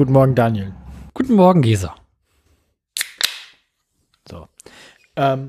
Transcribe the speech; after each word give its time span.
Guten 0.00 0.12
Morgen, 0.12 0.34
Daniel. 0.34 0.72
Guten 1.12 1.34
Morgen, 1.34 1.60
Gesa. 1.60 1.94
So. 4.26 4.48
Ähm, 5.16 5.48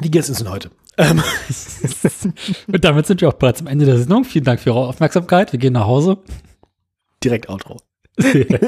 geht's 0.00 0.28
uns 0.28 0.38
denn 0.38 0.50
heute? 0.50 0.70
Ähm, 0.98 1.22
Und 2.66 2.84
damit 2.84 3.06
sind 3.06 3.20
wir 3.20 3.28
auch 3.28 3.34
bereits 3.34 3.60
am 3.60 3.66
Ende 3.66 3.86
der 3.86 3.98
Sendung. 3.98 4.24
Vielen 4.24 4.44
Dank 4.44 4.60
für 4.60 4.70
Ihre 4.70 4.86
Aufmerksamkeit. 4.86 5.52
Wir 5.52 5.58
gehen 5.58 5.72
nach 5.72 5.86
Hause. 5.86 6.18
direkt 7.24 7.48
Outro. 7.48 7.78
äh, 8.18 8.58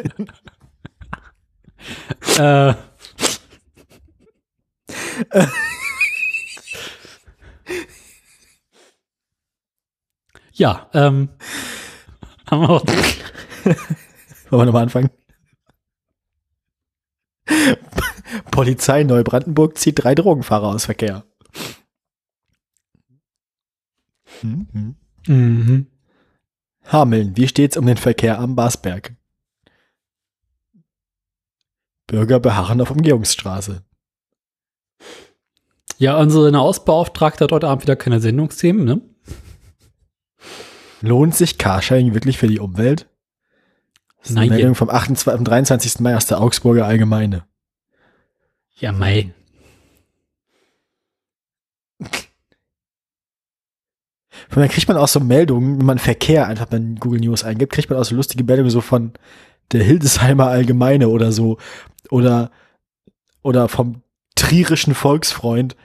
ja, 10.53 10.89
ähm, 10.95 11.29
haben 12.51 12.61
wir 12.63 12.71
auch, 12.71 12.85
Wollen 14.51 14.53
wir 14.63 14.67
nochmal 14.67 14.83
anfangen? 14.85 15.11
Polizei 18.51 19.05
Neubrandenburg 19.05 19.79
zieht 19.79 20.03
drei 20.03 20.15
Drogenfahrer 20.15 20.69
aus 20.69 20.85
Verkehr. 20.87 21.25
Mhm. 24.43 24.97
mhm. 25.27 25.87
Hameln, 26.87 27.37
wie 27.37 27.49
steht's 27.49 27.77
um 27.77 27.87
den 27.87 27.97
Verkehr 27.97 28.39
am 28.39 28.57
Basberg? 28.57 29.15
Bürger 32.07 32.41
beharren 32.41 32.81
auf 32.81 32.91
Umgehungsstraße. 32.91 33.83
ja, 35.99 36.19
unsere 36.19 36.59
Ausbeauftragte 36.59 37.45
hat 37.45 37.53
heute 37.53 37.69
Abend 37.69 37.85
wieder 37.85 37.97
keine 37.97 38.21
Sendungsthemen, 38.21 38.85
ne? 38.85 39.01
Lohnt 41.01 41.35
sich 41.35 41.59
Carsharing 41.59 42.15
wirklich 42.15 42.39
für 42.39 42.49
die 42.49 42.61
Umwelt? 42.61 43.09
Das 44.19 44.31
ist 44.31 44.37
eine 44.37 44.47
Nein. 44.47 44.57
Meldung 44.57 44.75
vom, 44.75 44.89
28, 44.89 45.35
vom 45.35 45.45
23. 45.45 46.01
Mai 46.01 46.17
aus 46.17 46.27
der 46.27 46.41
Augsburger 46.41 46.87
Allgemeine. 46.87 47.47
Ja, 48.77 48.93
mei. 48.93 49.33
Von 54.49 54.63
dann 54.63 54.69
kriegt 54.69 54.89
man 54.89 54.97
auch 54.97 55.09
so 55.09 55.21
Meldungen, 55.21 55.79
wenn 55.79 55.87
man 55.87 55.99
Verkehr 55.99 56.47
einfach 56.47 56.67
bei 56.67 56.79
Google 56.79 57.21
News 57.21 57.45
eingibt, 57.45 57.73
kriegt 57.73 57.91
man 57.91 57.99
auch 57.99 58.05
so 58.05 58.15
lustige 58.15 58.45
Meldungen 58.45 58.71
so 58.71 58.81
von 58.81 59.13
der 59.73 59.83
Hildesheimer 59.83 60.47
Allgemeine 60.47 61.09
oder 61.09 61.33
so. 61.33 61.59
Oder, 62.11 62.51
oder 63.43 63.69
vom 63.69 64.03
trierischen 64.35 64.95
Volksfreund. 64.95 65.77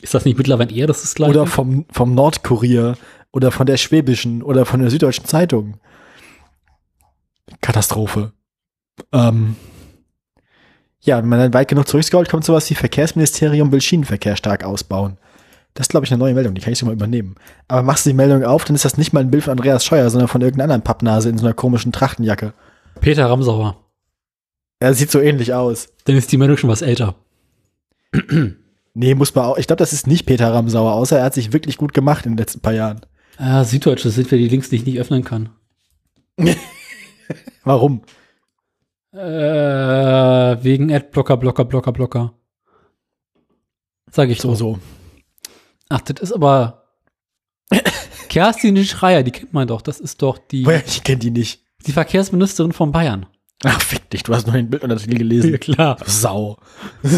Ist 0.00 0.14
das 0.14 0.24
nicht 0.24 0.38
mittlerweile 0.38 0.72
eher 0.72 0.86
das, 0.86 1.02
ist 1.04 1.16
gleich? 1.16 1.30
Oder 1.30 1.46
vom, 1.46 1.86
vom 1.90 2.14
Nordkurier. 2.14 2.96
Oder 3.32 3.50
von 3.50 3.66
der 3.66 3.76
Schwäbischen. 3.76 4.42
Oder 4.42 4.64
von 4.64 4.80
der 4.80 4.90
Süddeutschen 4.90 5.24
Zeitung. 5.24 5.78
Katastrophe. 7.60 8.32
Ähm, 9.12 9.56
ja, 11.08 11.18
wenn 11.18 11.28
man 11.28 11.38
dann 11.40 11.54
weit 11.54 11.68
genug 11.68 11.88
zurückscrollt, 11.88 12.28
kommt 12.28 12.44
sowas 12.44 12.68
wie 12.70 12.74
Verkehrsministerium 12.74 13.72
will 13.72 13.80
Schienenverkehr 13.80 14.36
stark 14.36 14.62
ausbauen. 14.62 15.16
Das 15.74 15.84
ist, 15.84 15.90
glaube 15.90 16.04
ich, 16.06 16.12
eine 16.12 16.18
neue 16.18 16.34
Meldung, 16.34 16.54
die 16.54 16.60
kann 16.60 16.72
ich 16.72 16.78
so 16.78 16.86
mal 16.86 16.92
übernehmen. 16.92 17.36
Aber 17.66 17.82
machst 17.82 18.04
du 18.04 18.10
die 18.10 18.16
Meldung 18.16 18.44
auf, 18.44 18.64
dann 18.64 18.76
ist 18.76 18.84
das 18.84 18.98
nicht 18.98 19.12
mal 19.12 19.20
ein 19.20 19.30
Bild 19.30 19.44
von 19.44 19.52
Andreas 19.52 19.84
Scheuer, 19.84 20.10
sondern 20.10 20.28
von 20.28 20.42
irgendeiner 20.42 20.64
anderen 20.64 20.82
Pappnase 20.82 21.28
in 21.28 21.38
so 21.38 21.46
einer 21.46 21.54
komischen 21.54 21.92
Trachtenjacke. 21.92 22.52
Peter 23.00 23.26
Ramsauer. 23.26 23.76
Er 24.80 24.94
sieht 24.94 25.10
so 25.10 25.20
ähnlich 25.20 25.54
aus. 25.54 25.88
Dann 26.04 26.16
ist 26.16 26.30
die 26.30 26.36
Meldung 26.36 26.56
schon 26.56 26.70
was 26.70 26.82
älter. 26.82 27.14
Nee, 28.94 29.14
muss 29.14 29.34
man 29.34 29.44
auch. 29.44 29.58
Ich 29.58 29.66
glaube, 29.66 29.78
das 29.78 29.92
ist 29.92 30.06
nicht 30.06 30.26
Peter 30.26 30.52
Ramsauer, 30.52 30.92
außer 30.92 31.18
er 31.18 31.24
hat 31.24 31.34
sich 31.34 31.52
wirklich 31.52 31.76
gut 31.76 31.94
gemacht 31.94 32.26
in 32.26 32.32
den 32.32 32.38
letzten 32.38 32.60
paar 32.60 32.72
Jahren. 32.72 33.00
Ah, 33.36 33.62
Süddeutsche 33.62 34.10
sind 34.10 34.30
wir 34.30 34.38
die 34.38 34.48
Links, 34.48 34.68
die 34.68 34.76
ich 34.76 34.86
nicht 34.86 34.98
öffnen 34.98 35.22
kann. 35.22 35.50
Warum? 37.64 38.02
Äh, 39.12 40.62
wegen 40.62 40.92
Adblocker, 40.92 41.36
Blocker, 41.36 41.64
Blocker, 41.64 41.92
Blocker. 41.92 42.34
Sag 44.10 44.28
ich 44.28 44.40
So, 44.40 44.54
so. 44.54 44.74
so. 44.74 44.78
Ach, 45.88 46.00
das 46.00 46.20
ist 46.20 46.32
aber 46.32 46.84
Kerstin 48.28 48.84
Schreier, 48.84 49.22
die 49.22 49.30
kennt 49.30 49.52
man 49.52 49.66
doch. 49.68 49.80
Das 49.82 50.00
ist 50.00 50.20
doch 50.22 50.38
die, 50.38 50.66
ich 50.86 51.02
kenne 51.04 51.18
die 51.18 51.30
nicht. 51.30 51.62
die 51.86 51.92
Verkehrsministerin 51.92 52.72
von 52.72 52.92
Bayern. 52.92 53.26
Ach, 53.64 53.80
fick 53.80 54.08
dich, 54.10 54.22
du 54.22 54.34
hast 54.34 54.46
nur 54.46 54.54
ein 54.54 54.70
Bild 54.70 54.82
und 54.82 54.90
das 54.90 55.06
gelesen. 55.06 55.58
klar. 55.60 55.96
Du 55.96 56.10
Sau. 56.10 56.58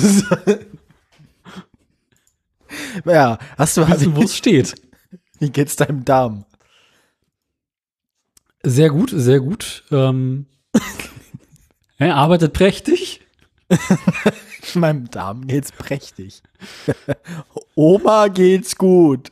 ja, 3.05 3.39
hast 3.59 3.77
du, 3.77 3.87
Wissen, 3.89 4.17
wo 4.17 4.23
es 4.23 4.37
steht. 4.37 4.75
wie 5.39 5.51
geht's 5.51 5.77
deinem 5.77 6.05
Darm? 6.05 6.45
Sehr 8.63 8.91
gut, 8.91 9.11
sehr 9.13 9.41
gut. 9.41 9.85
Ähm, 9.91 10.47
er 12.09 12.17
arbeitet 12.17 12.53
prächtig. 12.53 13.21
Meinem 14.75 15.11
Darm 15.11 15.47
geht's 15.47 15.73
prächtig. 15.73 16.43
Oma 17.75 18.29
geht's 18.29 18.77
gut. 18.77 19.31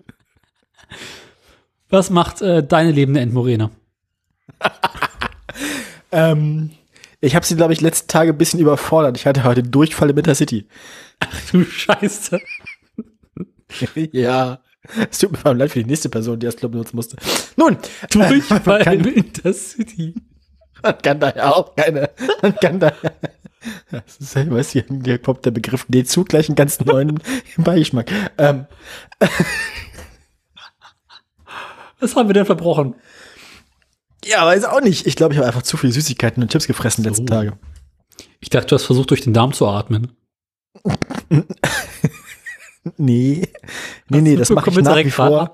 Was 1.88 2.10
macht 2.10 2.42
äh, 2.42 2.62
deine 2.62 2.92
lebende 2.92 3.20
Endmorene? 3.20 3.70
Ähm, 6.10 6.70
ich 7.20 7.34
habe 7.34 7.44
sie, 7.44 7.56
glaube 7.56 7.72
ich, 7.72 7.80
letzten 7.80 8.08
Tage 8.08 8.32
ein 8.32 8.38
bisschen 8.38 8.60
überfordert. 8.60 9.16
Ich 9.16 9.26
hatte 9.26 9.44
heute 9.44 9.62
Durchfall 9.62 10.10
im 10.10 10.18
Intercity. 10.18 10.66
Du 11.52 11.64
Scheiße. 11.64 12.40
ja. 14.12 14.60
Es 15.10 15.18
tut 15.18 15.44
mir 15.44 15.54
leid 15.54 15.72
für 15.72 15.80
die 15.82 15.88
nächste 15.88 16.08
Person, 16.08 16.38
die 16.38 16.46
das 16.46 16.56
Club 16.56 16.72
benutzen 16.72 16.96
musste. 16.96 17.16
Nun, 17.56 17.76
Durchfall 18.10 18.84
kann, 18.84 19.00
im 19.00 19.12
Intercity. 19.12 20.14
Man 20.82 20.98
kann 20.98 21.20
da 21.20 21.32
ja 21.34 21.52
auch 21.52 21.74
keine. 21.76 22.10
Man 22.42 22.54
kann 22.56 22.80
da. 22.80 22.92
Das 23.90 24.16
ist 24.18 24.34
ja, 24.34 24.48
weißt 24.50 24.74
du, 24.76 24.82
hier 25.04 25.18
kommt 25.18 25.44
der 25.44 25.50
Begriff 25.50 25.84
D-Zug 25.88 26.28
gleich 26.28 26.48
einen 26.48 26.56
ganz 26.56 26.80
neuen 26.80 27.20
Beigeschmack. 27.56 28.10
Ähm, 28.38 28.66
Was 32.00 32.14
haben 32.14 32.28
wir 32.28 32.34
denn 32.34 32.46
verbrochen? 32.46 32.94
ja, 34.24 34.44
weiß 34.46 34.64
auch 34.64 34.80
nicht. 34.80 35.06
Ich 35.06 35.16
glaube, 35.16 35.32
ich 35.34 35.38
habe 35.38 35.46
einfach 35.48 35.62
zu 35.62 35.76
viele 35.76 35.92
Süßigkeiten 35.92 36.42
und 36.42 36.50
Chips 36.52 36.66
gefressen 36.66 37.02
die 37.02 37.08
letzten 37.08 37.26
So. 37.26 37.34
Tage. 37.34 37.58
Ich 38.40 38.50
dachte, 38.50 38.66
du 38.68 38.74
hast 38.76 38.84
versucht, 38.84 39.10
durch 39.10 39.22
den 39.22 39.34
Darm 39.34 39.52
zu 39.52 39.66
atmen. 39.66 40.12
Nee. 42.96 43.46
Nee, 44.08 44.20
nee, 44.22 44.36
das 44.36 44.48
mache 44.48 44.70
ich 44.70 44.76
nach 44.78 44.96
wie 44.96 45.10
vor. 45.10 45.52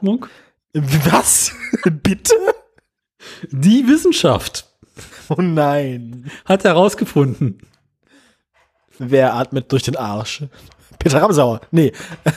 Was? 0.72 1.52
Bitte? 1.84 2.34
Die 3.50 3.88
Wissenschaft 3.88 4.70
Oh 5.28 5.40
nein. 5.40 6.30
hat 6.44 6.64
herausgefunden, 6.64 7.58
Wer 8.98 9.34
atmet 9.34 9.72
durch 9.72 9.82
den 9.82 9.96
Arsch? 9.96 10.44
Peter 10.98 11.20
Ramsauer. 11.20 11.60
Nee. 11.70 11.92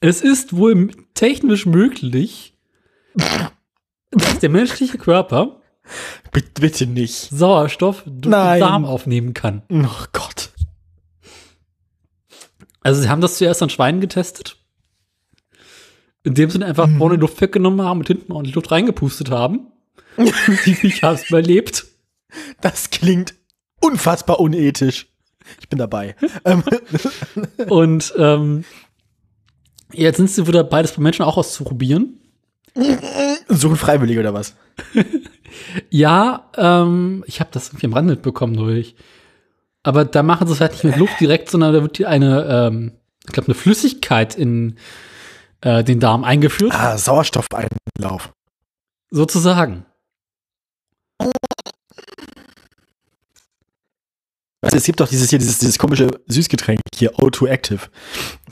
es 0.00 0.20
ist 0.20 0.54
wohl 0.54 0.90
technisch 1.14 1.66
möglich, 1.66 2.54
dass 4.10 4.38
der 4.40 4.50
menschliche 4.50 4.98
Körper 4.98 5.60
Bitte, 6.32 6.60
bitte 6.60 6.86
nicht. 6.86 7.30
Sauerstoff 7.30 8.02
durch 8.04 8.30
Nein. 8.30 8.60
den 8.60 8.68
Darm 8.68 8.84
aufnehmen 8.84 9.32
kann. 9.32 9.62
Oh 9.70 9.86
Gott. 10.12 10.50
Also 12.82 13.00
sie 13.00 13.08
haben 13.08 13.22
das 13.22 13.38
zuerst 13.38 13.62
an 13.62 13.70
Schweinen 13.70 14.00
getestet, 14.00 14.58
indem 16.24 16.50
sie 16.50 16.62
einfach 16.62 16.88
vorne 16.98 17.16
die 17.16 17.22
Luft 17.22 17.40
weggenommen 17.40 17.80
haben 17.82 18.00
und 18.00 18.06
hinten 18.06 18.32
ordentlich 18.32 18.54
Luft 18.54 18.70
reingepustet 18.70 19.30
haben. 19.30 19.72
Die 20.66 20.74
Viecher 20.74 21.08
haben 21.08 21.14
es 21.16 21.28
überlebt. 21.28 21.86
Das 22.60 22.90
klingt 22.90 23.34
unfassbar 23.80 24.40
unethisch. 24.40 25.06
Ich 25.60 25.68
bin 25.68 25.78
dabei. 25.78 26.14
ähm, 26.44 26.62
Und 27.68 28.12
ähm, 28.18 28.64
jetzt 29.92 30.18
sind 30.18 30.30
sie 30.30 30.46
wieder 30.46 30.64
beides 30.64 30.92
bei 30.92 31.02
Menschen 31.02 31.24
auch 31.24 31.36
auszuprobieren. 31.36 32.20
suchen 33.48 33.76
Freiwillige 33.76 34.20
oder 34.20 34.34
was? 34.34 34.54
Ja, 35.88 36.50
ähm, 36.58 37.24
ich 37.26 37.40
habe 37.40 37.48
das 37.52 37.68
irgendwie 37.68 37.86
am 37.86 37.94
Rand 37.94 38.08
mitbekommen 38.08 38.54
durch. 38.54 38.94
Aber 39.82 40.04
da 40.04 40.22
machen 40.22 40.46
sie 40.46 40.52
es 40.52 40.60
halt 40.60 40.72
nicht 40.72 40.84
mit 40.84 40.96
Luft 40.96 41.18
direkt, 41.20 41.48
sondern 41.50 41.72
da 41.72 41.80
wird 41.82 41.96
hier 41.96 42.08
eine, 42.10 42.44
ähm, 42.44 42.92
ich 43.26 43.32
glaube, 43.32 43.46
eine 43.48 43.54
Flüssigkeit 43.54 44.34
in 44.36 44.76
äh, 45.62 45.82
den 45.82 46.00
Darm 46.00 46.22
eingeführt, 46.22 46.72
Ah, 46.74 46.98
Sauerstoffeinlauf. 46.98 48.30
sozusagen. 49.10 49.86
Also 54.60 54.76
es 54.76 54.84
gibt 54.84 55.00
doch 55.00 55.08
dieses 55.08 55.30
hier, 55.30 55.38
dieses, 55.38 55.58
dieses 55.58 55.78
komische 55.78 56.08
Süßgetränk 56.26 56.80
hier, 56.94 57.14
O2 57.14 57.46
Active. 57.48 57.80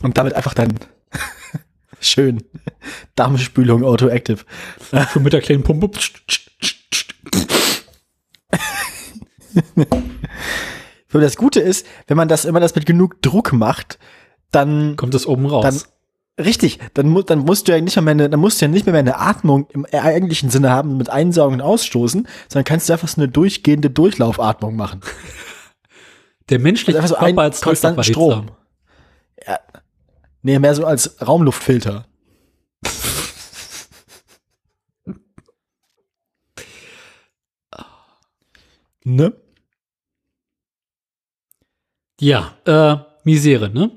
Und 0.02 0.16
damit 0.16 0.34
einfach 0.34 0.54
dann 0.54 0.78
schön 2.00 2.42
Darmspülung 3.16 3.82
O2 3.82 4.08
Active. 4.08 4.44
Schon 5.12 5.22
mit 5.24 5.32
der 5.32 5.42
kleinen 5.42 5.62
Pumpe. 5.62 5.90
das 11.12 11.36
Gute 11.36 11.60
ist, 11.60 11.86
wenn 12.06 12.16
man 12.16 12.28
das 12.28 12.44
immer 12.44 12.60
das 12.60 12.74
mit 12.74 12.86
genug 12.86 13.20
Druck 13.20 13.52
macht, 13.52 13.98
dann 14.52 14.96
kommt 14.96 15.12
das 15.12 15.26
oben 15.26 15.46
raus. 15.46 15.88
Richtig, 16.38 16.78
dann, 16.92 17.08
mu 17.08 17.22
dann 17.22 17.38
musst 17.38 17.66
du 17.66 17.72
ja 17.72 17.80
nicht 17.80 17.96
mehr 17.96 18.10
eine, 18.10 18.28
dann 18.28 18.40
musst 18.40 18.60
du 18.60 18.66
ja 18.66 18.70
nicht 18.70 18.84
mehr 18.84 18.94
eine 18.94 19.18
Atmung 19.18 19.68
im 19.70 19.86
eigentlichen 19.86 20.50
Sinne 20.50 20.68
haben 20.68 20.98
mit 20.98 21.08
Einsaugen 21.08 21.54
und 21.54 21.62
Ausstoßen, 21.62 22.28
sondern 22.48 22.64
kannst 22.64 22.90
du 22.90 22.92
einfach 22.92 23.08
so 23.08 23.22
eine 23.22 23.30
durchgehende 23.30 23.88
Durchlaufatmung 23.88 24.76
machen. 24.76 25.00
der 26.50 26.58
menschliche 26.58 27.00
Also 27.00 27.14
einfach 27.14 27.24
so 27.24 27.26
Körper 27.26 27.42
als 27.42 27.62
konstanten 27.62 28.04
Strom. 28.04 28.50
Ja. 29.46 29.60
Nee, 30.42 30.58
mehr 30.58 30.74
so 30.74 30.84
als 30.84 31.26
Raumluftfilter. 31.26 32.06
ne? 39.04 39.32
Ja, 42.20 42.54
äh, 42.66 42.96
Misere, 43.24 43.70
ne? 43.70 43.90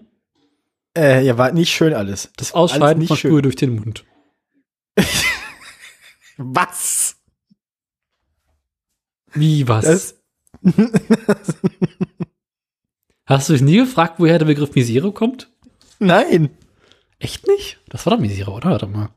Äh, 1.00 1.24
ja, 1.24 1.38
war 1.38 1.51
nicht 1.54 1.72
schön 1.72 1.94
alles. 1.94 2.30
Das 2.36 2.54
Ausscheiden 2.54 3.00
nicht 3.00 3.07
von 3.07 3.16
schön. 3.16 3.31
Stuhl 3.31 3.42
durch 3.42 3.56
den 3.56 3.75
Mund. 3.75 4.04
Was? 6.38 7.16
Wie 9.34 9.68
was? 9.68 9.86
Das, 9.86 10.16
Hast 13.25 13.48
du 13.48 13.54
dich 13.54 13.62
nie 13.62 13.78
gefragt, 13.78 14.16
woher 14.18 14.40
der 14.40 14.46
Begriff 14.46 14.74
Misere 14.74 15.12
kommt? 15.12 15.51
nein. 16.00 16.50
Echt 17.19 17.46
nicht? 17.48 17.80
Das 17.90 18.06
war 18.06 18.13
doch 18.13 18.19
Misere, 18.19 18.50
oder? 18.51 18.72
Warte 18.72 18.88
mal. 18.88 19.10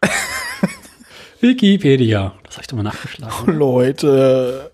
Wikipedia. 1.40 2.38
Das 2.44 2.54
habe 2.54 2.62
ich 2.62 2.68
doch 2.68 2.76
mal 2.76 2.84
nachgeschlagen. 2.84 3.54
Leute. 3.58 4.70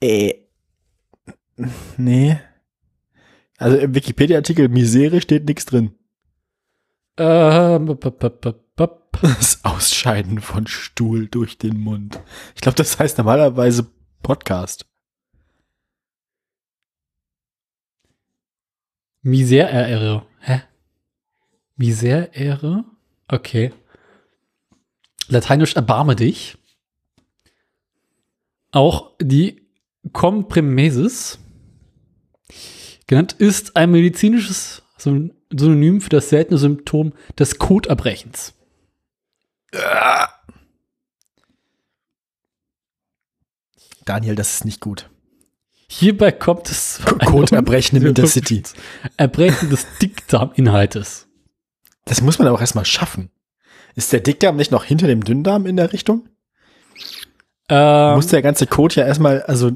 Äh. 0.00 0.34
Nee. 1.98 2.40
Also 3.56 3.76
im 3.78 3.94
Wikipedia-Artikel 3.94 4.68
Misere 4.68 5.20
steht 5.20 5.44
nichts 5.44 5.64
drin. 5.64 5.94
Ähm, 7.16 7.86
b- 7.86 7.94
b- 7.94 8.28
b- 8.40 8.52
Das 9.22 9.64
Ausscheiden 9.64 10.40
von 10.40 10.66
Stuhl 10.66 11.28
durch 11.28 11.56
den 11.56 11.78
Mund. 11.78 12.20
Ich 12.56 12.60
glaube, 12.60 12.76
das 12.76 12.98
heißt 12.98 13.16
normalerweise 13.18 13.86
Podcast. 14.22 14.86
Misere. 19.22 20.26
Hä? 20.40 20.62
Misere? 21.76 22.84
Okay. 23.28 23.72
Lateinisch 25.28 25.76
erbarme 25.76 26.16
dich. 26.16 26.58
Auch 28.72 29.12
die 29.20 29.66
Comprimesis 30.12 31.38
genannt 33.06 33.32
ist 33.32 33.76
ein 33.76 33.90
medizinisches 33.90 34.82
Syn- 34.98 35.34
Synonym 35.50 36.00
für 36.00 36.10
das 36.10 36.28
seltene 36.28 36.58
Symptom 36.58 37.12
des 37.38 37.58
Koterbrechens. 37.58 38.54
Daniel, 44.04 44.34
das 44.34 44.54
ist 44.54 44.64
nicht 44.64 44.80
gut. 44.80 45.10
Hierbei 45.88 46.32
kommt 46.32 46.70
es 46.70 47.00
Koterbrechen 47.24 47.98
im 47.98 48.06
Intercity. 48.06 48.62
Erbrechen 49.16 49.70
des 49.70 49.86
Dickdarminhaltes. 50.00 51.28
Das 52.04 52.20
muss 52.20 52.38
man 52.38 52.48
aber 52.48 52.56
auch 52.56 52.60
erstmal 52.60 52.84
schaffen. 52.84 53.30
Ist 53.94 54.12
der 54.12 54.20
Dickdarm 54.20 54.56
nicht 54.56 54.70
noch 54.72 54.84
hinter 54.84 55.06
dem 55.06 55.24
Dünndarm 55.24 55.66
in 55.66 55.76
der 55.76 55.92
Richtung? 55.92 56.28
Ähm, 57.68 58.16
muss 58.16 58.26
der 58.26 58.42
ganze 58.42 58.66
Kot 58.66 58.96
ja 58.96 59.06
erstmal, 59.06 59.42
also, 59.42 59.72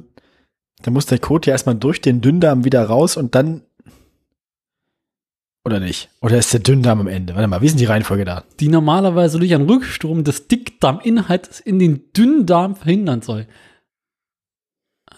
da 0.82 0.90
muss 0.90 1.06
der 1.06 1.18
Kot 1.18 1.46
ja 1.46 1.52
erstmal 1.52 1.74
durch 1.74 2.00
den 2.00 2.20
Dünndarm 2.20 2.64
wieder 2.64 2.84
raus 2.84 3.16
und 3.16 3.34
dann. 3.34 3.62
Oder 5.64 5.80
nicht? 5.80 6.08
Oder 6.20 6.38
ist 6.38 6.52
der 6.52 6.60
Dünndarm 6.60 7.00
am 7.00 7.08
Ende? 7.08 7.34
Warte 7.34 7.48
mal, 7.48 7.60
wie 7.60 7.66
ist 7.66 7.72
denn 7.72 7.80
die 7.80 7.84
Reihenfolge 7.84 8.24
da? 8.24 8.44
die 8.60 8.68
normalerweise 8.68 9.38
durch 9.38 9.54
einen 9.54 9.68
Rückstrom 9.68 10.24
des 10.24 10.48
Dickdarminhalts 10.48 11.60
in 11.60 11.78
den 11.78 12.12
Dünndarm 12.12 12.76
verhindern 12.76 13.22
soll. 13.22 13.46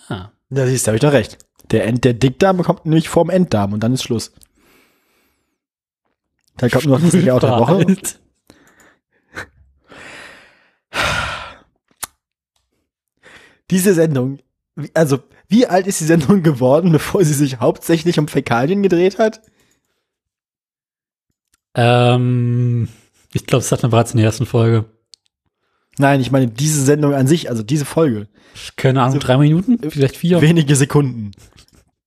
Ah. 0.09 0.31
Da 0.49 0.67
siehst 0.67 0.87
du, 0.87 0.89
habe 0.89 0.97
ich 0.97 1.03
doch 1.03 1.13
recht. 1.13 1.39
Der, 1.71 1.87
End, 1.87 2.05
der 2.05 2.15
Dickdarm 2.15 2.63
kommt 2.63 2.85
nämlich 2.85 3.09
vorm 3.09 3.31
Enddarm 3.31 3.73
und 3.73 3.81
dann 3.81 3.95
ist 3.95 4.03
Schluss. 4.03 4.33
Da 6.57 6.69
kommt 6.69 6.87
nur 6.87 6.99
noch 6.99 7.11
das 7.11 7.23
Jahr 7.23 7.39
der 7.39 7.59
Woche. 7.59 7.97
Diese 13.71 13.95
Sendung, 13.95 14.41
also, 14.95 15.21
wie 15.51 15.67
alt 15.67 15.87
ist 15.87 16.01
die 16.01 16.05
Sendung 16.05 16.43
geworden, 16.43 16.91
bevor 16.93 17.25
sie 17.25 17.35
sich 17.35 17.61
hauptsächlich 17.61 18.19
um 18.19 18.29
Fäkalien 18.29 18.83
gedreht 18.83 19.19
hat? 19.19 19.43
Ähm, 21.75 22.89
ich 23.33 23.47
glaube, 23.47 23.63
das 23.63 23.71
hatten 23.73 23.83
wir 23.85 23.89
bereits 23.91 24.13
in 24.13 24.17
der 24.19 24.27
ersten 24.27 24.47
Folge. 24.47 24.87
Nein, 25.99 26.21
ich 26.21 26.31
meine 26.31 26.47
diese 26.49 26.83
Sendung 26.83 27.15
an 27.15 27.27
sich, 27.27 27.51
also 27.51 27.63
diese 27.63 27.85
Folge. 27.85 28.29
Keine 28.77 29.03
Ahnung, 29.03 29.15
So- 29.15 29.19
drei 29.27 29.37
Minuten? 29.37 29.79
Vielleicht 29.91 30.17
vier? 30.17 30.41
Wenige 30.41 30.75
Sekunden. 30.77 31.33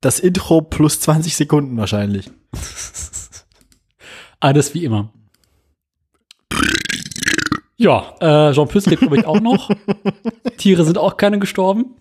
Das 0.01 0.19
Intro 0.19 0.61
plus 0.61 0.99
20 0.99 1.35
Sekunden 1.35 1.77
wahrscheinlich. 1.77 2.29
Alles 4.39 4.73
wie 4.73 4.83
immer. 4.83 5.13
Ja, 7.77 8.15
äh, 8.19 8.53
Jean 8.53 8.67
Pütz 8.67 8.85
lebt, 8.85 9.01
glaube 9.01 9.17
ich, 9.17 9.25
auch 9.25 9.39
noch. 9.39 9.69
Tiere 10.57 10.83
sind 10.85 10.97
auch 10.97 11.17
keine 11.17 11.39
gestorben. 11.39 11.95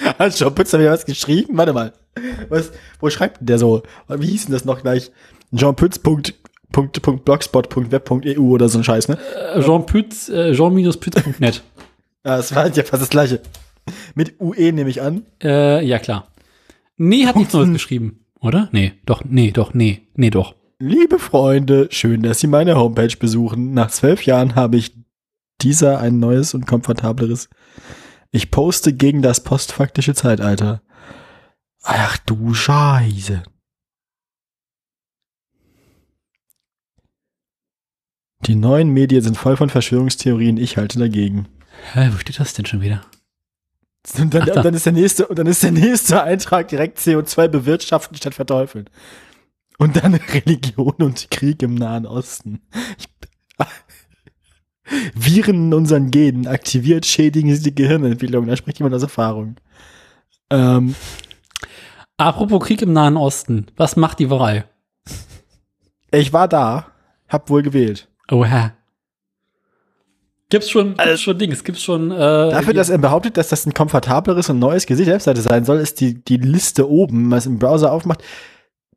Hat 0.18 0.38
John 0.38 0.54
Pützer 0.54 0.78
wieder 0.78 0.92
was 0.92 1.06
geschrieben? 1.06 1.56
Warte 1.56 1.72
mal. 1.72 1.92
Was, 2.48 2.70
wo 3.00 3.10
schreibt 3.10 3.40
denn 3.40 3.46
der 3.46 3.58
so? 3.58 3.82
Wie 4.08 4.26
hieß 4.26 4.44
denn 4.46 4.52
das 4.52 4.64
noch 4.64 4.82
gleich? 4.82 5.10
jeanpütz.blogspot.web.eu 5.52 8.40
oder 8.40 8.68
so 8.68 8.78
ein 8.78 8.84
Scheiß, 8.84 9.08
ne? 9.08 9.18
Äh, 9.54 9.60
Jean 9.62 9.86
Pütz, 9.86 10.28
äh, 10.28 10.52
Jean-Pütz.net. 10.54 11.62
Ja, 12.22 12.36
das 12.36 12.54
war 12.54 12.64
halt 12.64 12.76
ja 12.76 12.82
fast 12.82 13.00
das 13.00 13.08
gleiche. 13.08 13.40
Mit 14.14 14.38
UE 14.42 14.72
nehme 14.72 14.90
ich 14.90 15.00
an. 15.00 15.24
äh, 15.42 15.82
ja, 15.82 15.98
klar. 15.98 16.28
Nee, 16.98 17.24
hat 17.24 17.34
nichts 17.34 17.54
Neues 17.54 17.72
geschrieben, 17.72 18.26
oder? 18.42 18.68
Nee, 18.72 18.92
doch, 19.06 19.24
nee, 19.24 19.52
doch, 19.52 19.72
nee, 19.72 20.02
nee, 20.16 20.28
doch. 20.28 20.54
Liebe 20.78 21.18
Freunde, 21.18 21.88
schön, 21.90 22.22
dass 22.22 22.40
Sie 22.40 22.46
meine 22.46 22.76
Homepage 22.76 23.16
besuchen. 23.18 23.72
Nach 23.72 23.90
zwölf 23.90 24.26
Jahren 24.26 24.54
habe 24.54 24.76
ich 24.76 24.92
dieser 25.62 25.98
ein 25.98 26.18
neues 26.18 26.52
und 26.52 26.66
komfortableres. 26.66 27.48
Ich 28.32 28.50
poste 28.50 28.92
gegen 28.92 29.22
das 29.22 29.42
postfaktische 29.42 30.14
Zeitalter. 30.14 30.82
Ach 31.82 32.16
du 32.18 32.54
Scheiße. 32.54 33.42
Die 38.46 38.54
neuen 38.54 38.90
Medien 38.90 39.22
sind 39.22 39.36
voll 39.36 39.56
von 39.56 39.68
Verschwörungstheorien, 39.68 40.56
ich 40.56 40.76
halte 40.76 40.98
dagegen. 40.98 41.46
Hä, 41.92 42.10
wo 42.12 42.18
steht 42.18 42.40
das 42.40 42.54
denn 42.54 42.66
schon 42.66 42.80
wieder? 42.80 43.04
Und 44.18 44.32
dann, 44.32 44.42
Ach, 44.42 44.46
da. 44.46 44.54
und 44.54 44.64
dann 44.64 44.74
ist 44.74 44.86
der 44.86 44.92
nächste, 44.94 45.26
und 45.26 45.38
dann 45.38 45.46
ist 45.46 45.62
der 45.62 45.72
nächste 45.72 46.22
Eintrag 46.22 46.68
direkt 46.68 46.98
CO2 46.98 47.48
bewirtschaften 47.48 48.16
statt 48.16 48.34
verteufeln. 48.34 48.88
Und 49.78 49.96
dann 49.96 50.14
Religion 50.32 50.94
und 50.98 51.30
Krieg 51.30 51.62
im 51.62 51.74
Nahen 51.74 52.06
Osten. 52.06 52.60
Ich, 52.98 53.08
Viren 55.14 55.66
in 55.66 55.74
unseren 55.74 56.10
Genen 56.10 56.46
aktiviert, 56.46 57.06
schädigen 57.06 57.54
sie 57.54 57.62
die 57.62 57.74
Gehirnentwicklung. 57.74 58.46
Da 58.46 58.56
spricht 58.56 58.78
jemand 58.78 58.94
aus 58.94 59.02
Erfahrung. 59.02 59.56
Ähm, 60.50 60.94
Apropos 62.16 62.64
Krieg 62.66 62.82
im 62.82 62.92
Nahen 62.92 63.16
Osten. 63.16 63.66
Was 63.76 63.96
macht 63.96 64.18
die 64.18 64.30
Wahl? 64.30 64.64
ich 66.12 66.32
war 66.32 66.48
da, 66.48 66.86
hab 67.28 67.48
wohl 67.50 67.62
gewählt. 67.62 68.08
Oha. 68.30 68.72
Gibt's 70.48 70.68
schon, 70.68 70.96
gibt's 70.96 71.20
schon 71.22 71.38
Dings, 71.38 71.62
gibt's 71.62 71.82
schon, 71.82 72.10
äh, 72.10 72.16
Dafür, 72.16 72.74
dass 72.74 72.90
er 72.90 72.98
behauptet, 72.98 73.36
dass 73.36 73.48
das 73.50 73.64
ein 73.66 73.72
komfortableres 73.74 74.50
und 74.50 74.58
neues 74.58 74.86
Gesicht 74.86 75.06
der 75.06 75.14
Webseite 75.14 75.40
sein 75.40 75.64
soll, 75.64 75.78
ist 75.78 76.00
die, 76.00 76.14
die 76.24 76.38
Liste 76.38 76.90
oben, 76.90 77.30
was 77.30 77.46
im 77.46 77.60
Browser 77.60 77.92
aufmacht, 77.92 78.24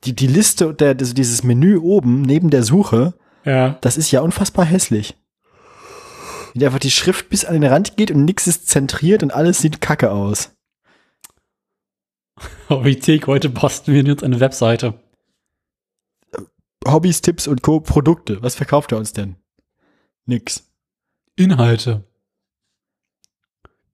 die, 0.04 0.16
die 0.16 0.26
Liste, 0.26 0.74
der, 0.74 0.96
das- 0.96 1.14
dieses 1.14 1.44
Menü 1.44 1.78
oben 1.78 2.24
neben 2.24 2.50
der 2.50 2.64
Suche, 2.64 3.14
ja. 3.46 3.78
das 3.82 3.98
ist 3.98 4.10
ja 4.10 4.22
unfassbar 4.22 4.66
hässlich. 4.66 5.16
Wie 6.54 6.66
einfach 6.66 6.80
die 6.80 6.92
Schrift 6.92 7.30
bis 7.30 7.46
an 7.46 7.60
den 7.60 7.72
Rand 7.72 7.98
geht 7.98 8.12
und 8.12 8.26
nichts 8.26 8.48
ist 8.48 8.68
zentriert 8.68 9.24
und 9.24 9.34
alles 9.34 9.60
sieht 9.60 9.82
kacke 9.82 10.12
aus. 10.12 10.56
Hobbythek, 12.70 13.28
heute 13.28 13.50
posten 13.50 13.94
wir 13.94 14.06
uns 14.12 14.24
eine 14.24 14.40
Webseite. 14.40 15.00
Hobbys, 16.86 17.22
Tipps 17.22 17.48
und 17.48 17.62
Co. 17.62 17.80
Produkte. 17.80 18.42
Was 18.44 18.56
verkauft 18.56 18.92
er 18.92 18.98
uns 18.98 19.14
denn? 19.14 19.38
Nix. 20.26 20.70
Inhalte. 21.36 22.04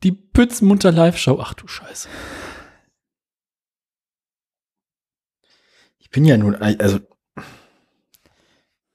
Die 0.03 0.11
Pützmunter 0.11 0.91
Live-Show. 0.91 1.39
Ach 1.39 1.53
du 1.53 1.67
Scheiße. 1.67 2.09
Ich 5.99 6.09
bin 6.09 6.25
ja 6.25 6.37
nun, 6.37 6.55
also, 6.55 6.99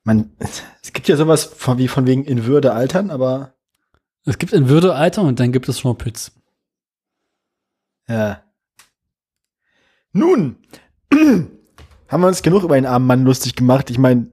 man, 0.05 0.31
es 0.83 0.93
gibt 0.93 1.09
ja 1.09 1.17
sowas 1.17 1.45
von, 1.45 1.79
wie 1.79 1.89
von 1.89 2.07
wegen 2.07 2.25
in 2.25 2.45
Würde 2.47 2.73
altern, 2.73 3.11
aber, 3.11 3.55
Es 4.25 4.39
gibt 4.39 4.55
ein 4.55 4.69
Würdealter 4.69 5.23
und 5.23 5.41
dann 5.41 5.53
gibt 5.53 5.69
es 5.69 5.81
schon 5.81 5.99
Pütz. 5.99 6.33
ja. 8.09 8.41
Nun, 10.17 10.57
haben 11.13 12.21
wir 12.23 12.29
uns 12.29 12.43
genug 12.43 12.63
über 12.63 12.77
einen 12.77 12.87
armen 12.87 13.07
Mann 13.09 13.25
lustig 13.25 13.57
gemacht. 13.57 13.91
Ich 13.91 13.99
meine, 13.99 14.29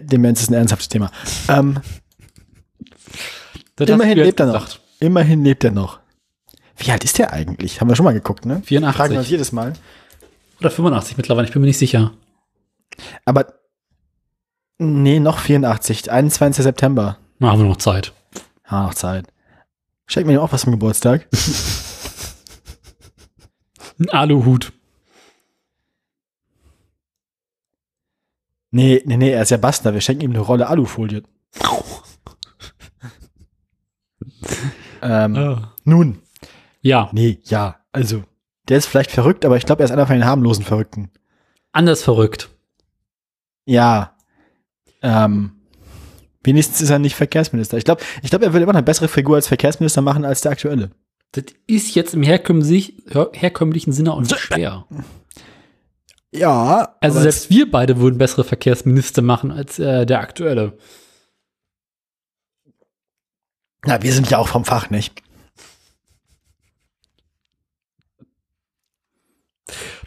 Demenz 0.00 0.40
ist 0.42 0.50
ein 0.50 0.54
ernsthaftes 0.54 0.88
Thema. 0.88 1.12
Ähm, 1.48 1.80
immerhin 3.78 4.18
lebt 4.18 4.40
er 4.40 4.46
noch. 4.46 4.54
gesagt. 4.54 4.80
Immerhin 4.98 5.44
lebt 5.44 5.62
er 5.62 5.70
noch. 5.70 6.00
Wie 6.76 6.90
alt 6.90 7.04
ist 7.04 7.18
der 7.18 7.32
eigentlich? 7.32 7.80
Haben 7.80 7.88
wir 7.90 7.94
schon 7.94 8.04
mal 8.04 8.12
geguckt, 8.12 8.44
ne? 8.44 8.62
84. 8.64 8.96
Fragen 8.96 9.12
wir 9.12 9.18
uns 9.20 9.28
jedes 9.30 9.52
Mal. 9.52 9.74
Oder 10.58 10.70
85 10.70 11.16
mittlerweile, 11.16 11.46
ich 11.46 11.52
bin 11.52 11.62
mir 11.62 11.68
nicht 11.68 11.78
sicher. 11.78 12.12
Aber, 13.24 13.54
nee, 14.82 15.20
noch 15.20 15.38
84. 15.38 16.10
21. 16.10 16.62
September. 16.62 17.18
Na, 17.38 17.50
haben 17.52 17.60
wir 17.62 17.68
noch 17.68 17.76
Zeit. 17.76 18.12
Ah, 18.64 18.82
noch 18.84 18.94
Zeit. 18.94 19.26
Schenk 20.06 20.26
mir 20.26 20.42
auch 20.42 20.52
was 20.52 20.62
zum 20.62 20.72
Geburtstag. 20.72 21.26
Ein 23.98 24.08
Aluhut. 24.10 24.72
Nee, 28.70 29.02
nee, 29.04 29.16
nee, 29.16 29.30
er 29.30 29.42
ist 29.42 29.50
ja 29.50 29.56
Bastler. 29.58 29.92
Wir 29.94 30.00
schenken 30.00 30.22
ihm 30.24 30.30
eine 30.30 30.40
Rolle 30.40 30.66
Alufolie. 30.68 31.22
ähm, 35.02 35.36
Ah. 35.36 35.74
Nun, 35.84 36.22
Ja, 36.80 37.10
nee, 37.12 37.38
ja, 37.44 37.76
also, 37.92 38.22
der 38.68 38.78
ist 38.78 38.86
vielleicht 38.86 39.10
verrückt, 39.10 39.44
aber 39.44 39.56
ich 39.56 39.66
glaube, 39.66 39.82
er 39.82 39.84
ist 39.84 39.90
einer 39.90 40.06
von 40.06 40.16
den 40.16 40.24
harmlosen 40.24 40.64
Verrückten. 40.64 41.10
anders 41.72 42.02
verrückt. 42.02 42.48
Ja. 43.64 44.16
Ähm, 45.02 45.52
wenigstens 46.42 46.80
ist 46.80 46.90
er 46.90 46.98
nicht 46.98 47.14
Verkehrsminister. 47.16 47.76
Ich 47.76 47.84
glaube, 47.84 48.02
ich 48.22 48.30
glaube, 48.30 48.44
er 48.44 48.52
will 48.52 48.62
immer 48.62 48.72
eine 48.72 48.82
bessere 48.82 49.08
Figur 49.08 49.36
als 49.36 49.48
Verkehrsminister 49.48 50.00
machen 50.02 50.24
als 50.24 50.40
der 50.40 50.52
aktuelle. 50.52 50.90
Das 51.32 51.44
ist 51.66 51.94
jetzt 51.94 52.14
im 52.14 52.22
herkömmlich, 52.22 53.02
herkömmlichen 53.32 53.92
Sinne 53.92 54.12
auch 54.12 54.20
nicht 54.20 54.38
schwer. 54.38 54.86
Ja, 56.30 56.96
Also 57.00 57.20
selbst 57.20 57.50
wir 57.50 57.70
beide 57.70 57.98
würden 57.98 58.18
bessere 58.18 58.44
Verkehrsminister 58.44 59.22
machen 59.22 59.50
als 59.50 59.78
äh, 59.78 60.06
der 60.06 60.20
aktuelle. 60.20 60.78
Na, 63.84 64.02
wir 64.02 64.12
sind 64.12 64.30
ja 64.30 64.38
auch 64.38 64.48
vom 64.48 64.64
Fach, 64.64 64.90
nicht? 64.90 65.22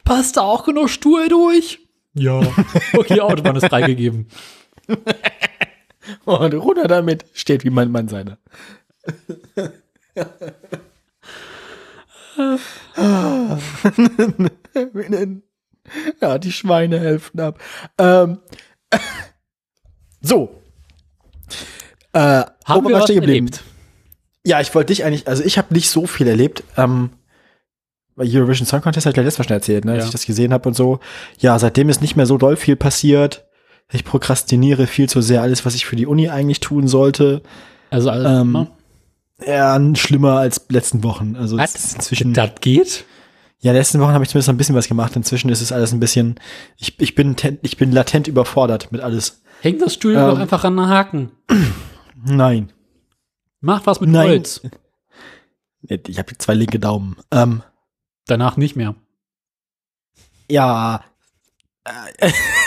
Passt 0.03 0.37
da 0.37 0.41
auch 0.41 0.63
genug 0.63 0.89
Stur 0.89 1.27
durch? 1.27 1.79
Ja. 2.13 2.41
Okay, 2.93 3.19
Autobahn 3.19 3.55
ist 3.55 3.65
freigegeben. 3.69 4.27
Und 6.25 6.53
runter 6.53 6.87
damit 6.87 7.25
steht 7.33 7.63
wie 7.63 7.69
mein 7.69 7.91
Mann 7.91 8.07
seiner. 8.07 8.37
ja, 16.21 16.37
die 16.37 16.51
Schweine 16.51 16.99
helfen 16.99 17.39
ab. 17.39 17.59
Ähm, 17.97 18.39
so. 20.21 20.61
Äh, 22.13 22.43
Haben 22.65 22.87
wir 22.87 22.95
was 22.95 23.05
geblieben? 23.07 23.47
erlebt? 23.47 23.63
Ja, 24.45 24.61
ich 24.61 24.73
wollte 24.75 24.93
dich 24.93 25.03
eigentlich, 25.03 25.27
also 25.27 25.43
ich 25.43 25.57
habe 25.57 25.73
nicht 25.73 25.89
so 25.89 26.05
viel 26.05 26.27
erlebt. 26.27 26.63
Ähm, 26.77 27.09
bei 28.15 28.25
Eurovision 28.25 28.65
Song 28.65 28.81
Contest 28.81 29.05
habe 29.05 29.11
ich 29.11 29.15
gleich 29.15 29.25
letztes 29.25 29.39
Mal 29.39 29.45
schon 29.47 29.57
erzählt, 29.57 29.85
ne, 29.85 29.93
als 29.93 30.03
Ja. 30.03 30.05
ich 30.05 30.11
das 30.11 30.25
gesehen 30.25 30.53
habe 30.53 30.69
und 30.69 30.75
so. 30.75 30.99
Ja, 31.39 31.57
seitdem 31.59 31.89
ist 31.89 32.01
nicht 32.01 32.15
mehr 32.15 32.25
so 32.25 32.37
doll 32.37 32.55
viel 32.55 32.75
passiert. 32.75 33.45
Ich 33.91 34.03
prokrastiniere 34.03 34.87
viel 34.87 35.07
zu 35.09 35.21
sehr 35.21 35.41
alles, 35.41 35.65
was 35.65 35.75
ich 35.75 35.85
für 35.85 35.95
die 35.95 36.05
Uni 36.07 36.29
eigentlich 36.29 36.59
tun 36.59 36.87
sollte. 36.87 37.41
Also 37.91 38.09
alles 38.09 38.31
Ähm, 38.31 38.41
immer. 38.41 38.67
Ja, 39.45 39.79
schlimmer 39.95 40.37
als 40.37 40.65
letzten 40.69 41.03
Wochen. 41.03 41.35
Also 41.35 41.57
Was? 41.57 41.93
inzwischen. 41.93 42.33
Das 42.33 42.51
geht? 42.61 43.05
Ja, 43.59 43.71
letzten 43.73 43.99
Wochen 43.99 44.11
habe 44.11 44.23
ich 44.23 44.29
zumindest 44.29 44.49
ein 44.49 44.57
bisschen 44.57 44.75
was 44.75 44.87
gemacht. 44.87 45.15
Inzwischen 45.15 45.49
ist 45.49 45.61
es 45.61 45.71
alles 45.71 45.91
ein 45.91 45.99
bisschen. 45.99 46.39
Ich, 46.77 46.99
ich 46.99 47.15
bin 47.15 47.35
ich 47.61 47.77
bin 47.77 47.91
latent 47.91 48.27
überfordert 48.27 48.91
mit 48.91 49.01
alles. 49.01 49.41
Hängt 49.61 49.81
das 49.81 49.93
Studio 49.93 50.19
Ähm. 50.21 50.29
doch 50.29 50.39
einfach 50.39 50.63
an 50.63 50.77
den 50.77 50.87
Haken. 50.87 51.31
Nein. 52.25 52.71
Macht 53.61 53.85
was 53.87 53.99
mit 54.01 54.09
Nein. 54.09 54.27
Holz. 54.29 54.61
Ich 55.87 56.17
habe 56.17 56.35
zwei 56.39 56.55
linke 56.55 56.79
Daumen. 56.79 57.15
Ähm, 57.29 57.61
Danach 58.25 58.57
nicht 58.57 58.75
mehr. 58.75 58.95
ja. 60.49 61.03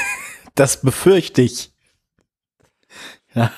Das 0.58 0.80
befürchte 0.80 1.40
ich. 1.40 1.72
Ja, 3.32 3.52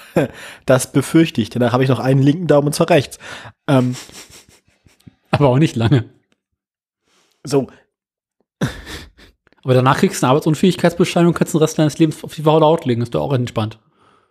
das 0.66 0.92
befürchte 0.92 1.40
ich. 1.40 1.48
Danach 1.48 1.72
habe 1.72 1.82
ich 1.82 1.88
noch 1.88 1.98
einen 1.98 2.20
linken 2.20 2.46
Daumen 2.46 2.66
und 2.66 2.74
zwar 2.74 2.90
rechts. 2.90 3.18
Ähm, 3.66 3.96
Aber 5.30 5.48
auch 5.48 5.56
nicht 5.56 5.76
lange. 5.76 6.10
so, 7.42 7.68
Aber 9.64 9.72
danach 9.72 9.96
kriegst 9.96 10.22
du 10.22 10.26
eine 10.26 10.32
Arbeitsunfähigkeitsbescheinigung 10.32 11.32
und 11.32 11.38
kannst 11.38 11.54
den 11.54 11.60
Rest 11.60 11.78
deines 11.78 11.98
Lebens 11.98 12.22
auf 12.22 12.34
die 12.34 12.42
faule 12.42 12.66
Haut 12.66 12.84
legen. 12.84 13.00
Ist 13.00 13.14
doch 13.14 13.22
auch 13.22 13.32
entspannt. 13.32 13.78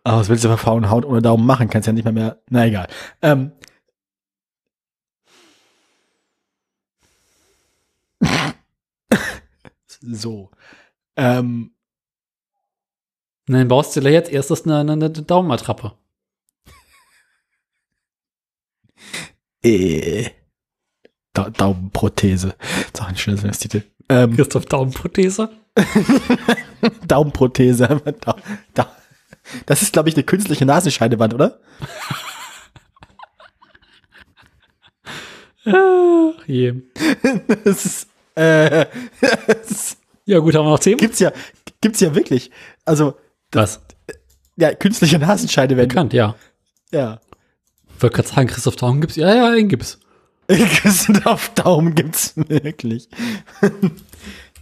Aber 0.03 0.19
was 0.19 0.29
willst 0.29 0.43
du 0.43 0.49
bei 0.49 0.57
faulen 0.57 0.91
Haut 0.91 1.05
ohne 1.05 1.23
Daumen 1.23 1.47
machen? 1.47 1.71
Kannst 1.71 1.87
ja 1.87 1.93
nicht 1.93 2.03
mehr 2.03 2.13
mehr. 2.13 2.39
Na 2.51 2.67
egal. 2.67 2.87
Ähm. 3.23 3.51
so. 10.01 10.51
Ähm. 11.15 11.71
Und 13.49 13.55
dann 13.55 13.67
baust 13.67 13.95
du 13.95 14.01
dir 14.01 14.11
jetzt 14.11 14.31
erstes 14.31 14.65
eine, 14.65 14.77
eine, 14.77 14.91
eine 14.91 15.09
Daumenattrappe. 15.09 15.93
Äh. 19.63 20.29
Da 21.33 21.49
Daumenprothese. 21.49 22.55
ist 22.85 23.01
auch 23.01 23.07
ein 23.07 23.17
schönes 23.17 23.57
Titel. 23.57 23.81
Ähm, 24.07 24.35
Christoph 24.35 24.67
Daumenprothese. 24.67 25.49
Daumenprothese. 27.07 27.99
Da, 28.21 28.35
da. 28.75 28.95
Das 29.65 29.81
ist, 29.81 29.93
glaube 29.93 30.09
ich, 30.09 30.15
eine 30.15 30.25
künstliche 30.25 30.67
Nasenscheidewand, 30.67 31.33
oder? 31.33 31.59
Ach 35.65 36.45
je. 36.45 36.83
Das 37.63 37.83
ist, 37.85 38.09
äh, 38.35 38.85
das 39.47 39.71
ist, 39.71 39.97
Ja, 40.25 40.37
gut, 40.37 40.53
haben 40.53 40.65
wir 40.65 40.69
noch 40.69 40.79
Themen? 40.79 40.99
gibt's 40.99 41.17
ja, 41.17 41.31
gibt's 41.81 41.99
ja 41.99 42.13
wirklich. 42.13 42.51
Also, 42.85 43.15
Was? 43.51 43.81
ja, 44.55 44.73
künstliche 44.73 45.19
Nasenscheidewände. 45.19 45.87
Bekannt, 45.87 46.13
ja. 46.13 46.35
Ja. 46.91 47.21
Ich 47.95 48.03
wollte 48.03 48.17
gerade 48.17 48.27
sagen, 48.27 48.47
Christoph 48.47 48.75
Daumen 48.75 49.01
gibt's. 49.01 49.15
Ja, 49.15 49.33
ja, 49.33 49.51
den 49.51 49.69
gibt's. 49.69 49.99
Christoph 50.47 51.49
Daumen 51.55 51.95
gibt's 51.95 52.33
wirklich. 52.35 53.09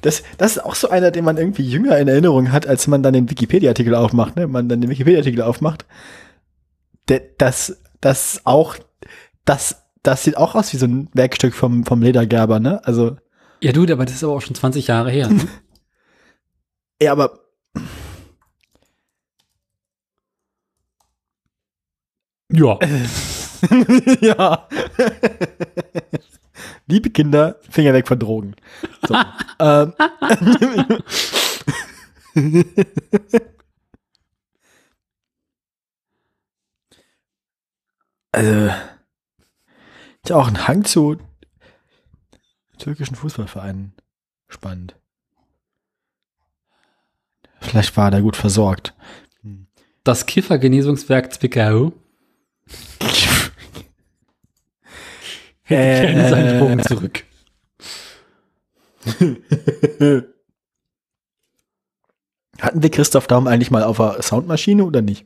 Das, 0.02 0.22
das 0.38 0.52
ist 0.52 0.64
auch 0.64 0.76
so 0.76 0.90
einer, 0.90 1.10
den 1.10 1.26
man 1.26 1.38
irgendwie 1.38 1.64
jünger 1.64 1.98
in 1.98 2.08
Erinnerung 2.08 2.52
hat, 2.52 2.68
als 2.68 2.86
man 2.88 3.02
dann 3.02 3.14
den 3.14 3.32
Wikipedia-Artikel 3.32 3.96
aufmacht, 3.96 4.36
ne? 4.36 4.48
Man 4.48 4.70
dann 4.70 4.80
den 4.80 4.92
Wikipedia-Artikel 4.92 5.42
aufmacht. 5.42 5.86
Das, 7.38 7.78
das 8.00 8.42
auch, 8.44 8.76
das, 9.44 9.84
das 10.04 10.24
sieht 10.24 10.38
auch 10.38 10.56
aus 10.56 10.72
wie 10.74 10.78
so 10.78 10.86
ein 10.86 11.10
Werkstück 11.14 11.54
vom, 11.56 11.84
vom 11.84 12.02
Ledergerber, 12.02 12.60
ne? 12.60 12.80
Also, 12.86 13.18
Ja, 13.62 13.72
du, 13.72 13.92
aber 13.92 14.06
das 14.06 14.16
ist 14.16 14.24
aber 14.24 14.34
auch 14.34 14.42
schon 14.42 14.56
20 14.56 14.88
Jahre 14.88 15.10
her. 15.10 15.30
Ne? 15.30 15.48
ja, 17.02 17.12
aber. 17.12 17.40
Ja. 22.52 22.80
ja. 24.22 24.68
Liebe 26.88 27.10
Kinder, 27.10 27.58
Finger 27.70 27.94
weg 27.94 28.08
von 28.08 28.20
Drogen. 28.20 28.56
So. 29.08 29.14
ähm. 29.60 29.94
also, 38.32 38.72
ich 40.24 40.32
habe 40.32 40.42
auch 40.42 40.48
einen 40.48 40.68
Hang 40.68 40.86
zu 40.86 41.18
türkischen 42.78 43.16
Fußballvereinen. 43.16 43.94
Spannend. 44.48 44.96
Vielleicht 47.60 47.98
war 47.98 48.12
der 48.12 48.22
gut 48.22 48.38
versorgt. 48.38 48.94
Das 50.04 50.26
Kiffergenesungswerk 50.26 51.34
Zwickau 51.34 51.92
hätte 55.64 56.14
gerne 56.14 56.30
seinen 56.30 56.60
Bogen 56.60 56.84
zurück. 56.84 57.24
Hatten 62.60 62.84
wir 62.84 62.90
Christoph 62.90 63.28
Daum 63.28 63.48
eigentlich 63.48 63.72
mal 63.72 63.84
auf 63.84 63.98
der 63.98 64.22
Soundmaschine 64.22 64.84
oder 64.84 65.02
nicht? 65.02 65.26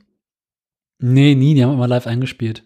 Nee, 0.98 1.34
nie, 1.34 1.54
die 1.54 1.64
haben 1.64 1.72
immer 1.72 1.88
live 1.88 2.06
eingespielt. 2.06 2.64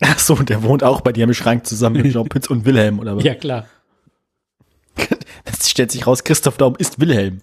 Ach 0.00 0.18
so, 0.18 0.36
der 0.36 0.62
wohnt 0.62 0.84
auch 0.84 1.00
bei 1.00 1.12
dir 1.12 1.24
im 1.24 1.34
Schrank 1.34 1.66
zusammen 1.66 2.02
mit 2.02 2.12
Jean 2.12 2.28
Pütz 2.28 2.46
und 2.48 2.64
Wilhelm, 2.64 3.00
oder 3.00 3.16
was? 3.16 3.24
Ja, 3.24 3.34
klar. 3.34 3.66
Das 5.44 5.68
stellt 5.68 5.90
sich 5.90 6.06
raus, 6.06 6.22
Christoph 6.22 6.56
Daum 6.56 6.76
ist 6.76 7.00
Wilhelm. 7.00 7.40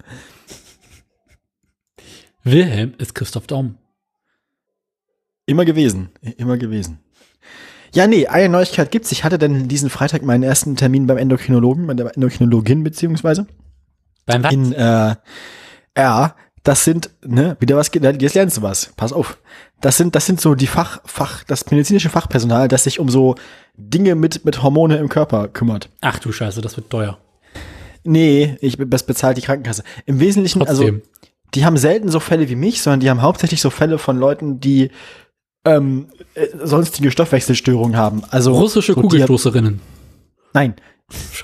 Wilhelm 2.43 2.93
ist 2.97 3.15
Christoph 3.15 3.47
Daum. 3.47 3.77
Immer 5.45 5.65
gewesen. 5.65 6.09
Immer 6.37 6.57
gewesen. 6.57 6.99
Ja, 7.93 8.07
nee, 8.07 8.27
eine 8.27 8.49
Neuigkeit 8.49 8.91
gibt's. 8.91 9.11
Ich 9.11 9.23
hatte 9.23 9.37
denn 9.37 9.67
diesen 9.67 9.89
Freitag 9.89 10.21
meinen 10.23 10.43
ersten 10.43 10.75
Termin 10.75 11.07
beim 11.07 11.17
Endokrinologen, 11.17 11.87
bei 11.87 11.93
der 11.93 12.13
Endokrinologin 12.15 12.83
beziehungsweise. 12.83 13.47
Beim 14.25 14.43
was? 14.43 14.53
In, 14.53 14.73
äh, 14.73 15.15
ja, 15.97 16.35
das 16.63 16.83
sind, 16.83 17.11
ne, 17.23 17.55
wieder 17.59 17.77
was, 17.77 17.91
jetzt 17.93 18.33
lernst 18.33 18.57
du 18.57 18.61
was. 18.63 18.91
Pass 18.97 19.13
auf. 19.13 19.37
Das 19.81 19.97
sind, 19.97 20.15
das 20.15 20.25
sind 20.25 20.41
so 20.41 20.55
die 20.55 20.67
Fach, 20.67 20.99
Fach, 21.05 21.43
das 21.43 21.69
medizinische 21.69 22.09
Fachpersonal, 22.09 22.67
das 22.67 22.83
sich 22.85 22.99
um 22.99 23.07
so 23.07 23.35
Dinge 23.77 24.15
mit, 24.15 24.43
mit 24.45 24.63
Hormone 24.63 24.97
im 24.97 25.07
Körper 25.07 25.47
kümmert. 25.47 25.89
Ach 26.01 26.17
du 26.19 26.31
Scheiße, 26.31 26.61
das 26.61 26.75
wird 26.75 26.89
teuer. 26.89 27.19
Nee, 28.03 28.57
ich, 28.61 28.77
das 28.87 29.05
bezahlt 29.05 29.37
die 29.37 29.41
Krankenkasse. 29.41 29.83
Im 30.05 30.19
Wesentlichen, 30.19 30.61
also, 30.63 30.83
Trotzdem. 30.83 31.01
die 31.53 31.65
haben 31.65 31.77
selten 31.77 32.09
so 32.09 32.19
Fälle 32.19 32.49
wie 32.49 32.55
mich, 32.55 32.81
sondern 32.81 32.99
die 32.99 33.09
haben 33.09 33.21
hauptsächlich 33.21 33.61
so 33.61 33.69
Fälle 33.69 33.99
von 33.99 34.17
Leuten, 34.17 34.59
die 34.59 34.91
ähm, 35.65 36.07
äh, 36.35 36.47
sonstige 36.63 37.11
Stoffwechselstörungen 37.11 37.97
haben. 37.97 38.21
Also 38.29 38.53
Russische 38.53 38.93
so 38.93 39.01
Kugelstoßerinnen. 39.01 39.81
Nein, 40.53 40.75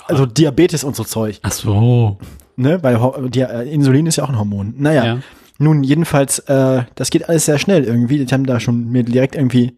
also 0.08 0.26
Diabetes 0.26 0.84
und 0.84 0.96
so 0.96 1.04
Zeug. 1.04 1.40
Ach 1.44 1.52
so. 1.52 2.18
Ne? 2.56 2.82
Weil 2.84 3.02
Ho- 3.02 3.28
die, 3.28 3.42
äh, 3.42 3.70
Insulin 3.72 4.06
ist 4.06 4.16
ja 4.18 4.24
auch 4.24 4.30
ein 4.30 4.38
Hormon. 4.38 4.74
Naja, 4.78 5.06
Ja. 5.06 5.20
nun 5.58 5.84
jedenfalls, 5.84 6.40
äh, 6.40 6.84
das 6.96 7.10
geht 7.10 7.28
alles 7.28 7.46
sehr 7.46 7.58
schnell 7.60 7.84
irgendwie. 7.84 8.24
Die 8.24 8.34
haben 8.34 8.46
da 8.46 8.60
schon 8.60 8.90
mir 8.92 9.04
direkt 9.04 9.36
irgendwie 9.36 9.78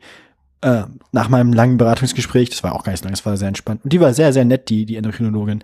äh, 0.61 0.83
nach 1.11 1.27
meinem 1.27 1.51
langen 1.51 1.77
Beratungsgespräch, 1.77 2.49
das 2.49 2.63
war 2.63 2.73
auch 2.73 2.83
gar 2.85 2.93
nicht 2.93 2.99
so 3.01 3.05
lang, 3.05 3.11
das 3.13 3.25
war 3.25 3.35
sehr 3.35 3.49
entspannt. 3.49 3.81
Und 3.83 3.91
die 3.91 3.99
war 3.99 4.13
sehr, 4.13 4.31
sehr 4.31 4.45
nett, 4.45 4.69
die, 4.69 4.85
die 4.85 4.95
Endokrinologin. 4.95 5.61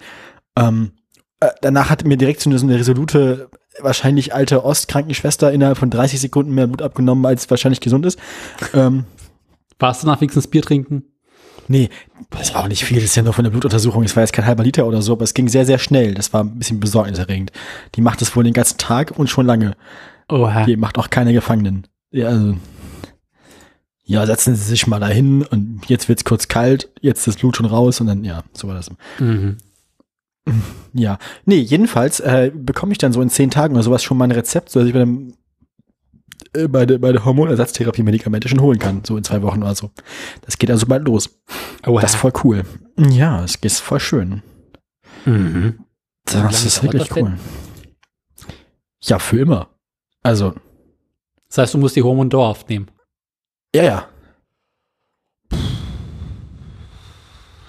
Ähm, 0.57 0.91
äh, 1.39 1.47
danach 1.61 1.89
hat 1.89 2.03
mir 2.03 2.17
direkt 2.17 2.41
so 2.41 2.49
eine, 2.49 2.59
so 2.59 2.65
eine 2.67 2.77
resolute, 2.77 3.49
wahrscheinlich 3.81 4.33
alte 4.33 4.63
Ostkrankenschwester 4.63 5.51
innerhalb 5.51 5.77
von 5.77 5.89
30 5.89 6.19
Sekunden 6.19 6.53
mehr 6.53 6.67
Blut 6.67 6.81
abgenommen, 6.81 7.25
als 7.25 7.49
wahrscheinlich 7.49 7.81
gesund 7.81 8.05
ist. 8.05 8.19
ähm, 8.73 9.05
Warst 9.79 10.03
du 10.03 10.07
nach 10.07 10.19
wenigstens 10.19 10.47
Bier 10.47 10.61
trinken? 10.61 11.03
Nee, 11.67 11.89
das 12.31 12.53
war 12.53 12.63
auch 12.63 12.67
nicht 12.67 12.83
viel, 12.83 12.97
das 12.97 13.05
ist 13.05 13.15
ja 13.15 13.21
nur 13.21 13.33
von 13.33 13.43
der 13.43 13.51
Blutuntersuchung, 13.51 14.03
es 14.03 14.15
war 14.15 14.23
jetzt 14.23 14.33
kein 14.33 14.45
halber 14.45 14.63
Liter 14.63 14.87
oder 14.87 15.03
so, 15.03 15.13
aber 15.13 15.23
es 15.23 15.35
ging 15.35 15.47
sehr, 15.47 15.67
sehr 15.67 15.77
schnell. 15.77 16.15
Das 16.15 16.33
war 16.33 16.43
ein 16.43 16.57
bisschen 16.57 16.79
besorgniserregend. 16.79 17.51
Die 17.93 18.01
macht 18.01 18.21
das 18.21 18.35
wohl 18.35 18.43
den 18.43 18.53
ganzen 18.53 18.79
Tag 18.79 19.13
und 19.17 19.29
schon 19.29 19.45
lange. 19.45 19.75
Oha. 20.29 20.65
Die 20.65 20.77
macht 20.77 20.97
auch 20.97 21.11
keine 21.11 21.31
Gefangenen. 21.31 21.85
Ja, 22.11 22.29
also, 22.29 22.55
ja, 24.03 24.25
setzen 24.25 24.55
Sie 24.55 24.63
sich 24.63 24.87
mal 24.87 24.99
dahin 24.99 25.43
und 25.43 25.81
jetzt 25.87 26.09
wird's 26.09 26.23
kurz 26.25 26.47
kalt, 26.47 26.89
jetzt 27.01 27.19
ist 27.19 27.27
das 27.27 27.35
Blut 27.37 27.55
schon 27.55 27.67
raus 27.67 28.01
und 28.01 28.07
dann, 28.07 28.23
ja, 28.23 28.43
so 28.53 28.67
war 28.67 28.73
das. 28.73 28.89
Mhm. 29.19 29.57
Ja, 30.93 31.19
nee, 31.45 31.57
jedenfalls 31.59 32.19
äh, 32.19 32.51
bekomme 32.53 32.91
ich 32.91 32.97
dann 32.97 33.13
so 33.13 33.21
in 33.21 33.29
zehn 33.29 33.51
Tagen 33.51 33.75
oder 33.75 33.83
sowas 33.83 34.03
schon 34.03 34.17
mal 34.17 34.23
ein 34.25 34.31
Rezept, 34.31 34.69
sodass 34.71 34.87
ich 34.87 34.93
bei, 34.93 34.99
dem, 34.99 35.35
äh, 36.53 36.67
bei, 36.67 36.85
der, 36.87 36.97
bei 36.97 37.11
der 37.11 37.23
Hormonersatztherapie 37.25 38.01
Medikamente 38.03 38.49
schon 38.49 38.61
holen 38.61 38.79
kann, 38.79 39.03
so 39.05 39.15
in 39.15 39.23
zwei 39.23 39.41
Wochen 39.43 39.61
oder 39.61 39.75
so. 39.75 39.91
Das 40.41 40.57
geht 40.57 40.71
also 40.71 40.87
bald 40.87 41.05
los. 41.05 41.39
Oha. 41.85 42.01
Das 42.01 42.13
ist 42.15 42.19
voll 42.19 42.33
cool. 42.43 42.63
Ja, 42.97 43.43
es 43.43 43.55
ist 43.55 43.79
voll 43.79 43.99
schön. 43.99 44.41
mhm. 45.25 45.79
Das 46.25 46.63
ist 46.65 46.81
wirklich 46.83 47.07
das 47.07 47.13
denn? 47.15 47.25
cool. 47.25 47.37
Ja, 49.03 49.17
für 49.19 49.39
immer. 49.39 49.69
Also, 50.23 50.53
Das 51.47 51.59
heißt, 51.59 51.73
du 51.73 51.77
musst 51.77 51.95
die 51.95 52.03
Hormone 52.03 52.29
dauerhaft 52.29 52.69
nehmen. 52.69 52.87
ja, 53.75 53.83
ja. 53.83 54.07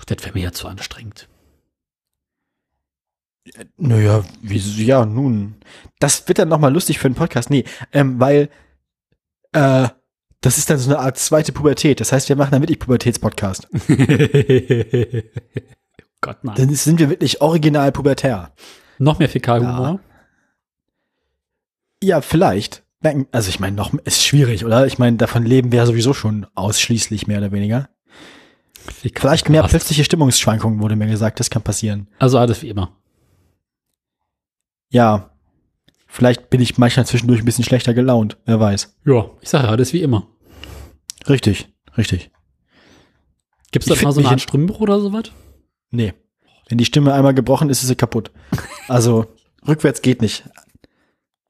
Das 0.07 0.25
wäre 0.25 0.33
mir 0.35 0.43
ja 0.45 0.53
zu 0.53 0.67
anstrengend. 0.67 1.29
Naja, 3.77 4.23
wie, 4.43 4.59
ja, 4.85 5.05
nun. 5.05 5.57
Das 5.99 6.27
wird 6.29 6.39
dann 6.39 6.49
nochmal 6.49 6.73
lustig 6.73 6.99
für 6.99 7.07
einen 7.07 7.15
Podcast. 7.15 7.51
Nee, 7.51 7.65
ähm, 7.93 8.19
weil, 8.21 8.49
äh, 9.53 9.89
das 10.43 10.57
ist 10.59 10.71
dann 10.71 10.79
so 10.79 10.91
eine 10.91 10.99
Art 11.01 11.19
zweite 11.19 11.53
Pubertät. 11.53 12.01
Das 12.01 12.13
heißt, 12.13 12.29
wir 12.29 12.37
machen 12.37 12.53
dann 12.53 12.63
wirklich 12.63 12.79
Pubertätspodcast. 12.79 13.69
Gott, 16.23 16.45
nein. 16.45 16.55
Dann 16.57 16.75
sind 16.75 16.99
wir 16.99 17.09
wirklich 17.11 17.41
original 17.41 17.93
pubertär. 17.93 18.53
Noch 18.99 19.19
mehr 19.19 19.29
Fäkalhumor. 19.29 20.01
Ja, 22.03 22.21
vielleicht. 22.21 22.83
Merken- 23.03 23.27
Also 23.33 23.49
ich 23.49 23.61
meine, 23.61 23.77
noch 23.77 23.93
ist 24.05 24.23
schwierig, 24.25 24.65
oder? 24.65 24.87
Ich 24.87 24.99
meine, 24.99 25.17
davon 25.17 25.45
leben 25.45 25.73
wir 25.73 25.79
ja 25.79 25.87
sowieso 25.87 26.13
schon 26.15 26.47
ausschließlich 26.55 27.27
mehr 27.27 27.39
oder 27.39 27.53
weniger. 27.53 27.89
Vielleicht 28.75 29.49
mehr 29.49 29.63
plötzliche 29.63 30.05
Stimmungsschwankungen 30.05 30.81
wurde 30.81 30.97
mir 30.97 31.07
gesagt, 31.07 31.41
das 31.41 31.51
kann 31.51 31.63
passieren. 31.63 32.09
Also 32.19 32.39
alles 32.39 32.63
wie 32.63 32.69
immer. 32.71 32.97
Ja. 34.91 35.31
Vielleicht 36.07 36.51
bin 36.51 36.61
ich 36.61 36.77
manchmal 36.77 37.07
zwischendurch 37.07 37.41
ein 37.41 37.45
bisschen 37.45 37.65
schlechter 37.65 37.95
gelaunt, 37.95 38.37
wer 38.45 38.59
weiß. 38.59 38.97
Ja, 39.05 39.31
ich 39.41 39.49
sage 39.49 39.65
ja, 39.67 39.71
alles 39.71 39.93
wie 39.93 40.03
immer. 40.03 40.27
Richtig, 41.29 41.69
richtig. 41.97 42.31
Gibt 43.71 43.87
es 43.89 43.97
da 43.97 44.05
mal 44.05 44.11
so 44.13 44.19
eine 44.21 44.27
mich 44.27 44.33
Art 44.33 44.41
Stimmbruch 44.41 44.81
oder 44.81 45.01
sowas? 45.01 45.31
Nee. 45.93 46.15
Wenn 46.69 46.79
die 46.79 46.85
Stimme 46.85 47.13
einmal 47.15 47.35
gebrochen 47.35 47.71
ist, 47.71 47.83
ist 47.83 47.89
sie 47.89 47.95
kaputt. 47.97 48.33
Also, 48.89 49.27
rückwärts 49.67 50.03
geht 50.03 50.21
nicht. 50.21 50.45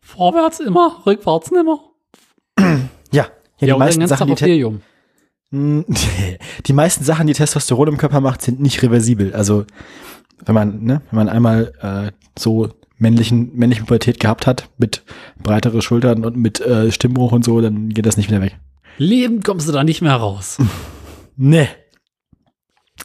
Vorwärts 0.03 0.61
immer, 0.61 1.03
rückwärts 1.07 1.51
nimmer. 1.51 1.81
Ja. 2.59 2.67
Ja, 3.13 3.29
die, 3.61 3.67
den 3.67 3.79
meisten 3.79 4.07
Sachen, 4.07 4.29
die, 4.29 4.35
Te- 4.35 4.81
die 6.67 6.73
meisten 6.73 7.05
Sachen, 7.05 7.27
die 7.27 7.33
Testosteron 7.33 7.89
im 7.89 7.97
Körper 7.97 8.21
macht, 8.21 8.43
sind 8.43 8.61
nicht 8.61 8.83
reversibel. 8.83 9.35
Also, 9.35 9.65
wenn 10.45 10.55
man, 10.55 10.83
ne, 10.83 11.03
wenn 11.11 11.17
man 11.17 11.29
einmal 11.29 11.73
äh, 11.81 12.13
so 12.39 12.69
männlichen, 13.01 13.57
männliche 13.57 13.83
Pubertät 13.83 14.21
gehabt 14.21 14.47
hat, 14.47 14.69
mit 14.79 15.03
breitere 15.43 15.83
Schultern 15.83 16.25
und 16.25 16.37
mit 16.37 16.61
äh, 16.61 16.93
Stimmbruch 16.93 17.33
und 17.33 17.45
so, 17.45 17.61
dann 17.61 17.89
geht 17.89 18.07
das 18.07 18.17
nicht 18.17 18.29
wieder 18.29 18.43
weg. 18.43 18.59
Lebend 18.99 19.45
kommst 19.45 19.67
du 19.67 19.73
da 19.73 19.83
nicht 19.83 20.03
mehr 20.03 20.15
raus. 20.15 20.59
Nee. 21.43 21.69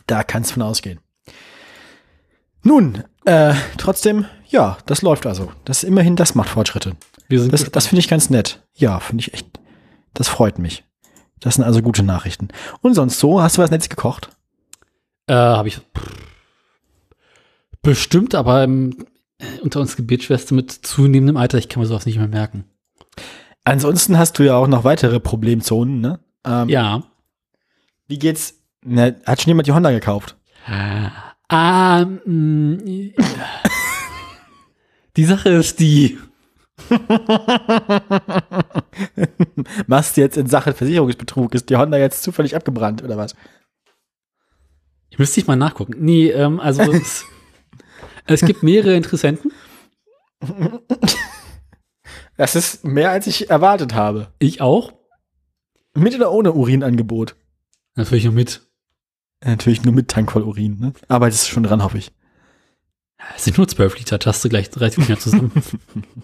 Da 0.08 0.24
kannst 0.24 0.52
von 0.52 0.62
ausgehen. 0.62 1.00
Nun, 2.64 3.06
äh, 3.24 3.54
trotzdem, 3.78 4.26
ja, 4.50 4.78
das 4.88 5.02
läuft 5.04 5.26
also. 5.26 5.54
Das 5.64 5.86
immerhin, 5.86 6.18
das 6.18 6.36
macht 6.36 6.50
Fortschritte. 6.50 6.98
Wir 7.30 7.40
sind 7.40 7.54
Das, 7.54 7.72
das 7.72 7.88
finde 7.88 8.02
ich 8.02 8.10
ganz 8.10 8.30
nett. 8.30 8.62
Ja, 8.74 9.00
finde 9.00 9.22
ich 9.22 9.34
echt. 9.34 9.48
Das 10.14 10.28
freut 10.28 10.60
mich. 10.60 10.84
Das 11.40 11.56
sind 11.56 11.64
also 11.64 11.82
gute 11.82 12.04
Nachrichten. 12.04 12.50
Und 12.82 12.94
sonst 12.94 13.20
so, 13.20 13.42
hast 13.42 13.58
du 13.58 13.62
was 13.62 13.72
Nettes 13.72 13.88
gekocht? 13.88 14.30
Äh, 15.28 15.34
habe 15.34 15.70
ich 15.70 15.80
bestimmt, 17.82 18.36
aber 18.36 18.64
ähm, 18.64 18.98
unter 19.62 19.80
uns 19.80 19.96
Gebetsschwester 19.96 20.54
mit 20.56 20.72
zunehmendem 20.72 21.38
Alter, 21.38 21.58
ich 21.58 21.70
kann 21.70 21.82
mir 21.82 21.88
sowas 21.88 22.06
nicht 22.06 22.18
mehr 22.18 22.28
merken. 22.28 22.66
Ansonsten 23.64 24.18
hast 24.18 24.38
du 24.40 24.44
ja 24.44 24.56
auch 24.56 24.68
noch 24.68 24.84
weitere 24.84 25.20
Problemzonen, 25.20 26.00
ne? 26.02 26.20
Ähm, 26.46 26.70
Ja. 26.70 27.04
Wie 28.08 28.20
geht's? 28.20 28.56
Na, 28.84 29.12
hat 29.26 29.42
schon 29.42 29.50
jemand 29.50 29.68
die 29.68 29.72
Honda 29.72 29.92
gekauft? 29.92 30.36
Ah, 31.48 32.06
mm, 32.06 32.78
die 35.18 35.26
Sache 35.26 35.50
ist 35.50 35.80
die. 35.80 36.18
Machst 39.88 40.18
du 40.18 40.22
jetzt 40.22 40.38
in 40.38 40.48
Sachen 40.48 40.74
Versicherungsbetrug? 40.74 41.56
Ist 41.56 41.70
die 41.70 41.78
Honda 41.78 41.98
jetzt 41.98 42.22
zufällig 42.24 42.56
abgebrannt 42.56 43.04
oder 43.04 43.18
was? 43.18 43.36
Ich 45.10 45.20
müsste 45.20 45.40
ich 45.40 45.48
mal 45.48 45.56
nachgucken. 45.56 45.96
Nee, 46.00 46.30
ähm, 46.30 46.60
also 46.60 46.84
es, 48.26 48.42
gibt 48.42 48.64
mehrere 48.64 48.96
Interessenten. 48.96 49.52
Das 52.38 52.56
ist 52.56 52.84
mehr, 52.84 53.12
als 53.12 53.28
ich 53.28 53.50
erwartet 53.50 53.94
habe. 53.94 54.34
Ich 54.40 54.60
auch. 54.60 54.94
Mit 55.94 56.14
oder 56.16 56.34
ohne 56.34 56.52
Urinangebot? 56.52 57.36
Natürlich 57.96 58.26
noch 58.26 58.34
mit. 58.34 58.62
Natürlich 59.44 59.84
nur 59.84 59.94
mit 59.94 60.10
Tank 60.10 60.32
voll 60.32 60.44
Urin, 60.44 60.80
ne? 60.80 60.94
Arbeitest 61.08 61.48
du 61.48 61.54
schon 61.54 61.64
dran, 61.64 61.84
hoffe 61.84 61.98
ich. 61.98 62.12
Es 63.36 63.46
sind 63.46 63.58
nur 63.58 63.68
12 63.68 63.98
Liter, 63.98 64.20
du 64.44 64.50
gleich 64.50 64.70
30 64.70 65.08
mehr 65.08 65.20
zusammen. 65.20 65.52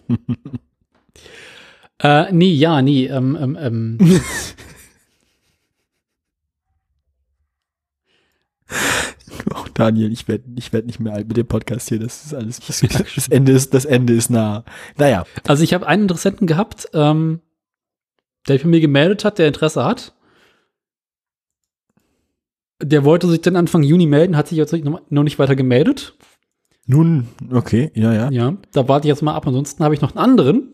äh, 2.04 2.32
nee, 2.32 2.54
ja, 2.54 2.82
nee, 2.82 3.06
ähm, 3.06 3.38
ähm, 3.40 3.58
ähm. 3.60 3.98
Daniel, 9.74 10.12
ich 10.12 10.28
werde 10.28 10.44
ich 10.56 10.74
werd 10.74 10.86
nicht 10.86 11.00
mehr 11.00 11.14
alt 11.14 11.28
mit 11.28 11.38
dem 11.38 11.48
Podcast 11.48 11.90
hier. 11.90 12.00
Das 12.00 12.26
ist 12.26 12.34
alles. 12.34 12.60
Das, 12.60 12.82
das, 13.16 13.28
Ende, 13.28 13.52
ist, 13.52 13.74
das 13.74 13.86
Ende 13.86 14.14
ist 14.14 14.30
nah. 14.30 14.64
Naja. 14.98 15.26
Also 15.48 15.64
ich 15.64 15.74
habe 15.74 15.88
einen 15.88 16.04
Interessenten 16.04 16.48
gehabt, 16.48 16.90
ähm, 16.94 17.42
der 18.48 18.56
sich 18.56 18.64
bei 18.64 18.70
mir 18.70 18.82
gemeldet 18.82 19.26
hat, 19.26 19.40
der 19.40 19.48
Interesse 19.48 19.84
hat. 19.84 20.14
Der 22.82 23.06
wollte 23.06 23.28
sich 23.28 23.42
dann 23.42 23.56
Anfang 23.56 23.84
Juni 23.84 24.08
melden, 24.08 24.36
hat 24.36 24.48
sich 24.48 24.58
jetzt 24.58 24.74
noch 24.74 25.02
noch 25.10 25.24
nicht 25.24 25.38
weiter 25.40 25.56
gemeldet. 25.56 26.16
Nun, 26.88 27.28
okay, 27.52 27.92
ja, 27.94 28.12
ja. 28.14 28.30
Ja, 28.32 28.58
da 28.74 28.88
warte 28.88 29.08
ich 29.08 29.10
jetzt 29.10 29.22
mal 29.22 29.36
ab. 29.36 29.46
Ansonsten 29.48 29.84
habe 29.84 29.94
ich 29.94 30.02
noch 30.02 30.16
einen 30.16 30.24
anderen. 30.24 30.74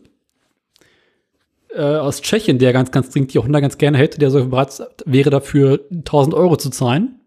äh, 1.74 1.82
aus 1.82 2.22
Tschechien, 2.22 2.58
der 2.58 2.72
ganz, 2.72 2.90
ganz 2.90 3.10
dringend 3.10 3.34
die 3.34 3.38
Honda 3.38 3.60
ganz 3.60 3.78
gerne 3.78 3.98
hätte, 3.98 4.18
der 4.18 4.30
so 4.30 4.44
bereit 4.48 4.82
wäre 5.04 5.30
dafür 5.30 5.86
1000 5.90 6.34
Euro 6.34 6.56
zu 6.56 6.70
zahlen. 6.70 7.20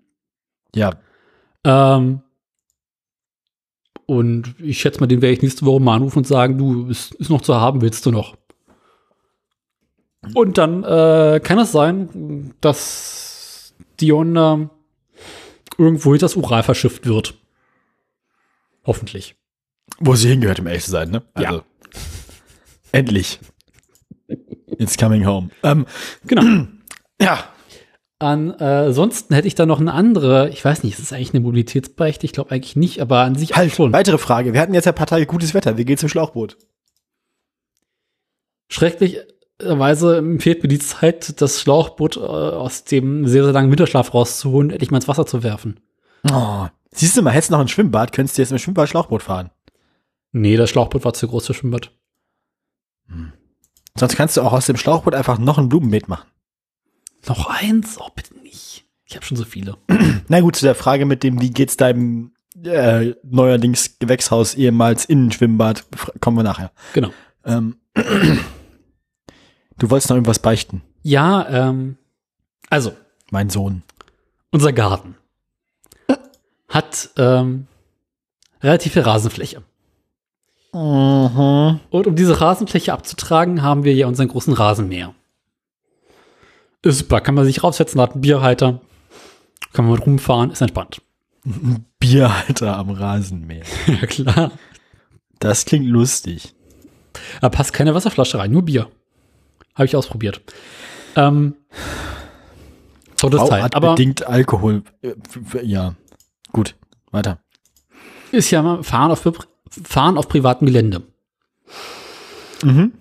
Ja. 0.75 0.91
Ähm, 1.63 2.21
und 4.05 4.55
ich 4.59 4.79
schätze 4.79 4.99
mal, 4.99 5.07
den 5.07 5.21
werde 5.21 5.33
ich 5.33 5.41
nächste 5.41 5.65
Woche 5.65 5.81
mal 5.81 5.95
anrufen 5.95 6.19
und 6.19 6.27
sagen, 6.27 6.57
du, 6.57 6.87
ist, 6.87 7.13
ist 7.15 7.29
noch 7.29 7.41
zu 7.41 7.55
haben, 7.55 7.81
willst 7.81 8.05
du 8.05 8.11
noch? 8.11 8.35
Und 10.33 10.57
dann 10.57 10.83
äh, 10.83 11.39
kann 11.43 11.59
es 11.59 11.71
sein, 11.71 12.53
dass 12.61 13.73
die 13.99 14.11
Honda 14.11 14.69
irgendwo 15.77 16.15
das 16.15 16.35
Ural 16.35 16.63
verschifft 16.63 17.05
wird. 17.05 17.35
Hoffentlich. 18.85 19.35
Wo 19.99 20.15
sie 20.15 20.29
hingehört, 20.29 20.59
um 20.59 20.67
ehrlich 20.67 20.83
zu 20.83 20.91
sein, 20.91 21.09
ne? 21.09 21.23
Ja. 21.37 21.49
Also, 21.49 21.63
Endlich. 22.91 23.39
It's 24.77 24.97
coming 24.97 25.25
home. 25.25 25.49
Ähm, 25.63 25.85
Genau. 26.25 26.67
ja. 27.21 27.50
Ansonsten 28.21 29.33
hätte 29.33 29.47
ich 29.47 29.55
da 29.55 29.65
noch 29.65 29.79
eine 29.79 29.93
andere, 29.93 30.49
ich 30.49 30.63
weiß 30.63 30.83
nicht, 30.83 30.93
ist 30.93 31.01
das 31.01 31.13
eigentlich 31.13 31.33
eine 31.33 31.39
Mobilitätsbeichte? 31.39 32.25
Ich 32.25 32.33
glaube 32.33 32.51
eigentlich 32.51 32.75
nicht, 32.75 33.01
aber 33.01 33.21
an 33.21 33.33
sich 33.33 33.55
Halt, 33.55 33.73
schon. 33.73 33.91
weitere 33.93 34.19
Frage. 34.19 34.53
Wir 34.53 34.61
hatten 34.61 34.75
jetzt 34.75 34.87
ein 34.87 34.93
paar 34.93 35.07
Tage 35.07 35.25
gutes 35.25 35.55
Wetter. 35.55 35.77
Wie 35.77 35.85
geht's 35.85 36.03
im 36.03 36.09
Schlauchboot? 36.09 36.55
Schrecklicherweise 38.69 40.23
fehlt 40.37 40.61
mir 40.61 40.69
die 40.69 40.77
Zeit, 40.77 41.41
das 41.41 41.61
Schlauchboot 41.61 42.17
äh, 42.17 42.19
aus 42.19 42.83
dem 42.83 43.27
sehr, 43.27 43.43
sehr 43.43 43.53
langen 43.53 43.71
Winterschlaf 43.71 44.13
rauszuholen, 44.13 44.69
endlich 44.69 44.91
mal 44.91 44.97
ins 44.97 45.07
Wasser 45.07 45.25
zu 45.25 45.41
werfen. 45.41 45.79
Oh. 46.31 46.67
Siehst 46.91 47.17
du 47.17 47.23
mal, 47.23 47.31
hättest 47.31 47.49
du 47.49 47.53
noch 47.55 47.61
ein 47.61 47.69
Schwimmbad, 47.69 48.11
könntest 48.11 48.37
du 48.37 48.43
jetzt 48.43 48.51
mit 48.51 48.59
dem 48.59 48.63
Schwimmbad 48.63 48.87
Schlauchboot 48.87 49.23
fahren. 49.23 49.49
Nee, 50.31 50.57
das 50.57 50.69
Schlauchboot 50.69 51.03
war 51.05 51.13
zu 51.13 51.27
groß 51.27 51.47
für 51.47 51.53
Schwimmbad. 51.55 51.91
Sonst 53.97 54.15
kannst 54.15 54.37
du 54.37 54.41
auch 54.41 54.53
aus 54.53 54.67
dem 54.67 54.77
Schlauchboot 54.77 55.15
einfach 55.15 55.39
noch 55.39 55.57
ein 55.57 55.69
Blumenbeet 55.69 56.07
machen. 56.07 56.30
Noch 57.27 57.47
eins? 57.47 57.97
Oh, 57.99 58.09
bitte 58.15 58.35
nicht. 58.39 58.85
Ich 59.05 59.15
habe 59.15 59.25
schon 59.25 59.37
so 59.37 59.43
viele. 59.45 59.77
Na 60.27 60.39
gut, 60.41 60.55
zu 60.55 60.65
der 60.65 60.75
Frage 60.75 61.05
mit 61.05 61.23
dem, 61.23 61.41
wie 61.41 61.51
geht's 61.51 61.77
deinem 61.77 62.31
äh, 62.63 63.13
neuerdings 63.23 63.97
Gewächshaus 63.99 64.55
ehemals 64.55 65.05
Innenschwimmbad, 65.05 65.85
kommen 66.19 66.37
wir 66.37 66.43
nachher. 66.43 66.71
Genau. 66.93 67.09
Ähm, 67.45 67.77
du 69.77 69.89
wolltest 69.89 70.09
noch 70.09 70.15
irgendwas 70.17 70.39
beichten, 70.39 70.81
Ja, 71.03 71.47
ähm, 71.69 71.97
also, 72.69 72.93
mein 73.31 73.49
Sohn. 73.49 73.83
unser 74.51 74.71
Garten 74.73 75.15
hat 76.69 77.09
ähm, 77.17 77.67
relativ 78.61 78.93
viel 78.93 79.01
Rasenfläche. 79.01 79.63
Mhm. 80.73 81.79
Und 81.89 82.07
um 82.07 82.15
diese 82.15 82.39
Rasenfläche 82.39 82.93
abzutragen, 82.93 83.61
haben 83.61 83.83
wir 83.83 83.93
ja 83.93 84.07
unseren 84.07 84.29
großen 84.29 84.53
Rasenmäher. 84.53 85.13
Ist 86.83 86.99
super, 86.99 87.21
kann 87.21 87.35
man 87.35 87.45
sich 87.45 87.63
raufsetzen, 87.63 88.01
hat 88.01 88.13
einen 88.13 88.21
Bierhalter, 88.21 88.81
kann 89.73 89.85
man 89.85 89.93
mit 89.95 90.05
rumfahren, 90.05 90.51
ist 90.51 90.61
entspannt. 90.61 91.01
Bierhalter 91.99 92.77
am 92.77 92.89
Rasenmäher. 92.91 93.63
ja, 93.87 94.05
klar. 94.07 94.51
Das 95.39 95.65
klingt 95.65 95.85
lustig. 95.87 96.53
Da 97.41 97.49
passt 97.49 97.73
keine 97.73 97.93
Wasserflasche 97.93 98.37
rein, 98.39 98.51
nur 98.51 98.63
Bier. 98.63 98.89
Habe 99.75 99.85
ich 99.85 99.95
ausprobiert. 99.95 100.41
Ähm, 101.15 101.55
tolles 103.17 103.47
Teil. 103.49 103.67
Aber 103.73 103.91
bedingt 103.91 104.25
Alkohol. 104.25 104.83
Äh, 105.01 105.13
Ja, 105.63 105.95
gut, 106.51 106.75
weiter. 107.11 107.39
ist 108.31 108.51
ja 108.51 108.61
mal 108.61 108.83
Fahren 108.83 109.11
auf, 109.11 109.27
Fahren 109.83 110.17
auf 110.17 110.27
privatem 110.27 110.67
Gelände. 110.67 111.03
Mhm. 112.63 112.93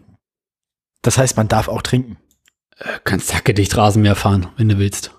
Das 1.02 1.18
heißt, 1.18 1.36
man 1.36 1.48
darf 1.48 1.68
auch 1.68 1.82
trinken. 1.82 2.16
Äh, 2.80 2.98
kannst 3.04 3.34
hackedicht 3.34 3.76
Rasenmäher 3.76 4.16
fahren, 4.16 4.48
wenn 4.56 4.68
du 4.68 4.78
willst. 4.78 5.12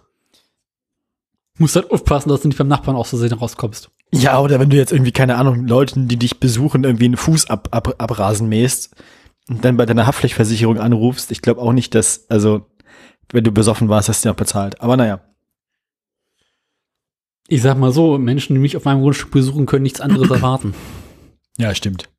Musst 1.58 1.76
halt 1.76 1.92
aufpassen, 1.92 2.30
dass 2.30 2.42
du 2.42 2.48
nicht 2.48 2.58
beim 2.58 2.68
Nachbarn 2.68 2.98
aus 2.98 3.10
Versehen 3.10 3.34
rauskommst. 3.34 3.92
Ja, 4.12 4.40
oder 4.40 4.60
wenn 4.60 4.70
du 4.70 4.78
jetzt 4.78 4.92
irgendwie, 4.92 5.12
keine 5.12 5.36
Ahnung, 5.36 5.68
Leuten, 5.68 6.08
die 6.08 6.18
dich 6.18 6.40
besuchen, 6.40 6.84
irgendwie 6.84 7.06
einen 7.06 7.18
Fuß 7.18 7.50
ab, 7.50 7.70
ab, 7.72 7.96
abrasen 8.00 8.50
mähst 8.50 8.96
und 9.48 9.64
dann 9.64 9.78
bei 9.78 9.86
deiner 9.86 10.08
Haftpflichtversicherung 10.08 10.80
anrufst, 10.80 11.32
ich 11.32 11.42
glaube 11.42 11.62
auch 11.62 11.72
nicht, 11.72 11.96
dass, 11.96 12.30
also, 12.30 12.66
wenn 13.32 13.44
du 13.44 13.52
besoffen 13.52 13.90
warst, 13.90 14.10
hast 14.10 14.26
du 14.26 14.30
ja 14.30 14.34
auch 14.34 14.38
bezahlt. 14.38 14.82
Aber 14.82 14.98
naja. 14.98 15.22
Ich 17.48 17.62
sag 17.62 17.78
mal 17.78 17.92
so, 17.92 18.18
Menschen, 18.18 18.56
die 18.56 18.60
mich 18.60 18.76
auf 18.76 18.86
meinem 18.86 19.02
Grundstück 19.02 19.32
besuchen, 19.32 19.66
können 19.66 19.84
nichts 19.84 20.02
anderes 20.02 20.30
erwarten. 20.32 20.74
Ja, 21.58 21.74
stimmt. 21.76 22.10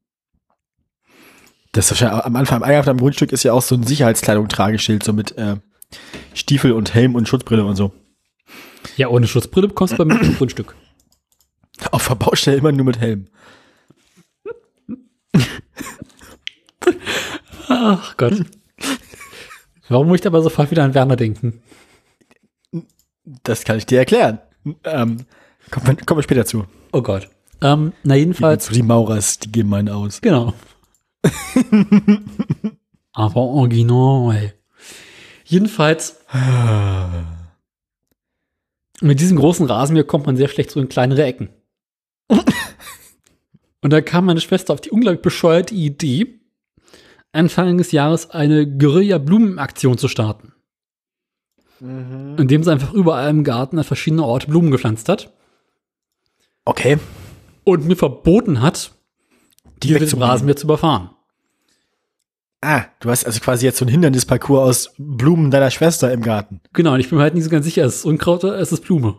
Das 1.73 1.87
ist 1.87 1.91
wahrscheinlich 2.03 2.25
am 2.25 2.37
Anfang, 2.37 2.57
am 2.59 2.63
Eingang 2.65 2.87
am 2.89 2.99
Grundstück 2.99 3.33
ist 3.33 3.43
ja 3.45 3.53
auch 3.55 3.63
so 3.63 3.75
ein 3.75 3.83
Sicherheitskleidung-Trageschild, 3.85 5.03
so 5.03 5.13
mit 5.13 5.37
äh, 5.39 5.57
Stiefel 6.35 6.73
und 6.73 6.93
Helm 6.95 7.15
und 7.15 7.29
Schutzbrille 7.29 7.65
und 7.65 7.77
so. 7.77 7.93
Ja, 8.97 9.09
ohne 9.09 9.27
Schutzbrille 9.27 9.69
bekommst 9.69 9.95
du 9.95 9.99
bei 9.99 10.05
mir 10.05 10.21
ein 10.21 10.37
Grundstück. 10.37 10.75
Auf 11.91 12.07
der 12.09 12.15
Baustelle 12.17 12.59
immer 12.59 12.73
nur 12.73 12.85
mit 12.85 13.01
Helm. 13.01 13.27
Ach 17.69 18.17
Gott. 18.17 18.45
Warum 19.89 20.09
muss 20.09 20.17
ich 20.17 20.21
dabei 20.23 20.41
sofort 20.41 20.71
wieder 20.71 20.85
an 20.85 20.95
Werner 20.95 21.17
denken? 21.17 21.63
Das 23.45 23.65
kann 23.65 23.79
ich 23.79 23.87
dir 23.87 23.99
erklären. 23.99 24.41
Ähm, 24.85 25.25
kommen, 25.71 25.99
wir, 26.07 26.23
später 26.23 26.45
zu. 26.45 26.67
Oh 26.93 27.03
Gott. 27.03 27.29
Ähm, 27.61 27.93
na 28.03 28.15
jedenfalls, 28.17 28.69
Die 28.69 28.83
Maurers, 28.83 29.39
die 29.39 29.51
geben 29.51 29.73
einen 29.75 29.89
aus. 29.89 30.21
genau. 30.21 30.53
Aber 33.13 33.41
original. 33.41 34.55
Jedenfalls, 35.45 36.21
mit 39.01 39.21
diesem 39.21 39.37
großen 39.37 39.67
Rasenmäher 39.67 40.05
kommt 40.05 40.27
man 40.27 40.37
sehr 40.37 40.49
schlecht 40.49 40.71
so 40.71 40.81
in 40.81 40.89
kleinere 40.89 41.25
Ecken. 41.25 41.51
Und 43.83 43.93
da 43.93 44.01
kam 44.01 44.27
meine 44.27 44.41
Schwester 44.41 44.73
auf 44.73 44.81
die 44.81 44.91
unglaublich 44.91 45.23
bescheuerte 45.23 45.75
Idee, 45.75 46.41
Anfang 47.33 47.77
des 47.79 47.93
Jahres 47.93 48.31
eine 48.31 48.67
Guerilla-Blumenaktion 48.67 49.99
zu 49.99 50.09
starten. 50.09 50.53
Indem 51.81 52.63
sie 52.63 52.71
einfach 52.71 52.93
überall 52.93 53.29
im 53.29 53.43
Garten 53.43 53.77
an 53.79 53.85
verschiedene 53.85 54.23
Orte 54.25 54.47
Blumen 54.47 54.71
gepflanzt 54.71 55.09
hat 55.09 55.33
Okay. 56.65 56.99
und 57.65 57.87
mir 57.87 57.97
verboten 57.97 58.63
hat, 58.63 58.93
Die 59.83 59.93
mit 59.93 60.11
dem. 60.11 60.23
Rasenmäher 60.23 60.57
zu 60.57 60.67
überfahren. 60.67 61.11
Ah, 62.61 62.85
du 63.01 63.11
hast 63.11 63.27
also 63.27 63.41
quasi 63.41 63.67
jetzt 63.67 63.79
so 63.79 63.85
ein 63.85 63.89
Hindernisparcours 63.89 64.61
aus 64.61 64.95
Blumen 64.97 65.51
deiner 65.51 65.71
Schwester 65.71 66.13
im 66.13 66.23
Garten. 66.23 66.61
Genau, 66.73 66.95
und 66.95 67.01
ich 67.01 67.09
bin 67.09 67.19
mir 67.19 67.25
halt 67.25 67.35
nicht 67.35 67.45
so 67.45 67.51
ganz 67.51 67.65
sicher, 67.65 67.85
ist 67.85 67.97
es 67.97 68.05
Unkraut 68.05 68.45
oder 68.45 68.59
ist 68.59 68.71
es 68.71 68.81
Blume? 68.81 69.19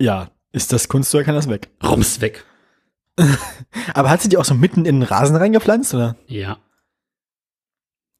Ja. 0.00 0.30
Ist 0.52 0.72
das 0.72 0.88
Kunst 0.88 1.14
oder 1.14 1.22
kann 1.22 1.36
das 1.36 1.48
weg? 1.48 1.68
Rums 1.84 2.20
weg. 2.20 2.44
Aber 3.94 4.10
hat 4.10 4.22
sie 4.22 4.28
die 4.28 4.38
auch 4.38 4.44
so 4.44 4.54
mitten 4.54 4.86
in 4.86 5.00
den 5.00 5.02
Rasen 5.02 5.36
reingepflanzt, 5.36 5.94
oder? 5.94 6.16
Ja. 6.26 6.58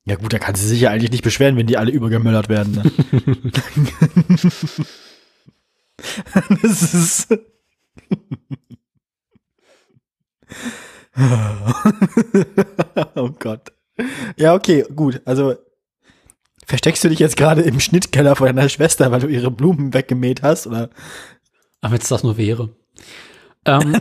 Ja 0.05 0.15
gut, 0.15 0.33
da 0.33 0.39
kann 0.39 0.55
sie 0.55 0.69
sich 0.69 0.81
ja 0.81 0.91
eigentlich 0.91 1.11
nicht 1.11 1.25
beschweren, 1.25 1.57
wenn 1.57 1.67
die 1.67 1.77
alle 1.77 1.91
übergemöllert 1.91 2.49
werden. 2.49 2.75
Ne? 2.75 2.83
das 6.63 6.95
ist. 6.95 7.29
oh 13.15 13.31
Gott. 13.39 13.73
Ja, 14.37 14.55
okay, 14.55 14.85
gut. 14.95 15.23
Also 15.25 15.55
versteckst 16.67 17.03
du 17.05 17.09
dich 17.09 17.19
jetzt 17.19 17.37
gerade 17.37 17.63
im 17.63 17.81
Schnittkeller 17.81 18.37
von 18.37 18.47
deiner 18.47 18.69
Schwester, 18.69 19.11
weil 19.11 19.21
du 19.21 19.29
ihre 19.29 19.51
Blumen 19.51 19.95
weggemäht 19.95 20.43
hast, 20.43 20.67
oder? 20.67 20.91
Aber 21.81 21.93
wenn 21.93 22.01
es 22.01 22.09
das 22.09 22.23
nur 22.23 22.37
wäre. 22.37 22.77
Ähm, 23.65 23.97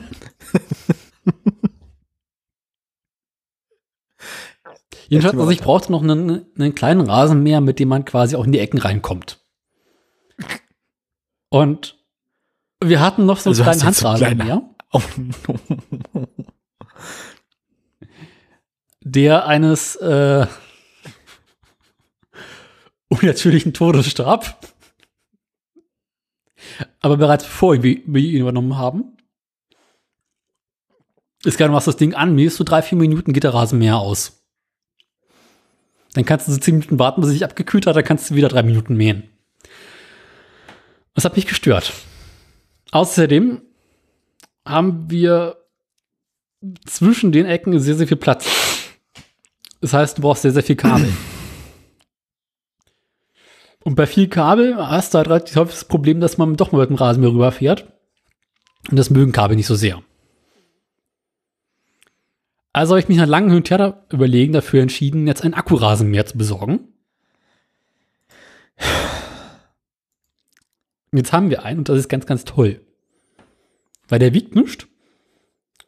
Jedenfalls, 5.07 5.37
also 5.37 5.51
ich 5.51 5.61
brauchte 5.61 5.91
noch 5.91 6.01
einen, 6.01 6.45
einen 6.57 6.73
kleinen 6.73 7.01
Rasenmäher, 7.01 7.61
mit 7.61 7.79
dem 7.79 7.89
man 7.89 8.05
quasi 8.05 8.35
auch 8.35 8.45
in 8.45 8.51
die 8.51 8.59
Ecken 8.59 8.79
reinkommt. 8.79 9.39
Und 11.49 11.97
wir 12.83 12.99
hatten 12.99 13.25
noch 13.25 13.37
so 13.37 13.51
einen 13.51 13.59
Also 13.59 13.63
kleinen 13.63 13.81
jetzt 13.81 13.99
so 13.99 14.09
Handrasenmäher, 14.09 14.69
Oh, 14.91 15.01
der 19.05 19.45
eines 19.45 19.95
äh, 19.97 20.47
unnatürlichen 23.07 23.73
Todes 23.73 24.07
starb. 24.09 24.59
Aber 26.99 27.17
bereits 27.17 27.43
bevor 27.43 27.81
wir, 27.83 28.07
ihn 28.07 28.41
übernommen 28.41 28.77
haben, 28.77 29.15
ist 31.43 31.59
gerade 31.59 31.71
was 31.71 31.85
das 31.85 31.97
Ding 31.97 32.15
anmähst, 32.15 32.57
so 32.57 32.63
drei, 32.63 32.81
vier 32.81 32.97
Minuten 32.97 33.31
geht 33.31 33.43
der 33.43 33.53
Rasenmäher 33.53 33.97
aus. 33.97 34.43
Dann 36.13 36.25
kannst 36.25 36.47
du 36.47 36.53
so 36.53 36.57
zehn 36.57 36.77
Minuten 36.77 36.97
warten, 36.97 37.21
bis 37.21 37.29
er 37.29 37.33
sich 37.33 37.45
abgekühlt 37.45 37.85
hat, 37.85 37.95
dann 37.95 38.03
kannst 38.03 38.31
du 38.31 38.35
wieder 38.35 38.49
drei 38.49 38.63
Minuten 38.63 38.95
mähen. 38.95 39.29
Das 41.13 41.25
hat 41.25 41.35
mich 41.35 41.45
gestört. 41.45 41.93
Außerdem 42.91 43.61
haben 44.65 45.11
wir 45.11 45.57
zwischen 46.87 47.31
den 47.31 47.45
Ecken 47.45 47.79
sehr, 47.79 47.95
sehr 47.95 48.07
viel 48.07 48.17
Platz. 48.17 48.74
Das 49.85 49.93
heißt, 49.93 50.17
du 50.17 50.23
brauchst 50.23 50.41
sehr, 50.41 50.51
sehr 50.51 50.63
viel 50.63 50.77
Kabel. 50.77 51.13
Und 53.83 53.93
bei 53.93 54.07
viel 54.07 54.27
Kabel 54.27 54.75
hast 54.77 55.13
du 55.13 55.19
halt 55.19 55.27
relativ 55.27 55.55
häufig 55.57 55.75
das 55.75 55.85
Problem, 55.85 56.19
dass 56.19 56.39
man 56.39 56.55
doch 56.55 56.71
mal 56.71 56.79
mit 56.79 56.89
dem 56.89 56.95
Rasenmäher 56.95 57.31
rüberfährt. 57.31 57.93
Und 58.89 58.97
das 58.97 59.11
mögen 59.11 59.31
Kabel 59.31 59.55
nicht 59.55 59.67
so 59.67 59.75
sehr. 59.75 60.01
Also 62.73 62.93
habe 62.93 62.99
ich 62.99 63.07
mich 63.07 63.17
nach 63.17 63.27
langem 63.27 63.49
Hin 63.49 63.57
und 63.57 63.69
Her 63.69 64.03
überlegen 64.11 64.53
dafür 64.53 64.81
entschieden, 64.81 65.27
jetzt 65.27 65.43
einen 65.43 65.53
Akkurasenmäher 65.53 66.25
zu 66.25 66.39
besorgen. 66.39 66.91
Und 71.11 71.17
jetzt 71.19 71.31
haben 71.31 71.51
wir 71.51 71.61
einen 71.61 71.77
und 71.77 71.89
das 71.89 71.99
ist 71.99 72.09
ganz, 72.09 72.25
ganz 72.25 72.43
toll. 72.43 72.81
Weil 74.07 74.17
der 74.17 74.33
wiegt 74.33 74.55
nichts. 74.55 74.87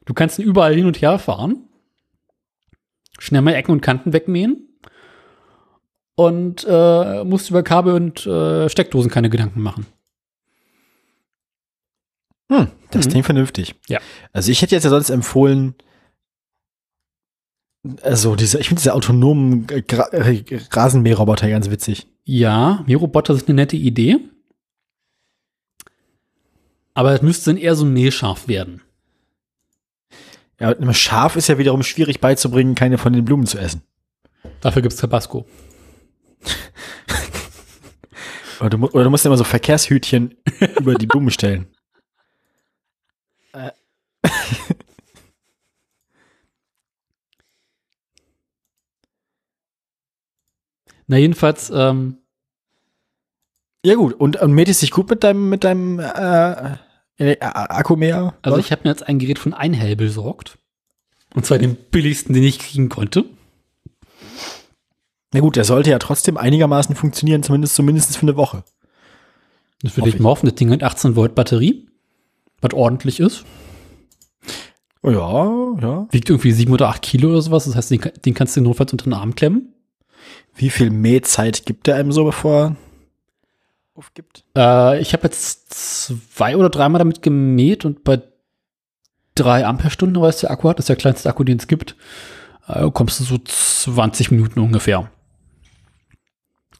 Du 0.05 0.13
kannst 0.13 0.37
ihn 0.37 0.45
überall 0.45 0.75
hin 0.75 0.85
und 0.85 1.01
her 1.01 1.17
fahren. 1.17 1.67
Schnell 3.17 3.41
mal 3.41 3.53
Ecken 3.53 3.71
und 3.71 3.81
Kanten 3.81 4.13
wegmähen. 4.13 4.63
Und 6.15 6.65
äh, 6.67 7.23
musst 7.23 7.49
über 7.49 7.61
Kabel 7.63 7.93
und 7.93 8.25
äh, 8.25 8.69
Steckdosen 8.69 9.11
keine 9.11 9.29
Gedanken 9.29 9.61
machen. 9.61 9.85
Hm, 12.51 12.67
das 12.91 13.05
Mhm. 13.05 13.09
klingt 13.11 13.25
vernünftig. 13.25 13.75
Ja. 13.87 13.99
Also 14.33 14.51
ich 14.51 14.61
hätte 14.61 14.73
jetzt 14.73 14.83
ja 14.85 14.89
sonst 14.89 15.09
empfohlen, 15.11 15.75
also 18.01 18.35
diese, 18.35 18.59
ich 18.59 18.67
finde 18.67 18.81
diese 18.81 18.93
autonomen 18.95 19.67
äh, 19.69 19.81
Gra 19.81 20.07
äh, 20.11 20.43
Rasenmäherroboter 20.71 21.49
ganz 21.49 21.69
witzig. 21.69 22.07
Ja, 22.23 22.83
Mähroboter 22.87 23.35
sind 23.35 23.49
eine 23.49 23.55
nette 23.61 23.77
Idee. 23.77 24.17
Aber 26.93 27.13
es 27.13 27.21
müsste 27.21 27.51
dann 27.51 27.61
eher 27.61 27.75
so 27.75 27.85
mähscharf 27.85 28.47
werden. 28.47 28.81
Ja, 30.59 30.69
einem 30.69 30.93
Schaf 30.93 31.35
ist 31.35 31.49
ja 31.49 31.57
wiederum 31.57 31.83
schwierig 31.83 32.19
beizubringen, 32.19 32.75
keine 32.75 32.97
von 32.97 33.13
den 33.13 33.25
Blumen 33.25 33.45
zu 33.45 33.59
essen. 33.59 33.83
Dafür 34.61 34.81
gibt's 34.81 34.97
Tabasco. 34.97 35.45
Oder 38.59 38.71
du, 38.71 38.87
oder 38.87 39.03
du 39.03 39.11
musst 39.11 39.23
immer 39.23 39.37
so 39.37 39.43
Verkehrshütchen 39.43 40.35
über 40.79 40.95
die 40.95 41.05
Blumen 41.05 41.29
stellen. 41.29 41.67
Äh. 43.53 43.69
Na, 51.05 51.17
jedenfalls, 51.17 51.69
ähm, 51.69 52.17
Ja 53.85 53.93
gut, 53.93 54.13
und, 54.13 54.41
und 54.41 54.53
mäht 54.53 54.69
es 54.69 54.79
sich 54.79 54.89
gut 54.89 55.07
mit 55.09 55.23
deinem, 55.23 55.49
mit 55.49 55.63
deinem 55.63 55.99
äh, 55.99 56.77
äh, 57.17 57.37
Akkumäher? 57.39 58.35
also 58.41 58.57
ich 58.57 58.71
habe 58.71 58.81
mir 58.83 58.91
jetzt 58.91 59.07
ein 59.07 59.19
Gerät 59.19 59.39
von 59.39 59.53
Einhell 59.53 59.95
besorgt. 59.95 60.57
Und 61.35 61.45
zwar 61.45 61.57
den 61.57 61.75
billigsten, 61.75 62.33
den 62.33 62.43
ich 62.43 62.59
kriegen 62.59 62.89
konnte. 62.89 63.25
Na 65.33 65.41
gut, 65.41 65.55
der 65.55 65.65
sollte 65.65 65.89
ja 65.89 65.99
trotzdem 65.99 66.37
einigermaßen 66.37 66.95
funktionieren, 66.95 67.43
zumindest 67.43 67.75
zumindest 67.75 68.15
für 68.15 68.23
eine 68.23 68.37
Woche. 68.37 68.63
Das 69.81 69.97
würde 69.97 70.09
ich 70.09 70.19
mal 70.19 70.29
hoffen. 70.29 70.47
Das 70.47 70.55
Ding 70.55 70.71
hat 70.71 70.83
18 70.83 71.15
Volt 71.15 71.35
Batterie. 71.35 71.87
Was 72.61 72.73
ordentlich 72.73 73.19
ist. 73.19 73.45
Oh 75.03 75.11
ja, 75.11 75.79
ja. 75.79 76.07
Wiegt 76.09 76.29
irgendwie 76.29 76.51
7 76.51 76.73
oder 76.73 76.89
8 76.89 77.01
Kilo 77.03 77.29
oder 77.29 77.41
sowas. 77.41 77.65
Das 77.65 77.75
heißt, 77.75 77.91
den, 77.91 78.01
den 78.25 78.33
kannst 78.33 78.57
du 78.57 78.61
notfalls 78.61 78.91
unter 78.91 79.03
den 79.03 79.13
Arm 79.13 79.35
klemmen. 79.35 79.73
Wie 80.55 80.71
viel 80.71 80.89
Mähzeit 80.89 81.65
gibt 81.65 81.87
er 81.87 81.95
einem 81.95 82.11
so, 82.11 82.23
bevor 82.23 82.75
aufgibt? 83.97 84.43
Äh, 84.55 84.99
ich 85.01 85.13
habe 85.13 85.23
jetzt 85.23 85.73
zwei 85.73 86.55
oder 86.55 86.69
dreimal 86.69 86.99
damit 86.99 87.21
gemäht 87.21 87.83
und 87.85 88.03
bei 88.03 88.21
drei 89.35 89.65
Ampere-Stunden, 89.65 90.21
was 90.21 90.39
der 90.39 90.51
Akku 90.51 90.69
hat, 90.69 90.77
das 90.77 90.83
ist 90.83 90.89
der 90.89 90.95
kleinste 90.95 91.29
Akku, 91.29 91.43
den 91.43 91.57
es 91.57 91.67
gibt, 91.67 91.95
äh, 92.67 92.89
kommst 92.91 93.19
du 93.19 93.23
so 93.23 93.37
20 93.37 94.31
Minuten 94.31 94.59
ungefähr. 94.59 95.09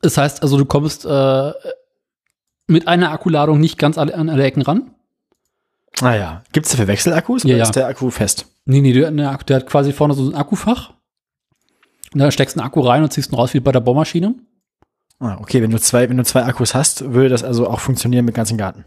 Das 0.02 0.18
heißt 0.18 0.44
also, 0.44 0.58
du 0.58 0.66
kommst 0.66 1.06
äh, 1.06 1.52
mit 2.68 2.88
einer 2.88 3.12
Akkuladung 3.12 3.60
nicht 3.60 3.78
ganz 3.78 3.98
alle, 3.98 4.14
an 4.14 4.30
alle 4.30 4.44
Ecken 4.44 4.62
ran. 4.62 4.92
Naja, 6.02 6.44
gibt 6.52 6.68
es 6.68 6.74
dafür 6.74 6.88
Wechselakkus 6.88 7.44
oder 7.44 7.54
Ja, 7.54 7.58
ja. 7.58 7.64
ist 7.64 7.76
der 7.76 7.88
Akku 7.88 8.12
fest? 8.12 8.46
Nee, 8.66 8.82
nee, 8.82 8.94
der, 8.94 9.10
der, 9.10 9.38
der 9.38 9.56
hat 9.56 9.66
quasi 9.68 9.94
vorne 9.94 10.14
so 10.14 10.30
ein 10.30 10.36
Akkufach. 10.36 10.94
Und 12.14 12.20
da 12.20 12.30
steckst 12.32 12.56
du 12.56 12.60
einen 12.60 12.68
Akku 12.68 12.82
rein 12.82 13.02
und 13.04 13.12
ziehst 13.12 13.32
ihn 13.32 13.36
raus 13.36 13.54
wie 13.54 13.60
bei 13.60 13.72
der 13.72 13.80
Bohrmaschine. 13.80 14.36
Ah, 15.20 15.38
okay, 15.42 15.62
wenn 15.62 15.72
du 15.72 15.80
zwei, 15.80 16.10
wenn 16.10 16.18
du 16.18 16.24
zwei 16.24 16.44
Akkus 16.44 16.76
hast, 16.76 17.14
würde 17.14 17.30
das 17.30 17.44
also 17.44 17.68
auch 17.68 17.80
funktionieren 17.80 18.26
mit 18.26 18.36
ganzen 18.36 18.58
Garten. 18.58 18.86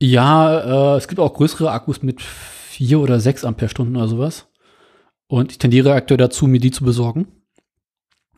Ja, 0.00 0.94
äh, 0.94 0.96
es 0.98 1.08
gibt 1.08 1.18
auch 1.20 1.34
größere 1.34 1.70
Akkus 1.70 2.02
mit 2.02 2.20
vier 2.22 3.00
oder 3.00 3.18
sechs 3.18 3.44
Ampere-Stunden 3.44 3.96
oder 3.96 4.08
sowas. 4.08 4.46
Und 5.28 5.50
ich 5.50 5.58
tendiere 5.58 5.92
aktuell 5.94 6.18
dazu, 6.18 6.46
mir 6.46 6.60
die 6.60 6.70
zu 6.70 6.84
besorgen. 6.84 7.26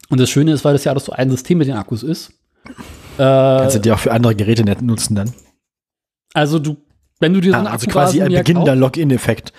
Und 0.08 0.20
das 0.20 0.30
Schöne 0.30 0.52
ist, 0.52 0.64
weil 0.64 0.72
das 0.72 0.84
ja 0.84 0.92
alles 0.92 1.04
so 1.04 1.12
ein 1.12 1.30
System 1.30 1.58
mit 1.58 1.68
den 1.68 1.76
Akkus 1.76 2.02
ist. 2.02 2.32
Kannst 3.18 3.74
du 3.74 3.78
Äh, 3.78 3.82
die 3.82 3.92
auch 3.92 3.98
für 3.98 4.12
andere 4.12 4.34
Geräte 4.34 4.64
net 4.64 4.80
nutzen 4.80 5.14
dann? 5.14 5.32
also 6.34 6.58
du, 6.58 6.76
wenn 7.20 7.34
du 7.34 7.40
dir 7.40 7.52
so 7.52 7.58
Ah, 7.58 7.64
also 7.64 7.86
quasi 7.90 8.22
ein 8.22 8.32
beginnender 8.32 8.76
Login-Effekt. 8.76 9.52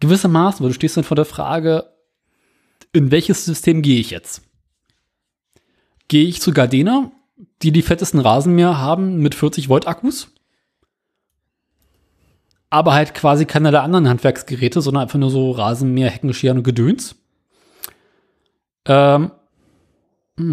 gewissermaßen, 0.00 0.60
weil 0.62 0.68
du 0.70 0.74
stehst 0.74 0.96
dann 0.96 1.04
vor 1.04 1.14
der 1.14 1.24
Frage, 1.24 1.84
in 2.92 3.10
welches 3.10 3.44
System 3.44 3.80
gehe 3.82 4.00
ich 4.00 4.10
jetzt? 4.10 4.42
Gehe 6.08 6.26
ich 6.26 6.40
zu 6.40 6.52
Gardena, 6.52 7.12
die 7.62 7.70
die 7.72 7.82
fettesten 7.82 8.20
Rasenmäher 8.20 8.78
haben 8.78 9.18
mit 9.18 9.34
40 9.34 9.68
Volt 9.68 9.86
Akkus? 9.86 10.28
Aber 12.70 12.92
halt 12.94 13.14
quasi 13.14 13.46
keine 13.46 13.70
der 13.70 13.82
anderen 13.82 14.08
Handwerksgeräte, 14.08 14.82
sondern 14.82 15.02
einfach 15.04 15.18
nur 15.18 15.30
so 15.30 15.50
Rasenmäher, 15.52 16.10
Heckenscheren 16.10 16.58
und 16.58 16.64
Gedöns. 16.64 17.14
Ähm, 18.84 19.30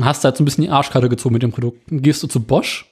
hast 0.01 0.23
halt 0.23 0.37
so 0.37 0.43
ein 0.43 0.45
bisschen 0.45 0.63
die 0.63 0.69
Arschkarte 0.69 1.09
gezogen 1.09 1.33
mit 1.33 1.43
dem 1.43 1.51
Produkt. 1.51 1.81
Gehst 1.87 2.23
du 2.23 2.27
zu 2.27 2.41
Bosch, 2.41 2.91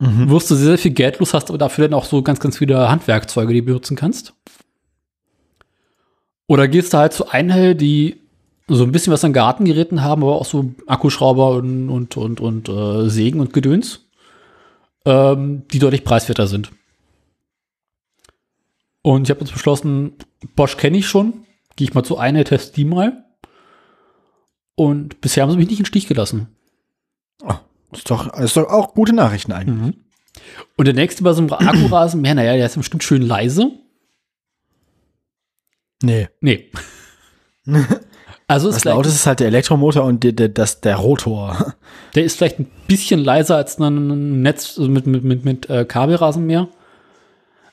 Mhm. 0.00 0.30
wirst 0.30 0.50
du 0.50 0.56
sehr, 0.56 0.66
sehr 0.68 0.78
viel 0.78 0.90
Geld 0.92 1.20
los, 1.20 1.32
hast 1.34 1.48
aber 1.48 1.58
dafür 1.58 1.86
dann 1.88 1.96
auch 1.98 2.04
so 2.04 2.22
ganz, 2.22 2.40
ganz 2.40 2.58
viele 2.58 2.88
Handwerkzeuge, 2.88 3.52
die 3.52 3.60
du 3.60 3.66
benutzen 3.66 3.96
kannst. 3.96 4.34
Oder 6.48 6.66
gehst 6.66 6.92
du 6.92 6.98
halt 6.98 7.12
zu 7.12 7.28
Einhell, 7.28 7.76
die 7.76 8.20
so 8.68 8.84
ein 8.84 8.92
bisschen 8.92 9.12
was 9.12 9.24
an 9.24 9.32
Gartengeräten 9.32 10.02
haben, 10.02 10.22
aber 10.22 10.36
auch 10.36 10.44
so 10.44 10.74
Akkuschrauber 10.86 11.56
und, 11.56 11.88
und, 11.90 12.16
und, 12.16 12.40
und 12.40 12.68
äh, 12.68 13.08
Sägen 13.08 13.40
und 13.40 13.52
Gedöns, 13.52 14.06
ähm, 15.04 15.64
die 15.72 15.78
deutlich 15.78 16.04
preiswerter 16.04 16.46
sind. 16.46 16.70
Und 19.02 19.24
ich 19.24 19.30
habe 19.30 19.40
jetzt 19.40 19.52
beschlossen, 19.52 20.12
Bosch 20.54 20.76
kenne 20.76 20.98
ich 20.98 21.06
schon, 21.06 21.44
gehe 21.76 21.88
ich 21.88 21.94
mal 21.94 22.04
zu 22.04 22.18
Einhell, 22.18 22.44
teste 22.44 22.74
die 22.74 22.84
mal. 22.84 23.24
Und 24.76 25.20
bisher 25.20 25.42
haben 25.42 25.50
sie 25.50 25.56
mich 25.56 25.68
nicht 25.68 25.78
in 25.78 25.82
den 25.82 25.86
Stich 25.86 26.06
gelassen. 26.06 26.48
Oh, 27.42 27.54
ist, 27.92 28.10
doch, 28.10 28.32
ist 28.38 28.56
doch 28.56 28.68
auch 28.68 28.94
gute 28.94 29.12
Nachrichten 29.12 29.52
eigentlich. 29.52 29.76
Mhm. 29.76 29.94
Und 30.76 30.86
der 30.86 30.94
nächste 30.94 31.24
bei 31.24 31.32
so 31.32 31.42
einem 31.42 31.52
Akkurasenmäher, 31.52 32.34
naja, 32.36 32.56
der 32.56 32.66
ist 32.66 32.76
bestimmt 32.76 33.04
schön 33.04 33.22
leise. 33.22 33.72
Nee. 36.02 36.28
Nee. 36.40 36.70
Also 38.52 38.68
ist 38.68 38.76
Was 38.76 38.84
laut 38.84 39.06
vielleicht, 39.06 39.16
ist, 39.16 39.26
halt 39.26 39.40
der 39.40 39.46
Elektromotor 39.46 40.04
und 40.04 40.22
der, 40.22 40.32
der, 40.32 40.50
das, 40.50 40.82
der 40.82 40.96
Rotor. 40.96 41.74
der 42.14 42.24
ist 42.24 42.36
vielleicht 42.36 42.58
ein 42.58 42.70
bisschen 42.86 43.18
leiser 43.18 43.56
als 43.56 43.78
ein 43.78 44.42
Netz 44.42 44.74
also 44.76 44.90
mit, 44.90 45.06
mit, 45.06 45.24
mit, 45.24 45.42
mit 45.42 45.70
äh, 45.70 45.86
Kabelrasenmäher. 45.86 46.68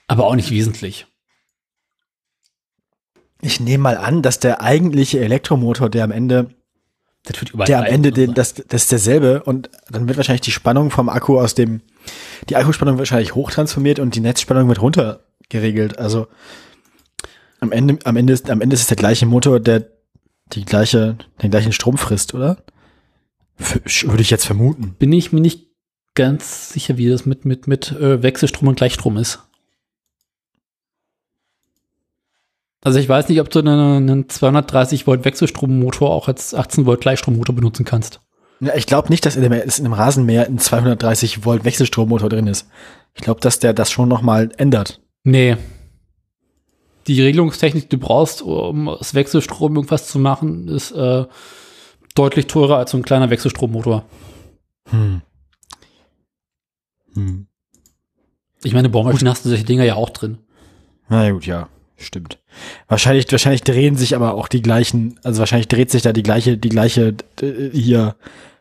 Aber 0.08 0.26
auch 0.26 0.36
nicht 0.36 0.52
wesentlich. 0.52 1.06
Ich 3.42 3.60
nehme 3.60 3.84
mal 3.84 3.98
an, 3.98 4.22
dass 4.22 4.40
der 4.40 4.62
eigentliche 4.62 5.20
Elektromotor, 5.20 5.90
der 5.90 6.06
am 6.06 6.12
Ende, 6.12 6.50
Das 7.26 7.68
der 7.68 7.80
am 7.80 7.86
Ende, 7.86 8.10
sein. 8.10 8.28
den, 8.28 8.34
das, 8.34 8.54
das 8.54 8.84
ist 8.84 8.92
derselbe 8.94 9.44
und 9.44 9.70
dann 9.92 10.08
wird 10.08 10.16
wahrscheinlich 10.16 10.42
die 10.42 10.52
Spannung 10.52 10.92
vom 10.92 11.10
Akku 11.10 11.42
aus 11.42 11.56
dem, 11.56 11.82
die 12.48 12.56
Akkuspannung 12.56 12.94
wird 12.94 13.00
wahrscheinlich 13.00 13.36
hochtransformiert 13.36 14.00
und 14.00 14.16
die 14.16 14.22
Netzspannung 14.22 14.70
wird 14.70 14.82
runter 14.82 15.26
geregelt. 15.50 16.00
Also 16.00 16.28
am 17.60 17.74
Ende, 17.74 18.00
am 18.06 18.16
Ende 18.16 18.32
ist, 18.32 18.50
am 18.50 18.62
Ende 18.62 18.76
ist 18.76 18.84
es 18.84 18.88
der 18.88 18.96
gleiche 18.96 19.26
Motor, 19.26 19.60
der 19.60 19.99
die 20.54 20.66
gleiche, 20.66 21.18
den 21.42 21.52
gleichen 21.52 21.72
Strom 21.72 21.98
frisst, 21.98 22.34
oder? 22.34 22.58
F 23.58 23.80
würde 24.06 24.22
ich 24.22 24.30
jetzt 24.30 24.46
vermuten. 24.46 24.96
Bin 24.98 25.12
ich 25.12 25.32
mir 25.32 25.42
nicht 25.42 25.70
ganz 26.16 26.72
sicher, 26.72 26.98
wie 26.98 27.10
das 27.10 27.26
mit, 27.26 27.46
mit, 27.46 27.68
mit 27.68 27.92
äh, 27.92 28.24
Wechselstrom 28.24 28.68
und 28.68 28.76
Gleichstrom 28.76 29.18
ist. 29.18 29.40
Also 32.82 33.00
ich 33.00 33.10
weiß 33.10 33.28
nicht, 33.28 33.42
ob 33.42 33.50
du 33.50 33.60
einen, 33.60 34.10
einen 34.10 34.30
230 34.30 35.06
Volt 35.06 35.26
Wechselstrommotor 35.26 36.12
auch 36.12 36.28
als 36.28 36.54
18 36.54 36.86
Volt 36.86 37.02
Gleichstrommotor 37.02 37.54
benutzen 37.56 37.84
kannst. 37.86 38.22
Ja, 38.62 38.76
ich 38.76 38.86
glaube 38.86 39.10
nicht, 39.10 39.26
dass 39.26 39.36
in 39.36 39.44
dem, 39.44 39.54
in 39.54 39.84
dem 39.84 39.94
Rasenmäher 39.94 40.46
ein 40.46 40.60
230 40.60 41.46
Volt 41.46 41.66
Wechselstrommotor 41.66 42.30
drin 42.30 42.48
ist. 42.48 42.70
Ich 43.16 43.22
glaube, 43.22 43.42
dass 43.42 43.60
der 43.60 43.74
das 43.74 43.92
schon 43.92 44.10
noch 44.10 44.22
mal 44.22 44.50
ändert. 44.58 45.02
Nee. 45.24 45.58
Die 47.10 47.24
Regelungstechnik, 47.24 47.90
die 47.90 47.98
du 47.98 48.06
brauchst, 48.06 48.44
um 48.44 48.88
aus 48.88 49.16
Wechselstrom 49.16 49.76
irgendwas 49.76 50.08
zu 50.08 50.20
machen, 50.20 50.68
ist 50.68 50.92
äh, 50.92 51.26
deutlich 52.14 52.46
teurer 52.46 52.78
als 52.78 52.92
so 52.92 52.98
ein 52.98 53.04
kleiner 53.04 53.32
Wechselstrommotor. 53.32 54.06
Hm. 54.92 55.24
Hm. 57.16 57.48
Ich 58.64 58.76
meine, 58.76 58.90
Bohrmaschinen 58.90 59.32
hast 59.32 59.44
du 59.44 59.50
solche 59.50 59.64
Dinger 59.64 59.86
ja 59.86 59.96
auch 59.96 60.12
drin. 60.12 60.38
Na 61.08 61.32
gut, 61.32 61.48
ja, 61.48 61.68
stimmt. 61.98 62.38
Wahrscheinlich, 62.88 63.26
wahrscheinlich 63.32 63.64
drehen 63.64 63.96
sich 63.96 64.16
aber 64.16 64.36
auch 64.36 64.48
die 64.48 64.62
gleichen, 64.62 65.20
also 65.24 65.40
wahrscheinlich 65.40 65.68
dreht 65.68 65.90
sich 65.90 66.04
da 66.04 66.14
die 66.14 66.22
gleiche, 66.22 66.60
die 66.60 66.70
gleiche 66.70 67.16
äh, 67.42 67.72
hier 67.72 68.18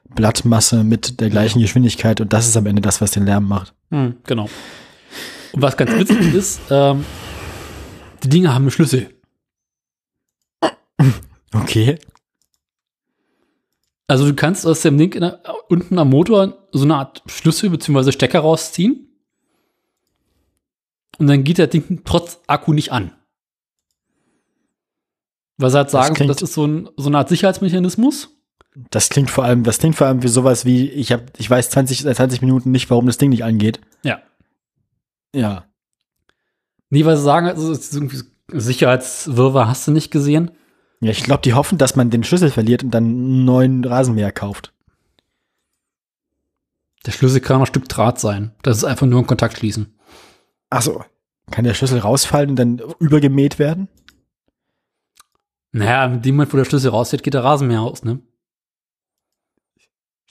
Blattmasse 0.09 0.85
mit 0.85 1.21
der 1.21 1.29
gleichen 1.29 1.61
Geschwindigkeit 1.61 2.23
und 2.23 2.33
das 2.33 2.49
ist 2.49 2.57
am 2.57 2.65
Ende 2.65 2.81
das, 2.81 3.03
was 3.03 3.11
den 3.11 3.27
Lärm 3.27 3.47
macht. 3.47 3.75
Hm, 3.91 4.17
genau. 4.25 4.49
Und 5.53 5.61
was 5.61 5.77
ganz 5.77 5.91
witzig 5.93 6.33
ist, 6.33 6.61
ähm, 6.71 7.05
die 8.23 8.29
Dinge 8.29 8.53
haben 8.55 8.63
einen 8.65 8.71
Schlüssel. 8.71 9.15
Okay. 11.55 11.99
Also 14.07 14.27
du 14.27 14.35
kannst 14.35 14.67
aus 14.67 14.83
dem 14.83 14.99
Ding 14.99 15.13
in 15.15 15.21
der, 15.23 15.43
unten 15.71 15.99
am 15.99 16.11
Motor 16.11 16.69
so 16.73 16.85
eine 16.85 16.97
Art 16.97 17.23
Schlüssel 17.27 17.71
bzw. 17.71 18.13
Stecker 18.13 18.41
rausziehen. 18.41 19.09
Und 21.19 21.27
dann 21.27 21.45
geht 21.45 21.59
das 21.59 21.71
Ding 21.71 22.03
trotz 22.05 22.41
Akku 22.47 22.73
nicht 22.73 22.93
an. 22.93 23.13
Was 25.57 25.75
er 25.75 25.79
halt 25.81 25.91
sagen, 25.91 26.09
das, 26.09 26.17
klingt- 26.17 26.31
das 26.31 26.43
ist 26.43 26.55
so, 26.55 26.67
ein, 26.67 26.89
so 26.97 27.09
eine 27.09 27.19
Art 27.19 27.29
Sicherheitsmechanismus. 27.31 28.29
Das 28.91 29.09
klingt 29.09 29.31
vor 29.31 29.45
allem, 29.45 29.65
das 29.65 29.79
klingt 29.79 29.97
vor 29.97 30.07
allem 30.07 30.23
wie 30.23 30.29
sowas 30.29 30.65
wie, 30.65 30.89
ich 30.91 31.13
hab, 31.13 31.39
ich 31.39 31.49
weiß 31.49 31.71
20, 31.71 32.03
seit 32.03 32.17
20 32.17 32.43
Minuten 32.43 32.71
nicht, 32.71 32.89
warum 32.91 33.07
das 33.07 33.19
Ding 33.19 33.31
nicht 33.31 33.45
angeht. 33.45 33.81
Ja. 34.05 34.23
Ja. 35.35 35.68
Nee, 36.91 37.05
weil 37.05 37.17
sie 37.17 37.23
sagen, 37.23 37.47
also 37.47 37.75
Sicherheitswirrwarr 38.53 39.69
hast 39.69 39.87
du 39.87 39.91
nicht 39.93 40.11
gesehen. 40.11 40.51
Ja, 41.01 41.11
ich 41.11 41.23
glaube, 41.23 41.43
die 41.43 41.55
hoffen, 41.55 41.79
dass 41.79 41.97
man 41.97 42.11
den 42.11 42.25
Schlüssel 42.25 42.51
verliert 42.51 42.83
und 42.83 42.91
dann 42.91 43.05
einen 43.05 43.45
neuen 43.45 43.85
Rasenmäher 43.85 44.33
kauft. 44.33 44.73
Der 47.07 47.13
Schlüssel 47.13 47.41
kann 47.41 47.61
ein 47.61 47.67
Stück 47.67 47.89
Draht 47.89 48.19
sein. 48.19 48.53
Das 48.63 48.77
ist 48.79 48.85
einfach 48.85 49.07
nur 49.07 49.21
ein 49.21 49.27
Kontakt 49.27 49.57
schließen. 49.59 49.95
Achso. 50.71 51.05
Kann 51.51 51.65
der 51.65 51.75
Schlüssel 51.75 52.01
rausfallen 52.01 52.51
und 52.51 52.57
dann 52.57 52.83
übergemäht 52.99 53.59
werden? 53.59 53.89
Naja, 55.73 56.05
in 56.07 56.21
dem 56.23 56.35
Moment, 56.35 56.53
wo 56.53 56.57
der 56.59 56.65
Schlüssel 56.65 56.91
rausgeht, 56.91 57.23
geht 57.23 57.35
der 57.35 57.45
Rasenmäher 57.45 57.81
aus, 57.81 58.03
ne? 58.03 58.21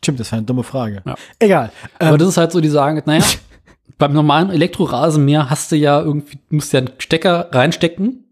Stimmt, 0.04 0.20
das 0.20 0.32
war 0.32 0.38
eine 0.38 0.46
dumme 0.46 0.64
Frage. 0.64 1.02
Ja. 1.06 1.16
Egal. 1.40 1.72
Aber 1.98 2.12
Ähm, 2.12 2.18
das 2.20 2.30
ist 2.30 2.38
halt 2.38 2.52
so, 2.52 2.62
die 2.62 2.70
sagen, 2.70 3.02
naja, 3.06 3.24
beim 3.98 4.14
normalen 4.14 4.50
Elektrorasenmäher 4.50 5.50
hast 5.50 5.72
du 5.72 5.76
ja 5.76 6.00
irgendwie, 6.02 6.38
du 6.50 6.56
musst 6.56 6.74
ja 6.74 6.80
einen 6.80 6.92
Stecker 7.00 7.50
reinstecken. 7.52 8.26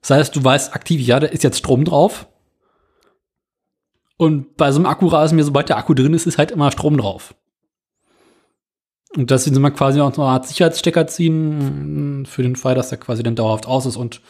Das 0.00 0.10
heißt, 0.10 0.36
du 0.36 0.44
weißt 0.44 0.74
aktiv, 0.74 1.00
ja, 1.00 1.20
da 1.20 1.26
ist 1.26 1.42
jetzt 1.42 1.58
Strom 1.58 1.84
drauf. 1.84 2.26
Und 4.16 4.56
bei 4.56 4.70
so 4.70 4.78
einem 4.78 4.86
Akkurasenmäher, 4.86 5.44
sobald 5.44 5.68
der 5.68 5.76
Akku 5.76 5.94
drin 5.94 6.14
ist, 6.14 6.26
ist 6.26 6.38
halt 6.38 6.50
immer 6.50 6.70
Strom 6.70 6.96
drauf. 6.96 7.34
Und 9.16 9.30
deswegen 9.30 9.54
sind 9.54 9.62
wir 9.62 9.70
quasi 9.70 10.00
auch 10.00 10.14
so 10.14 10.22
eine 10.22 10.32
Art 10.32 10.46
Sicherheitsstecker 10.46 11.06
ziehen, 11.06 12.26
für 12.26 12.42
den 12.42 12.56
Fall, 12.56 12.74
dass 12.74 12.88
der 12.88 12.98
quasi 12.98 13.22
dann 13.22 13.36
dauerhaft 13.36 13.66
aus 13.66 13.86
ist 13.86 13.96
und 13.96 14.20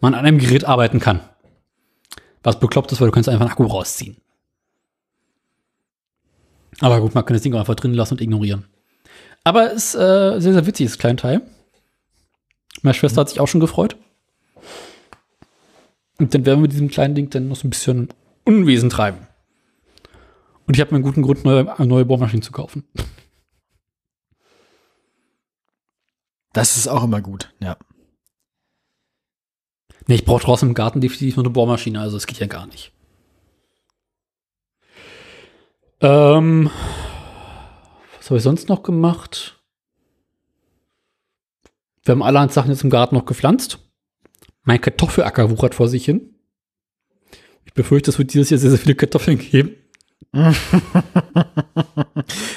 man 0.00 0.14
an 0.14 0.24
einem 0.24 0.38
Gerät 0.38 0.64
arbeiten 0.64 1.00
kann. 1.00 1.20
Was 2.42 2.60
bekloppt 2.60 2.92
ist, 2.92 3.00
weil 3.00 3.08
du 3.08 3.12
kannst 3.12 3.28
einfach 3.28 3.42
einen 3.42 3.52
Akku 3.52 3.64
rausziehen. 3.64 4.16
Aber 6.80 7.00
gut, 7.00 7.14
man 7.14 7.24
kann 7.24 7.34
das 7.34 7.42
Ding 7.42 7.54
auch 7.54 7.60
einfach 7.60 7.74
drin 7.74 7.94
lassen 7.94 8.14
und 8.14 8.20
ignorieren. 8.20 8.66
Aber 9.44 9.72
es 9.72 9.86
ist 9.86 9.94
äh, 9.94 10.40
sehr, 10.40 10.52
sehr 10.52 10.66
witzig, 10.66 10.86
das 10.86 10.98
kleine 10.98 11.16
Teil. 11.16 11.42
Meine 12.82 12.94
Schwester 12.94 13.22
hat 13.22 13.28
sich 13.28 13.40
auch 13.40 13.48
schon 13.48 13.60
gefreut. 13.60 13.96
Und 16.18 16.34
dann 16.34 16.44
werden 16.44 16.58
wir 16.58 16.62
mit 16.62 16.72
diesem 16.72 16.88
kleinen 16.88 17.14
Ding 17.14 17.30
dann 17.30 17.48
noch 17.48 17.56
so 17.56 17.66
ein 17.66 17.70
bisschen 17.70 18.08
Unwesen 18.44 18.90
treiben. 18.90 19.26
Und 20.66 20.76
ich 20.76 20.80
habe 20.80 20.90
mir 20.92 20.96
einen 20.96 21.04
guten 21.04 21.22
Grund, 21.22 21.44
neue, 21.44 21.64
neue 21.86 22.04
Bohrmaschinen 22.04 22.42
zu 22.42 22.52
kaufen. 22.52 22.84
das 26.52 26.76
ist 26.76 26.88
auch 26.88 27.04
immer 27.04 27.20
gut, 27.20 27.52
ja. 27.60 27.76
Nee, 30.06 30.16
ich 30.16 30.24
brauche 30.24 30.42
draußen 30.42 30.68
im 30.68 30.74
Garten 30.74 31.00
definitiv 31.00 31.36
nur 31.36 31.44
eine 31.44 31.52
Bohrmaschine, 31.52 32.00
also 32.00 32.16
es 32.16 32.26
geht 32.26 32.38
ja 32.38 32.46
gar 32.46 32.66
nicht. 32.66 32.92
Ähm, 36.00 36.70
habe 38.30 38.38
ich 38.38 38.44
sonst 38.44 38.68
noch 38.68 38.82
gemacht? 38.82 39.60
Wir 42.04 42.12
haben 42.12 42.22
allerhand 42.22 42.52
Sachen 42.52 42.70
jetzt 42.70 42.84
im 42.84 42.90
Garten 42.90 43.14
noch 43.14 43.26
gepflanzt. 43.26 43.78
Mein 44.62 44.80
Kartoffelacker 44.80 45.50
wuchert 45.50 45.74
vor 45.74 45.88
sich 45.88 46.04
hin. 46.04 46.34
Ich 47.64 47.74
befürchte, 47.74 48.10
es 48.10 48.18
wird 48.18 48.32
dieses 48.32 48.50
Jahr 48.50 48.58
sehr, 48.58 48.70
sehr 48.70 48.78
viele 48.78 48.94
Kartoffeln 48.94 49.38
geben. 49.38 49.74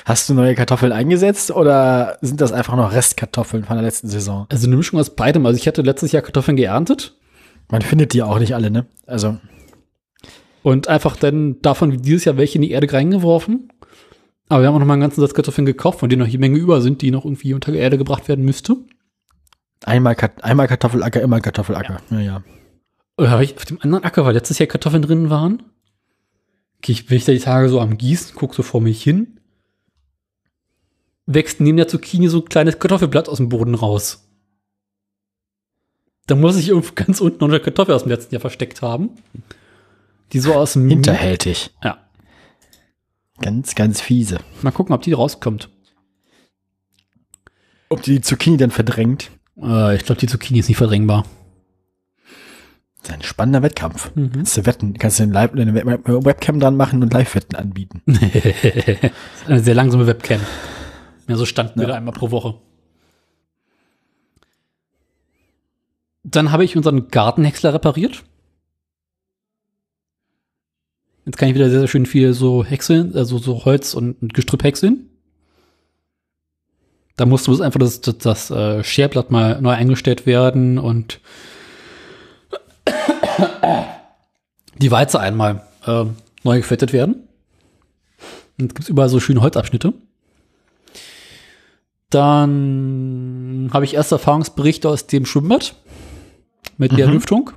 Hast 0.06 0.30
du 0.30 0.34
neue 0.34 0.54
Kartoffeln 0.56 0.92
eingesetzt 0.92 1.50
oder 1.52 2.18
sind 2.22 2.40
das 2.40 2.52
einfach 2.52 2.76
noch 2.76 2.94
Restkartoffeln 2.94 3.64
von 3.64 3.76
der 3.76 3.86
letzten 3.86 4.10
Saison? 4.10 4.46
Also 4.50 4.68
eine 4.68 4.76
Mischung 4.76 5.00
aus 5.00 5.16
beidem. 5.16 5.46
Also 5.46 5.58
ich 5.58 5.68
hatte 5.68 5.82
letztes 5.82 6.12
Jahr 6.12 6.22
Kartoffeln 6.22 6.58
geerntet 6.58 7.18
Man 7.70 7.82
findet 7.82 8.14
die 8.14 8.22
auch 8.22 8.38
nicht 8.40 8.54
alle, 8.54 8.70
ne? 8.70 8.86
Also, 9.08 9.40
und 10.64 10.88
einfach 10.88 11.18
dann 11.18 11.62
davon 11.62 11.92
wie 11.92 11.98
dieses 11.98 12.26
Jahr 12.26 12.38
welche 12.38 12.56
in 12.58 12.62
die 12.62 12.72
Erde 12.72 12.92
reingeworfen. 12.92 13.73
Aber 14.54 14.62
wir 14.62 14.68
haben 14.68 14.76
auch 14.76 14.80
noch 14.80 14.86
mal 14.86 14.94
einen 14.94 15.02
ganzen 15.02 15.20
Satz 15.22 15.34
Kartoffeln 15.34 15.66
gekauft, 15.66 16.00
von 16.00 16.10
denen 16.10 16.20
noch 16.20 16.28
jede 16.28 16.40
Menge 16.40 16.60
über 16.60 16.80
sind, 16.82 17.02
die 17.02 17.10
noch 17.10 17.26
irgendwie 17.26 17.56
unter 17.56 17.72
die 17.72 17.80
Erde 17.80 17.98
gebracht 17.98 18.28
werden 18.28 18.46
müsste. 18.46 18.76
einmal, 19.84 20.16
Kat- 20.16 20.44
einmal 20.44 20.68
Kartoffelacker, 20.68 21.22
immer 21.22 21.42
Kartoffelacker. 21.42 22.02
Ja, 22.12 22.20
ja. 22.20 22.44
Oder 23.18 23.32
habe 23.32 23.44
ich 23.44 23.56
auf 23.58 23.66
dem 23.66 23.82
anderen 23.82 24.04
Acker, 24.04 24.26
weil 24.26 24.34
letztes 24.36 24.60
Jahr 24.60 24.68
Kartoffeln 24.68 25.02
drin 25.02 25.30
waren, 25.32 25.64
ich, 26.86 27.08
bin 27.08 27.18
ich 27.18 27.26
da 27.26 27.32
die 27.32 27.40
Tage 27.40 27.68
so 27.70 27.80
am 27.80 27.98
Gießen, 27.98 28.36
guck 28.36 28.54
so 28.54 28.62
vor 28.62 28.80
mich 28.82 29.02
hin, 29.02 29.40
wächst 31.26 31.60
neben 31.60 31.78
der 31.78 31.88
Zucchini 31.88 32.28
so 32.28 32.40
ein 32.40 32.46
kleines 32.46 32.78
Kartoffelblatt 32.78 33.30
aus 33.30 33.38
dem 33.38 33.50
Boden 33.50 33.74
raus. 33.76 34.30
Da 36.28 36.36
muss 36.36 36.58
ich 36.58 36.70
irgendwo 36.70 36.92
ganz 36.96 37.22
unten 37.22 37.40
noch 37.40 37.48
eine 37.50 37.60
Kartoffel 37.60 37.96
aus 37.96 38.04
dem 38.04 38.10
letzten 38.12 38.36
Jahr 38.36 38.42
versteckt 38.42 38.82
haben. 38.84 39.10
Die 40.32 40.40
so 40.40 40.54
aus 40.54 40.74
dem 40.74 40.88
Hinterhältig. 40.90 41.72
Ja. 41.84 42.03
Ganz, 43.42 43.76
ganz 43.76 44.02
fiese. 44.02 44.40
Mal 44.62 44.72
gucken, 44.72 44.94
ob 44.94 45.02
die 45.02 45.14
rauskommt. 45.14 45.70
Ob 47.90 48.02
die 48.02 48.22
Zucchini 48.22 48.58
dann 48.58 48.72
verdrängt? 48.72 49.32
Äh, 49.62 49.96
ich 49.96 50.06
glaube, 50.06 50.20
die 50.20 50.28
Zucchini 50.28 50.60
ist 50.60 50.68
nicht 50.68 50.78
verdrängbar. 50.78 51.26
Das 53.02 53.10
ist 53.10 53.16
ein 53.16 53.24
spannender 53.24 53.62
Wettkampf. 53.62 54.16
Mhm. 54.16 54.32
Kannst 54.32 54.56
du 54.58 54.66
wetten, 54.66 54.94
kannst 54.98 55.20
du 55.20 55.24
eine, 55.24 55.38
eine 55.40 55.74
Web- 55.74 56.08
Webcam 56.08 56.60
dran 56.60 56.78
machen 56.78 57.04
und 57.04 57.12
Live-Wetten 57.12 57.56
anbieten. 57.56 58.02
eine 59.48 59.60
sehr 59.60 59.76
langsame 59.76 60.08
Webcam. 60.08 60.40
Ja, 61.28 61.36
so 61.36 61.46
Standbilder 61.46 61.96
einmal 61.96 62.14
pro 62.14 62.32
Woche. 62.32 62.56
Dann 66.24 66.52
habe 66.52 66.64
ich 66.64 66.78
unseren 66.78 67.10
Gartenhäcksler 67.10 67.74
repariert. 67.74 68.24
Jetzt 71.26 71.38
kann 71.38 71.48
ich 71.50 71.56
wieder 71.56 71.70
sehr, 71.70 71.80
sehr 71.80 71.88
schön 71.88 72.06
viel 72.06 72.34
so 72.34 72.64
häckseln, 72.66 73.16
also 73.16 73.38
so 73.38 73.64
Holz 73.66 73.94
und, 73.94 74.34
Gestrüpp 74.34 74.64
häckseln. 74.64 75.10
Da 77.16 77.26
musste 77.26 77.52
bloß 77.52 77.62
einfach 77.62 77.80
das, 77.80 78.02
das, 78.02 78.18
das 78.18 78.52
äh, 78.52 78.84
Scherblatt 78.84 79.32
mal 79.32 79.62
neu 79.62 79.72
eingestellt 79.72 80.26
werden 80.26 80.80
und 80.80 81.20
die 84.78 84.92
Walze 84.92 85.20
einmal 85.20 85.62
äh, 85.86 86.06
neu 86.44 86.58
gefettet 86.58 86.92
werden. 86.92 87.28
Und 88.60 88.72
es 88.72 88.76
gibt 88.76 88.90
überall 88.90 89.10
so 89.10 89.20
schöne 89.20 89.42
Holzabschnitte. 89.42 89.94
Dann 92.10 93.70
habe 93.74 93.86
ich 93.86 93.96
erste 93.96 94.16
Erfahrungsberichte 94.16 94.90
aus 94.90 95.08
dem 95.08 95.26
Schwimmbad 95.26 95.76
mit 96.78 96.98
der 96.98 97.08
Mhm. 97.08 97.14
Lüftung. 97.14 97.52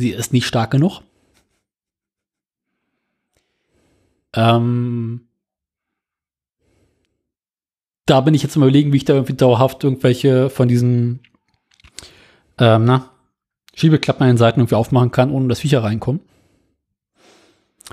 Sie 0.00 0.10
ist 0.10 0.32
nicht 0.32 0.46
stark 0.46 0.70
genug. 0.70 1.02
Ähm, 4.32 5.28
da 8.06 8.22
bin 8.22 8.32
ich 8.32 8.42
jetzt 8.42 8.56
mal 8.56 8.64
überlegen, 8.66 8.94
wie 8.94 8.96
ich 8.96 9.04
da 9.04 9.12
irgendwie 9.12 9.34
dauerhaft 9.34 9.84
irgendwelche 9.84 10.48
von 10.48 10.68
diesen 10.68 11.20
ähm, 12.58 12.86
na, 12.86 13.10
Schiebeklappen 13.74 14.22
an 14.22 14.30
den 14.30 14.38
Seiten 14.38 14.60
irgendwie 14.60 14.76
aufmachen 14.76 15.10
kann, 15.10 15.30
ohne 15.30 15.48
dass 15.48 15.60
Viecher 15.60 15.84
reinkommen. 15.84 16.22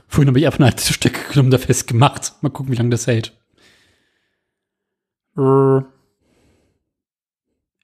Vorhin 0.07 0.29
habe 0.29 0.39
ich 0.39 0.45
einfach 0.45 0.59
eine 0.59 0.67
alte 0.67 0.93
Stücke 0.93 1.29
genommen, 1.33 1.51
da 1.51 1.57
festgemacht. 1.57 2.41
Mal 2.41 2.51
gucken, 2.51 2.71
wie 2.71 2.77
lange 2.77 2.91
das 2.91 3.07
hält. 3.07 3.33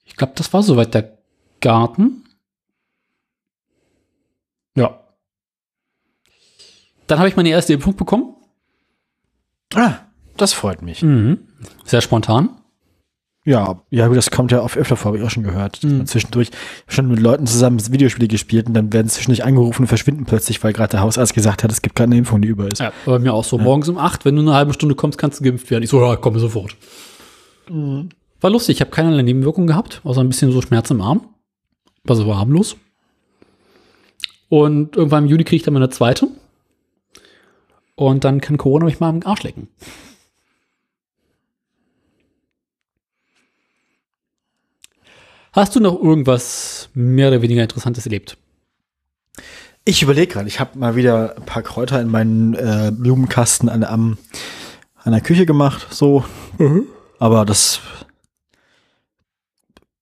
Ich 0.06 0.16
glaube, 0.16 0.34
das 0.36 0.54
war 0.54 0.64
soweit 0.64 0.94
der 0.94 1.18
Garten. 1.60 2.24
Ja. 4.76 5.00
Dann 7.14 7.20
habe 7.20 7.30
ich 7.30 7.36
meine 7.36 7.50
erste 7.50 7.74
Impfung 7.74 7.96
bekommen. 7.96 8.34
Ah, 9.76 9.98
das 10.36 10.52
freut 10.52 10.82
mich. 10.82 11.04
Mhm. 11.04 11.42
Sehr 11.86 12.02
spontan. 12.02 12.50
Ja, 13.46 13.84
ja, 13.92 14.10
das 14.10 14.32
kommt 14.32 14.52
ja 14.52 14.64
oft 14.64 14.76
öfter 14.78 14.96
vor, 14.96 15.10
habe 15.10 15.20
ich 15.20 15.24
auch 15.24 15.30
schon 15.30 15.44
gehört. 15.44 15.84
dass 15.84 15.92
Mhm. 15.92 15.98
man 15.98 16.08
Zwischendurch 16.08 16.50
schon 16.88 17.08
mit 17.10 17.20
Leuten 17.20 17.46
zusammen 17.46 17.80
Videospiele 17.80 18.28
gespielt 18.28 18.66
und 18.66 18.74
dann 18.74 18.92
werden 18.92 19.10
zwischendurch 19.10 19.44
angerufen 19.46 19.84
und 19.84 19.88
verschwinden 19.90 20.26
plötzlich, 20.26 20.64
weil 20.64 20.74
gerade 20.74 20.90
der 20.90 21.02
Hausarzt 21.02 21.36
gesagt 21.36 21.64
hat, 21.64 21.72
es 21.72 21.84
gibt 21.84 21.96
gerade 21.96 22.08
eine 22.10 22.18
Impfung, 22.18 22.42
die 22.42 22.48
über 22.48 22.66
ist. 22.72 22.80
Ja, 22.80 22.92
bei 23.06 23.20
mir 23.20 23.32
auch 23.32 23.44
so. 23.44 23.60
Morgens 23.60 23.90
um 23.90 24.00
acht, 24.00 24.26
wenn 24.26 24.36
du 24.36 24.42
eine 24.42 24.54
halbe 24.56 24.74
Stunde 24.74 24.96
kommst, 24.96 25.20
kannst 25.20 25.40
du 25.40 25.44
geimpft 25.44 25.70
werden. 25.70 25.84
Ich 25.84 25.92
so, 25.92 26.02
ja, 26.04 26.16
komme 26.16 26.40
sofort. 26.40 26.76
War 27.70 28.50
lustig, 28.50 28.78
ich 28.78 28.82
habe 28.82 28.90
keinerlei 28.90 29.22
Nebenwirkungen 29.22 29.68
gehabt, 29.68 30.02
außer 30.04 30.22
ein 30.22 30.30
bisschen 30.30 30.52
so 30.52 30.64
Schmerz 30.64 30.90
im 30.90 31.00
Arm. 31.00 31.28
War 32.06 32.16
so 32.16 32.36
harmlos. 32.36 32.76
Und 34.50 34.96
irgendwann 34.96 35.26
im 35.26 35.30
Juli 35.30 35.44
kriege 35.44 35.58
ich 35.58 35.64
dann 35.64 35.76
meine 35.76 35.92
zweite. 35.92 36.28
Und 37.96 38.24
dann 38.24 38.42
kann 38.42 38.58
Corona 38.58 38.86
mich 38.86 39.00
mal 39.00 39.10
am 39.10 39.22
Arsch 39.24 39.44
lecken. 39.44 39.68
Hast 45.52 45.76
du 45.76 45.80
noch 45.80 46.02
irgendwas 46.02 46.90
mehr 46.96 47.28
oder 47.28 47.44
weniger 47.44 47.62
Interessantes 47.62 48.06
erlebt? 48.08 48.38
Ich 49.86 50.02
überlege 50.02 50.34
gerade, 50.34 50.48
ich 50.48 50.60
habe 50.60 50.80
mal 50.80 50.96
wieder 50.96 51.36
ein 51.36 51.46
paar 51.46 51.62
Kräuter 51.62 52.02
in 52.02 52.08
meinen 52.08 52.56
äh, 52.56 52.92
Blumenkasten 52.92 53.70
an, 53.70 53.84
am, 53.84 54.18
an 54.96 55.12
der 55.12 55.22
Küche 55.22 55.46
gemacht, 55.46 55.88
so. 55.92 56.24
Aber 57.20 57.46
das 57.46 57.82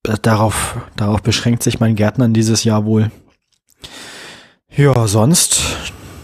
äh, 0.08 0.18
darauf, 0.22 0.78
darauf 0.96 1.22
beschränkt 1.22 1.64
sich 1.64 1.80
mein 1.80 1.96
Gärtnern 1.96 2.34
dieses 2.34 2.64
Jahr 2.64 2.86
wohl. 2.86 3.12
Ja, 4.70 5.08
sonst, 5.08 5.62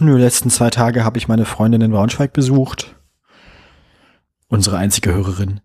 nö, 0.01 0.17
letzten 0.17 0.49
zwei 0.49 0.69
Tage 0.69 1.03
habe 1.03 1.17
ich 1.17 1.27
meine 1.27 1.45
Freundin 1.45 1.81
in 1.81 1.91
Braunschweig 1.91 2.33
besucht. 2.33 2.95
Unsere 4.49 4.77
einzige 4.77 5.13
Hörerin. 5.13 5.61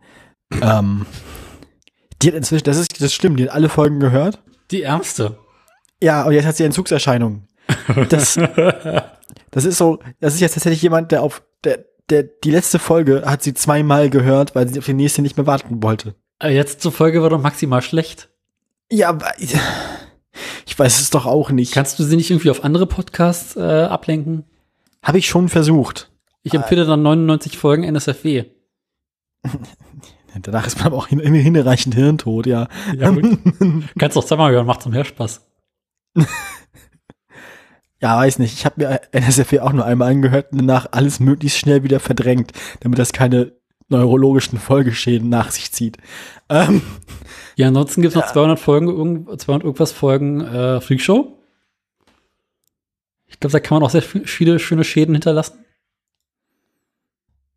Ähm, 0.60 1.06
die 2.20 2.28
hat 2.28 2.34
inzwischen, 2.34 2.64
das 2.64 2.76
ist 2.76 3.00
das 3.00 3.12
stimmt, 3.12 3.38
die 3.38 3.44
hat 3.44 3.54
alle 3.54 3.68
Folgen 3.68 4.00
gehört. 4.00 4.42
Die 4.70 4.82
ärmste. 4.82 5.38
Ja, 6.02 6.24
und 6.24 6.32
jetzt 6.32 6.46
hat 6.46 6.56
sie 6.56 6.64
Entzugserscheinungen. 6.64 7.48
Das, 8.08 8.38
das 9.50 9.64
ist 9.64 9.78
so, 9.78 10.00
das 10.20 10.34
ist 10.34 10.40
jetzt 10.40 10.54
tatsächlich 10.54 10.82
jemand, 10.82 11.12
der 11.12 11.22
auf, 11.22 11.42
der, 11.64 11.84
der, 12.10 12.24
die 12.24 12.50
letzte 12.50 12.78
Folge 12.78 13.22
hat 13.24 13.42
sie 13.42 13.54
zweimal 13.54 14.10
gehört, 14.10 14.54
weil 14.54 14.68
sie 14.68 14.78
auf 14.78 14.86
die 14.86 14.94
nächste 14.94 15.22
nicht 15.22 15.36
mehr 15.36 15.46
warten 15.46 15.82
wollte. 15.82 16.14
Jetzt 16.42 16.80
zur 16.80 16.92
Folge 16.92 17.22
war 17.22 17.30
doch 17.30 17.40
maximal 17.40 17.82
schlecht. 17.82 18.30
Ja, 18.90 19.08
aber 19.10 19.32
ich, 20.66 20.78
weiß 20.78 21.00
es 21.00 21.10
doch 21.10 21.26
auch 21.26 21.50
nicht. 21.50 21.72
Kannst 21.72 21.98
du 21.98 22.04
sie 22.04 22.16
nicht 22.16 22.30
irgendwie 22.30 22.50
auf 22.50 22.64
andere 22.64 22.86
Podcasts 22.86 23.56
äh, 23.56 23.60
ablenken? 23.60 24.44
Habe 25.02 25.18
ich 25.18 25.26
schon 25.28 25.48
versucht. 25.48 26.10
Ich 26.42 26.54
empfehle 26.54 26.84
dann 26.86 27.02
99 27.02 27.58
Folgen 27.58 27.84
NSFW. 27.84 28.44
Danach 30.42 30.66
ist 30.66 30.78
man 30.78 30.86
aber 30.86 30.96
auch 30.96 31.08
hin- 31.08 31.20
hinreichend 31.20 31.94
hirntot, 31.94 32.46
ja. 32.46 32.68
Ja, 32.96 33.10
gut. 33.10 33.38
Kannst 33.98 34.16
doch 34.16 34.24
zweimal 34.24 34.50
hören, 34.52 34.66
macht 34.66 34.82
zum 34.82 34.92
mehr 34.92 35.04
Spaß. 35.04 35.46
Ja, 38.00 38.16
weiß 38.18 38.38
nicht. 38.40 38.54
Ich 38.54 38.64
habe 38.64 38.80
mir 38.82 39.00
NSFW 39.12 39.60
auch 39.60 39.72
nur 39.72 39.84
einmal 39.84 40.10
angehört 40.10 40.52
und 40.52 40.58
danach 40.58 40.88
alles 40.90 41.20
möglichst 41.20 41.58
schnell 41.58 41.84
wieder 41.84 42.00
verdrängt, 42.00 42.52
damit 42.80 42.98
das 42.98 43.12
keine 43.12 43.52
neurologischen 43.92 44.58
Folgeschäden 44.58 45.28
nach 45.28 45.50
sich 45.52 45.70
zieht. 45.72 45.98
Ähm, 46.48 46.82
Ja, 47.56 47.68
ansonsten 47.68 48.02
gibt 48.02 48.14
es 48.16 48.20
noch 48.20 48.32
200 48.32 48.58
Folgen, 48.58 48.88
irgend- 48.88 49.40
200 49.40 49.64
irgendwas 49.64 49.92
Folgen 49.92 50.40
äh, 50.40 50.80
Freakshow. 50.80 51.38
Ich 53.28 53.38
glaube, 53.40 53.52
da 53.52 53.60
kann 53.60 53.76
man 53.76 53.82
auch 53.84 53.90
sehr 53.90 54.02
viel- 54.02 54.26
viele 54.26 54.58
schöne 54.58 54.84
Schäden 54.84 55.14
hinterlassen. 55.14 55.58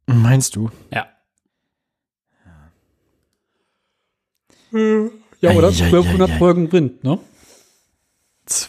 meinst 0.08 0.56
du? 0.56 0.70
Ja. 0.94 1.08
Ja, 4.72 5.52
oder? 5.52 5.68
Eieieiei. 5.70 5.86
1200 5.86 6.32
Folgen 6.32 6.72
Wind, 6.72 7.04
ne? 7.04 7.20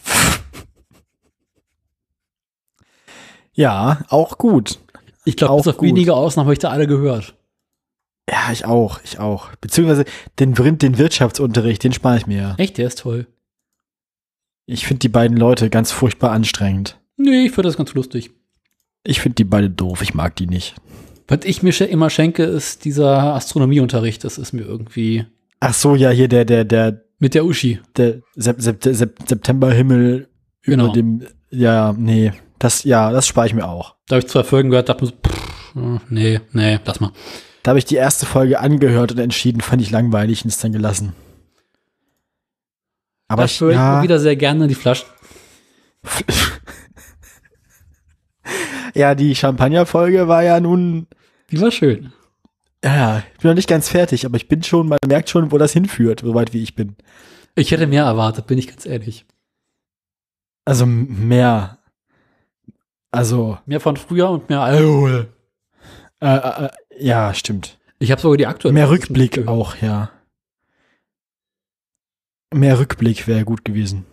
Ja, 3.53 4.01
auch 4.09 4.37
gut. 4.37 4.79
Ich 5.25 5.35
glaube, 5.35 5.53
Auch 5.53 5.57
bis 5.57 5.67
auf 5.69 5.77
gut. 5.77 5.87
wenige 5.87 6.13
Ausnahmen 6.13 6.45
habe 6.47 6.53
ich 6.53 6.59
da 6.59 6.69
alle 6.69 6.87
gehört. 6.87 7.35
Ja, 8.29 8.51
ich 8.51 8.65
auch, 8.65 8.99
ich 9.03 9.19
auch. 9.19 9.49
Beziehungsweise 9.61 10.05
den, 10.39 10.53
den 10.53 10.97
Wirtschaftsunterricht, 10.97 11.83
den 11.83 11.93
spare 11.93 12.17
ich 12.17 12.27
mir 12.27 12.37
ja. 12.37 12.55
Echt, 12.57 12.77
der 12.77 12.87
ist 12.87 12.99
toll. 12.99 13.27
Ich 14.65 14.85
finde 14.85 14.99
die 14.99 15.09
beiden 15.09 15.37
Leute 15.37 15.69
ganz 15.69 15.91
furchtbar 15.91 16.31
anstrengend. 16.31 16.99
Nee, 17.15 17.45
ich 17.45 17.51
finde 17.51 17.69
das 17.69 17.77
ganz 17.77 17.93
lustig. 17.93 18.31
Ich 19.03 19.21
finde 19.21 19.35
die 19.35 19.45
beide 19.45 19.69
doof, 19.69 20.01
ich 20.01 20.13
mag 20.13 20.35
die 20.35 20.47
nicht. 20.47 20.75
Was 21.29 21.39
ich 21.45 21.63
mir 21.63 21.71
immer 21.89 22.09
schenke, 22.09 22.43
ist 22.43 22.83
dieser 22.85 23.33
Astronomieunterricht. 23.33 24.23
Das 24.23 24.37
ist 24.37 24.53
mir 24.53 24.63
irgendwie 24.63 25.25
Ach 25.59 25.73
so, 25.73 25.95
ja, 25.95 26.09
hier 26.09 26.27
der, 26.27 26.45
der, 26.45 26.65
der, 26.65 27.01
mit 27.19 27.33
der 27.33 27.45
Uschi. 27.45 27.79
der 27.95 28.21
Sep 28.35 28.61
Sep 28.61 28.83
Sep 28.83 29.17
Septemberhimmel 29.27 30.27
Genau. 30.63 30.85
über 30.85 30.93
dem, 30.93 31.25
ja, 31.49 31.93
nee, 31.97 32.33
das, 32.59 32.83
ja, 32.83 33.11
das 33.11 33.25
spare 33.25 33.47
ich 33.47 33.53
mir 33.53 33.65
auch. 33.67 33.95
Da 34.07 34.15
habe 34.15 34.25
ich 34.25 34.29
zwei 34.29 34.43
Folgen 34.43 34.69
gehört, 34.69 34.89
dachte 34.89 35.05
mir 35.05 35.11
so, 35.11 35.15
pff, 35.15 36.01
nee, 36.09 36.41
nee, 36.51 36.79
lass 36.85 36.99
mal. 36.99 37.11
Da 37.67 37.71
habe 37.71 37.79
ich 37.79 37.85
die 37.85 37.95
erste 37.95 38.25
Folge 38.25 38.61
angehört 38.61 39.11
und 39.11 39.17
entschieden, 39.17 39.59
fand 39.59 39.81
ich 39.81 39.91
langweilig 39.91 40.45
und 40.45 40.47
es 40.47 40.57
dann 40.57 40.71
gelassen. 40.71 41.11
Aber 43.27 43.41
da 43.41 43.45
ich, 43.45 43.61
ich 43.61 43.71
ja, 43.71 44.01
wieder 44.01 44.19
sehr 44.19 44.37
gerne 44.37 44.67
die 44.67 44.73
Flaschen. 44.73 45.09
ja, 48.93 49.15
die 49.15 49.35
Champagner-Folge 49.35 50.29
war 50.29 50.43
ja 50.43 50.61
nun, 50.61 51.07
Die 51.51 51.59
war 51.59 51.69
schön. 51.69 52.13
ja, 52.85 53.21
ich 53.33 53.41
bin 53.41 53.51
noch 53.51 53.55
nicht 53.55 53.67
ganz 53.67 53.89
fertig, 53.89 54.25
aber 54.25 54.37
ich 54.37 54.47
bin 54.47 54.63
schon, 54.63 54.87
man 54.87 54.99
merkt 55.05 55.29
schon, 55.29 55.51
wo 55.51 55.57
das 55.57 55.73
hinführt, 55.73 56.21
soweit 56.21 56.53
wie 56.53 56.63
ich 56.63 56.73
bin. 56.73 56.95
Ich 57.55 57.71
hätte 57.71 57.85
mehr 57.85 58.05
erwartet, 58.05 58.47
bin 58.47 58.57
ich 58.57 58.69
ganz 58.69 58.85
ehrlich. 58.85 59.25
Also 60.63 60.85
mehr, 60.85 61.79
also, 63.11 63.57
Mehr 63.65 63.81
von 63.81 63.97
früher 63.97 64.29
und 64.29 64.47
mehr 64.47 64.61
Alkohol. 64.61 65.33
äh, 66.21 66.33
äh, 66.33 66.65
äh, 66.67 66.69
ja, 66.99 67.33
stimmt. 67.33 67.77
Ich 67.99 68.11
habe 68.11 68.21
sogar 68.21 68.37
die 68.37 68.47
aktuelle. 68.47 68.73
Mehr 68.73 68.89
Rückblick 68.89 69.47
auch, 69.47 69.75
ja. 69.81 70.11
Mehr 72.53 72.79
Rückblick 72.79 73.27
wäre 73.27 73.43
gut 73.43 73.65
gewesen. 73.65 74.05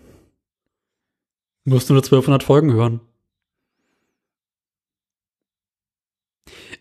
Musst 1.64 1.88
du 1.88 1.94
nur 1.94 2.02
1200 2.02 2.42
Folgen 2.42 2.72
hören. 2.72 3.00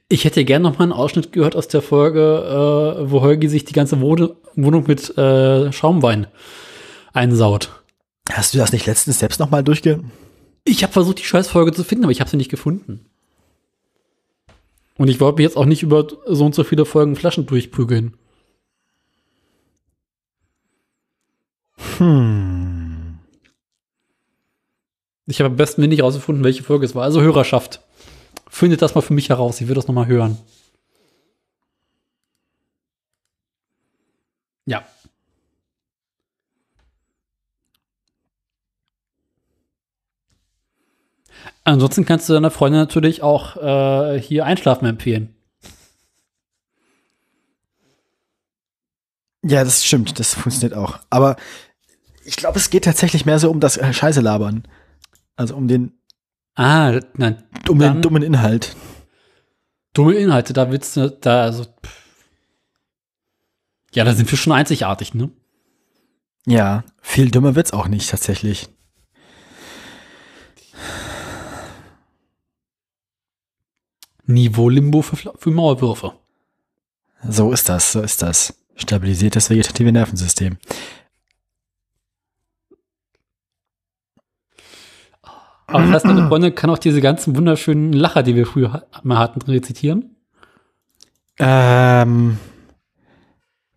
Ich 0.10 0.26
hätte 0.26 0.46
gerne 0.46 0.64
noch 0.64 0.78
mal 0.78 0.84
einen 0.84 0.92
Ausschnitt 0.92 1.32
gehört 1.32 1.56
aus 1.56 1.68
der 1.68 1.82
Folge, 1.82 2.20
äh, 2.22 3.10
wo 3.10 3.22
Holgi 3.22 3.48
sich 3.48 3.66
die 3.66 3.74
ganze 3.74 4.02
Wohn 4.02 4.36
Wohnung 4.56 4.86
mit 4.88 5.18
äh, 5.18 5.72
Schaumwein 5.72 6.28
einsaut. 7.14 7.84
Hast 8.30 8.54
du 8.54 8.58
das 8.58 8.72
nicht 8.72 8.86
letztens 8.86 9.20
selbst 9.20 9.40
nochmal 9.40 9.64
durchge... 9.64 10.04
Ich 10.66 10.82
habe 10.84 10.94
versucht, 10.94 11.20
die 11.20 11.26
Scheißfolge 11.26 11.74
zu 11.74 11.84
finden, 11.84 12.06
aber 12.06 12.12
ich 12.12 12.22
habe 12.22 12.30
sie 12.30 12.38
nicht 12.38 12.52
gefunden. 12.52 13.06
Und 14.98 15.08
ich 15.08 15.20
wollte 15.20 15.38
mich 15.38 15.44
jetzt 15.44 15.58
auch 15.58 15.66
nicht 15.66 15.84
über 15.84 16.08
so 16.28 16.46
und 16.46 16.56
so 16.56 16.64
viele 16.64 16.86
Folgen 16.86 17.16
Flaschen 17.16 17.46
durchprügeln. 17.46 18.16
Hm. 21.98 23.20
Ich 25.26 25.40
habe 25.40 25.50
am 25.50 25.56
besten 25.56 25.82
nicht 25.88 26.04
rausgefunden, 26.04 26.44
welche 26.44 26.64
Folge 26.64 26.86
es 26.86 26.96
war. 26.96 27.04
Also 27.04 27.22
Hörerschaft. 27.22 27.82
Findet 28.50 28.82
das 28.82 28.94
mal 28.96 29.02
für 29.02 29.14
mich 29.14 29.30
heraus. 29.30 29.62
Ich 29.62 29.68
will 29.68 29.76
das 29.76 29.88
noch 29.88 29.96
mal 29.96 30.08
hören. 30.08 30.38
Ja. 34.66 34.86
Ansonsten 41.66 42.06
kannst 42.06 42.28
du 42.28 42.34
deiner 42.34 42.52
Freundin 42.52 42.82
natürlich 42.82 43.24
auch 43.24 43.56
äh, 43.58 44.20
hier 44.20 44.46
Einschlafen 44.46 44.86
empfehlen. 44.86 45.36
Ja, 49.46 49.64
das 49.64 49.86
stimmt, 49.86 50.20
das 50.20 50.36
funktioniert 50.36 50.74
auch. 50.78 51.00
Aber 51.10 51.36
ich 52.26 52.36
glaube, 52.38 52.58
es 52.58 52.70
geht 52.70 52.86
tatsächlich 52.86 53.26
mehr 53.26 53.40
so 53.40 53.50
um 53.50 53.60
das 53.60 53.78
äh, 53.78 53.92
Scheiße 53.94 54.22
labern. 54.22 54.64
Also 55.36 55.56
um 55.56 55.68
den, 55.68 55.94
Ah, 56.56 57.00
nein, 57.16 57.44
um 57.68 57.80
den 57.80 58.02
dummen 58.02 58.24
Inhalt. 58.24 58.76
dumme 59.94 60.14
Inhalte, 60.14 60.54
da 60.54 60.72
willst 60.72 60.96
du, 60.96 61.10
da, 61.10 61.44
also, 61.44 61.64
pff. 61.64 62.26
ja, 63.94 64.04
da 64.04 64.14
sind 64.14 64.30
wir 64.32 64.38
schon 64.38 64.54
einzigartig, 64.54 65.14
ne? 65.14 65.32
Ja, 66.46 66.84
viel 67.02 67.32
dümmer 67.32 67.56
wird's 67.56 67.74
auch 67.74 67.88
nicht 67.88 68.10
tatsächlich. 68.10 68.70
Niveau 74.34 74.70
Limbo 74.70 75.02
für, 75.02 75.34
für 75.38 75.52
Maulwürfe. 75.52 76.14
So 77.28 77.52
ist 77.52 77.70
das, 77.70 77.92
so 77.92 78.02
ist 78.02 78.22
das. 78.22 78.54
Stabilisiert 78.76 79.36
das 79.36 79.50
vegetative 79.50 79.92
Nervensystem. 79.92 80.58
Aber 85.68 85.86
das 85.88 86.04
heißt, 86.04 86.06
Freundin 86.06 86.54
kann 86.54 86.70
auch 86.70 86.78
diese 86.78 87.02
ganzen 87.02 87.36
wunderschönen 87.36 87.94
Lacher, 87.94 88.22
die 88.22 88.36
wir 88.36 88.46
früher 88.46 88.86
mal 89.02 89.18
hatten, 89.18 89.42
rezitieren. 89.42 90.16
Ähm, 91.40 92.38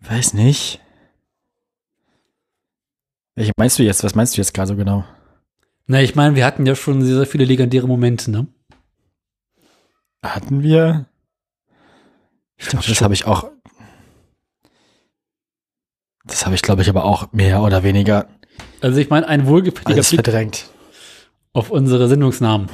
weiß 0.00 0.34
nicht. 0.34 0.80
Welche 3.34 3.52
meinst 3.56 3.78
du 3.78 3.82
jetzt? 3.82 4.04
Was 4.04 4.14
meinst 4.14 4.36
du 4.36 4.40
jetzt 4.40 4.52
gerade 4.52 4.68
so 4.68 4.76
genau? 4.76 5.04
Na, 5.86 6.02
ich 6.02 6.14
meine, 6.14 6.34
wir 6.34 6.44
hatten 6.44 6.66
ja 6.66 6.74
schon 6.74 7.02
sehr, 7.02 7.16
sehr 7.16 7.26
viele 7.26 7.44
legendäre 7.44 7.86
Momente, 7.86 8.30
ne? 8.30 8.46
Hatten 10.34 10.62
wir? 10.62 11.06
Ich 12.56 12.66
glaube, 12.68 12.86
das 12.86 13.00
habe 13.00 13.14
ich 13.14 13.26
auch. 13.26 13.50
Das 16.24 16.44
habe 16.44 16.54
ich, 16.54 16.62
glaube 16.62 16.82
ich, 16.82 16.88
aber 16.88 17.04
auch 17.04 17.32
mehr 17.32 17.62
oder 17.62 17.82
weniger 17.82 18.28
Also 18.80 18.98
ich 18.98 19.10
meine, 19.10 19.28
ein 19.28 19.46
wohlgefälliger 19.46 20.02
Blick 20.02 20.24
verdrängt. 20.24 20.68
auf 21.52 21.70
unsere 21.70 22.08
Sendungsnamen. 22.08 22.68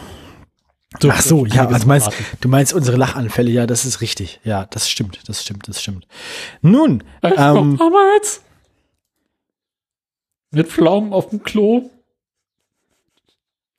Ach 1.08 1.20
so, 1.22 1.46
ja, 1.46 1.66
also 1.66 1.86
meinst, 1.86 2.10
du 2.40 2.48
meinst 2.48 2.74
unsere 2.74 2.96
Lachanfälle, 2.98 3.50
ja, 3.50 3.66
das 3.66 3.84
ist 3.86 4.00
richtig. 4.02 4.40
Ja, 4.44 4.66
das 4.66 4.90
stimmt, 4.90 5.26
das 5.26 5.42
stimmt, 5.42 5.66
das 5.66 5.80
stimmt. 5.82 6.06
Nun, 6.60 7.02
ähm, 7.22 7.76
damals 7.78 8.42
mit 10.50 10.68
Pflaumen 10.68 11.12
auf 11.14 11.30
dem 11.30 11.42
Klo. 11.42 11.90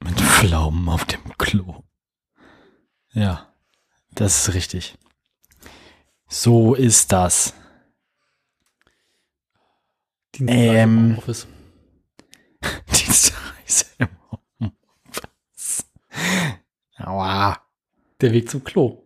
mit 0.04 0.20
Pflaumen 0.20 0.90
auf 0.90 1.06
dem 1.06 1.38
Klo. 1.38 1.84
Ja, 3.14 3.48
das 4.16 4.48
ist 4.48 4.54
richtig. 4.54 4.96
So 6.30 6.74
ist 6.74 7.12
das. 7.12 7.54
Dienstag 10.36 10.56
Ähm. 10.58 10.98
im 10.98 11.10
Homeoffice. 11.12 11.48
Dienstreise 12.92 13.86
im 14.00 14.08
Homeoffice. 14.60 15.86
Aua. 16.98 17.60
Der 18.22 18.32
Weg 18.32 18.50
zum 18.50 18.64
Klo. 18.64 19.04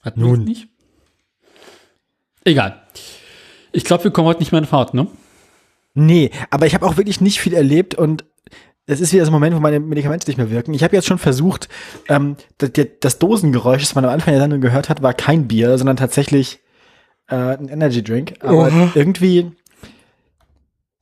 Hat 0.00 0.16
Nun. 0.16 0.30
Nun 0.32 0.44
nicht? 0.44 0.68
Egal. 2.44 2.86
Ich 3.72 3.84
glaube, 3.84 4.04
wir 4.04 4.10
kommen 4.10 4.28
heute 4.28 4.40
nicht 4.40 4.52
mehr 4.52 4.60
in 4.60 4.66
Fahrt, 4.66 4.92
ne? 4.92 5.06
Nee, 5.94 6.30
aber 6.50 6.66
ich 6.66 6.74
habe 6.74 6.84
auch 6.84 6.96
wirklich 6.96 7.20
nicht 7.20 7.40
viel 7.40 7.54
erlebt 7.54 7.94
und 7.94 8.24
es 8.86 9.00
ist 9.00 9.12
wieder 9.12 9.24
so 9.24 9.30
ein 9.30 9.34
Moment, 9.34 9.56
wo 9.56 9.60
meine 9.60 9.80
Medikamente 9.80 10.28
nicht 10.28 10.36
mehr 10.36 10.50
wirken. 10.50 10.74
Ich 10.74 10.82
habe 10.82 10.94
jetzt 10.94 11.06
schon 11.06 11.18
versucht, 11.18 11.68
ähm, 12.08 12.36
das, 12.58 12.70
das 13.00 13.18
Dosengeräusch, 13.18 13.82
das 13.82 13.94
man 13.94 14.04
am 14.04 14.10
Anfang 14.10 14.32
der 14.32 14.40
Sendung 14.40 14.60
gehört 14.60 14.88
hat, 14.88 15.02
war 15.02 15.14
kein 15.14 15.48
Bier, 15.48 15.78
sondern 15.78 15.96
tatsächlich 15.96 16.60
äh, 17.28 17.34
ein 17.34 17.68
Energy 17.68 18.02
Drink. 18.02 18.34
Aber 18.40 18.68
Oha. 18.68 18.92
irgendwie, 18.94 19.52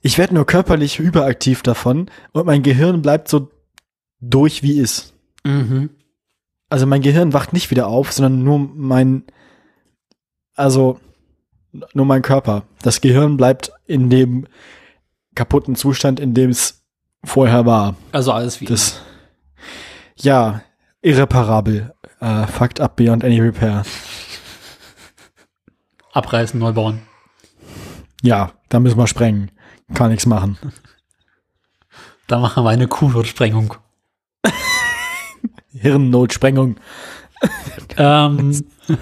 ich 0.01 0.17
werde 0.19 0.35
nur 0.35 0.47
körperlich 0.47 1.01
überaktiv 1.01 1.63
davon 1.63 2.09
und 2.33 2.47
mein 2.47 2.63
Gehirn 2.63 3.03
bleibt 3.03 3.29
so 3.29 3.49
durch 4.21 4.63
wie 4.63 4.79
ist. 4.79 5.15
Mhm. 5.45 5.91
Also 6.69 6.87
mein 6.87 7.03
Gehirn 7.03 7.33
wacht 7.33 7.53
nicht 7.53 7.71
wieder 7.71 7.89
auf, 7.89 8.13
sondern 8.13 8.45
nur 8.45 8.59
mein, 8.59 9.25
also 10.55 11.01
nur 11.95 12.07
mein 12.07 12.23
Körper. 12.23 12.65
Das 12.83 13.01
Gehirn 13.01 13.37
bleibt 13.37 13.73
in 13.87 14.09
dem 14.09 14.47
kaputten 15.35 15.75
Zustand, 15.75 16.21
in 16.21 16.35
dem 16.35 16.51
es 16.51 16.82
vorher 17.25 17.67
war. 17.67 17.95
Also 18.13 18.33
alles 18.33 18.61
wie 18.61 18.67
Das, 18.67 19.01
ja, 20.17 20.63
irreparabel. 21.01 21.95
Äh, 22.21 22.47
fucked 22.47 22.81
up 22.81 22.97
beyond 22.97 23.25
any 23.25 23.41
repair. 23.41 23.83
abreißen, 26.13 26.59
neu 26.61 26.73
bauen. 26.73 27.03
Ja, 28.23 28.53
da 28.69 28.79
müssen 28.81 28.99
wir 28.99 29.07
sprengen. 29.07 29.51
Kann 29.95 30.11
nichts 30.11 30.27
machen. 30.27 30.59
Da 32.29 32.39
machen 32.39 32.65
wir 32.65 32.71
eine 32.71 32.87
Kuhdotsprengung. 32.89 33.75
Hirnnotsprengung. 35.73 36.77
ähm, 37.99 38.65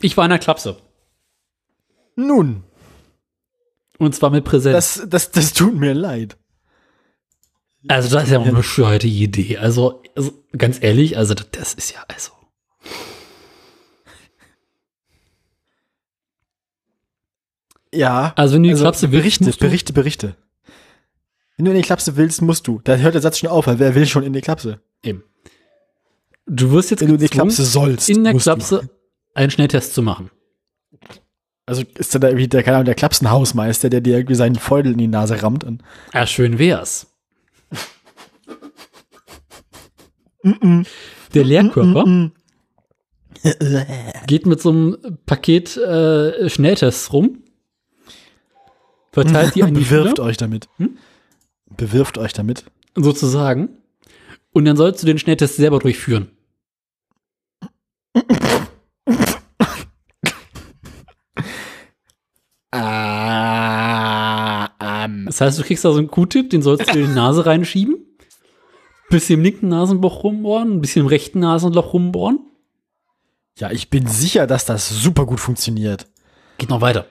ich 0.00 0.16
war 0.16 0.24
in 0.24 0.30
der 0.30 0.38
Klapse. 0.38 0.76
Nun, 2.16 2.64
Und 3.98 4.14
zwar 4.14 4.30
mit 4.30 4.44
Präsenz. 4.44 4.96
das, 4.96 5.08
das, 5.08 5.30
das 5.30 5.52
tut 5.52 5.74
mir 5.74 5.92
leid. 5.94 6.36
also, 7.88 8.08
das 8.14 8.24
ist 8.24 8.30
ja 8.30 8.38
mal 8.38 8.46
eine 8.48 8.56
bescheuerte 8.56 9.06
Idee. 9.06 9.58
Also, 9.58 10.02
also, 10.16 10.32
ganz 10.56 10.82
ehrlich, 10.82 11.16
also, 11.18 11.34
das, 11.34 11.74
ist 11.74 11.92
ja, 11.92 12.04
also. 12.08 12.32
Ja. 17.92 18.32
Also, 18.36 18.54
wenn 18.54 18.62
du 18.62 18.68
die 18.68 18.72
Also, 18.74 18.84
Klapse 18.84 19.12
willst, 19.12 19.22
Berichte, 19.40 19.50
du- 19.50 19.58
Berichte, 19.58 19.92
Berichte. 19.92 20.36
Wenn 21.56 21.64
du 21.64 21.70
in 21.70 21.76
die 21.78 21.82
Klapse 21.82 22.16
willst, 22.16 22.42
musst 22.42 22.66
du. 22.66 22.80
Da 22.84 22.96
hört 22.96 23.14
der 23.14 23.22
Satz 23.22 23.38
schon 23.38 23.48
auf, 23.48 23.66
weil 23.66 23.78
wer 23.78 23.94
will 23.94 24.06
schon 24.06 24.22
in 24.22 24.32
die 24.34 24.42
Klapse? 24.42 24.80
Eben. 25.02 25.24
Du 26.46 26.70
wirst 26.72 26.90
jetzt 26.90 27.00
Wenn 27.00 27.08
du 27.08 27.14
in 27.14 27.20
die 27.20 27.28
Klapse 27.28 27.64
sollst. 27.64 28.08
in 28.10 28.24
der 28.24 28.34
Klapse 28.34 28.88
einen 29.34 29.50
Schnelltest 29.50 29.94
zu 29.94 30.02
machen. 30.02 30.30
Also 31.66 31.82
ist 31.98 32.14
da 32.14 32.28
irgendwie 32.28 32.46
der, 32.48 32.62
keine 32.62 32.76
Ahnung, 32.76 32.86
der 32.86 32.94
Klapsenhausmeister, 32.94 33.90
der 33.90 34.00
dir 34.00 34.16
irgendwie 34.16 34.36
seinen 34.36 34.54
Feudel 34.54 34.92
in 34.92 34.98
die 34.98 35.08
Nase 35.08 35.42
rammt. 35.42 35.64
Und 35.64 35.82
Ja, 36.14 36.26
schön 36.26 36.58
wär's. 36.58 37.08
Der 41.34 41.44
Lehrkörper 41.44 42.30
geht 44.26 44.46
mit 44.46 44.60
so 44.60 44.70
einem 44.70 45.18
Paket 45.26 45.76
äh, 45.76 46.48
Schnelltests 46.48 47.12
rum, 47.12 47.42
verteilt 49.12 49.54
die 49.56 49.62
an 49.64 49.74
die 49.74 49.80
Bewirft 49.80 50.18
Schüler, 50.18 50.28
euch 50.28 50.36
damit. 50.36 50.68
Hm? 50.78 50.98
Bewirft 51.76 52.16
euch 52.18 52.32
damit. 52.32 52.64
sozusagen. 52.94 53.70
Und 54.52 54.64
dann 54.64 54.76
sollst 54.76 55.02
du 55.02 55.06
den 55.06 55.18
Schnelltest 55.18 55.56
selber 55.56 55.80
durchführen. 55.80 56.30
Ah, 62.82 64.70
ähm. 65.04 65.24
Das 65.26 65.40
heißt, 65.40 65.58
du 65.58 65.62
kriegst 65.62 65.84
da 65.84 65.92
so 65.92 65.98
einen 65.98 66.08
Q-Tip, 66.08 66.50
den 66.50 66.62
sollst 66.62 66.92
du 66.92 66.98
in 66.98 67.06
die 67.06 67.12
Nase 67.12 67.46
reinschieben, 67.46 67.96
bisschen 69.10 69.40
im 69.40 69.44
linken 69.44 69.68
Nasenloch 69.68 70.24
rumbohren, 70.24 70.72
ein 70.72 70.80
bisschen 70.80 71.02
im 71.02 71.08
rechten 71.08 71.40
Nasenloch 71.40 71.92
rumbohren. 71.92 72.40
Ja, 73.58 73.70
ich 73.70 73.90
bin 73.90 74.06
sicher, 74.06 74.46
dass 74.46 74.64
das 74.66 74.88
super 74.88 75.26
gut 75.26 75.40
funktioniert. 75.40 76.06
Geht 76.58 76.68
noch 76.68 76.80
weiter. 76.80 77.06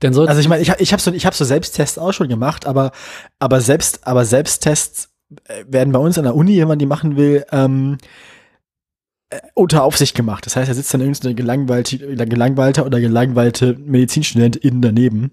Dann 0.00 0.16
Also 0.16 0.40
ich 0.40 0.48
meine, 0.48 0.62
ich, 0.62 0.70
ich 0.78 0.92
habe 0.92 1.02
so, 1.02 1.12
ich 1.12 1.26
hab 1.26 1.34
so 1.34 1.44
Selbsttests 1.44 1.98
auch 1.98 2.12
schon 2.12 2.28
gemacht, 2.28 2.66
aber, 2.66 2.92
aber, 3.38 3.60
selbst, 3.60 4.06
aber 4.06 4.24
Selbsttests 4.24 5.10
äh, 5.44 5.64
werden 5.66 5.92
bei 5.92 5.98
uns 5.98 6.18
an 6.18 6.24
der 6.24 6.36
Uni, 6.36 6.58
wenn 6.60 6.68
man 6.68 6.78
die 6.78 6.86
machen 6.86 7.16
will, 7.16 7.44
ähm, 7.50 7.98
äh, 7.98 8.06
unter 9.54 9.84
Aufsicht 9.84 10.14
gemacht. 10.14 10.46
Das 10.46 10.56
heißt, 10.56 10.70
da 10.70 10.74
sitzt 10.74 10.92
dann 10.94 11.00
irgendein 11.00 11.36
gelangweilte, 11.36 11.98
gelangweilter 11.98 12.86
oder 12.86 13.00
gelangweilte 13.00 13.74
Medizinstudentin 13.78 14.80
daneben. 14.80 15.30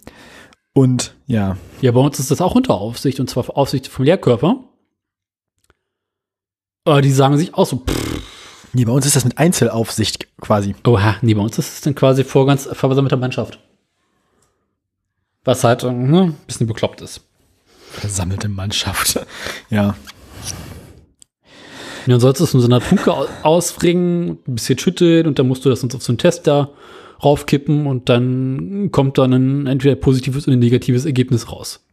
Und 0.74 1.16
ja, 1.26 1.58
Ja, 1.82 1.92
bei 1.94 2.02
uns 2.02 2.20
ist 2.20 2.32
das 2.32 2.42
auch 2.42 2.56
unter 2.56 2.76
Aufsicht 2.76 3.20
und 3.20 3.30
zwar 3.30 3.58
Aufsicht 3.58 3.88
vom 3.88 4.04
Lehrkörper. 4.04 4.64
Aber 6.84 7.02
die 7.02 7.12
sagen 7.12 7.38
sich 7.38 7.54
auch 7.54 7.66
so, 7.66 7.78
pff, 7.78 8.22
nee, 8.74 8.86
bei 8.86 8.92
uns 8.92 9.06
ist 9.06 9.16
das 9.16 9.24
mit 9.24 9.38
Einzelaufsicht 9.38 10.28
quasi. 10.42 10.76
oha, 10.86 11.16
nee, 11.22 11.34
bei 11.34 11.42
uns 11.42 11.58
ist 11.58 11.74
es 11.74 11.82
dann 11.82 11.96
quasi 11.96 12.24
vor 12.24 12.46
ganz 12.46 12.68
versammelter 12.72 13.18
Mannschaft. 13.18 13.60
Was 15.46 15.64
halt 15.64 15.84
äh, 15.84 15.92
ne, 15.92 16.24
ein 16.24 16.38
bisschen 16.46 16.68
bekloppt 16.68 17.02
ist. 17.02 17.22
Versammelte 17.92 18.50
Mannschaft. 18.50 19.26
ja. 19.70 19.96
Und 22.06 22.12
dann 22.12 22.20
sollst 22.20 22.40
du 22.40 22.44
es 22.44 22.54
in 22.54 22.60
so 22.60 22.68
einer 22.68 22.82
Funke 22.82 23.14
au- 23.14 23.28
ausbringen, 23.42 24.38
ein 24.48 24.56
bisschen 24.56 24.78
schütteln 24.78 25.26
und 25.26 25.40
dann 25.40 25.48
musst 25.48 25.66
du 25.66 25.70
das 25.70 25.84
auf 25.84 26.04
so 26.04 26.12
einen 26.12 26.20
Test 26.20 26.46
da 26.46 26.70
raufkippen 27.24 27.88
und 27.88 28.10
dann 28.10 28.92
kommt 28.92 29.18
dann 29.18 29.34
ein 29.34 29.68
entweder 29.68 29.96
positives 29.96 30.48
oder 30.48 30.56
ein 30.56 30.60
negatives 30.60 31.06
Ergebnis 31.06 31.52
raus. 31.52 31.84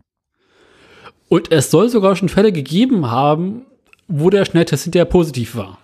Und 1.28 1.50
es 1.50 1.70
soll 1.70 1.88
sogar 1.88 2.14
schon 2.14 2.28
Fälle 2.28 2.52
gegeben 2.52 3.10
haben, 3.10 3.62
wo 4.06 4.28
der 4.28 4.44
Schnelltest 4.44 4.82
hinterher 4.82 5.06
positiv 5.06 5.56
war. 5.56 5.78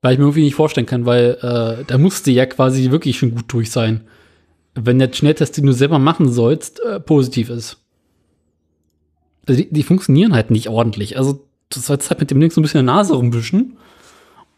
Weil 0.00 0.14
ich 0.14 0.18
mir 0.18 0.24
irgendwie 0.24 0.44
nicht 0.44 0.54
vorstellen 0.54 0.86
kann, 0.86 1.04
weil 1.04 1.36
äh, 1.42 1.84
da 1.84 1.98
musste 1.98 2.30
ja 2.30 2.46
quasi 2.46 2.90
wirklich 2.90 3.18
schon 3.18 3.34
gut 3.34 3.44
durch 3.48 3.70
sein. 3.70 4.06
Wenn 4.74 4.98
der 4.98 5.12
Schnelltest, 5.12 5.56
den 5.58 5.66
du 5.66 5.72
selber 5.72 5.98
machen 5.98 6.30
sollst, 6.30 6.80
äh, 6.80 6.98
positiv 7.00 7.50
ist. 7.50 7.78
Also 9.46 9.60
die, 9.60 9.70
die 9.70 9.82
funktionieren 9.82 10.32
halt 10.32 10.50
nicht 10.50 10.68
ordentlich. 10.68 11.18
Also 11.18 11.46
du 11.70 11.80
sollst 11.80 12.10
halt 12.10 12.20
mit 12.20 12.30
dem 12.30 12.40
Ding 12.40 12.50
so 12.50 12.60
ein 12.60 12.62
bisschen 12.62 12.80
in 12.80 12.86
der 12.86 12.94
Nase 12.96 13.14
rumwischen. 13.14 13.76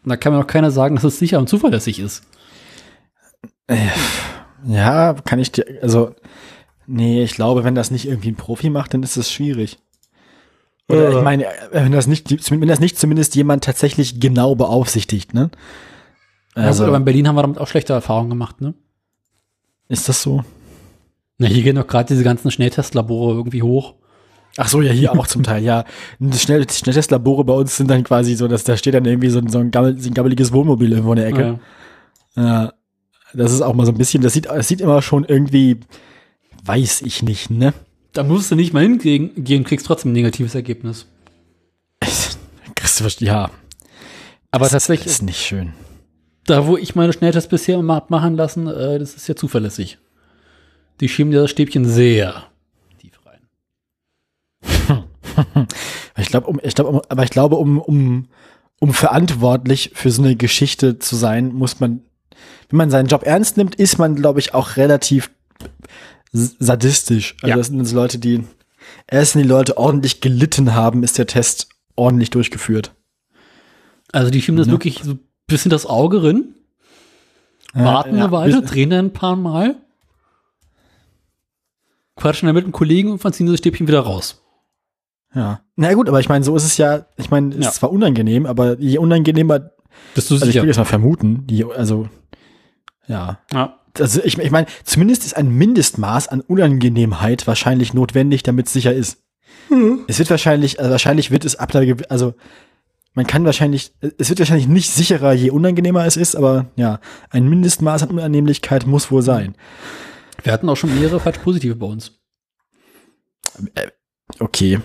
Und 0.03 0.09
da 0.09 0.17
kann 0.17 0.33
mir 0.33 0.39
doch 0.39 0.47
keiner 0.47 0.71
sagen, 0.71 0.95
dass 0.95 1.03
es 1.03 1.19
sicher 1.19 1.39
und 1.39 1.49
zuverlässig 1.49 1.99
ist. 1.99 2.23
Ja, 4.65 5.13
kann 5.25 5.39
ich 5.39 5.51
dir, 5.51 5.65
also, 5.81 6.15
nee, 6.87 7.23
ich 7.23 7.35
glaube, 7.35 7.63
wenn 7.63 7.75
das 7.75 7.91
nicht 7.91 8.07
irgendwie 8.07 8.29
ein 8.31 8.35
Profi 8.35 8.69
macht, 8.69 8.93
dann 8.93 9.03
ist 9.03 9.17
das 9.17 9.31
schwierig. 9.31 9.77
Oder 10.89 11.09
Äh. 11.09 11.17
ich 11.17 11.23
meine, 11.23 11.45
wenn 11.71 11.91
das 11.91 12.07
nicht, 12.07 12.49
wenn 12.51 12.67
das 12.67 12.79
nicht 12.79 12.97
zumindest 12.97 13.35
jemand 13.35 13.63
tatsächlich 13.63 14.19
genau 14.19 14.55
beaufsichtigt, 14.55 15.33
ne? 15.33 15.51
Also, 16.55 16.67
Also, 16.67 16.85
aber 16.87 16.97
in 16.97 17.05
Berlin 17.05 17.27
haben 17.27 17.35
wir 17.35 17.43
damit 17.43 17.59
auch 17.59 17.67
schlechte 17.67 17.93
Erfahrungen 17.93 18.29
gemacht, 18.29 18.59
ne? 18.61 18.73
ist 19.87 20.07
das 20.09 20.21
so? 20.21 20.43
Na, 21.39 21.47
hier 21.47 21.63
gehen 21.63 21.75
doch 21.75 21.87
gerade 21.87 22.07
diese 22.09 22.23
ganzen 22.23 22.51
Schnelltestlabore 22.51 23.33
irgendwie 23.35 23.63
hoch. 23.63 23.95
Ach 24.61 24.67
so, 24.67 24.81
ja, 24.81 24.91
hier 24.91 25.17
auch 25.17 25.25
zum 25.25 25.41
Teil, 25.41 25.63
ja. 25.63 25.85
Schnell, 26.35 26.69
Schnelltestlabore 26.69 27.45
bei 27.45 27.53
uns 27.53 27.77
sind 27.77 27.89
dann 27.89 28.03
quasi 28.03 28.35
so, 28.35 28.49
dass 28.49 28.65
da 28.65 28.75
steht 28.75 28.93
dann 28.93 29.05
irgendwie 29.05 29.29
so 29.29 29.39
ein, 29.39 29.47
so 29.47 29.59
ein, 29.59 29.71
gammel, 29.71 29.97
so 29.97 30.09
ein 30.09 30.13
gammeliges 30.13 30.51
Wohnmobil 30.51 30.91
irgendwo 30.91 31.13
in 31.13 31.19
der 31.19 31.27
Ecke. 31.27 31.59
Ja. 32.35 32.43
Ja, 32.43 32.73
das 33.33 33.53
ist 33.53 33.61
auch 33.61 33.73
mal 33.73 33.85
so 33.85 33.93
ein 33.93 33.97
bisschen, 33.97 34.21
das 34.21 34.33
sieht, 34.33 34.47
das 34.47 34.67
sieht 34.67 34.81
immer 34.81 35.01
schon 35.01 35.23
irgendwie, 35.23 35.79
weiß 36.65 37.03
ich 37.03 37.23
nicht, 37.23 37.49
ne? 37.49 37.73
Da 38.11 38.23
musst 38.23 38.51
du 38.51 38.55
nicht 38.55 38.73
mal 38.73 38.83
hingehen, 38.83 39.31
gehen, 39.37 39.63
kriegst 39.63 39.85
trotzdem 39.85 40.11
ein 40.11 40.13
negatives 40.13 40.55
Ergebnis. 40.55 41.05
Kriegst 42.75 42.99
du 42.99 43.25
ja. 43.25 43.49
Aber 44.51 44.65
das 44.65 44.71
tatsächlich, 44.73 45.07
ist 45.07 45.23
nicht 45.23 45.39
schön. 45.39 45.71
da 46.47 46.67
wo 46.67 46.75
ich 46.75 46.95
meine 46.95 47.13
Schnelltests 47.13 47.49
bisher 47.49 47.79
immer 47.79 47.95
hab 47.95 48.09
machen 48.09 48.35
lassen, 48.35 48.67
äh, 48.67 48.99
das 48.99 49.13
ist 49.13 49.29
ja 49.29 49.37
zuverlässig. 49.37 49.99
Die 50.99 51.07
schieben 51.07 51.31
dir 51.31 51.39
das 51.41 51.51
Stäbchen 51.51 51.85
sehr 51.85 52.48
ich 56.17 56.27
glaube, 56.27 56.47
um, 56.47 56.59
ich 56.63 56.75
glaube, 56.75 56.89
um, 56.91 57.01
aber 57.09 57.23
ich 57.23 57.29
glaube, 57.29 57.55
um, 57.55 57.79
um, 57.79 58.27
um 58.79 58.93
verantwortlich 58.93 59.91
für 59.93 60.11
so 60.11 60.21
eine 60.23 60.35
Geschichte 60.35 60.99
zu 60.99 61.15
sein, 61.15 61.53
muss 61.53 61.79
man, 61.79 62.01
wenn 62.69 62.77
man 62.77 62.89
seinen 62.89 63.07
Job 63.07 63.23
ernst 63.23 63.57
nimmt, 63.57 63.75
ist 63.75 63.97
man, 63.97 64.15
glaube 64.15 64.39
ich, 64.39 64.53
auch 64.53 64.77
relativ 64.77 65.31
sadistisch. 66.31 67.35
Also 67.41 67.49
Ja. 67.49 67.55
das 67.57 67.67
sind 67.67 67.91
Leute, 67.91 68.19
die 68.19 68.43
erst 69.07 69.35
wenn 69.35 69.43
die 69.43 69.47
Leute 69.47 69.77
ordentlich 69.77 70.21
gelitten 70.21 70.73
haben, 70.73 71.03
ist 71.03 71.17
der 71.17 71.27
Test 71.27 71.69
ordentlich 71.95 72.29
durchgeführt. 72.29 72.93
Also 74.11 74.31
die 74.31 74.41
schieben 74.41 74.57
das 74.57 74.67
Ja. 74.67 74.73
wirklich 74.73 75.01
so 75.03 75.11
ein 75.11 75.19
bisschen 75.47 75.71
das 75.71 75.85
Auge 75.85 76.23
rin, 76.23 76.55
warten 77.73 78.15
ja, 78.17 78.23
eine 78.23 78.31
Weile, 78.31 78.61
drehen 78.61 78.89
dann 78.89 79.05
ein 79.07 79.13
paar 79.13 79.35
Mal, 79.35 79.75
quatschen 82.15 82.47
dann 82.47 82.55
mit 82.55 82.63
einem 82.63 82.73
Kollegen 82.73 83.11
und 83.11 83.33
ziehen 83.33 83.47
das 83.47 83.57
Stäbchen 83.59 83.87
wieder 83.87 84.01
raus. 84.01 84.41
Ja. 85.33 85.61
Na 85.75 85.93
gut, 85.93 86.09
aber 86.09 86.19
ich 86.19 86.29
meine, 86.29 86.43
so 86.43 86.55
ist 86.55 86.63
es 86.63 86.77
ja, 86.77 87.05
ich 87.17 87.29
meine, 87.29 87.49
es 87.55 87.63
Ja. 87.63 87.69
ist 87.69 87.75
zwar 87.75 87.91
unangenehm, 87.91 88.45
aber 88.45 88.79
je 88.79 88.97
unangenehmer, 88.97 89.71
Bist 90.15 90.29
du 90.29 90.35
also 90.35 90.45
ich 90.45 90.51
sicher? 90.53 90.61
will 90.63 90.69
jetzt 90.69 90.77
mal 90.77 90.85
vermuten, 90.85 91.45
die, 91.47 91.63
also, 91.65 92.09
ja. 93.07 93.39
ja. 93.53 93.75
Also 93.99 94.21
ich, 94.23 94.37
ich 94.37 94.51
meine, 94.51 94.67
zumindest 94.83 95.25
ist 95.25 95.35
ein 95.35 95.49
Mindestmaß 95.49 96.27
an 96.29 96.41
Unangenehmheit 96.41 97.47
wahrscheinlich 97.47 97.93
notwendig, 97.93 98.43
damit 98.43 98.67
es 98.67 98.73
sicher 98.73 98.93
ist. 98.93 99.23
Es 100.07 100.17
wird 100.19 100.29
wahrscheinlich, 100.29 100.79
also 100.79 100.91
wahrscheinlich 100.91 101.29
wird 101.31 101.45
es 101.45 101.55
ab 101.55 101.75
einer, 101.75 101.95
also 102.09 102.33
man 103.13 103.27
kann 103.27 103.45
wahrscheinlich, 103.45 103.91
es 104.17 104.29
wird 104.29 104.39
wahrscheinlich 104.39 104.67
nicht 104.67 104.89
sicherer, 104.91 105.33
je 105.33 105.49
unangenehmer 105.51 106.05
es 106.05 106.17
ist, 106.17 106.35
aber 106.35 106.67
ja, 106.75 106.99
ein 107.29 107.47
Mindestmaß 107.47 108.03
an 108.03 108.09
Unannehmlichkeit 108.09 108.87
muss 108.87 109.11
wohl 109.11 109.21
sein. 109.21 109.55
Wir 110.43 110.53
hatten 110.53 110.69
auch 110.69 110.77
schon 110.77 110.97
mehrere 110.97 111.19
falsch 111.19 111.39
positive 111.39 111.75
bei 111.75 111.85
uns. 111.87 112.19
Okay. 114.39 114.79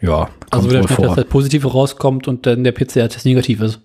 Ja, 0.00 0.22
Also 0.22 0.30
kommt 0.50 0.64
wenn 0.66 0.70
der 0.72 0.82
wohl 0.82 0.88
vor. 0.88 1.04
Schnelltest 1.06 1.28
positiv 1.28 1.64
rauskommt 1.74 2.26
und 2.28 2.46
dann 2.46 2.64
der 2.64 2.72
PCR-Test 2.72 3.24
negativ 3.26 3.60
ist. 3.60 3.80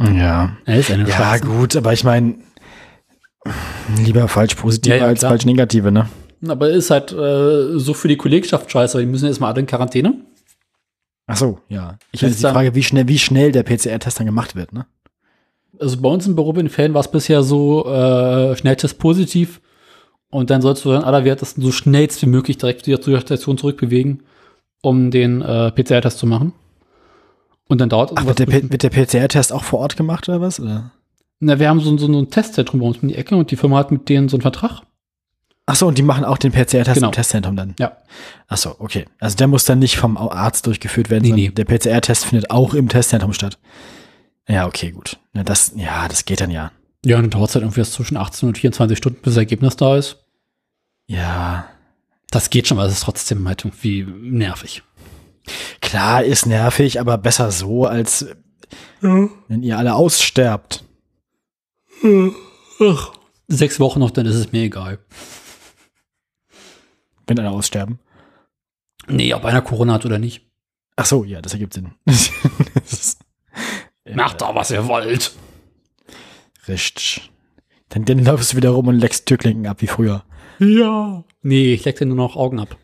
Ja. 0.00 0.56
Ja, 0.66 0.74
ist 0.74 0.90
eine 0.90 1.08
Ja, 1.08 1.36
gut, 1.38 1.76
aber 1.76 1.92
ich 1.92 2.02
meine, 2.04 2.34
lieber 3.98 4.26
falsch 4.28 4.54
positiv 4.54 4.90
Ja, 4.92 4.98
ja, 4.98 5.04
als 5.06 5.20
klar. 5.20 5.30
falsch 5.32 5.44
negative, 5.46 5.92
ne? 5.92 6.08
Aber 6.46 6.68
ist 6.70 6.90
halt 6.90 7.12
äh, 7.12 7.78
so 7.78 7.94
für 7.94 8.08
die 8.08 8.16
Kollegschaft 8.16 8.70
scheiße, 8.70 8.94
weil 8.98 9.04
die 9.06 9.10
müssen 9.10 9.26
jetzt 9.26 9.40
mal 9.40 9.50
alle 9.50 9.60
in 9.60 9.66
Quarantäne. 9.66 10.14
Ach 11.26 11.36
so, 11.36 11.58
ja. 11.68 11.96
Ich 12.12 12.22
ist 12.22 12.38
die 12.40 12.46
Frage, 12.46 12.74
wie 12.74 12.82
schnell, 12.82 13.08
wie 13.08 13.18
schnell 13.18 13.50
der 13.52 13.62
PCR-Test 13.62 14.18
dann 14.18 14.26
gemacht 14.26 14.54
wird, 14.56 14.72
ne? 14.72 14.86
Also 15.80 16.00
bei 16.00 16.08
uns 16.08 16.26
im 16.26 16.36
Büro 16.36 16.52
in 16.52 16.68
Fällen 16.68 16.94
war 16.94 17.00
es 17.00 17.10
bisher 17.10 17.42
so 17.42 17.86
äh, 17.86 18.56
Schnelltest 18.56 18.98
positiv 18.98 19.60
und 20.30 20.50
dann 20.50 20.62
sollst 20.62 20.84
du 20.84 20.92
dann 20.92 21.02
allerwertesten 21.02 21.62
so 21.64 21.72
schnellst 21.72 22.20
wie 22.22 22.26
möglich 22.26 22.58
direkt 22.58 22.86
wieder 22.86 23.00
zu 23.00 23.10
der 23.10 23.20
Station 23.20 23.58
zurückbewegen, 23.58 24.22
um 24.84 25.10
den 25.10 25.42
äh, 25.42 25.70
PCR-Test 25.72 26.18
zu 26.18 26.26
machen. 26.26 26.52
Und 27.68 27.80
dann 27.80 27.88
dauert 27.88 28.10
es 28.10 28.16
Ach, 28.18 28.26
wird 28.26 28.38
der, 28.38 28.48
wird 28.48 28.82
der 28.82 28.90
PCR-Test 28.90 29.52
auch 29.52 29.64
vor 29.64 29.80
Ort 29.80 29.96
gemacht 29.96 30.28
oder 30.28 30.40
was? 30.40 30.60
Oder? 30.60 30.92
Na, 31.40 31.58
wir 31.58 31.68
haben 31.68 31.80
so, 31.80 31.96
so 31.96 32.06
ein 32.06 32.30
Testzentrum 32.30 32.80
bei 32.80 32.86
uns 32.86 32.98
um 32.98 33.08
die 33.08 33.14
Ecke 33.14 33.34
und 33.36 33.50
die 33.50 33.56
Firma 33.56 33.78
hat 33.78 33.90
mit 33.90 34.08
denen 34.08 34.28
so 34.28 34.36
einen 34.36 34.42
Vertrag. 34.42 34.82
Ach 35.66 35.74
so, 35.76 35.86
und 35.86 35.96
die 35.96 36.02
machen 36.02 36.26
auch 36.26 36.36
den 36.36 36.52
PCR-Test 36.52 36.94
Genau. 36.94 37.06
im 37.08 37.12
Testzentrum 37.12 37.56
dann? 37.56 37.74
Ja. 37.78 37.96
Ach 38.48 38.58
so, 38.58 38.76
okay. 38.78 39.06
Also 39.18 39.36
der 39.38 39.46
muss 39.46 39.64
dann 39.64 39.78
nicht 39.78 39.96
vom 39.96 40.18
Arzt 40.18 40.66
durchgeführt 40.66 41.08
werden, 41.08 41.22
Nee, 41.22 41.28
sondern 41.30 41.46
nee. 41.46 41.50
der 41.50 41.64
PCR-Test 41.64 42.26
findet 42.26 42.50
auch 42.50 42.74
im 42.74 42.90
Testzentrum 42.90 43.32
statt. 43.32 43.58
Ja, 44.46 44.66
okay, 44.66 44.90
gut. 44.90 45.18
Ja, 45.32 45.42
das, 45.42 45.72
ja, 45.74 46.06
das 46.06 46.26
geht 46.26 46.42
dann 46.42 46.50
ja. 46.50 46.70
Ja, 47.06 47.16
und 47.16 47.22
dann 47.22 47.30
dauert 47.30 47.48
es 47.48 47.54
halt 47.54 47.62
irgendwie 47.64 47.80
erst 47.80 47.94
zwischen 47.94 48.18
18 48.18 48.48
und 48.50 48.58
24 48.58 48.98
Stunden, 48.98 49.20
bis 49.22 49.32
das 49.34 49.38
Ergebnis 49.38 49.76
da 49.76 49.96
ist. 49.96 50.18
Ja, 51.06 51.64
Das 52.34 52.50
geht 52.50 52.66
schon, 52.66 52.78
aber 52.78 52.88
es 52.88 52.94
ist 52.94 53.04
trotzdem 53.04 53.46
halt 53.46 53.64
irgendwie 53.64 54.02
nervig. 54.02 54.82
klar, 55.80 56.24
ist 56.24 56.46
nervig, 56.46 56.98
aber 56.98 57.16
besser 57.16 57.52
so, 57.52 57.86
als 57.86 58.26
wenn 59.00 59.62
ihr 59.62 59.78
alle 59.78 59.94
aussterbt. 59.94 60.82
Ach. 62.80 63.12
Sechs 63.46 63.78
Wochen 63.78 64.00
noch, 64.00 64.10
dann 64.10 64.26
ist 64.26 64.34
es 64.34 64.50
mir 64.50 64.62
egal. 64.62 64.98
Wenn 67.28 67.38
alle 67.38 67.50
aussterben. 67.50 68.00
Nee, 69.06 69.32
ob 69.32 69.44
einer 69.44 69.62
Corona 69.62 69.92
hat 69.92 70.04
oder 70.04 70.18
nicht. 70.18 70.44
Ach 70.96 71.06
so, 71.06 71.22
ja, 71.22 71.40
das 71.40 71.52
ergibt 71.52 71.74
Sinn. 71.74 71.94
das 72.04 72.30
ist, 72.92 73.20
ja, 74.04 74.16
Macht 74.16 74.40
da, 74.40 74.56
was 74.56 74.72
ihr 74.72 74.88
wollt. 74.88 75.36
Richtig. 76.66 77.30
Dann, 77.90 78.04
dann 78.04 78.24
läufst 78.24 78.54
du 78.54 78.56
wieder 78.56 78.70
rum 78.70 78.88
und 78.88 78.98
leckst 78.98 79.26
Türklinken 79.26 79.68
ab 79.68 79.82
wie 79.82 79.86
früher. 79.86 80.24
Ja. 80.58 81.24
Nee, 81.42 81.74
ich 81.74 81.84
leck 81.84 81.96
dir 81.96 82.06
nur 82.06 82.16
noch 82.16 82.36
Augen 82.36 82.60
ab. 82.60 82.76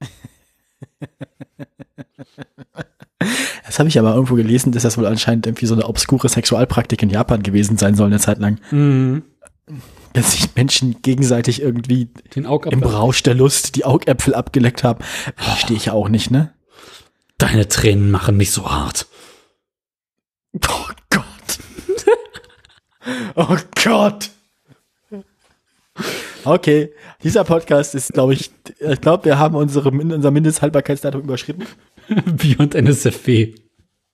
Das 3.72 3.78
habe 3.78 3.88
ich 3.88 3.98
aber 3.98 4.14
irgendwo 4.14 4.34
gelesen, 4.34 4.72
dass 4.72 4.82
das 4.82 4.98
wohl 4.98 5.06
anscheinend 5.06 5.46
irgendwie 5.46 5.64
so 5.64 5.72
eine 5.72 5.86
obskure 5.86 6.28
Sexualpraktik 6.28 7.02
in 7.02 7.08
Japan 7.08 7.42
gewesen 7.42 7.78
sein 7.78 7.94
soll 7.94 8.08
eine 8.08 8.18
Zeit 8.18 8.38
lang. 8.38 8.60
Mhm. 8.70 9.22
Dass 10.12 10.32
sich 10.32 10.54
Menschen 10.54 11.00
gegenseitig 11.00 11.62
irgendwie 11.62 12.10
Den 12.36 12.44
im 12.44 12.82
Rausch 12.82 13.22
der 13.22 13.34
Lust 13.34 13.76
die 13.76 13.86
Augäpfel 13.86 14.34
abgeleckt 14.34 14.84
haben. 14.84 15.02
Verstehe 15.36 15.78
ich 15.78 15.86
ja 15.86 15.94
auch 15.94 16.10
nicht, 16.10 16.30
ne? 16.30 16.52
Deine 17.38 17.66
Tränen 17.66 18.10
machen 18.10 18.36
mich 18.36 18.50
so 18.50 18.70
hart. 18.70 19.06
Oh 20.54 20.90
Gott. 21.08 21.24
oh 23.36 23.56
Gott. 23.82 24.30
Okay, 26.44 26.92
dieser 27.22 27.44
Podcast 27.44 27.94
ist, 27.94 28.12
glaube 28.12 28.34
ich, 28.34 28.50
ich 28.80 29.00
glaube, 29.00 29.24
wir 29.26 29.38
haben 29.38 29.54
unsere, 29.54 29.90
unser 29.90 30.30
Mindesthaltbarkeitsdatum 30.30 31.22
überschritten. 31.22 31.66
Beyond 32.08 32.74
NSFW. 32.74 33.54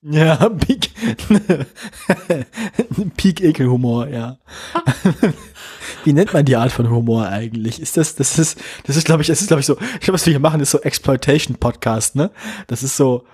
Ja, 0.03 0.49
Peak, 0.49 0.91
Peak 3.16 3.41
Ekelhumor, 3.41 4.09
ja. 4.09 4.39
Wie 6.05 6.12
nennt 6.12 6.33
man 6.33 6.45
die 6.45 6.57
Art 6.57 6.70
von 6.70 6.89
Humor 6.89 7.26
eigentlich? 7.26 7.81
Ist 7.81 7.97
das, 7.97 8.14
das 8.14 8.39
ist, 8.39 8.61
das 8.85 8.97
ist, 8.97 9.07
glaube 9.07 9.22
ich, 9.22 9.29
das 9.29 9.41
ist, 9.41 9.49
glaube 9.49 9.61
ich, 9.61 9.66
so, 9.66 9.76
ich 9.95 10.01
glaube, 10.01 10.14
was 10.14 10.26
wir 10.26 10.33
hier 10.33 10.41
machen, 10.41 10.61
ist 10.61 10.70
so 10.70 10.81
Exploitation 10.81 11.57
Podcast, 11.57 12.14
ne? 12.14 12.31
Das 12.68 12.83
ist 12.83 12.97
so 12.97 13.24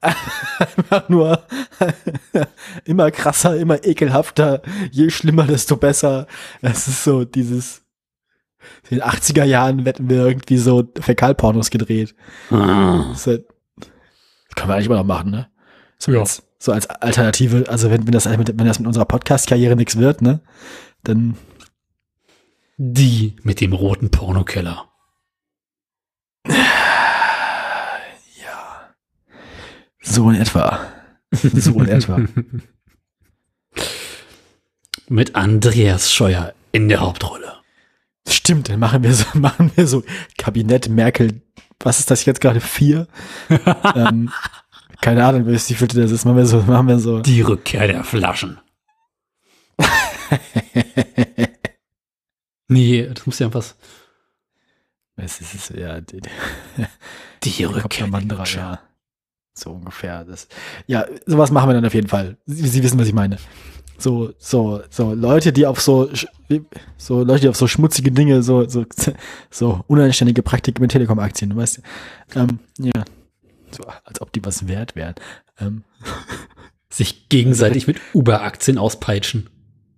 einfach 0.00 1.08
nur 1.08 1.42
immer 2.84 3.10
krasser, 3.10 3.56
immer 3.56 3.82
ekelhafter, 3.84 4.60
je 4.90 5.08
schlimmer, 5.08 5.44
desto 5.44 5.76
besser. 5.76 6.26
Das 6.60 6.86
ist 6.86 7.04
so 7.04 7.24
dieses, 7.24 7.83
in 8.90 8.98
den 8.98 9.02
80er 9.06 9.44
Jahren 9.44 9.84
wetten 9.84 10.08
wir 10.10 10.26
irgendwie 10.26 10.58
so 10.58 10.84
Fäkalpornos 11.00 11.70
gedreht. 11.70 12.14
Ah. 12.50 13.06
Das, 13.12 13.26
halt, 13.26 13.44
das 13.78 13.88
können 14.56 14.68
wir 14.70 14.74
eigentlich 14.74 14.86
immer 14.86 14.96
noch 14.96 15.04
machen, 15.04 15.30
ne? 15.30 15.48
So, 15.98 16.12
Ja. 16.12 16.20
als, 16.20 16.42
so 16.58 16.72
als 16.72 16.86
Alternative, 16.88 17.64
also 17.68 17.90
wenn, 17.90 18.06
wenn, 18.06 18.12
das, 18.12 18.26
wenn 18.26 18.56
das 18.66 18.78
mit 18.78 18.86
unserer 18.86 19.04
Podcast-Karriere 19.04 19.76
nichts 19.76 19.96
wird, 19.98 20.22
ne? 20.22 20.40
Dann, 21.02 21.36
Die 22.76 23.36
mit 23.42 23.60
dem 23.60 23.72
roten 23.72 24.10
Pornokeller. 24.10 24.88
so 30.00 30.28
in 30.30 30.36
etwa. 30.40 30.78
So 31.32 31.72
in 31.80 31.88
etwa. 31.88 32.20
Mit 35.08 35.34
Andreas 35.34 36.12
Scheuer 36.12 36.54
in 36.72 36.88
der 36.88 37.00
Hauptrolle. 37.00 37.52
Stimmt, 38.28 38.68
dann 38.68 38.80
machen 38.80 39.02
wir 39.02 39.14
so, 39.14 39.26
machen 39.38 39.70
wir 39.74 39.86
so 39.86 40.02
Kabinett 40.38 40.88
Merkel, 40.88 41.42
was 41.80 41.98
ist 42.00 42.10
das 42.10 42.24
jetzt 42.24 42.40
gerade? 42.40 42.60
Vier? 42.60 43.08
ähm, 43.94 44.32
keine 45.00 45.24
Ahnung, 45.24 45.46
wie 45.46 45.58
viel 45.58 45.86
das 45.88 46.10
ist. 46.10 46.24
Machen 46.24 46.38
wir 46.38 46.46
so, 46.46 46.62
machen 46.62 46.88
wir 46.88 46.98
so. 46.98 47.20
Die 47.20 47.42
Rückkehr 47.42 47.86
der 47.86 48.04
Flaschen. 48.04 48.58
nee, 52.68 53.06
das 53.12 53.26
muss 53.26 53.38
ja 53.38 53.52
was. 53.52 53.76
Es 55.16 55.40
ist, 55.40 55.54
es 55.54 55.70
ist 55.70 55.78
ja, 55.78 56.00
die, 56.00 56.22
die 57.44 57.64
Rückkehr 57.64 58.08
Flaschen. 58.08 58.60
ja. 58.60 58.80
So 59.54 59.70
ungefähr. 59.70 60.24
Das, 60.24 60.48
ja, 60.86 61.06
sowas 61.26 61.50
machen 61.50 61.68
wir 61.68 61.74
dann 61.74 61.86
auf 61.86 61.94
jeden 61.94 62.08
Fall. 62.08 62.36
Sie, 62.46 62.66
Sie 62.66 62.82
wissen, 62.82 62.98
was 62.98 63.06
ich 63.06 63.14
meine. 63.14 63.38
So, 63.98 64.32
so, 64.38 64.82
so 64.90 65.14
Leute, 65.14 65.52
die 65.52 65.66
auf 65.66 65.80
so, 65.80 66.10
so 66.96 67.22
Leute, 67.22 67.42
die 67.42 67.48
auf 67.48 67.56
so 67.56 67.66
schmutzige 67.68 68.10
Dinge, 68.10 68.42
so, 68.42 68.68
so, 68.68 68.84
so 69.50 69.84
unanständige 69.86 70.42
Praktiken 70.42 70.82
mit 70.82 70.90
Telekom-Aktien, 70.90 71.50
du 71.50 71.56
weißt. 71.56 71.80
Ähm, 72.34 72.58
ja. 72.78 73.04
So, 73.70 73.84
als 74.04 74.20
ob 74.20 74.32
die 74.32 74.44
was 74.44 74.66
wert 74.68 74.94
wären. 74.96 75.14
Ähm, 75.60 75.84
Sich 76.90 77.28
gegenseitig 77.28 77.86
mit 77.86 78.00
Uber-Aktien 78.12 78.78
auspeitschen. 78.78 79.48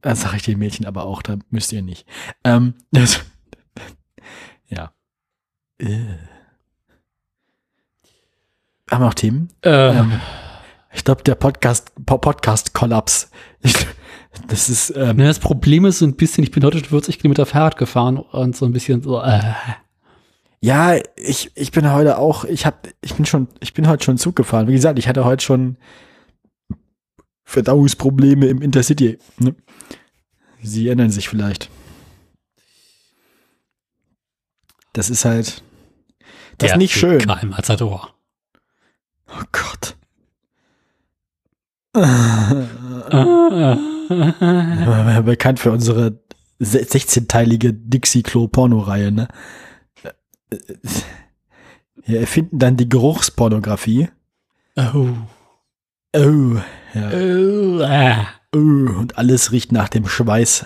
das 0.03 0.23
sage 0.23 0.37
ich 0.37 0.43
den 0.43 0.59
Mädchen 0.59 0.87
aber 0.87 1.05
auch, 1.05 1.21
da 1.23 1.37
müsst 1.51 1.73
ihr 1.73 1.83
nicht. 1.83 2.07
Ähm, 2.45 2.75
das, 2.91 3.21
ja. 4.69 4.93
Äh. 5.79 5.99
Haben 8.91 9.03
wir 9.03 9.07
noch 9.07 9.15
Themen? 9.15 9.49
Äh, 9.63 9.99
Ähm, 9.99 10.21
ich 10.93 11.05
glaube, 11.05 11.23
der 11.25 11.35
Podcast, 11.35 11.93
Po- 12.07 12.19
Podcast-Kollaps. 12.19 13.31
Ich- 13.67 13.87
Das 14.49 14.69
ist, 14.69 14.91
ähm, 14.95 15.17
ne, 15.17 15.25
das 15.27 15.39
Problem 15.39 15.87
ist 15.87 16.01
so 16.01 16.05
ein 16.07 16.15
bisschen, 16.15 16.45
ich 16.45 16.51
bin 16.51 16.63
heute 16.63 16.79
schon 16.79 16.89
40 16.89 17.19
Kilometer 17.19 17.47
Fahrrad 17.47 17.77
gefahren 17.79 18.19
und 18.19 18.55
so 18.55 18.67
ein 18.67 18.73
bisschen 18.73 19.03
so, 19.03 19.19
äh, 19.21 19.41
Ja, 20.61 20.97
ich, 21.17 21.51
ich 21.55 21.71
bin 21.71 21.91
heute 21.91 22.19
auch, 22.19 22.45
ich 22.45 22.67
hab, 22.67 22.87
ich 23.01 23.15
bin 23.15 23.25
schon, 23.25 23.49
ich 23.61 23.73
bin 23.73 23.89
heute 23.89 24.05
schon 24.05 24.19
Zug 24.19 24.37
gefahren. 24.37 24.69
Wie 24.69 24.73
gesagt, 24.73 24.99
ich 24.99 25.09
hatte 25.09 25.25
heute 25.25 25.43
schon 25.45 25.79
Verdauungsprobleme 27.45 28.47
im 28.47 28.61
Intercity. 28.63 29.19
Ne? 29.39 29.55
Sie 30.63 30.87
erinnern 30.89 31.11
sich 31.11 31.29
vielleicht. 31.29 31.71
Das 34.93 35.11
ist 35.11 35.25
halt, 35.25 35.63
das 36.59 36.73
ist 36.73 36.77
nicht 36.79 36.95
schön. 36.95 37.21
Karl 37.21 37.47
Matador. 37.47 38.15
Oh 39.29 39.43
Gott. 39.53 39.97
Sind 41.97 42.69
bekannt 45.25 45.59
für 45.61 45.73
unsere 45.73 46.21
se- 46.59 46.83
16-teilige 46.83 47.73
Dixie-Klo-Porno-Reihe, 47.73 49.13
ne? 49.13 49.29
Wir 52.05 52.21
erfinden 52.21 52.59
dann 52.59 52.77
die 52.77 52.89
Geruchspornografie. 52.89 54.09
oh. 54.77 55.09
Oh, 56.17 56.57
ja. 56.95 57.11
Oh. 57.13 57.81
Ah. 57.83 58.27
Oh, 58.55 58.59
und 58.59 59.19
alles 59.19 59.53
riecht 59.53 59.71
nach 59.73 59.89
dem 59.91 60.07
Schweiß 60.09 60.65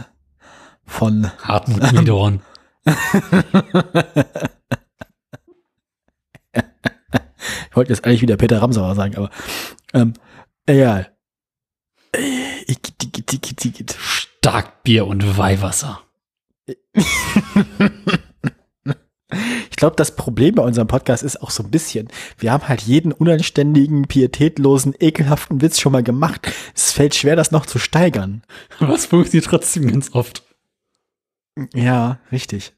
von 0.87 1.31
Hartmut 1.43 1.93
Niedorn. 1.93 2.43
Ich 7.71 7.77
wollte 7.77 7.93
jetzt 7.93 8.05
eigentlich 8.05 8.23
wieder 8.23 8.37
Peter 8.37 8.61
Ramsauer 8.61 8.95
sagen, 8.97 9.17
aber 9.17 9.31
ähm, 9.95 10.15
egal. 10.67 11.13
Starkbier 13.99 15.07
und 15.07 15.37
Weihwasser. 15.39 16.03
Ich 19.71 19.77
glaube, 19.77 19.97
das 19.97 20.17
Problem 20.17 20.57
bei 20.57 20.63
unserem 20.63 20.89
Podcast 20.89 21.23
ist 21.23 21.41
auch 21.41 21.51
so 21.51 21.63
ein 21.63 21.71
bisschen, 21.71 22.09
wir 22.39 22.53
haben 22.53 22.69
halt 22.69 22.83
jeden 22.83 23.13
unanständigen, 23.13 24.07
pietätlosen, 24.07 24.95
ekelhaften 24.99 25.61
Witz 25.63 25.79
schon 25.79 25.93
mal 25.93 26.03
gemacht. 26.03 26.53
Es 26.75 26.93
fällt 26.93 27.15
schwer, 27.15 27.37
das 27.37 27.53
noch 27.53 27.65
zu 27.65 27.79
steigern. 27.79 28.43
Aber 28.81 28.95
es 28.95 29.07
funktioniert 29.07 29.47
trotzdem 29.47 29.87
ganz 29.87 30.13
oft. 30.15 30.43
Ja, 31.75 32.19
richtig. 32.33 32.73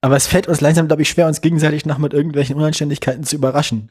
Aber 0.00 0.16
es 0.16 0.26
fällt 0.26 0.48
uns 0.48 0.60
langsam, 0.60 0.88
glaube 0.88 1.02
ich, 1.02 1.10
schwer, 1.10 1.26
uns 1.26 1.40
gegenseitig 1.40 1.86
noch 1.86 1.98
mit 1.98 2.14
irgendwelchen 2.14 2.56
Unanständigkeiten 2.56 3.24
zu 3.24 3.36
überraschen. 3.36 3.90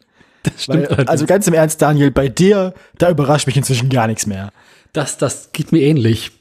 Weil, 0.67 0.87
also 1.07 1.25
ganz 1.25 1.47
im 1.47 1.53
Ernst, 1.53 1.81
Daniel, 1.81 2.11
bei 2.11 2.27
dir, 2.27 2.73
da 2.97 3.09
überrascht 3.09 3.47
mich 3.47 3.57
inzwischen 3.57 3.89
gar 3.89 4.07
nichts 4.07 4.25
mehr. 4.25 4.51
das, 4.93 5.17
das 5.17 5.51
geht 5.51 5.71
mir 5.71 5.81
ähnlich. 5.81 6.31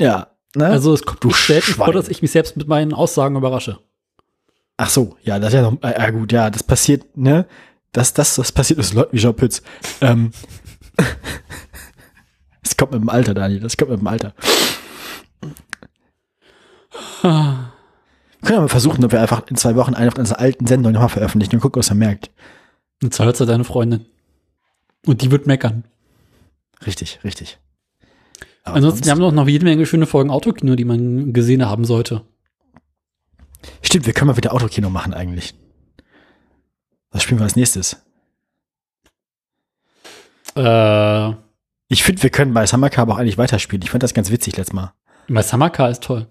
Ja. 0.00 0.28
Ne? 0.56 0.66
Also 0.66 0.94
es 0.94 1.02
kommt 1.02 1.22
Du 1.22 1.30
selten 1.30 1.74
vor, 1.74 1.92
dass 1.92 2.08
ich 2.08 2.22
mich 2.22 2.32
selbst 2.32 2.56
mit 2.56 2.66
meinen 2.66 2.92
Aussagen 2.92 3.36
überrasche. 3.36 3.78
Ach 4.76 4.88
so, 4.88 5.16
ja, 5.22 5.38
das 5.38 5.48
ist 5.48 5.54
ja 5.54 5.62
noch, 5.62 5.82
äh, 5.82 5.92
ja 5.98 6.10
gut, 6.10 6.32
ja, 6.32 6.48
das 6.50 6.62
passiert, 6.62 7.16
ne? 7.16 7.46
Das, 7.92 8.14
das, 8.14 8.36
das 8.36 8.50
passiert 8.50 8.78
mit 8.78 8.92
Leuten 8.94 9.14
wie 9.14 9.20
Jean 9.20 9.34
Pütz. 9.34 9.62
Ähm, 10.00 10.32
das 12.62 12.76
kommt 12.76 12.92
mit 12.92 13.00
dem 13.00 13.10
Alter, 13.10 13.34
Daniel, 13.34 13.60
das 13.60 13.76
kommt 13.76 13.90
mit 13.90 14.00
dem 14.00 14.06
Alter. 14.06 14.32
Wir 17.22 17.72
können 18.42 18.56
ja 18.56 18.60
mal 18.60 18.68
versuchen, 18.68 19.04
ob 19.04 19.12
wir 19.12 19.20
einfach 19.20 19.46
in 19.48 19.56
zwei 19.56 19.76
Wochen 19.76 19.94
eine 19.94 20.10
von 20.10 20.20
unseren 20.20 20.38
alten 20.38 20.66
Sendungen 20.66 20.94
nochmal 20.94 21.10
veröffentlichen 21.10 21.56
und 21.56 21.60
gucken, 21.60 21.80
was 21.80 21.90
er 21.90 21.96
merkt. 21.96 22.30
Jetzt 23.02 23.18
hört 23.18 23.38
ja 23.40 23.46
deine 23.46 23.64
Freundin. 23.64 24.04
Und 25.06 25.22
die 25.22 25.30
wird 25.30 25.46
meckern. 25.46 25.84
Richtig, 26.84 27.20
richtig. 27.24 27.58
Aber 28.64 28.76
Ansonsten, 28.76 29.04
wir 29.06 29.12
haben 29.12 29.20
noch, 29.20 29.32
noch 29.32 29.48
jede 29.48 29.64
Menge 29.64 29.86
schöne 29.86 30.06
Folgen 30.06 30.30
Autokino, 30.30 30.76
die 30.76 30.84
man 30.84 31.32
gesehen 31.32 31.64
haben 31.64 31.84
sollte. 31.84 32.22
Stimmt, 33.82 34.06
wir 34.06 34.12
können 34.12 34.28
mal 34.28 34.36
wieder 34.36 34.52
Autokino 34.52 34.90
machen 34.90 35.14
eigentlich. 35.14 35.54
Was 37.10 37.22
spielen 37.22 37.40
wir 37.40 37.44
als 37.44 37.56
nächstes? 37.56 37.96
Äh, 40.56 41.30
Ich 41.88 42.02
finde, 42.02 42.22
wir 42.22 42.30
können 42.30 42.54
bei 42.54 42.66
Summercar 42.66 43.02
aber 43.02 43.14
auch 43.14 43.18
eigentlich 43.18 43.38
weiterspielen. 43.38 43.82
Ich 43.82 43.90
fand 43.90 44.02
das 44.02 44.14
ganz 44.14 44.30
witzig 44.30 44.56
letztes 44.56 44.74
Mal. 44.74 44.92
bei 45.28 45.42
Samaka 45.42 45.88
ist 45.88 46.02
toll. 46.02 46.26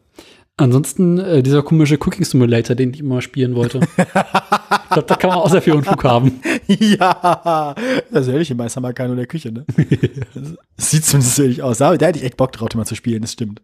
Ansonsten 0.60 1.18
äh, 1.20 1.42
dieser 1.44 1.64
komische 1.64 1.96
Cooking 1.96 2.26
Simulator, 2.26 2.76
den 2.76 2.94
ich 2.94 3.00
immer 3.00 3.22
spielen 3.22 3.56
wollte. 3.56 3.80
ich 3.98 4.90
glaube, 4.90 5.08
da 5.08 5.16
kann 5.16 5.30
man 5.30 5.40
auch 5.40 5.50
sehr 5.50 5.62
viel 5.62 5.74
Unfug 5.74 6.04
haben. 6.04 6.40
ja, 6.68 7.76
das 8.12 8.28
in 8.52 8.58
bei 8.58 8.68
nur 9.08 9.14
in 9.14 9.18
der 9.18 9.28
Küche, 9.28 9.52
ne? 9.52 9.66
Sieht 10.78 11.06
zumindest 11.06 11.36
so 11.36 11.44
ähnlich 11.44 11.64
aus. 11.64 11.78
Da, 11.80 11.96
da 11.96 12.06
hätte 12.08 12.20
ich 12.20 12.26
echt 12.26 12.38
Bock 12.38 12.52
drauf, 12.52 12.70
den 12.70 12.78
mal 12.80 12.86
zu 12.86 12.96
spielen, 12.96 13.22
das 13.22 13.32
stimmt. 13.34 13.62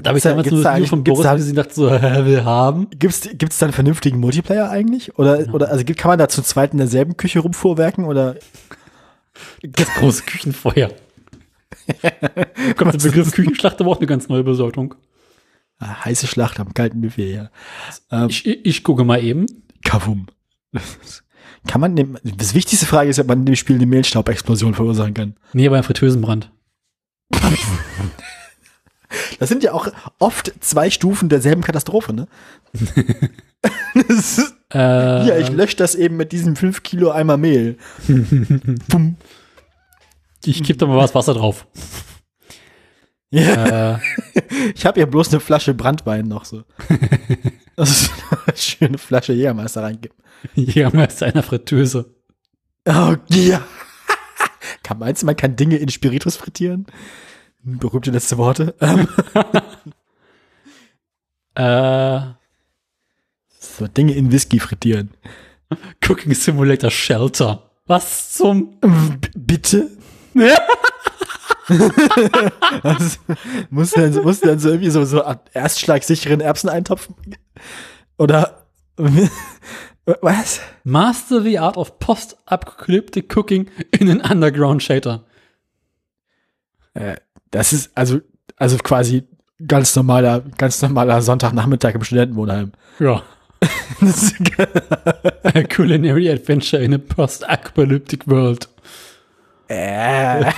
Da 0.00 0.08
habe 0.10 0.18
ich 0.18 0.24
damals 0.24 0.50
nur 0.50 0.62
da 0.62 0.62
das 0.62 0.72
Video 0.72 0.76
eigentlich- 0.76 0.90
von 0.90 1.04
Boris 1.04 1.22
da- 1.22 1.34
gesehen 1.34 1.50
und 1.50 1.56
dachte 1.56 1.74
so, 1.74 1.90
hä, 1.90 2.24
will 2.26 2.44
haben. 2.44 2.88
Gibt's, 2.98 3.28
gibt's 3.34 3.58
da 3.58 3.66
einen 3.66 3.72
vernünftigen 3.72 4.18
Multiplayer 4.20 4.68
eigentlich? 4.70 5.18
Oder, 5.18 5.52
oder, 5.54 5.70
also 5.70 5.84
kann 5.84 6.10
man 6.10 6.18
da 6.18 6.28
zu 6.28 6.42
zweit 6.42 6.72
in 6.72 6.78
derselben 6.78 7.16
Küche 7.16 7.40
rumfuhrwerken 7.40 8.04
oder? 8.04 8.36
Das 9.62 9.88
große 9.98 10.22
Küchenfeuer. 10.24 10.90
Kommt 12.76 12.94
der 12.94 12.98
Begriff 12.98 13.32
Küchenschlacht 13.32 13.80
aber 13.80 13.90
auch 13.90 13.98
eine 13.98 14.06
ganz 14.06 14.28
neue 14.28 14.44
Bedeutung. 14.44 14.94
Ah, 15.78 16.04
heiße 16.04 16.26
Schlacht 16.26 16.58
am 16.58 16.74
kalten 16.74 17.00
Buffet, 17.00 17.32
ja. 17.32 17.50
Ähm, 18.10 18.28
Ich, 18.28 18.46
ich, 18.46 18.82
gucke 18.82 19.04
mal 19.04 19.22
eben. 19.22 19.46
Kavum. 19.84 20.26
Kann 21.66 21.80
man 21.80 21.96
dem, 21.96 22.18
das 22.22 22.54
wichtigste 22.54 22.86
Frage 22.86 23.10
ist, 23.10 23.18
ob 23.18 23.26
man 23.26 23.40
in 23.40 23.46
dem 23.46 23.56
Spiel 23.56 23.76
eine 23.76 23.86
Mehlstaubexplosion 23.86 24.74
verursachen 24.74 25.14
kann. 25.14 25.36
Nee, 25.52 25.68
beim 25.68 25.82
Fritteusenbrand. 25.82 26.50
Das 29.38 29.48
sind 29.48 29.62
ja 29.62 29.72
auch 29.72 29.88
oft 30.18 30.52
zwei 30.60 30.90
Stufen 30.90 31.28
derselben 31.28 31.62
Katastrophe, 31.62 32.12
ne? 32.12 32.28
ist, 34.08 34.54
Äh, 34.72 34.78
ja, 35.28 35.38
ich 35.38 35.50
lösche 35.50 35.76
das 35.76 35.94
eben 35.94 36.16
mit 36.16 36.32
diesem 36.32 36.56
5 36.56 36.82
Kilo 36.82 37.10
Eimer 37.10 37.36
Mehl. 37.36 37.76
Ich 40.44 40.62
kipp 40.62 40.78
da 40.78 40.86
mal 40.86 40.96
was 40.96 41.12
Wasser 41.12 41.34
drauf. 41.34 41.66
Ja, 43.30 43.96
äh, 43.96 43.98
ich 44.74 44.86
habe 44.86 45.00
ja 45.00 45.06
bloß 45.06 45.30
eine 45.30 45.40
Flasche 45.40 45.74
Brandwein 45.74 46.26
noch 46.28 46.44
so. 46.44 46.64
Das 47.76 47.90
ist 47.90 48.10
eine 48.46 48.56
schöne 48.56 48.96
Flasche 48.98 49.34
Jägermeister 49.34 49.82
reingeben. 49.82 50.16
Jägermeister 50.54 51.26
einer 51.26 51.42
Fritteuse. 51.42 52.14
Oh, 52.88 53.16
ja. 53.28 53.62
Kann, 54.82 54.98
meinst 54.98 55.20
du, 55.20 55.26
man 55.26 55.36
kann 55.36 55.56
Dinge 55.56 55.76
in 55.76 55.90
Spiritus 55.90 56.36
frittieren? 56.36 56.86
Berühmte 57.62 58.10
letzte 58.12 58.38
Worte. 58.38 58.74
Ähm, 58.80 59.06
Äh, 61.54 62.20
so, 63.58 63.86
Dinge 63.88 64.14
in 64.14 64.30
Whisky 64.32 64.60
frittieren. 64.60 65.10
Cooking 66.06 66.34
Simulator 66.34 66.90
Shelter. 66.90 67.70
Was 67.86 68.32
zum? 68.34 68.78
B- 68.80 69.28
bitte? 69.34 69.90
Was? 71.68 73.18
Muss 73.70 73.90
denn, 73.92 74.22
muss 74.22 74.40
denn 74.40 74.58
so 74.58 74.68
irgendwie 74.70 74.90
so, 74.90 75.04
so 75.04 75.22
erstschlagsicheren 75.52 76.40
Erbseneintopf? 76.40 77.08
Oder 78.18 78.66
was? 80.20 80.60
Master 80.84 81.42
the 81.42 81.58
Art 81.58 81.76
of 81.76 81.98
Post-Apocalyptic 81.98 83.28
Cooking 83.36 83.68
in 83.98 84.10
an 84.10 84.20
Underground 84.30 84.82
Shelter. 84.82 85.24
Äh, 86.94 87.16
Das 87.50 87.72
ist 87.72 87.90
also, 87.96 88.20
also 88.56 88.76
quasi 88.78 89.24
ganz 89.66 89.94
normaler, 89.96 90.40
ganz 90.58 90.80
normaler 90.82 91.20
Sonntagnachmittag 91.22 91.94
im 91.94 92.04
Studentenwohnheim. 92.04 92.72
Ja. 92.98 93.22
A 95.42 95.62
culinary 95.64 96.30
adventure 96.30 96.82
in 96.82 96.92
a 96.94 96.98
post-apocalyptic 96.98 98.26
world. 98.28 98.68
äh. 99.68 100.52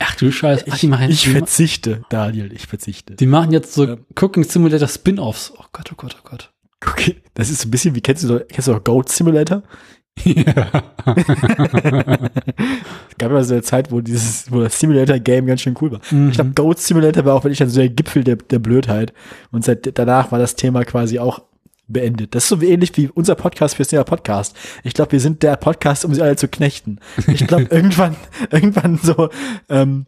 Ach 0.00 0.14
du 0.16 0.30
Scheiße. 0.30 0.64
Ach, 0.68 0.74
Ich 0.74 0.80
die, 0.80 0.88
ma- 0.88 0.98
verzichte, 0.98 2.02
Daniel, 2.08 2.52
ich 2.52 2.66
verzichte. 2.66 3.14
die 3.16 3.26
machen 3.26 3.52
jetzt 3.52 3.74
so 3.74 3.84
Ja. 3.86 3.96
Cooking 4.20 4.44
Simulator 4.44 4.88
Spin-Offs. 4.88 5.52
Oh 5.56 5.64
Gott, 5.72 5.90
oh 5.92 5.96
Gott, 5.96 6.16
oh 6.18 6.28
Gott. 6.28 6.52
Okay, 6.86 7.16
das 7.34 7.50
ist 7.50 7.62
so 7.62 7.68
ein 7.68 7.70
bisschen 7.72 7.94
wie, 7.96 8.00
kennst 8.00 8.22
du 8.24 8.28
doch, 8.28 8.40
kennst 8.48 8.68
du 8.68 8.72
doch 8.72 8.84
Goat 8.84 9.08
Simulator? 9.08 9.62
ja. 10.24 10.82
Es 11.06 11.16
gab 13.18 13.32
ja 13.32 13.42
so 13.42 13.54
eine 13.54 13.62
Zeit, 13.62 13.90
wo 13.90 14.00
dieses, 14.00 14.50
wo 14.50 14.60
das 14.60 14.78
Simulator-Game 14.78 15.46
ganz 15.46 15.62
schön 15.62 15.74
cool 15.80 15.90
war. 15.92 16.00
Mhm. 16.10 16.28
Ich 16.28 16.34
glaube, 16.34 16.50
Goat 16.54 16.78
Simulator 16.78 17.24
war 17.24 17.34
auch 17.34 17.42
wirklich 17.44 17.58
so 17.58 17.80
der 17.80 17.88
Gipfel 17.88 18.22
der, 18.24 18.36
der 18.36 18.58
Blödheit. 18.60 19.12
Und 19.50 19.64
seit 19.64 19.98
danach 19.98 20.30
war 20.32 20.38
das 20.38 20.54
Thema 20.56 20.84
quasi 20.84 21.18
auch 21.18 21.42
beendet. 21.88 22.34
Das 22.34 22.44
ist 22.44 22.48
so 22.50 22.60
ähnlich 22.62 22.96
wie 22.96 23.08
unser 23.08 23.34
Podcast 23.34 23.76
fürs 23.76 23.88
Thema 23.88 24.04
Podcast. 24.04 24.54
Ich 24.84 24.94
glaube, 24.94 25.12
wir 25.12 25.20
sind 25.20 25.42
der 25.42 25.56
Podcast, 25.56 26.04
um 26.04 26.14
sie 26.14 26.22
alle 26.22 26.36
zu 26.36 26.48
knechten. 26.48 27.00
Ich 27.26 27.46
glaube, 27.46 27.64
irgendwann, 27.70 28.16
irgendwann 28.50 28.98
so, 29.02 29.30
ähm, 29.68 30.06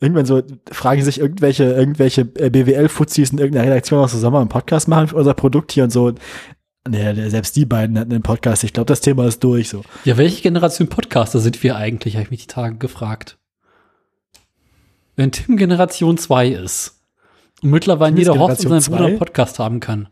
irgendwann 0.00 0.26
so 0.26 0.42
fragen 0.70 1.02
sich 1.02 1.20
irgendwelche, 1.20 1.64
irgendwelche 1.64 2.22
äh, 2.36 2.50
BWL-Fuzis 2.50 3.30
in 3.30 3.38
irgendeiner 3.38 3.66
Redaktion 3.70 4.00
aus, 4.00 4.12
wir 4.20 4.38
einen 4.38 4.48
Podcast 4.48 4.88
machen 4.88 5.08
für 5.08 5.16
unser 5.16 5.34
Produkt 5.34 5.72
hier 5.72 5.84
und 5.84 5.90
so. 5.90 6.12
Nee, 6.86 7.14
der- 7.14 7.30
selbst 7.30 7.56
die 7.56 7.64
beiden 7.64 7.98
hatten 7.98 8.12
einen 8.12 8.22
Podcast. 8.22 8.62
Ich 8.64 8.72
glaube, 8.74 8.86
das 8.88 9.00
Thema 9.00 9.26
ist 9.26 9.42
durch, 9.42 9.70
so. 9.70 9.82
ja, 10.04 10.16
welche 10.18 10.42
Generation 10.42 10.88
Podcaster 10.88 11.38
sind 11.40 11.62
wir 11.62 11.76
eigentlich, 11.76 12.14
habe 12.16 12.24
ich 12.24 12.30
mich 12.30 12.42
die 12.42 12.52
Tage 12.52 12.76
gefragt. 12.76 13.38
Wenn 15.16 15.30
Tim 15.32 15.56
Generation 15.56 16.18
2 16.18 16.48
ist, 16.48 17.00
Und 17.62 17.70
mittlerweile 17.70 18.16
jeder 18.18 18.36
Horst 18.38 18.66
und 18.66 18.80
sein 18.80 18.92
Bruder 18.92 19.06
einen? 19.08 19.18
Podcast 19.18 19.58
haben 19.60 19.80
kann. 19.80 20.08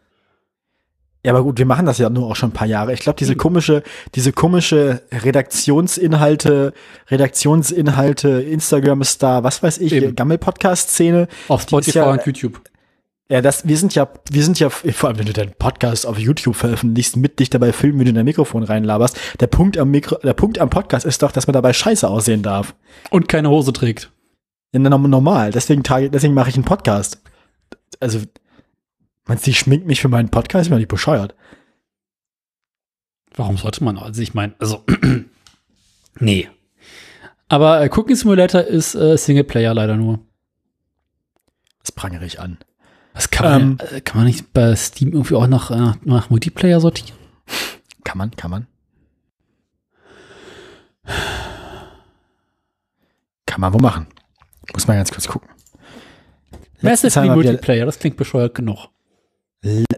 Ja, 1.24 1.32
aber 1.32 1.44
gut, 1.44 1.58
wir 1.58 1.66
machen 1.66 1.86
das 1.86 1.98
ja 1.98 2.10
nur 2.10 2.26
auch 2.26 2.34
schon 2.34 2.50
ein 2.50 2.54
paar 2.54 2.66
Jahre. 2.66 2.92
Ich 2.92 3.00
glaube, 3.00 3.16
diese 3.16 3.36
komische, 3.36 3.84
diese 4.16 4.32
komische 4.32 5.02
Redaktionsinhalte, 5.12 6.72
Redaktionsinhalte, 7.08 8.42
Instagram-Star, 8.42 9.44
was 9.44 9.62
weiß 9.62 9.78
ich, 9.78 9.92
Eben. 9.92 10.16
Gammel-Podcast-Szene. 10.16 11.28
Auf 11.46 11.62
Spotify 11.62 11.98
ja- 11.98 12.10
und 12.10 12.26
YouTube. 12.26 12.60
Ja, 13.28 13.40
das, 13.40 13.66
wir 13.66 13.78
sind 13.78 13.94
ja, 13.94 14.08
wir 14.30 14.44
sind 14.44 14.58
ja, 14.58 14.68
vor 14.68 15.08
allem 15.08 15.18
wenn 15.20 15.26
du 15.26 15.32
deinen 15.32 15.54
Podcast 15.58 16.06
auf 16.06 16.18
YouTube 16.18 16.56
veröffentlichst, 16.56 17.16
mit 17.16 17.38
dich 17.38 17.50
dabei 17.50 17.72
filmen, 17.72 18.00
wie 18.00 18.04
du 18.04 18.10
in 18.10 18.16
dein 18.16 18.24
Mikrofon 18.24 18.64
reinlaberst. 18.64 19.16
Der 19.40 19.46
Punkt 19.46 19.78
am 19.78 19.90
Mikro, 19.90 20.16
der 20.16 20.34
Punkt 20.34 20.58
am 20.58 20.70
Podcast 20.70 21.06
ist 21.06 21.22
doch, 21.22 21.30
dass 21.30 21.46
man 21.46 21.54
dabei 21.54 21.72
scheiße 21.72 22.06
aussehen 22.06 22.42
darf. 22.42 22.74
Und 23.10 23.28
keine 23.28 23.48
Hose 23.48 23.72
trägt. 23.72 24.10
Ja, 24.74 24.80
normal. 24.80 25.52
Deswegen, 25.52 25.82
deswegen 25.82 26.34
mache 26.34 26.50
ich 26.50 26.56
einen 26.56 26.64
Podcast. 26.64 27.22
Also, 28.00 28.18
meinst 29.26 29.46
du, 29.46 29.50
ich 29.50 29.58
schmink 29.58 29.86
mich 29.86 30.00
für 30.00 30.08
meinen 30.08 30.28
Podcast? 30.30 30.64
Ich 30.66 30.70
bin 30.70 30.78
nicht 30.78 30.88
bescheuert. 30.88 31.34
Warum 33.34 33.56
sollte 33.56 33.82
man? 33.82 33.98
Also 33.98 34.20
ich 34.22 34.34
meine, 34.34 34.54
also 34.58 34.84
nee. 36.18 36.48
Aber 37.48 37.82
äh, 37.82 37.88
Cooking 37.88 38.16
Simulator 38.16 38.62
ist 38.62 38.94
äh, 38.94 39.16
Singleplayer 39.16 39.74
leider 39.74 39.96
nur. 39.96 40.20
Das 41.80 41.92
prangere 41.92 42.24
ich 42.24 42.40
an. 42.40 42.58
Das 43.14 43.30
kann 43.30 43.44
man, 43.44 43.62
Ähm, 43.62 43.78
äh, 43.96 44.00
kann 44.00 44.18
man 44.18 44.26
nicht 44.26 44.52
bei 44.52 44.74
Steam 44.76 45.12
irgendwie 45.12 45.34
auch 45.34 45.46
nach, 45.46 45.70
äh, 45.70 45.98
nach 46.04 46.30
Multiplayer 46.30 46.80
sortieren? 46.80 47.18
Kann 48.04 48.18
man, 48.18 48.30
kann 48.32 48.50
man. 48.50 48.66
Kann 53.46 53.60
man 53.60 53.72
wo 53.74 53.78
machen. 53.78 54.06
Muss 54.72 54.86
man 54.86 54.96
ganz 54.96 55.10
kurz 55.10 55.28
gucken. 55.28 55.48
Massively 56.80 57.28
Multiplayer, 57.28 57.84
das 57.86 57.98
klingt 57.98 58.16
bescheuert 58.16 58.54
genug. 58.54 58.88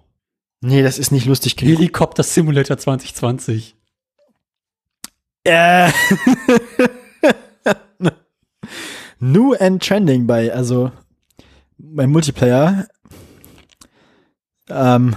Nee, 0.62 0.82
das 0.82 0.98
ist 0.98 1.12
nicht 1.12 1.26
lustig 1.26 1.58
genug. 1.58 1.78
Helikopter 1.78 2.24
Simulator 2.24 2.78
2020. 2.78 3.76
Äh. 5.44 5.92
New 9.20 9.54
and 9.54 9.86
Trending 9.86 10.26
bei, 10.26 10.54
also 10.54 10.92
beim 11.78 12.12
Multiplayer. 12.12 12.88
Ähm, 14.70 15.16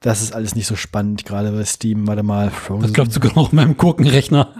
das 0.00 0.22
ist 0.22 0.32
alles 0.32 0.54
nicht 0.54 0.66
so 0.66 0.76
spannend, 0.76 1.24
gerade 1.24 1.50
bei 1.52 1.64
Steam. 1.64 2.06
Warte 2.06 2.22
mal. 2.22 2.50
Frozen. 2.50 2.82
Das 2.88 2.96
läuft 2.96 3.12
sogar 3.12 3.34
noch 3.34 3.50
in 3.52 3.56
meinem 3.56 3.76
Gurkenrechner. 3.76 4.54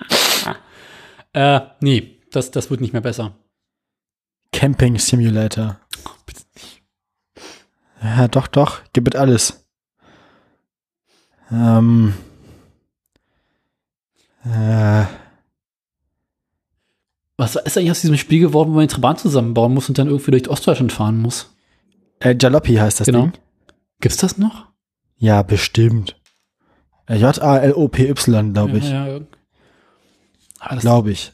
äh, 1.32 1.60
nee, 1.80 2.20
das, 2.30 2.50
das 2.50 2.70
wird 2.70 2.80
nicht 2.80 2.92
mehr 2.92 3.02
besser. 3.02 3.36
Camping 4.52 4.98
Simulator. 4.98 5.78
Bitte 6.26 6.42
nicht. 6.54 6.82
Ja, 8.02 8.28
doch, 8.28 8.46
doch. 8.46 8.80
Gib 8.92 9.06
it 9.08 9.16
alles. 9.16 9.64
Ähm. 11.52 12.14
Äh, 14.44 15.04
Was 17.36 17.56
ist 17.56 17.76
eigentlich 17.76 17.90
aus 17.90 18.00
diesem 18.00 18.16
Spiel 18.16 18.40
geworden, 18.40 18.70
wo 18.70 18.76
man 18.76 18.86
den 18.86 18.88
Trabant 18.90 19.18
zusammenbauen 19.20 19.74
muss 19.74 19.88
und 19.88 19.98
dann 19.98 20.08
irgendwie 20.08 20.30
durch 20.30 20.48
Ostdeutschland 20.48 20.92
fahren 20.92 21.18
muss? 21.18 21.54
äh, 22.20 22.34
Jalopy 22.40 22.74
heißt 22.76 23.00
das 23.00 23.06
Genau. 23.06 23.22
Ding. 23.24 23.32
Gibt's 24.00 24.18
das 24.18 24.38
noch? 24.38 24.66
Ja, 25.16 25.42
bestimmt. 25.42 26.18
Äh, 27.06 27.16
J-A-L-O-P-Y, 27.16 28.52
glaube 28.52 28.78
ich. 28.78 28.88
Ja, 28.90 29.06
ja, 29.06 29.20
Ah, 30.58 30.76
Glaube 30.76 31.10
ich. 31.10 31.32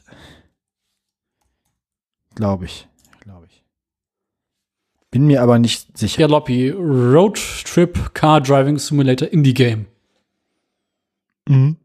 Glaube 2.35 2.65
ich. 2.65 2.87
Glaube 3.21 3.45
ich. 3.49 3.63
Bin 5.11 5.27
mir 5.27 5.41
aber 5.41 5.59
nicht 5.59 5.97
sicher. 5.97 6.21
Ja, 6.21 6.27
Lobby. 6.27 6.69
Road 6.71 7.35
Trip 7.65 8.13
Car 8.13 8.41
Driving 8.41 8.77
Simulator 8.77 9.27
Indie 9.27 9.53
Game. 9.53 9.85
Mhm. 11.47 11.77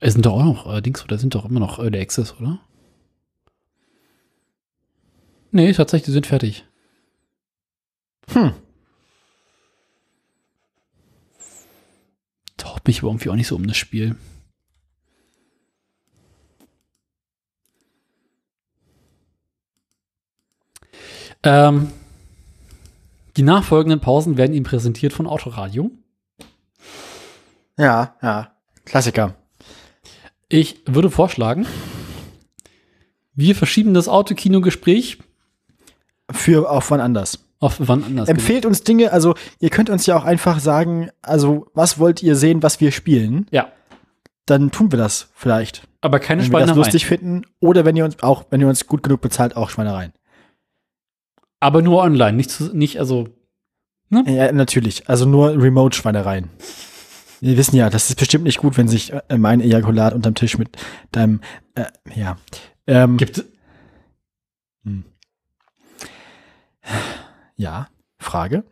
Es 0.00 0.12
sind 0.14 0.26
doch 0.26 0.34
auch 0.34 0.44
noch 0.44 0.72
äh, 0.74 0.80
Dings, 0.80 1.02
oder 1.04 1.18
sind 1.18 1.34
doch 1.34 1.44
immer 1.44 1.60
noch 1.60 1.78
Early 1.78 2.00
Access, 2.00 2.34
oder? 2.38 2.60
Nee, 5.50 5.72
tatsächlich, 5.72 6.06
die 6.06 6.12
sind 6.12 6.26
fertig. 6.26 6.64
Hm. 8.30 8.52
Mich 12.88 13.00
aber 13.00 13.10
irgendwie 13.10 13.30
auch 13.30 13.36
nicht 13.36 13.46
so 13.46 13.54
um 13.54 13.66
das 13.66 13.76
Spiel. 13.76 14.16
Ähm, 21.44 21.92
die 23.36 23.42
nachfolgenden 23.42 24.00
Pausen 24.00 24.36
werden 24.36 24.54
ihm 24.54 24.64
präsentiert 24.64 25.12
von 25.12 25.28
Autoradio. 25.28 25.92
Ja, 27.76 28.16
ja. 28.20 28.52
Klassiker. 28.84 29.36
Ich 30.48 30.80
würde 30.86 31.10
vorschlagen, 31.10 31.66
wir 33.34 33.54
verschieben 33.54 33.94
das 33.94 34.08
Autokino-Gespräch 34.08 35.18
Für 36.30 36.70
auf 36.70 36.90
wann 36.90 37.00
anders. 37.00 37.47
Auf 37.60 37.76
wann 37.78 38.04
anders. 38.04 38.28
Empfehlt 38.28 38.64
uns 38.66 38.82
Dinge, 38.84 39.12
also 39.12 39.34
ihr 39.58 39.70
könnt 39.70 39.90
uns 39.90 40.06
ja 40.06 40.16
auch 40.16 40.24
einfach 40.24 40.60
sagen, 40.60 41.10
also 41.22 41.66
was 41.74 41.98
wollt 41.98 42.22
ihr 42.22 42.36
sehen, 42.36 42.62
was 42.62 42.80
wir 42.80 42.92
spielen? 42.92 43.46
Ja, 43.50 43.72
Dann 44.46 44.70
tun 44.70 44.92
wir 44.92 44.98
das 44.98 45.28
vielleicht. 45.34 45.86
aber 46.00 46.20
keine 46.20 46.42
Wenn 46.42 46.50
wir 46.52 46.58
das 46.60 46.68
Schweinereien. 46.68 46.76
lustig 46.84 47.06
finden. 47.06 47.42
Oder 47.60 47.84
wenn 47.84 47.96
ihr 47.96 48.04
uns 48.04 48.22
auch, 48.22 48.44
wenn 48.50 48.60
ihr 48.60 48.68
uns 48.68 48.86
gut 48.86 49.02
genug 49.02 49.20
bezahlt, 49.20 49.56
auch 49.56 49.70
Schweinereien. 49.70 50.12
Aber 51.60 51.82
nur 51.82 52.00
online, 52.02 52.36
nicht, 52.36 52.50
zu, 52.50 52.76
nicht 52.76 52.98
also. 53.00 53.28
Ja, 54.10 54.50
natürlich. 54.52 55.08
Also 55.08 55.26
nur 55.26 55.50
Remote-Schweinereien. 55.60 56.48
Wir 57.40 57.56
wissen 57.56 57.76
ja, 57.76 57.90
das 57.90 58.08
ist 58.08 58.18
bestimmt 58.18 58.44
nicht 58.44 58.58
gut, 58.58 58.76
wenn 58.78 58.88
sich 58.88 59.12
äh, 59.12 59.36
mein 59.36 59.60
Ejakulat 59.60 60.14
unterm 60.14 60.34
Tisch 60.34 60.56
mit 60.56 60.70
deinem, 61.12 61.40
äh, 61.74 61.84
ja. 62.14 62.38
Ähm, 62.86 63.16
Gibt 63.18 63.44
ja, 67.58 67.88
Frage. 68.18 68.64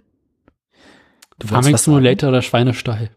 Du 1.38 1.48
Farming? 1.48 1.76
Simulator 1.76 2.30
oder 2.30 2.40
Schweinestall? 2.40 3.10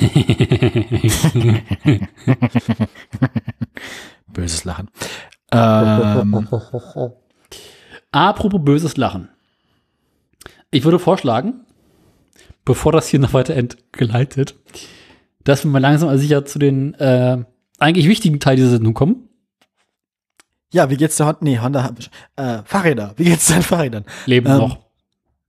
Böses 4.32 4.64
Lachen. 4.64 4.88
Ähm, 5.52 6.48
Apropos 8.12 8.64
böses 8.64 8.96
Lachen. 8.96 9.28
Ich 10.70 10.84
würde 10.84 10.98
vorschlagen, 10.98 11.66
bevor 12.64 12.92
das 12.92 13.08
hier 13.08 13.20
noch 13.20 13.34
weiter 13.34 13.54
entgleitet, 13.54 14.56
dass 15.44 15.64
wir 15.64 15.70
mal 15.70 15.80
langsam 15.80 16.08
aber 16.08 16.18
sicher 16.18 16.44
zu 16.44 16.58
den 16.58 16.94
äh, 16.94 17.44
eigentlich 17.78 18.08
wichtigen 18.08 18.40
Teil 18.40 18.56
dieser 18.56 18.70
Sendung 18.70 18.94
kommen. 18.94 19.28
Ja, 20.72 20.88
wie 20.90 20.96
geht's 20.96 21.16
der 21.16 21.26
Honda? 21.26 21.38
Nee, 21.42 21.58
Honda. 21.58 21.94
Äh, 22.36 22.62
Fahrräder. 22.64 23.14
Wie 23.16 23.24
geht's 23.24 23.48
deinen 23.48 23.62
Fahrrädern? 23.62 24.04
Leben 24.26 24.46
Ähm, 24.48 24.58
noch. 24.58 24.78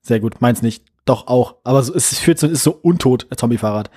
Sehr 0.01 0.19
gut. 0.19 0.41
Meins 0.41 0.61
nicht. 0.61 0.85
Doch 1.05 1.27
auch. 1.27 1.55
Aber 1.63 1.81
so, 1.83 1.93
es 1.93 2.17
führt 2.19 2.39
so, 2.39 2.47
ist 2.47 2.63
so 2.63 2.71
untot, 2.71 3.27
ein 3.31 3.37
Zombie-Fahrrad. 3.37 3.89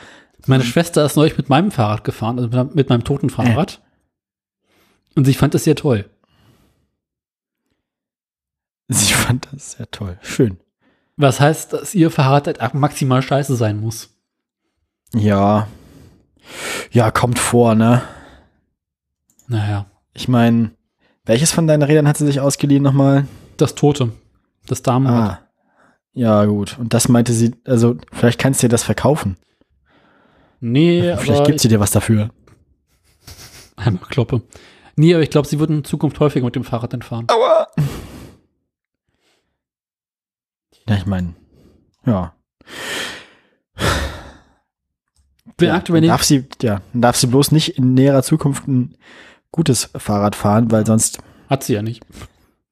Meine 0.47 0.65
Schwester 0.65 1.05
ist 1.05 1.17
neulich 1.17 1.37
mit 1.39 1.49
meinem 1.49 1.71
Fahrrad 1.71 2.05
gefahren, 2.05 2.37
also 2.39 2.49
mit 2.49 2.55
meinem- 2.57 2.75
mit 2.75 2.89
meinem 2.91 3.05
toten 3.05 3.31
Fahrrad. 3.31 3.81
Und 5.17 5.25
sie 5.25 5.33
fand 5.35 5.55
das 5.55 5.65
sehr 5.65 5.77
toll. 5.77 6.11
Ich 8.89 9.15
fand 9.15 9.49
das 9.53 9.73
sehr 9.73 9.91
toll. 9.91 10.19
Schön. 10.23 10.59
Was 11.17 11.41
heißt, 11.41 11.73
dass 11.73 11.95
ihr 11.95 12.11
Fahrrad 12.11 12.47
halt 12.61 12.75
maximal 12.75 13.23
scheiße 13.23 13.55
sein 13.57 13.81
muss. 13.81 14.11
Ja. 15.15 15.69
Ja, 16.91 17.11
kommt 17.11 17.39
vor, 17.39 17.75
ne? 17.75 18.03
Naja. 19.47 19.87
Ich 20.13 20.29
meine, 20.29 20.73
Welches 21.25 21.53
von 21.53 21.67
deinen 21.67 21.83
Rädern 21.83 22.07
hat 22.07 22.17
sie 22.19 22.27
sich 22.27 22.41
ausgeliehen 22.41 22.83
nochmal? 22.83 23.27
Das 23.57 23.75
Tote. 23.75 24.13
Das 24.67 24.83
Damenrad. 24.83 25.31
Ah. 25.31 25.49
Ja, 26.13 26.45
gut. 26.45 26.79
Und 26.79 26.95
das 26.95 27.09
meinte 27.09 27.33
sie, 27.33 27.55
also 27.65 27.97
vielleicht 28.13 28.39
kannst 28.39 28.63
du 28.63 28.67
dir 28.67 28.71
das 28.71 28.85
verkaufen. 28.85 29.37
Nee, 30.61 31.15
Vielleicht 31.19 31.45
gibt 31.47 31.61
sie 31.61 31.69
dir 31.69 31.81
was 31.81 31.91
dafür. 31.91 32.31
einmal 33.77 34.05
kloppe. 34.09 34.43
Nee, 34.97 35.13
aber 35.15 35.23
ich 35.23 35.31
glaube, 35.31 35.49
sie 35.49 35.59
wird 35.59 35.71
in 35.71 35.85
Zukunft 35.85 36.21
häufiger 36.21 36.45
mit 36.45 36.55
dem 36.55 36.65
Fahrrad 36.65 36.93
dann 36.93 37.03
fahren. 37.03 37.27
Aua. 37.29 37.67
Ja, 40.89 40.97
ich 40.97 41.07
meine, 41.07 41.35
ja. 42.07 42.35
Ja, 45.61 45.79
darf 45.81 46.25
sie, 46.25 46.47
ja, 46.63 46.81
darf 46.93 47.17
sie 47.17 47.27
bloß 47.27 47.53
nicht 47.53 47.79
in 47.79 47.95
näherer 47.95 48.23
Zukunft 48.23 48.67
ein 48.69 48.97
gutes 49.55 49.89
Fahrrad 49.97 50.35
fahren, 50.35 50.71
weil 50.73 50.85
sonst, 50.85 51.19
Hat 51.49 51.63
sie 51.63 51.75
ja 51.75 51.83
nicht. 51.83 52.03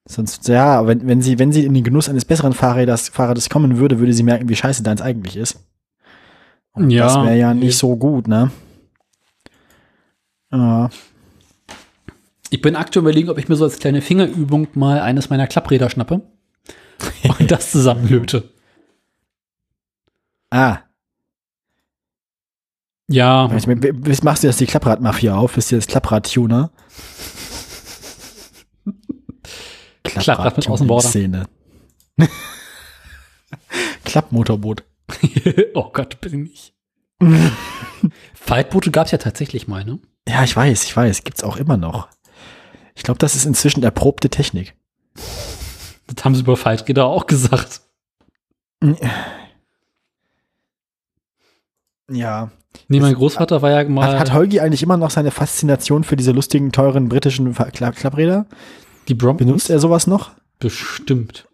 sonst, 0.04 0.48
ja, 0.48 0.84
wenn, 0.86 1.06
wenn 1.06 1.22
sie, 1.22 1.38
wenn 1.38 1.52
sie 1.52 1.64
in 1.64 1.74
den 1.74 1.84
Genuss 1.84 2.08
eines 2.08 2.24
besseren 2.24 2.52
Fahrräders, 2.54 3.08
Fahrrades 3.08 3.48
kommen 3.48 3.78
würde, 3.78 4.00
würde 4.00 4.12
sie 4.12 4.24
merken, 4.24 4.48
wie 4.48 4.56
scheiße 4.56 4.82
deins 4.82 5.00
eigentlich 5.00 5.36
ist. 5.36 5.60
Und 6.72 6.90
Ja, 6.90 7.04
das 7.04 7.14
wäre 7.24 7.36
ja 7.38 7.54
nee. 7.54 7.66
nicht 7.66 7.78
so 7.78 7.94
gut, 7.96 8.26
ne? 8.26 8.50
Ja. 10.50 10.90
Ich 12.50 12.60
bin 12.60 12.74
aktuell 12.76 13.04
überlegen, 13.04 13.30
ob 13.30 13.38
ich 13.38 13.48
mir 13.48 13.54
so 13.56 13.64
als 13.64 13.78
kleine 13.78 14.02
Fingerübung 14.02 14.66
mal 14.74 15.00
eines 15.00 15.30
meiner 15.30 15.46
Klappräder 15.46 15.88
schnappe 15.88 16.20
und 17.38 17.50
das 17.50 17.70
zusammenlöte. 17.70 18.50
Ah, 20.50 20.78
Ja, 23.12 23.50
Ich 23.54 23.66
meine, 23.66 23.92
machst 24.22 24.42
du 24.42 24.46
jetzt 24.46 24.58
die 24.60 24.66
Klappradmafia 24.66 25.34
auf? 25.34 25.54
Bist 25.54 25.70
du 25.70 25.76
jetzt 25.76 25.90
Klapprad-Tuner? 25.90 26.70
Klapprad 30.02 30.56
mit 30.56 30.68
Außenborder. 30.68 31.08
Szene. 31.08 31.46
Klappmotorboot. 34.04 34.84
oh 35.74 35.90
Gott, 35.92 36.20
bitte 36.22 36.38
nicht. 36.38 36.72
Faltboote 38.34 38.90
gab 38.90 39.06
es 39.06 39.12
ja 39.12 39.18
tatsächlich 39.18 39.68
mal, 39.68 39.84
ne? 39.84 39.98
Ja, 40.26 40.42
ich 40.42 40.56
weiß, 40.56 40.84
ich 40.84 40.96
weiß. 40.96 41.24
Gibt's 41.24 41.44
auch 41.44 41.58
immer 41.58 41.76
noch. 41.76 42.08
Ich 42.94 43.02
glaube, 43.02 43.18
das 43.18 43.34
ist 43.34 43.44
inzwischen 43.44 43.82
erprobte 43.82 44.30
Technik. 44.30 44.74
Das 46.06 46.24
haben 46.24 46.34
sie 46.34 46.40
über 46.40 46.56
Falträder 46.56 47.04
auch 47.06 47.26
gesagt. 47.26 47.82
Ja. 52.12 52.50
Nee, 52.88 53.00
mein 53.00 53.14
Großvater 53.14 53.60
war 53.62 53.70
ja 53.70 53.88
mal 53.88 54.06
Hat, 54.06 54.20
hat 54.20 54.32
Holgi 54.32 54.60
eigentlich 54.60 54.82
immer 54.82 54.96
noch 54.96 55.10
seine 55.10 55.30
Faszination 55.30 56.04
für 56.04 56.16
diese 56.16 56.32
lustigen, 56.32 56.72
teuren 56.72 57.08
britischen 57.08 57.52
Kla 57.54 57.92
Klappräder? 57.92 58.46
die 59.08 59.14
Bromptons 59.14 59.46
Benutzt 59.46 59.70
er 59.70 59.78
sowas 59.78 60.06
noch? 60.06 60.30
bestimmt. 60.58 61.48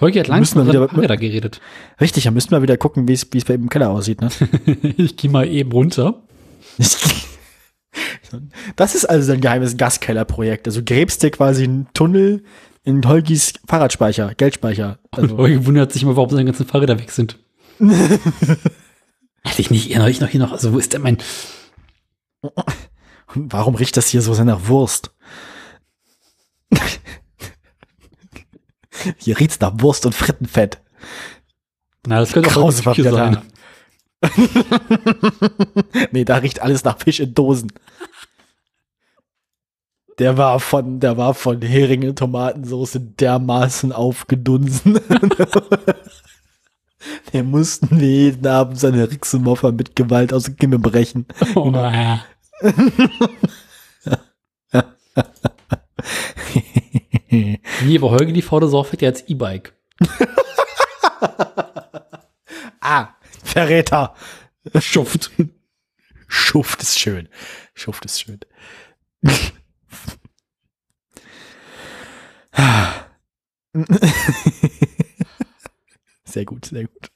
Holgi 0.00 0.18
hat 0.18 0.28
müssen 0.28 0.58
langsam 0.58 0.76
über 0.76 0.88
Fahrräder 0.88 1.16
geredet. 1.16 1.60
Richtig, 2.00 2.24
da 2.24 2.30
müssten 2.30 2.50
wir 2.50 2.60
wieder 2.60 2.76
gucken, 2.76 3.08
wie 3.08 3.12
es 3.12 3.24
bei 3.24 3.54
ihm 3.54 3.62
im 3.62 3.68
Keller 3.68 3.90
aussieht. 3.90 4.20
Ne? 4.20 4.28
ich 4.96 5.16
gehe 5.16 5.30
mal 5.30 5.46
eben 5.48 5.72
runter. 5.72 6.22
Das 8.76 8.94
ist 8.94 9.04
also 9.04 9.26
sein 9.26 9.42
geheimes 9.42 9.76
Gaskellerprojekt. 9.76 10.66
Also 10.66 10.80
gräbst 10.82 11.22
dir 11.22 11.30
quasi 11.30 11.64
einen 11.64 11.88
Tunnel 11.92 12.42
in 12.82 13.06
Holgis 13.06 13.52
Fahrradspeicher, 13.66 14.32
Geldspeicher. 14.34 14.98
Also, 15.10 15.36
Holgi 15.36 15.66
wundert 15.66 15.92
sich 15.92 16.02
immer, 16.02 16.16
warum 16.16 16.30
seine 16.30 16.46
ganzen 16.46 16.64
Fahrräder 16.64 16.98
weg 16.98 17.10
sind. 17.10 17.38
Hatte 19.44 19.60
ich 19.60 19.70
nicht 19.70 19.90
erinnere 19.90 20.10
ich 20.10 20.20
noch 20.20 20.28
hier 20.28 20.40
noch, 20.40 20.52
also 20.52 20.72
wo 20.72 20.78
ist 20.78 20.92
denn 20.92 21.02
mein 21.02 21.18
warum 23.34 23.74
riecht 23.74 23.96
das 23.96 24.08
hier 24.08 24.22
so 24.22 24.34
sehr 24.34 24.44
nach 24.44 24.66
Wurst? 24.66 25.12
hier 29.16 29.38
riecht's 29.38 29.60
nach 29.60 29.72
Wurst 29.76 30.06
und 30.06 30.14
Frittenfett. 30.14 30.80
Na, 32.06 32.20
das 32.20 32.32
könnte 32.32 32.50
auch 32.50 32.54
Krause 32.54 32.84
war 32.84 32.94
Küche 32.94 33.10
sein. 33.10 33.42
nee, 36.12 36.24
da 36.24 36.36
riecht 36.36 36.60
alles 36.60 36.84
nach 36.84 36.98
Fisch 36.98 37.20
in 37.20 37.34
Dosen. 37.34 37.72
Der 40.18 40.36
war 40.36 40.60
von, 40.60 41.00
der 41.00 41.16
war 41.16 41.34
von 41.34 41.62
Hering 41.62 42.08
und 42.08 42.18
Tomatensauce 42.18 42.98
dermaßen 43.00 43.92
aufgedunsen. 43.92 45.00
Der 47.34 47.42
mussten 47.44 47.98
wir 47.98 48.08
jeden 48.08 48.46
Abend 48.46 48.78
seine 48.78 49.10
Rixenmoffer 49.10 49.72
mit 49.72 49.96
Gewalt 49.96 50.32
aus 50.34 50.44
dem 50.44 50.56
Kimme 50.56 50.78
brechen. 50.78 51.26
Oh, 51.54 51.70
ja. 51.72 52.24
Nee, 57.30 57.98
aber 57.98 58.10
Holgi 58.10 58.32
die 58.34 58.42
Vorder 58.42 58.68
ja 59.02 59.08
als 59.08 59.22
E-Bike. 59.28 59.72
ah, 62.80 63.08
Verräter. 63.42 64.14
Schuft. 64.78 65.30
Schuft 66.28 66.82
ist 66.82 66.98
schön. 66.98 67.28
Schuft 67.74 68.04
ist 68.04 68.20
schön. 68.20 68.40
sehr 76.24 76.44
gut, 76.44 76.66
sehr 76.66 76.84
gut. 76.84 77.10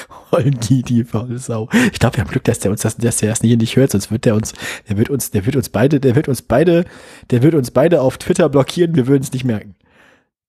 Holgi, 0.32 0.82
die 0.82 1.04
faule 1.04 1.38
Sau. 1.38 1.68
Ich 1.92 1.98
glaube, 1.98 2.16
wir 2.16 2.24
haben 2.24 2.30
Glück, 2.30 2.44
dass 2.44 2.58
der 2.60 2.70
uns 2.70 2.82
das, 2.82 2.96
dass 2.96 3.18
der 3.18 3.30
das 3.30 3.40
hier 3.40 3.56
nicht 3.56 3.76
hört, 3.76 3.90
sonst 3.90 4.10
wird 4.10 4.24
der 4.24 4.34
uns, 4.34 4.54
der 4.88 4.96
wird 4.96 5.10
uns, 5.10 5.30
der 5.30 5.44
wird 5.46 5.56
uns 5.56 5.68
beide, 5.68 6.00
der 6.00 6.14
wird 6.14 6.28
uns 6.28 6.42
beide, 6.42 6.84
der 7.30 7.42
wird 7.42 7.54
uns 7.54 7.70
beide 7.70 8.00
auf 8.00 8.18
Twitter 8.18 8.48
blockieren, 8.48 8.94
wir 8.94 9.06
würden 9.06 9.22
es 9.22 9.32
nicht 9.32 9.44
merken. 9.44 9.74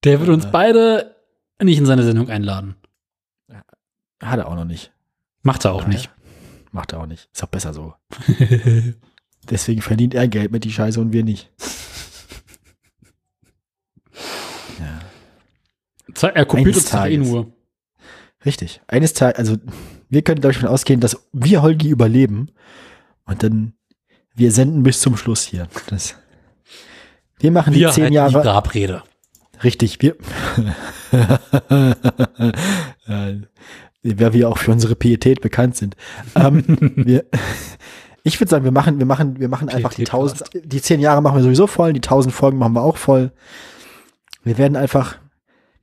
Der 0.03 0.19
wird 0.19 0.29
uns 0.29 0.45
Ja. 0.45 0.49
beide 0.51 1.15
nicht 1.61 1.77
in 1.77 1.85
seine 1.85 2.03
Sendung 2.03 2.29
einladen. 2.29 2.75
Hat 4.21 4.39
er 4.39 4.47
auch 4.47 4.55
noch 4.55 4.65
nicht. 4.65 4.91
Macht 5.41 5.65
er 5.65 5.73
auch 5.73 5.81
Ja, 5.83 5.87
nicht. 5.89 6.09
Macht 6.71 6.93
er 6.93 7.01
auch 7.01 7.05
nicht. 7.05 7.29
Ist 7.33 7.43
auch 7.43 7.47
besser 7.49 7.73
so. 7.73 7.93
Deswegen 9.49 9.81
verdient 9.81 10.13
er 10.13 10.27
Geld 10.29 10.51
mit 10.51 10.63
die 10.63 10.71
Scheiße 10.71 10.99
und 11.01 11.11
wir 11.13 11.23
nicht. 11.23 11.51
Ja. 14.79 16.27
er 16.29 16.45
kopiert 16.45 16.75
uns 16.75 16.93
eh 16.93 17.17
nur. 17.17 17.51
Richtig. 18.45 18.81
Eines 18.87 19.13
Tages, 19.13 19.39
also 19.39 19.55
wir 20.09 20.21
können, 20.21 20.41
glaube 20.41 20.51
ich, 20.51 20.59
davon 20.59 20.73
ausgehen, 20.73 20.99
dass 20.99 21.17
wir 21.31 21.61
Holgi 21.61 21.89
überleben 21.89 22.49
und 23.25 23.43
dann 23.43 23.73
wir 24.35 24.51
senden 24.51 24.83
bis 24.83 24.99
zum 24.99 25.15
Schluss 25.15 25.43
hier. 25.43 25.67
Das, 25.87 26.15
wir 27.39 27.51
machen 27.51 27.73
die 27.73 27.81
Wir 27.81 27.91
zehn 27.91 28.03
halten 28.03 28.11
die 28.11 28.15
Jahre. 28.15 28.41
Grabrede. 28.41 29.03
Richtig, 29.63 29.99
wir. 30.01 30.15
Wer 34.01 34.33
wir 34.33 34.49
auch 34.49 34.57
für 34.57 34.71
unsere 34.71 34.95
Pietät 34.95 35.41
bekannt 35.41 35.77
sind. 35.77 35.95
Ähm, 36.35 36.63
wir, 36.95 37.25
ich 38.23 38.39
würde 38.39 38.49
sagen, 38.49 38.65
wir 38.65 38.71
machen, 38.71 38.97
wir 38.99 39.05
machen, 39.05 39.39
wir 39.39 39.49
machen 39.49 39.69
einfach 39.69 39.93
die 39.93 40.03
Pietät-Cast. 40.03 40.39
tausend, 40.39 40.65
die 40.65 40.81
zehn 40.81 40.99
Jahre 40.99 41.21
machen 41.21 41.37
wir 41.37 41.43
sowieso 41.43 41.67
voll, 41.67 41.93
die 41.93 42.01
tausend 42.01 42.33
Folgen 42.33 42.57
machen 42.57 42.73
wir 42.73 42.81
auch 42.81 42.97
voll. 42.97 43.31
Wir 44.43 44.57
werden 44.57 44.75
einfach, 44.75 45.17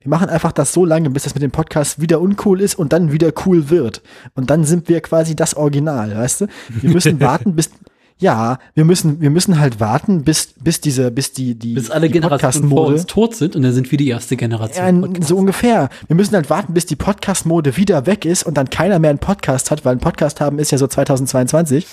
wir 0.01 0.09
machen 0.09 0.29
einfach 0.29 0.51
das 0.51 0.73
so 0.73 0.83
lange, 0.83 1.09
bis 1.11 1.23
das 1.23 1.35
mit 1.35 1.43
dem 1.43 1.51
Podcast 1.51 2.01
wieder 2.01 2.21
uncool 2.21 2.59
ist 2.59 2.75
und 2.75 2.91
dann 2.91 3.11
wieder 3.11 3.31
cool 3.45 3.69
wird. 3.69 4.01
Und 4.33 4.49
dann 4.49 4.63
sind 4.63 4.89
wir 4.89 4.99
quasi 5.01 5.35
das 5.35 5.55
Original, 5.55 6.15
weißt 6.15 6.41
du? 6.41 6.47
Wir 6.69 6.89
müssen 6.89 7.19
warten, 7.21 7.55
bis, 7.55 7.69
ja, 8.17 8.57
wir 8.73 8.83
müssen, 8.83 9.21
wir 9.21 9.29
müssen 9.29 9.59
halt 9.59 9.79
warten, 9.79 10.23
bis, 10.23 10.53
bis 10.59 10.81
diese, 10.81 11.11
bis 11.11 11.33
die, 11.33 11.53
die, 11.53 11.75
Bis 11.75 11.91
alle 11.91 12.07
die 12.07 12.13
Generationen 12.13 12.69
vor 12.69 12.87
uns 12.87 13.05
tot 13.05 13.35
sind 13.35 13.55
und 13.55 13.61
dann 13.61 13.73
sind 13.73 13.91
wir 13.91 13.97
die 13.97 14.07
erste 14.07 14.37
Generation. 14.37 15.13
ja, 15.13 15.21
so 15.21 15.37
ungefähr. 15.37 15.89
Wir 16.07 16.15
müssen 16.15 16.33
halt 16.33 16.49
warten, 16.49 16.73
bis 16.73 16.87
die 16.87 16.95
Podcast-Mode 16.95 17.77
wieder 17.77 18.07
weg 18.07 18.25
ist 18.25 18.43
und 18.43 18.57
dann 18.57 18.71
keiner 18.71 18.97
mehr 18.97 19.11
einen 19.11 19.19
Podcast 19.19 19.69
hat, 19.69 19.85
weil 19.85 19.95
ein 19.95 19.99
Podcast 19.99 20.41
haben 20.41 20.57
ist 20.57 20.71
ja 20.71 20.79
so 20.79 20.87
2022. 20.87 21.85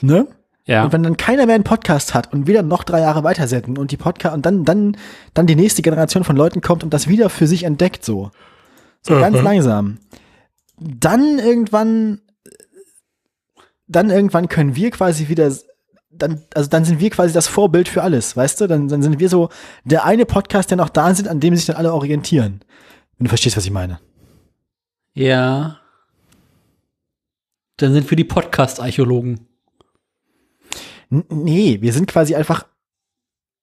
Ne? 0.00 0.26
Ja. 0.68 0.84
Und 0.84 0.92
wenn 0.92 1.02
dann 1.02 1.16
keiner 1.16 1.46
mehr 1.46 1.54
einen 1.54 1.64
Podcast 1.64 2.12
hat 2.12 2.30
und 2.30 2.46
wieder 2.46 2.62
noch 2.62 2.84
drei 2.84 3.00
Jahre 3.00 3.24
weiter 3.24 3.48
senden 3.48 3.78
und 3.78 3.90
die 3.90 3.96
Podcast 3.96 4.34
und 4.34 4.44
dann, 4.44 4.64
dann, 4.64 4.98
dann 5.32 5.46
die 5.46 5.56
nächste 5.56 5.80
Generation 5.80 6.24
von 6.24 6.36
Leuten 6.36 6.60
kommt 6.60 6.84
und 6.84 6.92
das 6.92 7.08
wieder 7.08 7.30
für 7.30 7.46
sich 7.46 7.64
entdeckt, 7.64 8.04
so. 8.04 8.30
So 9.00 9.18
ganz 9.18 9.40
langsam. 9.40 9.98
Dann 10.78 11.38
irgendwann, 11.38 12.20
dann 13.86 14.10
irgendwann 14.10 14.48
können 14.48 14.76
wir 14.76 14.90
quasi 14.90 15.28
wieder, 15.28 15.50
dann, 16.10 16.42
also 16.54 16.68
dann 16.68 16.84
sind 16.84 17.00
wir 17.00 17.08
quasi 17.08 17.32
das 17.32 17.46
Vorbild 17.48 17.88
für 17.88 18.02
alles, 18.02 18.36
weißt 18.36 18.60
du? 18.60 18.66
Dann, 18.66 18.88
dann 18.88 19.00
sind 19.02 19.18
wir 19.18 19.30
so 19.30 19.48
der 19.84 20.04
eine 20.04 20.26
Podcast, 20.26 20.70
der 20.70 20.76
noch 20.76 20.90
da 20.90 21.14
sind, 21.14 21.28
an 21.28 21.40
dem 21.40 21.56
sich 21.56 21.64
dann 21.64 21.76
alle 21.76 21.94
orientieren. 21.94 22.60
Wenn 23.16 23.24
du 23.24 23.28
verstehst, 23.30 23.56
was 23.56 23.64
ich 23.64 23.70
meine. 23.70 24.00
ja. 25.14 25.78
Dann 27.78 27.94
sind 27.94 28.10
wir 28.10 28.16
die 28.16 28.24
Podcast-Archäologen. 28.24 29.47
Nee, 31.10 31.78
wir 31.80 31.92
sind 31.92 32.06
quasi 32.06 32.34
einfach, 32.34 32.66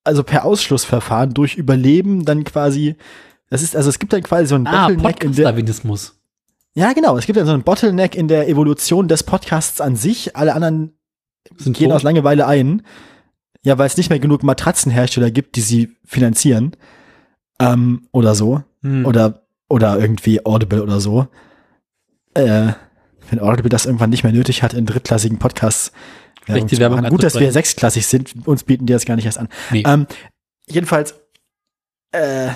also 0.04 0.24
per 0.24 0.46
Ausschlussverfahren 0.46 1.34
durch 1.34 1.56
Überleben 1.56 2.26
dann 2.26 2.44
quasi, 2.44 2.96
das 3.50 3.62
ist, 3.62 3.76
also 3.76 3.90
es 3.90 4.00
gibt 4.00 4.14
dann 4.14 4.24
quasi 4.24 4.48
so 4.48 4.56
ein 4.56 4.68
Ah, 4.68 4.88
Bottleneck 4.88 5.24
in 5.24 5.34
der, 5.34 5.54
ja 6.78 6.92
genau, 6.92 7.18
es 7.18 7.26
gibt 7.26 7.38
dann 7.40 7.46
so 7.46 7.54
ein 7.54 7.64
Bottleneck 7.64 8.16
in 8.16 8.28
der 8.28 8.50
Evolution 8.50 9.08
des 9.08 9.24
Podcasts 9.24 9.80
an 9.80 9.96
sich. 9.96 10.36
Alle 10.36 10.54
anderen 10.54 10.92
Sind 11.56 11.78
gehen 11.78 11.88
tot? 11.88 11.96
aus 11.96 12.04
Langeweile 12.04 12.48
ein. 12.48 12.82
Ja, 13.64 13.78
weil 13.78 13.88
es 13.88 13.96
nicht 13.96 14.10
mehr 14.10 14.20
genug 14.20 14.44
Matratzenhersteller 14.44 15.32
gibt, 15.32 15.56
die 15.56 15.62
sie 15.62 15.96
finanzieren. 16.04 16.76
Ähm, 17.60 18.08
oder 18.12 18.36
so. 18.36 18.62
Hm. 18.82 19.06
Oder, 19.06 19.44
oder 19.70 19.98
irgendwie 19.98 20.46
Audible 20.46 20.84
oder 20.84 21.00
so. 21.00 21.28
Äh, 22.34 22.74
wenn 23.30 23.40
Audible 23.40 23.70
das 23.70 23.86
irgendwann 23.86 24.10
nicht 24.10 24.24
mehr 24.24 24.34
nötig 24.34 24.62
hat, 24.62 24.74
in 24.74 24.86
drittklassigen 24.86 25.40
Podcasts. 25.40 25.94
Die 26.48 26.66
zu 26.68 26.78
Werbung 26.80 27.02
machen. 27.02 27.10
Gut, 27.12 27.24
dass 27.24 27.40
wir 27.40 27.52
sechsklassig 27.52 28.06
sind. 28.06 28.34
Uns 28.48 28.64
bieten 28.64 28.86
die 28.86 28.94
das 28.94 29.06
gar 29.06 29.16
nicht 29.16 29.26
erst 29.26 29.38
an. 29.40 29.50
Nee. 29.72 29.84
Ähm, 29.86 30.06
jedenfalls, 30.68 31.14
äh, 32.12 32.50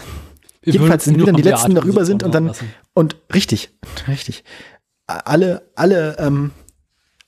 Wir 0.61 0.73
jedenfalls 0.73 1.05
sind 1.05 1.17
wir 1.17 1.25
dann 1.25 1.35
die 1.35 1.41
Letzten, 1.41 1.69
die 1.69 1.73
Theater 1.75 1.85
darüber 1.87 2.05
sind 2.05 2.23
und 2.23 2.33
dann- 2.35 2.47
lassen. 2.47 2.71
und 2.93 3.15
richtig, 3.33 3.69
richtig. 4.07 4.43
Alle, 5.07 5.63
alle, 5.75 6.17
ähm, 6.19 6.51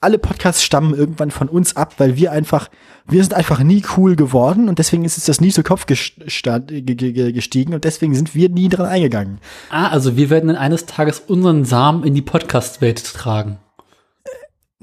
alle 0.01 0.17
Podcasts 0.19 0.63
stammen 0.63 0.93
irgendwann 0.95 1.31
von 1.31 1.47
uns 1.49 1.75
ab, 1.75 1.95
weil 1.99 2.15
wir 2.15 2.31
einfach, 2.31 2.69
wir 3.07 3.21
sind 3.23 3.33
einfach 3.33 3.59
nie 3.61 3.83
cool 3.97 4.15
geworden 4.15 4.67
und 4.69 4.79
deswegen 4.79 5.05
ist 5.05 5.15
uns 5.17 5.25
das 5.25 5.41
nie 5.41 5.51
zu 5.51 5.63
Kopf 5.63 5.85
gestiegen 5.87 7.73
und 7.73 7.83
deswegen 7.83 8.15
sind 8.15 8.33
wir 8.35 8.49
nie 8.49 8.69
dran 8.69 8.85
eingegangen. 8.87 9.39
Ah, 9.69 9.89
also 9.89 10.17
wir 10.17 10.29
werden 10.29 10.47
dann 10.47 10.57
eines 10.57 10.85
Tages 10.85 11.19
unseren 11.19 11.65
Samen 11.65 12.03
in 12.03 12.13
die 12.15 12.21
Podcast-Welt 12.21 13.03
tragen. 13.13 13.59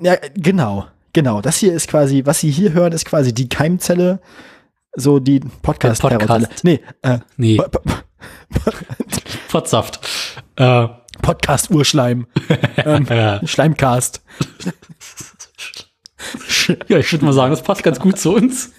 Ja, 0.00 0.16
genau, 0.34 0.86
genau. 1.12 1.40
Das 1.40 1.56
hier 1.58 1.72
ist 1.72 1.88
quasi, 1.88 2.22
was 2.24 2.40
Sie 2.40 2.50
hier 2.50 2.72
hören, 2.72 2.92
ist 2.92 3.04
quasi 3.04 3.32
die 3.34 3.48
Keimzelle, 3.48 4.20
so 4.96 5.18
die 5.18 5.40
podcast 5.62 6.02
Der 6.02 6.08
Podcast. 6.18 6.64
Nee, 6.64 6.80
äh, 7.02 7.18
Nee, 7.36 7.56
Po- 7.56 7.68
Po- 7.80 8.70
Potsaft. 9.50 10.00
Äh, 10.56 10.88
Podcast-Urschleim. 11.22 12.26
ähm, 12.78 13.06
äh, 13.08 13.46
Schleimcast. 13.46 14.22
ja, 16.88 16.98
ich 16.98 17.12
würde 17.12 17.24
mal 17.24 17.32
sagen, 17.32 17.50
das 17.50 17.62
passt 17.62 17.82
ganz 17.82 17.98
gut 18.00 18.18
zu 18.18 18.34
uns. 18.34 18.72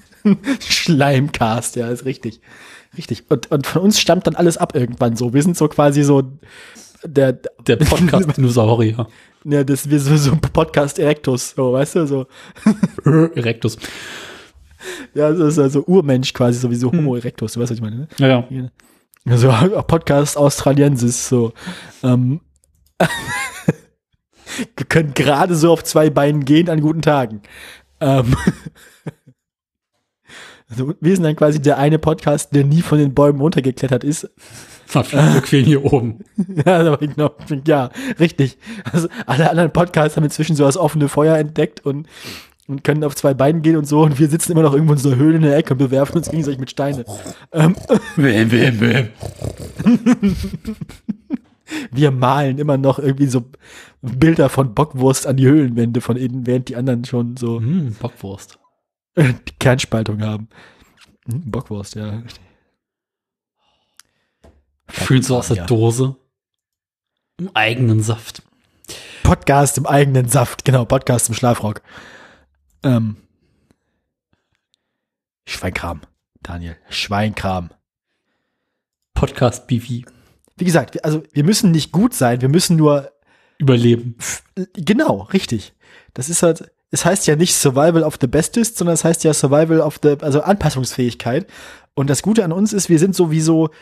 Schleimcast, 0.60 1.76
ja, 1.76 1.88
ist 1.90 2.06
richtig. 2.06 2.42
Richtig. 2.98 3.26
Und, 3.30 3.52
und 3.52 3.68
von 3.68 3.82
uns 3.84 4.00
stammt 4.00 4.28
dann 4.28 4.36
alles 4.36 4.58
ab 4.58 4.76
irgendwann 4.76 5.16
so. 5.16 5.34
Wir 5.34 5.44
sind 5.44 5.56
so 5.58 5.68
quasi 5.68 6.04
so 6.04 6.24
der, 7.04 7.34
Der 7.34 7.76
Podcast-Dinosaurier. 7.78 9.08
ja, 9.45 9.64
das, 9.64 9.89
wir 9.89 10.00
so, 10.00 10.16
so 10.18 10.36
Podcast 10.36 11.00
Erectus, 11.00 11.52
so, 11.56 11.74
weißt 11.74 11.95
du, 11.95 12.08
so. 12.08 12.28
Erectus. 13.36 13.78
Ja, 15.14 15.32
das 15.32 15.54
ist 15.54 15.60
also 15.60 15.84
Urmensch 15.86 16.34
quasi, 16.34 16.60
so 16.60 16.72
wie 16.72 16.76
so 16.76 16.91
Homo 16.91 17.16
erectus, 17.16 17.54
du 17.54 17.60
weißt, 17.60 17.72
was 17.72 17.78
ich 17.78 17.82
meine, 17.82 17.97
ne? 17.97 18.08
Ja, 18.18 18.47
ja. 18.50 18.70
Also 19.26 19.50
Podcast 19.88 20.38
Australiensis, 20.38 21.28
so. 21.28 21.54
Ähm, 22.04 22.41
wir 24.76 24.86
können 24.88 25.14
gerade 25.14 25.56
so 25.56 25.72
auf 25.72 25.84
zwei 25.84 26.10
Beinen 26.10 26.45
gehen 26.45 26.70
an 26.70 26.82
guten 26.82 27.02
Tagen. 27.02 27.41
Ähm, 28.00 28.36
also 30.70 30.93
wir 31.00 31.16
sind 31.16 31.24
dann 31.24 31.36
quasi 31.36 31.62
der 31.62 31.78
eine 31.78 32.00
Podcast, 32.00 32.54
der 32.56 32.64
nie 32.64 32.82
von 32.82 32.97
den 32.97 33.14
Bäumen 33.14 33.41
runtergeklettert 33.41 34.04
ist. 34.04 34.30
Viel 34.90 35.22
bequem 35.36 35.66
hier 35.66 35.86
oben. 35.86 36.20
Ja, 36.66 36.96
genau, 36.96 37.32
ja, 37.68 37.90
richtig. 38.20 38.58
Also 38.92 39.08
alle 39.28 39.50
anderen 39.50 39.72
Podcasts 39.72 40.18
haben 40.18 40.24
inzwischen 40.24 40.56
so 40.56 40.64
das 40.66 40.78
offene 40.78 41.08
Feuer 41.10 41.38
entdeckt 41.38 41.86
und, 41.86 42.08
und 42.68 42.84
können 42.84 43.04
auf 43.04 43.16
zwei 43.16 43.34
Beinen 43.36 43.62
gehen 43.62 43.78
und 43.78 43.86
so 43.86 44.02
und 44.02 44.18
wir 44.20 44.28
sitzen 44.30 44.52
immer 44.54 44.64
noch 44.64 44.74
irgendwo 44.74 44.94
in 44.94 45.00
so 45.00 45.10
einer 45.10 45.18
Höhle 45.20 45.36
in 45.38 45.44
der 45.44 45.56
Ecke 45.58 45.74
und 45.74 45.78
bewerfen 45.78 46.18
uns 46.18 46.30
gegenseitig 46.32 46.60
mit 46.60 46.72
Steine. 46.72 47.06
Ähm, 47.52 47.76
Wem, 48.16 48.52
wem, 48.52 48.80
wem? 48.82 49.10
wir 51.92 52.12
malen 52.12 52.58
immer 52.58 52.78
noch 52.78 53.00
irgendwie 53.00 53.28
so 53.28 53.46
Bilder 54.02 54.50
von 54.50 54.74
Bockwurst 54.74 55.28
an 55.28 55.38
die 55.38 55.46
Höhlenwände 55.48 56.02
von 56.02 56.18
innen, 56.18 56.48
während 56.48 56.70
die 56.70 56.76
anderen 56.76 57.06
schon 57.06 57.38
so 57.38 57.60
Hm, 57.60 57.96
Bockwurst. 58.00 58.58
die 59.18 59.34
Kernspaltung 59.60 60.22
haben. 60.22 60.48
Hm, 61.30 61.52
Bockwurst, 61.52 61.96
ja. 61.96 62.24
Schön 64.92 65.22
so 65.22 65.38
aus 65.38 65.50
der. 65.50 65.66
Dose. 65.66 66.16
Im 67.38 67.50
eigenen 67.56 68.02
Saft. 68.02 68.42
Podcast 69.24 69.78
im 69.78 69.86
eigenen 69.86 70.28
Saft, 70.28 70.66
genau, 70.66 70.86
Podcast 70.86 71.30
im 71.30 71.36
Schlafrock. 71.36 71.82
Ähm. 72.84 73.18
Schweinkram, 75.48 76.02
Daniel, 76.42 76.76
Schweinkram. 76.90 77.70
Podcast 79.14 79.68
BV. 79.68 80.06
Wie 80.58 80.66
gesagt, 80.66 80.94
wir- 80.96 81.06
also 81.06 81.24
wir 81.32 81.44
müssen 81.44 81.72
nicht 81.72 81.92
gut 81.92 82.14
sein, 82.14 82.42
wir 82.42 82.50
müssen 82.50 82.76
nur 82.76 83.12
Überleben. 83.58 84.16
genau, 84.74 85.24
richtig. 85.34 85.74
Das 86.14 86.30
ist 86.30 86.44
halt, 86.44 86.72
es 86.92 87.04
heißt 87.06 87.28
ja 87.28 87.36
nicht 87.36 87.54
Survival 87.56 88.04
of 88.04 88.18
the 88.22 88.28
Bestest, 88.28 88.78
sondern 88.78 88.94
es 88.94 89.04
heißt 89.04 89.24
ja 89.24 89.34
Survival 89.34 89.82
of 89.82 90.00
the, 90.02 90.16
also 90.22 90.42
Anpassungsfähigkeit. 90.42 91.48
Und 91.94 92.10
das 92.10 92.22
Gute 92.22 92.44
an 92.46 92.52
uns 92.54 92.72
ist, 92.74 92.88
wir 92.90 93.00
sind 93.00 93.16
sowieso 93.16 93.68
so 93.68 93.74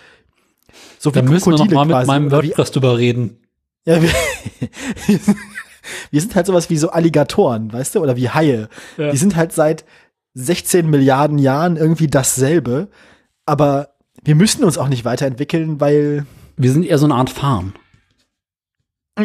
Da 1.04 1.22
müssen 1.22 1.52
wir 1.52 1.58
noch 1.58 1.68
Krokodile 1.68 1.76
mal 1.76 2.00
mit 2.00 2.08
meinem 2.08 2.32
WordPress 2.32 2.72
drüber 2.72 2.98
reden. 2.98 3.38
Ja, 3.86 4.02
wir, 4.02 4.10
wir 6.12 6.22
sind 6.22 6.36
halt 6.36 6.46
sowas 6.46 6.70
wie 6.70 6.78
so 6.78 6.90
Alligatoren, 6.90 7.72
weißt 7.72 7.96
du, 7.96 8.00
oder 8.02 8.18
wie 8.18 8.30
Haie. 8.30 8.70
Ja. 8.98 9.12
Die 9.12 9.18
sind 9.18 9.36
halt 9.36 9.54
seit 9.54 9.86
16 10.34 10.90
Milliarden 10.90 11.38
Jahren 11.38 11.78
irgendwie 11.78 12.08
dasselbe, 12.08 12.90
aber 13.46 13.96
wir 14.24 14.36
müssen 14.36 14.64
uns 14.64 14.78
auch 14.78 14.90
nicht 14.90 15.06
weiterentwickeln, 15.06 15.80
weil 15.80 16.26
Wir 16.60 16.72
sind 16.72 16.86
eher 16.86 16.98
so 16.98 17.06
eine 17.06 17.14
Art 17.14 17.30
Farm. 17.30 17.74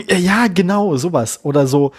Ja, 0.08 0.48
genau, 0.48 0.96
sowas. 0.96 1.40
Oder 1.44 1.66
so, 1.66 1.92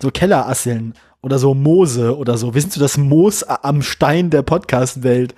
so 0.00 0.10
Kellerasseln 0.10 0.94
oder 1.22 1.38
so 1.38 1.54
Moose 1.54 2.16
oder 2.16 2.38
so. 2.38 2.54
Wir 2.54 2.60
sind 2.60 2.72
so 2.72 2.80
das 2.80 2.96
Moos 2.96 3.42
am 3.42 3.82
Stein 3.82 4.30
der 4.30 4.42
Podcast-Welt. 4.42 5.34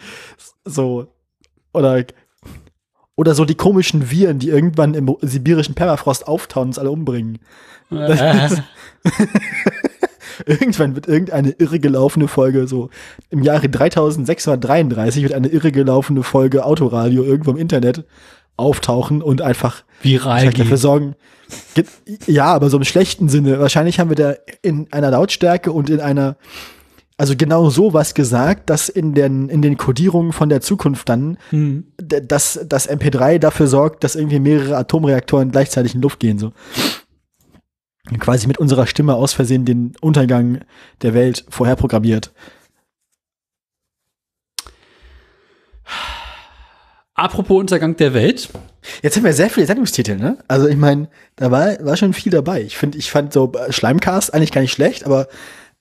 So. 0.65 1.15
Oder, 1.73 2.05
oder 3.21 3.35
so 3.35 3.45
die 3.45 3.55
komischen 3.55 4.11
Viren, 4.11 4.39
die 4.39 4.49
irgendwann 4.49 4.95
im 4.95 5.15
sibirischen 5.21 5.75
Permafrost 5.75 6.27
auftauen 6.27 6.63
und 6.63 6.69
uns 6.71 6.79
alle 6.79 6.91
umbringen. 6.91 7.39
Äh, 7.91 8.49
Irgendwann 10.47 10.95
wird 10.95 11.07
irgendeine 11.07 11.51
irre 11.51 11.81
gelaufene 11.81 12.27
Folge, 12.27 12.67
so 12.67 12.89
im 13.29 13.43
Jahre 13.43 13.69
3633 13.69 15.23
wird 15.23 15.35
eine 15.35 15.49
irre 15.49 15.71
gelaufene 15.71 16.23
Folge 16.23 16.65
Autoradio 16.65 17.23
irgendwo 17.25 17.51
im 17.51 17.59
Internet 17.59 18.05
auftauchen 18.57 19.21
und 19.23 19.43
einfach 19.43 19.83
viral 20.03 20.51
dafür 20.65 20.77
sorgen. 20.79 21.15
Ge- 21.75 21.85
Ja, 22.27 22.47
aber 22.47 22.71
so 22.71 22.79
im 22.79 22.85
schlechten 22.85 23.29
Sinne. 23.29 23.59
Wahrscheinlich 23.61 24.01
haben 24.01 24.09
wir 24.11 24.17
da 24.17 24.35
in 24.63 24.87
einer 24.93 25.11
Lautstärke 25.11 25.73
und 25.73 25.91
in 25.91 26.01
einer, 26.01 26.37
also 27.21 27.37
genau 27.37 27.69
so 27.71 27.93
was 27.93 28.15
gesagt, 28.15 28.71
dass 28.71 28.89
in 28.89 29.13
den, 29.15 29.49
in 29.51 29.61
den 29.63 29.77
Codierungen 29.77 30.33
von 30.33 30.49
der 30.49 30.61
Zukunft 30.63 31.09
dann, 31.09 31.37
Hm. 31.51 31.85
d- 32.01 32.23
dass 32.23 32.59
das 32.67 32.89
MP3 32.89 33.39
dafür 33.39 33.67
sorgt, 33.67 34.03
dass 34.05 34.17
irgendwie 34.17 34.39
mehrere 34.41 34.77
Atomreaktoren 34.77 35.51
gleichzeitig 35.53 35.95
in 35.95 36.01
Luft 36.01 36.19
gehen, 36.21 36.39
so. 36.39 36.53
Und 38.11 38.19
quasi 38.19 38.47
mit 38.47 38.59
unserer 38.59 38.87
Stimme 38.87 39.15
aus 39.15 39.35
Versehen 39.35 39.65
den 39.67 39.93
Untergang 40.01 40.61
der 41.03 41.13
Welt 41.15 41.45
vorherprogrammiert. 41.51 42.33
Apropos 47.15 47.61
Untergang 47.61 47.97
der 47.97 48.15
Welt. 48.15 48.49
Jetzt 49.03 49.17
haben 49.17 49.25
wir 49.25 49.35
sehr 49.35 49.51
viele 49.51 49.67
Sendungstitel, 49.67 50.17
ne? 50.17 50.39
Also 50.49 50.69
ich 50.69 50.77
meine, 50.77 51.09
da 51.37 51.51
war, 51.51 51.85
war 51.85 51.97
schon 51.97 52.15
viel 52.15 52.33
dabei. 52.33 52.63
Ich 52.63 52.79
finde, 52.79 52.97
ich 52.97 53.11
fand 53.11 53.33
so 53.35 53.53
äh, 53.53 53.71
Schleimcast 53.73 54.33
eigentlich 54.33 54.53
gar 54.53 54.63
nicht 54.63 54.73
schlecht, 54.73 55.05
aber 55.05 55.29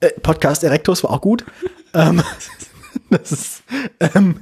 äh, 0.00 0.10
Podcast 0.20 0.64
Erectus 0.64 1.04
war 1.04 1.10
auch 1.10 1.20
gut. 1.20 1.44
ähm, 1.94 2.22
das 3.10 3.32
ist, 3.32 3.62
ähm, 4.00 4.40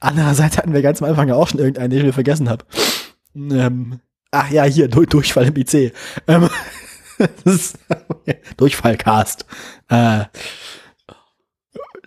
andererseits 0.00 0.58
hatten 0.58 0.72
wir 0.72 0.82
ganz 0.82 1.02
am 1.02 1.08
Anfang 1.08 1.28
ja 1.28 1.34
auch 1.34 1.48
schon 1.48 1.60
irgendeinen, 1.60 1.90
den 1.90 1.98
ich 1.98 2.04
wieder 2.04 2.12
vergessen 2.12 2.48
habe. 2.48 2.64
Ähm, 3.34 4.00
ach 4.30 4.50
ja, 4.50 4.64
hier, 4.64 4.88
du, 4.88 5.04
Durchfall 5.04 5.46
im 5.46 5.56
IC. 5.56 5.92
Ähm, 6.26 6.48
ist, 7.44 7.78
Durchfallcast. 8.56 9.46
Äh, 9.88 10.24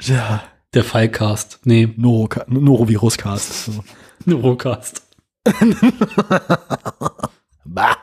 ja, 0.01 0.43
Der 0.73 0.83
Fallcast. 0.83 1.61
Nee, 1.63 1.93
Noro, 1.95 2.29
Noroviruscast. 2.47 3.65
So. 3.65 3.83
Neurocast. 4.25 5.03
Bah. 7.63 7.97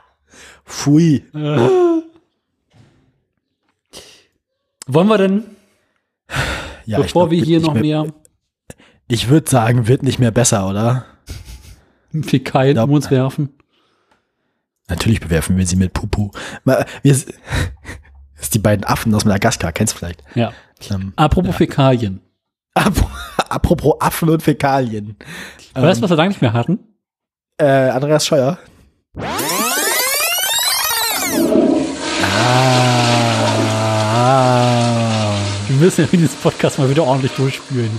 Pfui. 0.64 1.24
Wollen 4.86 5.09
wir 5.09 5.18
denn, 5.18 5.44
Ja, 6.86 6.98
ich 6.98 7.04
bevor 7.06 7.28
glaub, 7.28 7.30
wir 7.30 7.44
hier 7.44 7.60
noch 7.60 7.74
mehr, 7.74 8.06
Ich 9.09 9.28
würde 9.28 9.48
sagen, 9.50 9.86
wird 9.88 10.02
nicht 10.02 10.18
mehr 10.18 10.30
besser, 10.30 10.68
oder? 10.68 11.04
Fäkalien 12.22 12.78
um 12.78 12.90
uns 12.92 13.10
werfen? 13.10 13.50
Natürlich 14.88 15.20
bewerfen 15.20 15.56
wir 15.56 15.66
sie 15.66 15.76
mit 15.76 15.92
Pupu. 15.92 16.30
Wir, 16.64 16.84
das 17.04 17.26
ist 18.40 18.54
die 18.54 18.59
beiden 18.59 18.84
Affen 18.84 19.14
aus 19.14 19.24
Madagaskar, 19.24 19.72
kennst 19.72 19.94
du 19.94 19.98
vielleicht? 19.98 20.22
Ja. 20.34 20.52
Ähm, 20.90 21.12
Apropos 21.16 21.54
Fäkalien. 21.56 22.20
ap- 22.74 23.09
apropos 23.48 23.94
Affen 24.00 24.28
und 24.28 24.42
Fäkalien. 24.42 25.16
weißt 25.74 26.00
du, 26.00 26.02
was 26.02 26.10
wir 26.10 26.16
lange 26.16 26.30
nicht 26.30 26.42
mehr 26.42 26.52
hatten? 26.52 26.80
Äh, 27.59 27.64
Andreas 27.90 28.26
Scheuer. 28.26 28.59
Ah. 32.24 33.11
Müssen 35.82 36.02
ja 36.02 36.09
dieses 36.12 36.34
Podcast 36.36 36.78
mal 36.78 36.88
wieder 36.88 37.02
ordentlich 37.02 37.32
durchspülen. 37.32 37.90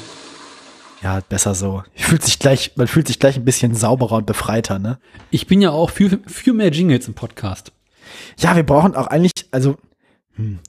Ja, 1.02 1.20
besser 1.28 1.54
so. 1.54 1.84
Fühlt 1.96 2.24
sich 2.24 2.40
gleich, 2.40 2.72
man 2.78 2.88
fühlt 2.88 3.08
sich 3.08 3.20
gleich 3.20 3.36
ein 3.36 3.44
bisschen 3.44 3.76
sauberer 3.76 4.16
und 4.16 4.26
befreiter, 4.26 4.80
ne? 4.80 5.00
Ich 5.32 5.48
bin 5.48 5.62
ja 5.62 5.72
auch 5.72 5.90
für, 5.90 6.18
für 6.26 6.54
mehr 6.54 6.70
Jingles 6.70 7.10
im 7.10 7.14
Podcast. 7.14 7.74
Ja, 8.40 8.56
wir 8.56 8.64
brauchen 8.64 8.96
auch 8.96 9.08
eigentlich, 9.08 9.34
also 9.52 9.76
hm, 10.36 10.60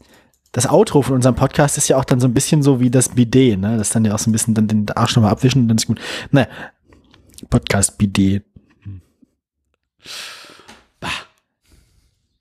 das 0.51 0.69
Outro 0.69 1.03
von 1.03 1.15
unserem 1.15 1.37
Podcast 1.37 1.79
ist 1.79 1.87
ja 1.87 1.97
auch 1.97 2.05
dann 2.05 2.19
so 2.19 2.27
ein 2.27 2.35
bisschen 2.35 2.65
so 2.65 2.81
wie 2.81 2.91
das 2.91 3.11
Bidet, 3.11 3.61
ne? 3.61 3.79
Das 3.79 3.91
dann 3.91 4.05
ja 4.05 4.13
auch 4.13 4.19
so 4.19 4.29
ein 4.29 4.33
bisschen 4.33 4.55
dann 4.55 4.67
den 4.67 4.91
Arsch 4.91 5.15
nochmal 5.15 5.31
abwischen 5.31 5.63
und 5.63 5.69
dann 5.69 5.77
ist 5.77 5.87
gut. 5.87 6.01
Naja, 6.33 6.49
Podcast-Bidet. 7.49 8.45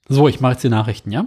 So, 0.08 0.26
ich 0.26 0.40
mache 0.40 0.54
jetzt 0.54 0.64
die 0.64 0.68
Nachrichten, 0.68 1.12
ja? 1.12 1.26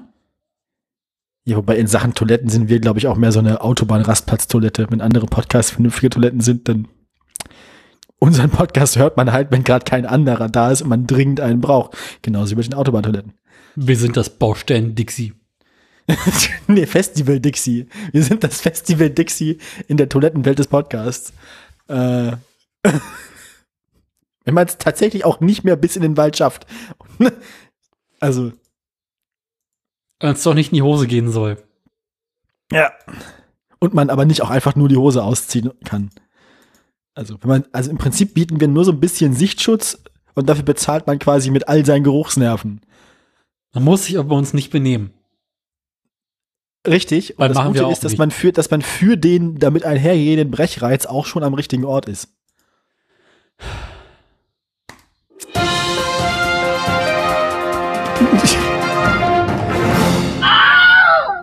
Ja, 1.48 1.56
wobei 1.56 1.78
in 1.78 1.88
Sachen 1.88 2.14
Toiletten 2.14 2.50
sind 2.50 2.68
wir, 2.68 2.82
glaube 2.82 3.00
ich, 3.00 3.08
auch 3.08 3.16
mehr 3.16 3.32
so 3.32 3.40
eine 3.40 3.62
Autobahn-Rastplatz-Toilette. 3.62 4.88
Wenn 4.90 5.00
andere 5.00 5.28
Podcasts 5.28 5.72
vernünftige 5.72 6.10
Toiletten 6.10 6.42
sind, 6.42 6.68
dann 6.68 6.90
unseren 8.20 8.50
Podcast 8.50 8.98
hört 8.98 9.16
man 9.16 9.32
halt, 9.32 9.50
wenn 9.50 9.64
gerade 9.64 9.86
kein 9.86 10.06
anderer 10.06 10.50
da 10.50 10.72
ist 10.72 10.82
und 10.82 10.90
man 10.90 11.08
dringend 11.08 11.40
einen 11.40 11.62
braucht. 11.62 11.96
Genauso 12.22 12.52
wie 12.52 12.56
bei 12.56 12.64
den 12.64 12.74
Autobahntoiletten. 12.74 13.32
Wir 13.78 13.96
sind 13.96 14.18
das 14.18 14.30
Baustellen 14.30 14.94
Dixie. 14.94 15.36
nee, 16.68 16.86
Festival 16.86 17.40
Dixie. 17.40 17.88
Wir 18.12 18.24
sind 18.24 18.44
das 18.44 18.60
Festival 18.60 19.10
Dixie 19.10 19.60
in 19.88 19.96
der 19.96 20.10
Toilettenwelt 20.10 20.60
des 20.60 20.68
Podcasts. 20.68 21.32
Äh, 21.88 22.34
wenn 24.44 24.54
man 24.54 24.68
es 24.68 24.78
tatsächlich 24.80 25.24
auch 25.24 25.40
nicht 25.40 25.64
mehr 25.64 25.78
bis 25.78 25.96
in 25.96 26.02
den 26.02 26.18
Wald 26.18 26.36
schafft. 26.36 26.68
also. 28.20 28.52
Wenn 30.20 30.32
es 30.32 30.44
doch 30.44 30.54
nicht 30.54 30.72
in 30.72 30.76
die 30.76 30.82
Hose 30.82 31.08
gehen 31.08 31.32
soll. 31.32 31.64
Ja. 32.72 32.92
Und 33.80 33.94
man 33.94 34.10
aber 34.10 34.26
nicht 34.26 34.42
auch 34.42 34.50
einfach 34.50 34.76
nur 34.76 34.90
die 34.90 34.98
Hose 34.98 35.24
ausziehen 35.24 35.72
kann. 35.84 36.10
Also, 37.14 37.38
wenn 37.42 37.50
man, 37.50 37.66
also 37.72 37.90
im 37.90 37.98
Prinzip 37.98 38.34
bieten 38.34 38.60
wir 38.60 38.68
nur 38.68 38.86
so 38.86 38.92
ein 38.92 39.00
bisschen 39.00 39.34
Sichtschutz 39.34 40.04
und 40.36 40.48
dafür 40.48 40.64
bezahlt 40.64 41.08
man 41.08 41.20
quasi 41.20 41.50
mit 41.50 41.68
all 41.68 41.86
seinen 41.86 42.04
Geruchsnerven. 42.04 42.82
Man 43.74 43.84
muss 43.84 44.06
sich 44.06 44.18
aber 44.18 44.30
bei 44.30 44.36
uns 44.36 44.54
nicht 44.54 44.72
benehmen. 44.72 45.12
Richtig. 46.88 47.36
Weil 47.38 47.50
Und 47.50 47.56
das 47.58 47.66
Gute 47.66 47.86
auch 47.86 47.92
ist, 47.92 48.04
dass 48.04 48.14
nicht. 48.14 48.20
man 48.20 48.32
für, 48.32 48.52
dass 48.52 48.72
man 48.72 48.82
für 48.82 49.18
den 49.18 49.58
damit 49.60 49.84
einhergehenden 49.84 50.52
Brechreiz 50.52 51.06
auch 51.06 51.26
schon 51.26 51.44
am 51.44 51.54
richtigen 51.54 51.86
Ort 51.86 52.08
ist. 52.08 52.30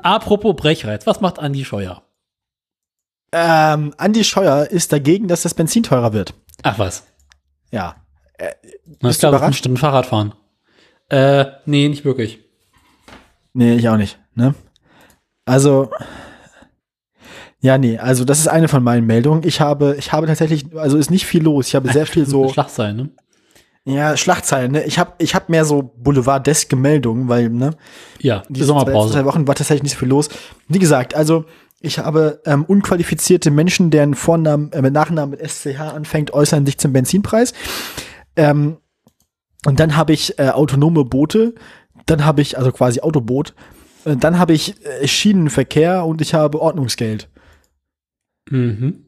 Apropos 0.05 0.55
Brechreiz, 0.55 1.06
was 1.06 1.22
macht 1.22 1.39
Andi 1.39 1.64
Scheuer? 1.64 2.02
Ähm, 3.32 3.94
Andi 3.97 4.22
Scheuer 4.22 4.66
ist 4.70 4.93
dagegen, 4.93 5.28
dass 5.28 5.43
das 5.43 5.55
Benzin 5.55 5.82
teurer 5.82 6.12
wird. 6.12 6.35
Ach 6.62 6.78
was. 6.78 7.05
Ja. 7.72 7.97
Na 8.39 8.48
Bist 8.48 8.52
klar, 8.60 9.01
du 9.01 9.09
das 9.09 9.14
ist 9.14 9.24
eine 9.24 9.36
überrascht? 9.39 9.59
Stunde 9.60 9.81
Fahrrad 9.81 10.06
fahren. 10.06 10.35
Äh, 11.09 11.47
nee, 11.64 11.89
nicht 11.89 12.05
wirklich. 12.05 12.40
Nee, 13.55 13.76
ich 13.76 13.89
auch 13.89 13.97
nicht, 13.97 14.18
ne? 14.35 14.55
Also, 15.47 15.90
ja, 17.60 17.78
nee, 17.78 17.97
also 17.97 18.26
das 18.26 18.40
ist 18.40 18.48
eine 18.48 18.68
von 18.68 18.82
meinen 18.82 19.06
Meldungen. 19.06 19.43
Ich 19.47 19.62
habe, 19.62 19.97
ich 19.98 20.12
habe 20.12 20.26
tatsächlich, 20.26 20.76
also 20.76 20.98
ist 20.98 21.10
nicht 21.10 21.24
viel 21.24 21.43
los. 21.43 21.68
Ich 21.68 21.74
habe 21.74 21.90
sehr 21.90 22.06
viel 22.14 22.26
so, 22.26 22.51
Schlachtzeilen, 22.51 22.97
ne? 22.97 23.09
Ja, 23.86 24.16
Schlagzeilen, 24.16 24.73
ne? 24.73 24.85
Ich 24.85 24.98
habe, 24.98 25.12
ich 25.19 25.35
habe 25.35 25.47
mehr 25.48 25.65
so 25.65 25.82
Boulevard-deske 25.82 26.74
Meldungen, 26.74 27.28
weil, 27.28 27.51
ne? 27.51 27.77
Ja, 28.19 28.43
die 28.48 28.62
Sommerpause. 28.62 29.12
zwei 29.12 29.27
Wochen 29.27 29.47
war 29.47 29.55
tatsächlich 29.55 29.82
nicht 29.82 29.93
so 29.93 29.98
viel 29.98 30.09
los. 30.09 30.31
Wie 30.69 30.78
gesagt, 30.78 31.15
also 31.15 31.44
ich 31.81 31.98
habe 31.98 32.40
ähm, 32.47 32.65
unqualifizierte 32.65 33.51
Menschen, 33.51 33.90
deren 33.90 34.15
Vornamen, 34.15 34.73
äh, 34.73 34.81
mit 34.81 34.94
Nachnamen 34.94 35.39
mit 35.39 35.47
SCH 35.47 35.81
anfängt, 35.81 36.32
äußern 36.32 36.65
sich 36.65 36.78
zum 36.78 36.94
Benzinpreis. 36.94 37.52
Ähm, 38.36 38.78
und 39.66 39.81
dann 39.81 39.97
habe 39.97 40.15
ich 40.15 40.39
äh, 40.39 40.48
autonome 40.48 41.05
Boote, 41.05 41.55
dann 42.06 42.24
habe 42.24 42.40
ich 42.40 42.56
also 42.56 42.73
quasi 42.73 43.01
Autoboot, 43.01 43.55
äh, 44.06 44.16
dann 44.16 44.39
habe 44.39 44.55
ich 44.55 44.82
äh, 44.86 45.06
Schienenverkehr 45.06 46.06
und 46.06 46.23
ich 46.23 46.32
habe 46.32 46.62
Ordnungsgeld. 46.62 47.28
Mhm. 48.48 49.05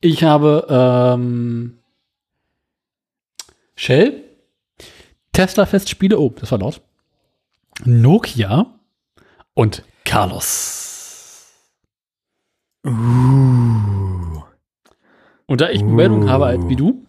Ich 0.00 0.22
habe 0.22 0.66
ähm, 0.68 1.78
Shell, 3.74 4.24
Tesla 5.32 5.66
Festspiele, 5.66 6.18
oh, 6.18 6.32
das 6.38 6.50
war 6.52 6.58
laut. 6.58 6.80
Nokia 7.84 8.66
und 9.54 9.82
Carlos. 10.04 11.46
Uh. 12.86 14.42
Und 15.46 15.60
da 15.60 15.70
ich 15.70 15.82
Meldung 15.82 16.28
habe 16.28 16.46
als 16.46 16.68
wie 16.68 16.76
du, 16.76 17.06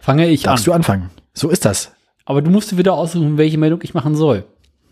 fange 0.00 0.28
ich 0.28 0.42
Darfst 0.42 0.64
an. 0.66 0.70
du 0.70 0.74
anfangen? 0.74 1.10
So 1.34 1.48
ist 1.50 1.64
das. 1.64 1.92
Aber 2.24 2.42
du 2.42 2.50
musst 2.50 2.76
wieder 2.76 2.94
aussuchen, 2.94 3.38
welche 3.38 3.58
Meldung 3.58 3.80
ich 3.82 3.94
machen 3.94 4.16
soll. 4.16 4.44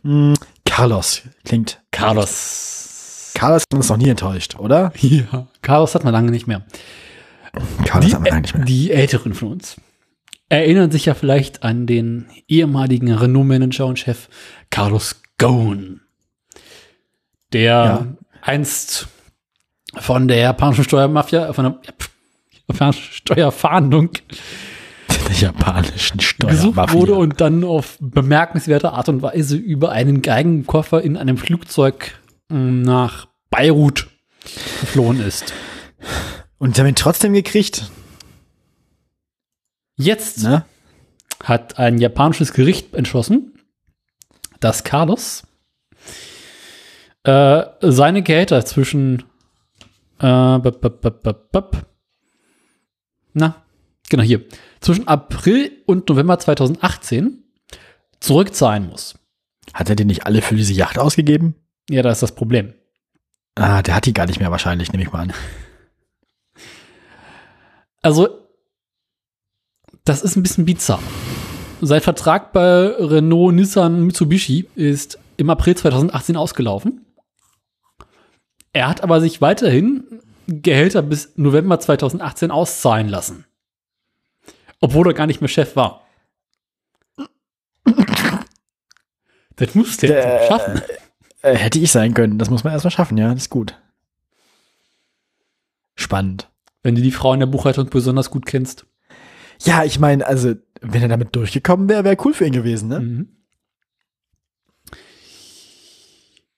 Hm, 0.02 0.34
Carlos 0.64 1.22
klingt. 1.44 1.82
Carlos. 1.90 3.32
Carlos 3.34 3.62
hat 3.62 3.74
uns 3.74 3.88
noch 3.88 3.96
nie 3.96 4.08
enttäuscht, 4.08 4.56
oder? 4.58 4.92
Ja, 5.00 5.46
Carlos 5.62 5.94
hat 5.94 6.04
man 6.04 6.12
lange 6.12 6.30
nicht 6.30 6.46
mehr. 6.46 6.64
Carlos 7.84 8.08
Die, 8.10 8.14
hat 8.14 8.20
man 8.22 8.30
lange 8.30 8.42
nicht 8.42 8.54
mehr. 8.54 8.64
die 8.64 8.90
Älteren 8.92 9.34
von 9.34 9.52
uns 9.52 9.76
erinnern 10.48 10.90
sich 10.90 11.06
ja 11.06 11.14
vielleicht 11.14 11.62
an 11.62 11.86
den 11.86 12.26
ehemaligen 12.48 13.12
Renault-Manager 13.12 13.86
und 13.86 13.98
Chef 13.98 14.28
Carlos 14.70 15.22
Ghosn, 15.38 16.00
der 17.52 17.62
Ja. 17.62 18.06
einst 18.42 19.08
von 19.96 20.28
der 20.28 20.38
japanischen 20.38 20.84
Steuermafia, 20.84 21.52
von 21.52 21.64
der 21.64 21.80
japanischen 22.68 23.12
Steuerfahndung 23.12 24.10
Der 25.28 25.36
japanischen 25.36 26.18
gesucht 26.18 26.32
Steuermafia. 26.74 26.94
wurde 26.94 27.14
und 27.14 27.40
dann 27.40 27.64
auf 27.64 27.96
bemerkenswerte 28.00 28.92
Art 28.92 29.08
und 29.08 29.22
Weise 29.22 29.56
über 29.56 29.90
einen 29.92 30.20
Geigenkoffer 30.22 31.00
in 31.02 31.16
einem 31.16 31.36
Flugzeug 31.36 32.12
mh, 32.48 32.58
nach 32.84 33.28
Beirut 33.50 34.08
geflohen 34.80 35.20
ist. 35.20 35.52
Und 36.58 36.76
damit 36.78 36.98
trotzdem 36.98 37.32
gekriegt, 37.32 37.90
Jetzt 39.96 40.42
ne? 40.42 40.64
hat 41.42 41.78
ein 41.78 41.98
japanisches 41.98 42.52
Gericht 42.52 42.94
entschlossen, 42.94 43.52
dass 44.60 44.84
Carlos 44.84 45.44
äh, 47.24 47.64
seine 47.80 48.22
Gehälter 48.22 48.64
zwischen 48.64 49.24
äh, 50.20 50.58
na, 53.36 53.64
genau 54.08 54.22
hier, 54.22 54.44
zwischen 54.80 55.08
April 55.08 55.82
und 55.86 56.08
November 56.08 56.38
2018 56.38 57.42
zurückzahlen 58.20 58.88
muss. 58.88 59.14
Hat 59.72 59.90
er 59.90 59.96
die 59.96 60.04
nicht 60.04 60.26
alle 60.26 60.42
für 60.42 60.56
diese 60.56 60.72
Yacht 60.72 60.98
ausgegeben? 60.98 61.56
Ja, 61.90 62.02
da 62.02 62.10
ist 62.10 62.22
das 62.22 62.34
Problem. 62.34 62.74
Ah, 63.56 63.82
der 63.82 63.94
hat 63.94 64.06
die 64.06 64.14
gar 64.14 64.26
nicht 64.26 64.40
mehr 64.40 64.50
wahrscheinlich, 64.50 64.92
nehme 64.92 65.04
ich 65.04 65.12
mal 65.12 65.20
an. 65.20 65.32
Also, 68.02 68.43
das 70.04 70.22
ist 70.22 70.36
ein 70.36 70.42
bisschen 70.42 70.64
bizarr. 70.66 71.02
Sein 71.80 72.00
Vertrag 72.00 72.52
bei 72.52 72.86
Renault, 72.98 73.54
Nissan, 73.54 74.04
Mitsubishi 74.06 74.68
ist 74.74 75.18
im 75.36 75.50
April 75.50 75.76
2018 75.76 76.36
ausgelaufen. 76.36 77.04
Er 78.72 78.88
hat 78.88 79.02
aber 79.02 79.20
sich 79.20 79.40
weiterhin 79.40 80.04
Gehälter 80.46 81.02
bis 81.02 81.32
November 81.36 81.80
2018 81.80 82.50
auszahlen 82.50 83.08
lassen. 83.08 83.44
Obwohl 84.80 85.06
er 85.08 85.14
gar 85.14 85.26
nicht 85.26 85.40
mehr 85.40 85.48
Chef 85.48 85.74
war. 85.76 86.02
Das 89.56 89.74
muss 89.74 89.96
der 89.98 90.08
Der- 90.10 90.46
schaffen. 90.48 90.82
Äh, 91.42 91.54
hätte 91.56 91.78
ich 91.78 91.90
sein 91.92 92.14
können. 92.14 92.38
Das 92.38 92.50
muss 92.50 92.64
man 92.64 92.72
erstmal 92.72 92.90
schaffen, 92.90 93.16
ja. 93.18 93.28
Das 93.32 93.44
ist 93.44 93.50
gut. 93.50 93.78
Spannend. 95.94 96.50
Wenn 96.82 96.94
du 96.94 97.02
die 97.02 97.12
Frau 97.12 97.32
in 97.34 97.40
der 97.40 97.46
Buchhaltung 97.46 97.88
besonders 97.88 98.30
gut 98.30 98.46
kennst. 98.46 98.86
Ja, 99.62 99.84
ich 99.84 99.98
meine, 99.98 100.26
also, 100.26 100.54
wenn 100.80 101.02
er 101.02 101.08
damit 101.08 101.34
durchgekommen 101.36 101.88
wäre, 101.88 102.04
wäre 102.04 102.16
cool 102.24 102.34
für 102.34 102.46
ihn 102.46 102.52
gewesen, 102.52 102.88
ne? 102.88 103.00
Mhm. 103.00 103.28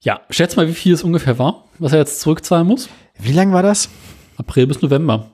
Ja, 0.00 0.20
schätz 0.30 0.56
mal, 0.56 0.68
wie 0.68 0.74
viel 0.74 0.92
es 0.94 1.02
ungefähr 1.02 1.38
war, 1.38 1.68
was 1.78 1.92
er 1.92 1.98
jetzt 1.98 2.20
zurückzahlen 2.20 2.66
muss. 2.66 2.88
Wie 3.18 3.32
lang 3.32 3.52
war 3.52 3.62
das? 3.62 3.88
April 4.36 4.66
bis 4.66 4.82
November. 4.82 5.30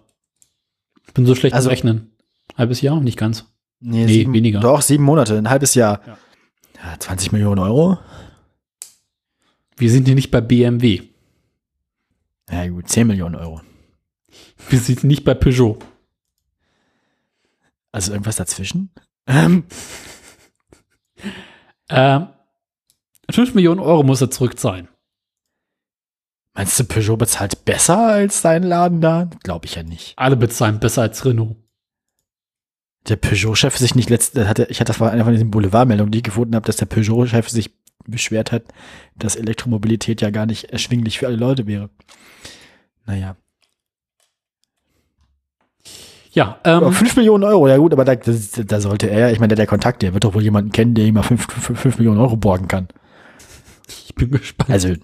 Ich 1.06 1.14
bin 1.14 1.26
so 1.26 1.34
schlecht 1.34 1.54
Also- 1.54 1.66
zu 1.66 1.70
rechnen. 1.70 2.12
Halbes 2.56 2.80
Jahr? 2.80 3.00
Nicht 3.00 3.18
ganz. 3.18 3.46
Nee, 3.80 4.06
Nee, 4.06 4.26
weniger. 4.32 4.60
Doch, 4.60 4.80
sieben 4.82 5.04
Monate, 5.04 5.36
ein 5.36 5.50
halbes 5.50 5.74
Jahr. 5.74 6.00
Ja. 6.06 6.18
Ja, 6.84 6.98
20 6.98 7.32
Millionen 7.32 7.58
Euro? 7.58 7.98
Wir 9.76 9.90
sind 9.90 10.06
hier 10.06 10.14
nicht 10.14 10.30
bei 10.30 10.40
BMW. 10.40 11.02
Ja, 12.50 12.66
gut, 12.68 12.88
10 12.88 13.06
Millionen 13.06 13.34
Euro. 13.34 13.60
Wir 14.68 14.78
sind 14.78 15.04
nicht 15.04 15.24
bei 15.24 15.34
Peugeot. 15.34 15.78
Also 17.92 18.12
irgendwas 18.12 18.36
dazwischen? 18.36 18.90
Ähm, 19.26 19.64
Ähm, 21.88 22.28
5 23.30 23.54
Millionen 23.54 23.80
Euro 23.80 24.02
muss 24.02 24.20
er 24.20 24.30
zurückzahlen. 24.30 24.88
Meinst 26.54 26.78
du, 26.78 26.84
Peugeot 26.84 27.16
bezahlt 27.16 27.64
besser 27.64 27.98
als 27.98 28.42
dein 28.42 28.62
Laden 28.62 29.00
da? 29.00 29.30
Glaube 29.42 29.66
ich 29.66 29.74
ja 29.74 29.82
nicht. 29.82 30.14
Alle 30.16 30.36
bezahlen 30.36 30.80
besser 30.80 31.02
als 31.02 31.24
Renault. 31.24 31.56
Der 33.08 33.16
Peugeot-Chef 33.16 33.76
sich 33.76 33.94
nicht 33.94 34.10
letzte, 34.10 34.48
hatte, 34.48 34.66
ich 34.70 34.80
hatte 34.80 34.92
das 34.92 35.00
war 35.00 35.10
eine 35.10 35.24
von 35.24 35.32
diesen 35.32 35.50
Boulevardmeldungen, 35.50 36.12
die 36.12 36.18
ich 36.18 36.24
gefunden 36.24 36.54
habe, 36.54 36.66
dass 36.66 36.76
der 36.76 36.86
Peugeot-Chef 36.86 37.48
sich 37.48 37.74
beschwert 38.06 38.52
hat, 38.52 38.64
dass 39.16 39.36
Elektromobilität 39.36 40.20
ja 40.20 40.30
gar 40.30 40.46
nicht 40.46 40.64
erschwinglich 40.64 41.18
für 41.18 41.26
alle 41.26 41.36
Leute 41.36 41.66
wäre. 41.66 41.90
Naja. 43.06 43.36
Ja, 46.34 46.58
ähm, 46.64 46.92
5 46.92 47.16
Millionen 47.16 47.44
Euro, 47.44 47.68
ja 47.68 47.76
gut, 47.76 47.92
aber 47.92 48.06
da, 48.06 48.14
da 48.14 48.80
sollte 48.80 49.10
er, 49.10 49.32
ich 49.32 49.38
meine, 49.38 49.48
der, 49.48 49.56
der 49.56 49.66
Kontakt, 49.66 50.00
der 50.00 50.14
wird 50.14 50.24
doch 50.24 50.32
wohl 50.32 50.42
jemanden 50.42 50.72
kennen, 50.72 50.94
der 50.94 51.04
ihm 51.04 51.14
mal 51.14 51.22
5 51.22 51.98
Millionen 51.98 52.20
Euro 52.20 52.36
borgen 52.36 52.68
kann. 52.68 52.88
ich 53.86 54.14
bin 54.14 54.30
gespannt. 54.30 54.70
Also, 54.70 54.94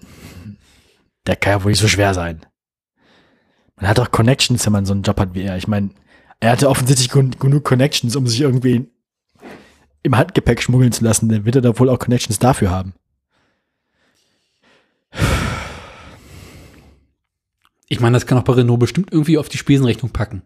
der 1.27 1.35
kann 1.35 1.53
ja 1.53 1.63
wohl 1.63 1.71
nicht 1.71 1.81
so 1.81 1.87
schwer 1.87 2.15
sein. 2.15 2.41
Man 3.75 3.87
hat 3.87 3.99
doch 3.99 4.09
Connections, 4.09 4.65
wenn 4.65 4.73
man 4.73 4.85
so 4.87 4.93
einen 4.93 5.03
Job 5.03 5.19
hat 5.19 5.35
wie 5.35 5.43
er. 5.43 5.55
Ich 5.55 5.67
meine, 5.67 5.91
er 6.39 6.51
hatte 6.51 6.67
offensichtlich 6.67 7.11
gen 7.11 7.31
genug 7.39 7.63
Connections, 7.63 8.15
um 8.15 8.25
sich 8.25 8.41
irgendwie 8.41 8.89
im 10.01 10.17
Handgepäck 10.17 10.63
schmuggeln 10.63 10.91
zu 10.91 11.03
lassen. 11.03 11.29
Dann 11.29 11.45
wird 11.45 11.57
er 11.57 11.61
da 11.61 11.77
wohl 11.77 11.89
auch 11.89 11.99
Connections 11.99 12.39
dafür 12.39 12.71
haben. 12.71 12.93
Ich 17.87 17.99
meine, 17.99 18.15
das 18.15 18.25
kann 18.25 18.37
auch 18.37 18.43
bei 18.43 18.53
Renault 18.53 18.79
bestimmt 18.79 19.11
irgendwie 19.11 19.37
auf 19.37 19.49
die 19.49 19.57
Spesenrechnung 19.57 20.11
packen. 20.11 20.41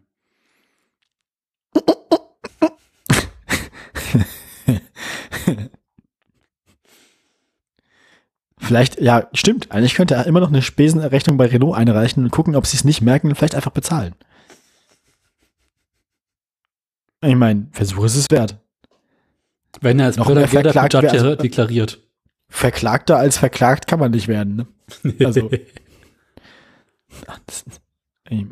Vielleicht, 8.64 9.00
ja, 9.02 9.28
stimmt. 9.34 9.72
Eigentlich 9.72 9.94
könnte 9.96 10.16
er 10.16 10.26
immer 10.26 10.40
noch 10.40 10.48
eine 10.48 10.62
Spesenrechnung 10.62 11.38
bei 11.38 11.46
Renault 11.48 11.76
einreichen 11.78 12.24
und 12.24 12.32
gucken, 12.32 12.56
ob 12.56 12.66
sie 12.66 12.78
es 12.78 12.84
nicht 12.84 13.02
merken 13.02 13.28
und 13.30 13.36
vielleicht 13.36 13.56
einfach 13.56 13.72
bezahlen. 13.72 14.16
Ich 17.22 17.36
meine, 17.36 17.68
Versuch 17.72 18.04
ist 18.06 18.16
es 18.16 18.26
wert. 18.32 18.58
Wenn 19.82 20.00
er 20.00 20.08
als 20.08 20.18
Noch 20.18 20.28
mehr 20.34 20.48
verklagt 20.48 20.94
Judge 20.94 21.12
werden. 21.12 21.38
deklariert. 21.40 22.00
Verklagter 22.50 23.18
als 23.18 23.38
verklagt 23.38 23.88
kann 23.88 24.00
man 24.00 24.12
nicht 24.12 24.28
werden. 24.28 24.56
Ne? 24.56 24.68
Also- 25.26 25.50
Ach, 27.28 27.40
das, 27.46 27.64
ey, 28.26 28.48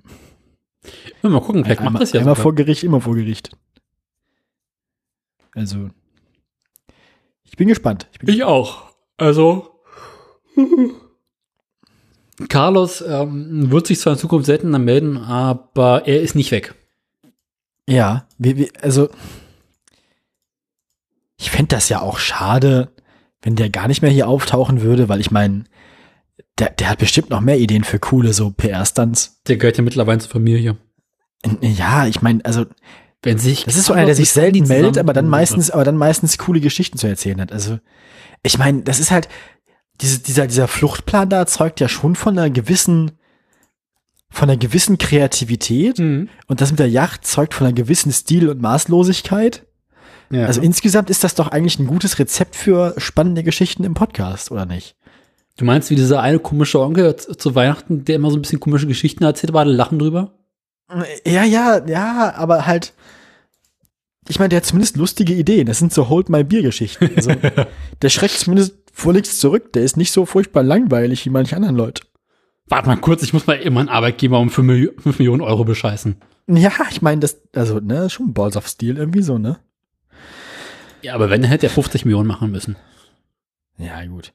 Mal 1.24 1.42
gucken, 1.42 1.64
vielleicht 1.64 1.80
einmal, 1.80 1.94
macht 1.94 2.04
das 2.04 2.12
ja 2.14 2.20
einmal 2.22 2.36
sogar. 2.36 2.44
vor 2.44 2.56
Gericht, 2.56 2.84
immer 2.84 3.02
vor 3.02 3.16
Gericht. 3.16 3.52
Also, 5.54 5.90
ich 7.44 7.56
bin 7.58 7.68
gespannt. 7.68 8.08
Ich 8.14 8.20
bin 8.20 8.30
Ich 8.34 8.44
auch. 8.44 8.94
Also. 9.18 9.71
Carlos 12.50 13.04
ähm, 13.08 13.72
wird 13.72 13.88
sich 13.88 14.00
zwar 14.00 14.14
in 14.14 14.20
Zukunft 14.20 14.46
seltener 14.46 14.80
melden, 14.80 15.18
aber 15.18 16.08
er 16.08 16.22
ist 16.22 16.36
nicht 16.36 16.52
weg. 16.52 16.74
Ja, 17.88 18.28
wir, 18.38 18.58
wir, 18.58 18.70
also 18.82 19.10
ich 21.38 21.52
fände 21.52 21.76
das 21.76 21.90
ja 21.90 22.02
auch 22.02 22.20
schade, 22.20 22.90
wenn 23.42 23.56
der 23.56 23.70
gar 23.70 23.88
nicht 23.88 24.02
mehr 24.02 24.12
hier 24.12 24.28
auftauchen 24.28 24.82
würde, 24.82 25.10
weil 25.10 25.20
ich 25.20 25.32
meine, 25.32 25.64
der, 26.60 26.70
der 26.70 26.90
hat 26.90 27.00
bestimmt 27.00 27.30
noch 27.30 27.42
mehr 27.42 27.58
Ideen 27.58 27.84
für 27.84 28.00
coole 28.00 28.34
so 28.34 28.52
PR-Stunts. 28.52 29.42
Der 29.48 29.58
gehört 29.58 29.78
ja 29.78 29.84
mittlerweile 29.84 30.20
zur 30.20 30.32
Familie. 30.32 30.78
Ja, 31.62 32.06
ich 32.06 32.22
meine, 32.22 32.46
also 32.46 32.66
Wenn 33.24 33.40
sich 33.40 33.66
das 33.66 33.76
ist 33.76 33.86
so 33.86 33.94
einer, 33.94 34.06
der 34.06 34.16
sich 34.16 34.30
selten 34.30 34.68
meldet, 34.68 35.00
aber 35.00 35.14
dann 35.14 35.28
meistens, 35.28 35.72
aber 35.72 35.84
dann 35.84 35.98
meistens 35.98 36.38
coole 36.38 36.60
Geschichten 36.60 37.00
zu 37.00 37.08
erzählen 37.08 37.42
hat. 37.42 37.52
Also 37.52 37.80
ich 38.44 38.58
meine, 38.58 38.84
das 38.84 39.00
ist 39.00 39.12
halt 39.12 39.28
diese, 40.02 40.20
dieser 40.20 40.48
dieser 40.48 40.68
Fluchtplan 40.68 41.30
da 41.30 41.46
zeugt 41.46 41.80
ja 41.80 41.88
schon 41.88 42.16
von 42.16 42.38
einer 42.38 42.50
gewissen 42.50 43.12
von 44.30 44.50
einer 44.50 44.58
gewissen 44.58 44.98
Kreativität 44.98 46.00
Mhm. 46.00 46.30
und 46.48 46.62
das 46.62 46.72
mit 46.72 46.80
der 46.80 46.90
Yacht 46.90 47.26
zeugt 47.28 47.54
von 47.54 47.68
einer 47.68 47.76
gewissen 47.76 48.12
Stil 48.14 48.50
und 48.50 48.62
Maßlosigkeit. 48.62 49.66
Ja. 50.30 50.46
Also 50.46 50.62
insgesamt 50.62 51.10
ist 51.10 51.24
das 51.26 51.36
doch 51.36 51.50
eigentlich 51.50 51.78
ein 51.80 51.88
gutes 51.88 52.18
Rezept 52.18 52.56
für 52.56 52.94
spannende 52.98 53.44
Geschichten 53.44 53.84
im 53.84 53.94
Podcast, 53.94 54.52
oder 54.52 54.66
nicht? 54.66 54.96
du 55.58 55.66
meinst, 55.66 55.92
wie 55.92 55.96
dieser 55.96 56.22
eine 56.22 56.40
komische 56.40 56.80
Onkel 56.80 57.16
zu 57.18 57.54
Weihnachten, 57.54 58.04
der 58.06 58.16
immer 58.16 58.32
so 58.32 58.38
ein 58.38 58.42
bisschen 58.42 58.60
komische 58.62 58.88
Geschichten 58.88 59.24
erzählt, 59.24 59.52
aber 59.52 59.60
alle 59.60 59.74
lachen 59.74 60.00
drüber? 60.00 60.34
Ja, 61.28 61.44
ja, 61.44 61.86
ja, 61.86 62.34
aber 62.36 62.66
halt, 62.66 62.94
ich 64.28 64.40
meine, 64.40 64.50
der 64.50 64.58
hat 64.58 64.66
zumindest 64.66 64.98
lustige 64.98 65.34
Ideen. 65.34 65.68
Das 65.68 65.78
sind 65.78 65.94
so 65.94 66.10
Hold 66.10 66.30
My 66.30 66.44
Beer 66.44 66.64
Geschichten. 66.64 67.12
Also, 67.16 67.32
der 68.02 68.10
schreckt 68.10 68.40
zumindest 68.40 68.76
vor 69.02 69.14
nichts 69.14 69.40
zurück. 69.40 69.74
Der 69.74 69.84
ist 69.84 69.98
nicht 69.98 70.12
so 70.12 70.26
furchtbar 70.26 70.64
langweilig 70.64 71.26
wie 71.26 71.30
manche 71.30 71.56
anderen 71.56 71.76
Leute. 71.76 72.04
Warte 72.68 72.88
mal 72.88 72.96
kurz, 72.98 73.22
ich 73.24 73.34
muss 73.34 73.48
mal 73.48 73.54
immer 73.56 73.82
einen 73.82 73.90
Arbeitgeber 73.90 74.40
um 74.40 74.50
5, 74.50 74.66
Milli 74.66 74.90
5 74.98 75.20
Millionen 75.20 75.42
Euro 75.42 75.66
bescheißen. 75.66 76.16
Ja, 76.48 76.72
ich 76.90 77.02
meine, 77.02 77.20
das, 77.22 77.38
also, 77.56 77.80
ne, 77.80 78.10
schon 78.10 78.34
Balls 78.34 78.56
of 78.58 78.68
Steel 78.68 78.98
irgendwie 78.98 79.22
so, 79.22 79.38
ne? 79.38 79.60
Ja, 81.02 81.16
aber 81.16 81.30
wenn, 81.30 81.44
hätte 81.44 81.68
er 81.68 81.70
50 81.72 82.06
Millionen 82.06 82.28
machen 82.28 82.52
müssen. 82.52 82.76
Ja, 83.78 84.04
gut. 84.06 84.34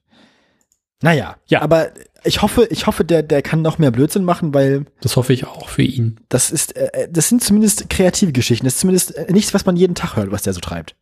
Naja, 1.03 1.37
Ja. 1.47 1.61
aber 1.63 1.91
ich 2.25 2.43
hoffe, 2.43 2.67
ich 2.71 2.87
hoffe, 2.87 3.05
der, 3.05 3.23
der 3.23 3.43
kann 3.43 3.63
noch 3.63 3.79
mehr 3.79 3.91
Blödsinn 3.91 4.25
machen, 4.25 4.53
weil 4.55 4.87
Das 5.03 5.17
hoffe 5.17 5.33
ich 5.33 5.47
auch 5.47 5.69
für 5.69 5.83
ihn. 5.83 6.19
das 6.29 6.51
ist, 6.51 6.75
äh, 6.77 7.09
das 7.11 7.29
sind 7.29 7.43
zumindest 7.45 7.89
kreative 7.91 8.33
Geschichten. 8.33 8.65
Das 8.65 8.75
ist 8.75 8.81
zumindest 8.81 9.15
äh, 9.15 9.31
nichts, 9.33 9.53
was 9.55 9.67
man 9.67 9.77
jeden 9.77 9.95
Tag 9.95 10.17
hört, 10.17 10.33
was 10.33 10.43
der 10.43 10.53
so 10.55 10.61
treibt. 10.61 10.97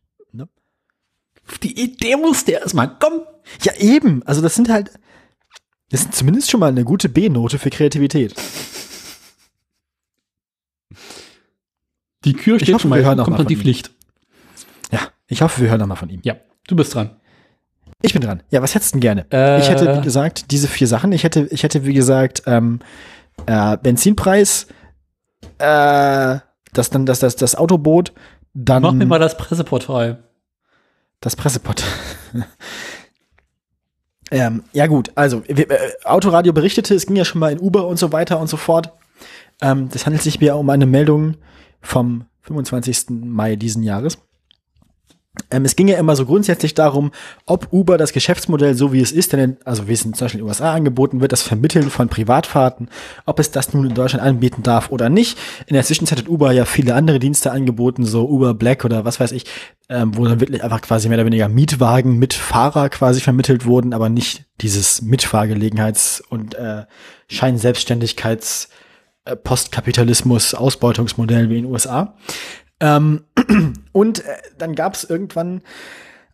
Auf 1.47 1.57
die 1.59 1.79
Idee 1.79 2.15
muss 2.15 2.45
der 2.45 2.61
erstmal 2.61 2.97
kommen. 2.97 3.21
Ja, 3.61 3.73
eben. 3.77 4.23
Also 4.23 4.41
das 4.41 4.55
sind 4.55 4.69
halt, 4.69 4.91
das 5.89 6.01
sind 6.01 6.15
zumindest 6.15 6.49
schon 6.49 6.59
mal 6.59 6.67
eine 6.69 6.83
gute 6.83 7.09
B-Note 7.09 7.59
für 7.59 7.69
Kreativität. 7.69 8.33
Die 12.23 12.33
Kür 12.33 12.59
steht 12.59 12.73
hoffe, 12.73 12.81
schon 12.81 12.89
mal, 12.89 12.99
wir 12.99 13.05
hören 13.05 13.17
kommt 13.19 13.37
die 13.39 13.43
von 13.43 13.51
ihm. 13.53 13.59
Pflicht. 13.59 13.91
Ja, 14.91 15.01
ich 15.27 15.41
hoffe, 15.41 15.61
wir 15.61 15.69
hören 15.69 15.79
noch 15.79 15.87
mal 15.87 15.95
von 15.95 16.09
ihm. 16.09 16.21
Ja, 16.23 16.35
du 16.67 16.75
bist 16.75 16.93
dran. 16.95 17.15
Ich 18.01 18.13
bin 18.13 18.21
dran. 18.21 18.41
Ja, 18.49 18.61
was 18.61 18.73
hättest 18.73 18.93
du 18.93 18.95
denn 18.95 19.01
gerne? 19.01 19.25
Äh, 19.31 19.59
Ich 19.59 19.69
hätte, 19.69 19.97
wie 19.97 20.01
gesagt, 20.01 20.51
diese 20.51 20.67
vier 20.67 20.87
Sachen. 20.87 21.11
Ich 21.11 21.23
hätte, 21.23 21.47
ich 21.51 21.63
hätte, 21.63 21.85
wie 21.85 21.93
gesagt, 21.93 22.43
ähm, 22.47 22.79
äh, 23.45 23.77
Benzinpreis, 23.77 24.67
äh, 25.59 26.39
das 26.73 26.89
dann, 26.89 27.05
das, 27.05 27.19
das, 27.19 27.35
das 27.35 27.55
Autoboot, 27.55 28.11
dann 28.53 28.81
Mach 28.81 28.91
mir 28.93 29.05
mal 29.05 29.19
das 29.19 29.37
Presseportal. 29.37 30.23
Das 31.21 31.35
Pressepot. 31.35 31.83
ähm, 34.31 34.63
ja 34.73 34.87
gut, 34.87 35.11
also 35.15 35.43
wir, 35.47 35.69
äh, 35.69 35.91
Autoradio 36.03 36.53
berichtete, 36.53 36.95
es 36.95 37.05
ging 37.05 37.15
ja 37.15 37.25
schon 37.25 37.39
mal 37.39 37.51
in 37.51 37.59
Uber 37.59 37.87
und 37.87 37.97
so 37.97 38.11
weiter 38.11 38.39
und 38.39 38.47
so 38.47 38.57
fort. 38.57 38.93
Ähm, 39.61 39.89
das 39.89 40.05
handelt 40.05 40.23
sich 40.23 40.39
mir 40.39 40.55
um 40.55 40.69
eine 40.69 40.85
Meldung 40.85 41.35
vom 41.81 42.25
25. 42.41 43.05
Mai 43.09 43.55
diesen 43.55 43.83
Jahres. 43.83 44.17
Ähm, 45.51 45.65
es 45.65 45.75
ging 45.75 45.87
ja 45.87 45.97
immer 45.97 46.15
so 46.15 46.25
grundsätzlich 46.25 46.73
darum, 46.73 47.11
ob 47.45 47.71
Uber 47.71 47.97
das 47.97 48.13
Geschäftsmodell 48.13 48.75
so 48.75 48.93
wie 48.93 49.01
es 49.01 49.11
ist, 49.11 49.33
denn 49.33 49.57
also 49.65 49.87
wie 49.87 49.93
es 49.93 50.05
in 50.05 50.13
zum 50.13 50.27
in 50.27 50.37
den 50.37 50.47
USA 50.47 50.73
angeboten 50.73 51.21
wird, 51.21 51.31
das 51.31 51.41
Vermitteln 51.41 51.89
von 51.89 52.09
Privatfahrten, 52.09 52.89
ob 53.25 53.39
es 53.39 53.51
das 53.51 53.73
nun 53.73 53.87
in 53.87 53.93
Deutschland 53.93 54.23
anbieten 54.23 54.63
darf 54.63 54.91
oder 54.91 55.09
nicht. 55.09 55.37
In 55.67 55.75
der 55.75 55.83
Zwischenzeit 55.83 56.19
hat 56.19 56.29
Uber 56.29 56.51
ja 56.51 56.65
viele 56.65 56.95
andere 56.95 57.19
Dienste 57.19 57.51
angeboten, 57.51 58.05
so 58.05 58.27
Uber 58.27 58.53
Black 58.53 58.85
oder 58.85 59.05
was 59.05 59.19
weiß 59.19 59.31
ich, 59.31 59.45
ähm, 59.89 60.17
wo 60.17 60.25
dann 60.25 60.39
wirklich 60.39 60.63
einfach 60.63 60.81
quasi 60.81 61.09
mehr 61.09 61.17
oder 61.17 61.25
weniger 61.25 61.49
Mietwagen 61.49 62.17
mit 62.17 62.33
Fahrer 62.33 62.89
quasi 62.89 63.21
vermittelt 63.21 63.65
wurden, 63.65 63.93
aber 63.93 64.09
nicht 64.09 64.45
dieses 64.61 65.03
Mitfahrgelegenheits- 65.03 66.21
und 66.29 66.55
äh, 66.55 66.85
Scheinselbstständigkeits- 67.29 68.67
äh, 69.25 69.35
Postkapitalismus, 69.35 70.53
Ausbeutungsmodell 70.53 71.49
wie 71.49 71.57
in 71.57 71.63
den 71.63 71.71
USA. 71.71 72.15
Ähm, 72.79 73.21
und 73.91 74.19
äh, 74.19 74.37
dann 74.57 74.75
gab 74.75 74.95
es 74.95 75.03
irgendwann 75.03 75.61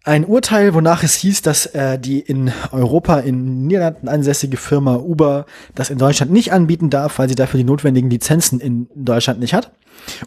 ein 0.04 0.26
Urteil, 0.26 0.74
wonach 0.74 1.04
es 1.04 1.14
hieß, 1.16 1.44
dass 1.44 1.68
äh, 1.68 2.00
die 2.00 2.20
in 2.20 2.52
Europa 2.72 3.20
in 3.20 3.68
Niederlanden 3.68 4.08
ansässige 4.08 4.58
Firma 4.58 4.96
Uber 4.96 5.46
das 5.76 5.92
in 5.92 6.00
Deutschland 6.00 6.32
nicht 6.32 6.52
anbieten 6.52 6.90
darf, 6.90 7.20
weil 7.20 7.30
sie 7.30 7.36
dafür 7.36 7.60
die 7.60 7.64
notwendigen 7.64 8.10
Lizenzen 8.10 8.60
in 8.60 8.88
Deutschland 8.96 9.40
nicht 9.40 9.54
hat. 9.54 9.72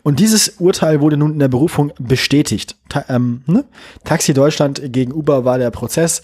Und 0.04 0.20
dieses 0.20 0.60
Urteil 0.60 1.00
wurde 1.00 1.16
nun 1.16 1.32
in 1.32 1.38
der 1.40 1.48
Berufung 1.48 1.92
bestätigt. 1.98 2.76
Ta 2.88 3.04
ähm, 3.08 3.42
ne? 3.46 3.64
Taxi 4.04 4.32
Deutschland 4.32 4.80
gegen 4.92 5.12
Uber 5.12 5.44
war 5.44 5.58
der 5.58 5.72
Prozess. 5.72 6.22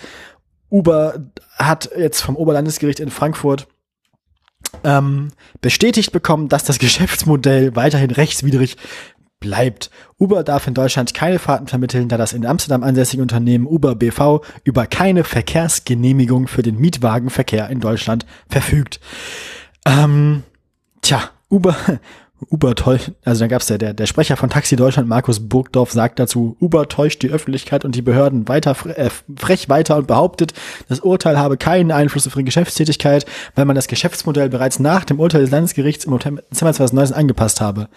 Uber 0.70 1.26
hat 1.56 1.90
jetzt 1.96 2.20
vom 2.20 2.36
Oberlandesgericht 2.36 3.00
in 3.00 3.10
Frankfurt 3.10 3.66
ähm, 4.84 5.30
bestätigt 5.60 6.12
bekommen, 6.12 6.48
dass 6.48 6.62
das 6.62 6.78
Geschäftsmodell 6.78 7.74
weiterhin 7.74 8.12
rechtswidrig 8.12 8.76
bleibt. 9.40 9.90
Uber 10.18 10.44
darf 10.44 10.66
in 10.66 10.74
Deutschland 10.74 11.14
keine 11.14 11.38
Fahrten 11.38 11.66
vermitteln, 11.66 12.08
da 12.08 12.18
das 12.18 12.34
in 12.34 12.46
Amsterdam 12.46 12.84
ansässige 12.84 13.22
Unternehmen 13.22 13.66
Uber 13.66 13.94
BV 13.94 14.42
über 14.64 14.86
keine 14.86 15.24
Verkehrsgenehmigung 15.24 16.46
für 16.46 16.62
den 16.62 16.78
Mietwagenverkehr 16.78 17.68
in 17.70 17.80
Deutschland 17.80 18.26
verfügt. 18.48 19.00
Ähm, 19.86 20.42
tja, 21.00 21.30
Uber, 21.48 21.74
Uber 22.50 22.74
täuscht, 22.74 23.12
also 23.24 23.40
dann 23.40 23.48
gab's 23.48 23.68
ja 23.70 23.78
der, 23.78 23.94
der 23.94 24.06
Sprecher 24.06 24.36
von 24.36 24.50
Taxi 24.50 24.76
Deutschland, 24.76 25.08
Markus 25.08 25.48
Burgdorf, 25.48 25.92
sagt 25.92 26.18
dazu, 26.18 26.56
Uber 26.60 26.88
täuscht 26.88 27.22
die 27.22 27.30
Öffentlichkeit 27.30 27.84
und 27.84 27.94
die 27.94 28.02
Behörden 28.02 28.46
weiter 28.46 28.76
äh, 28.96 29.10
frech 29.36 29.70
weiter 29.70 29.96
und 29.96 30.06
behauptet, 30.06 30.52
das 30.88 31.00
Urteil 31.00 31.38
habe 31.38 31.56
keinen 31.56 31.92
Einfluss 31.92 32.26
auf 32.26 32.34
ihre 32.34 32.44
Geschäftstätigkeit, 32.44 33.24
weil 33.54 33.64
man 33.64 33.76
das 33.76 33.88
Geschäftsmodell 33.88 34.50
bereits 34.50 34.78
nach 34.78 35.04
dem 35.04 35.18
Urteil 35.18 35.42
des 35.42 35.50
Landesgerichts 35.50 36.04
im 36.04 36.18
Dezember 36.18 36.42
2019 36.50 37.16
angepasst 37.16 37.60
habe. 37.62 37.88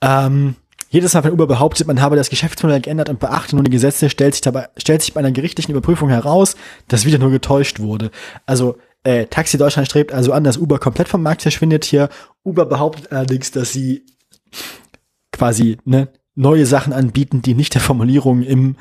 Ähm, 0.00 0.56
jedes 0.90 1.12
Mal, 1.12 1.24
wenn 1.24 1.32
Uber 1.32 1.46
behauptet, 1.46 1.86
man 1.86 2.00
habe 2.00 2.16
das 2.16 2.30
Geschäftsmodell 2.30 2.80
geändert 2.80 3.10
und 3.10 3.20
beachte 3.20 3.56
nun 3.56 3.64
die 3.64 3.70
Gesetze, 3.70 4.08
stellt 4.08 4.34
sich 4.34 4.40
dabei, 4.40 4.68
stellt 4.76 5.02
sich 5.02 5.12
bei 5.12 5.20
einer 5.20 5.32
gerichtlichen 5.32 5.72
Überprüfung 5.72 6.08
heraus, 6.08 6.56
dass 6.88 7.04
wieder 7.04 7.18
nur 7.18 7.30
getäuscht 7.30 7.80
wurde. 7.80 8.10
Also, 8.46 8.78
äh, 9.04 9.26
Taxi 9.26 9.58
Deutschland 9.58 9.86
strebt 9.86 10.12
also 10.12 10.32
an, 10.32 10.44
dass 10.44 10.56
Uber 10.56 10.78
komplett 10.78 11.08
vom 11.08 11.22
Markt 11.22 11.42
verschwindet 11.42 11.84
hier. 11.84 12.08
Uber 12.42 12.66
behauptet 12.66 13.12
allerdings, 13.12 13.50
dass 13.50 13.72
sie 13.72 14.04
quasi 15.32 15.78
ne, 15.84 16.08
neue 16.34 16.66
Sachen 16.66 16.92
anbieten, 16.92 17.42
die 17.42 17.54
nicht 17.54 17.74
der 17.74 17.80
Formulierung 17.80 18.42
im 18.42 18.76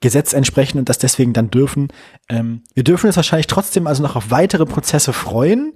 Gesetz 0.00 0.32
entsprechen 0.32 0.78
und 0.78 0.88
das 0.88 0.98
deswegen 0.98 1.32
dann 1.32 1.50
dürfen. 1.50 1.88
Ähm, 2.28 2.62
wir 2.74 2.84
dürfen 2.84 3.06
uns 3.06 3.16
wahrscheinlich 3.16 3.46
trotzdem 3.46 3.86
also 3.86 4.02
noch 4.02 4.16
auf 4.16 4.30
weitere 4.30 4.66
Prozesse 4.66 5.12
freuen. 5.12 5.72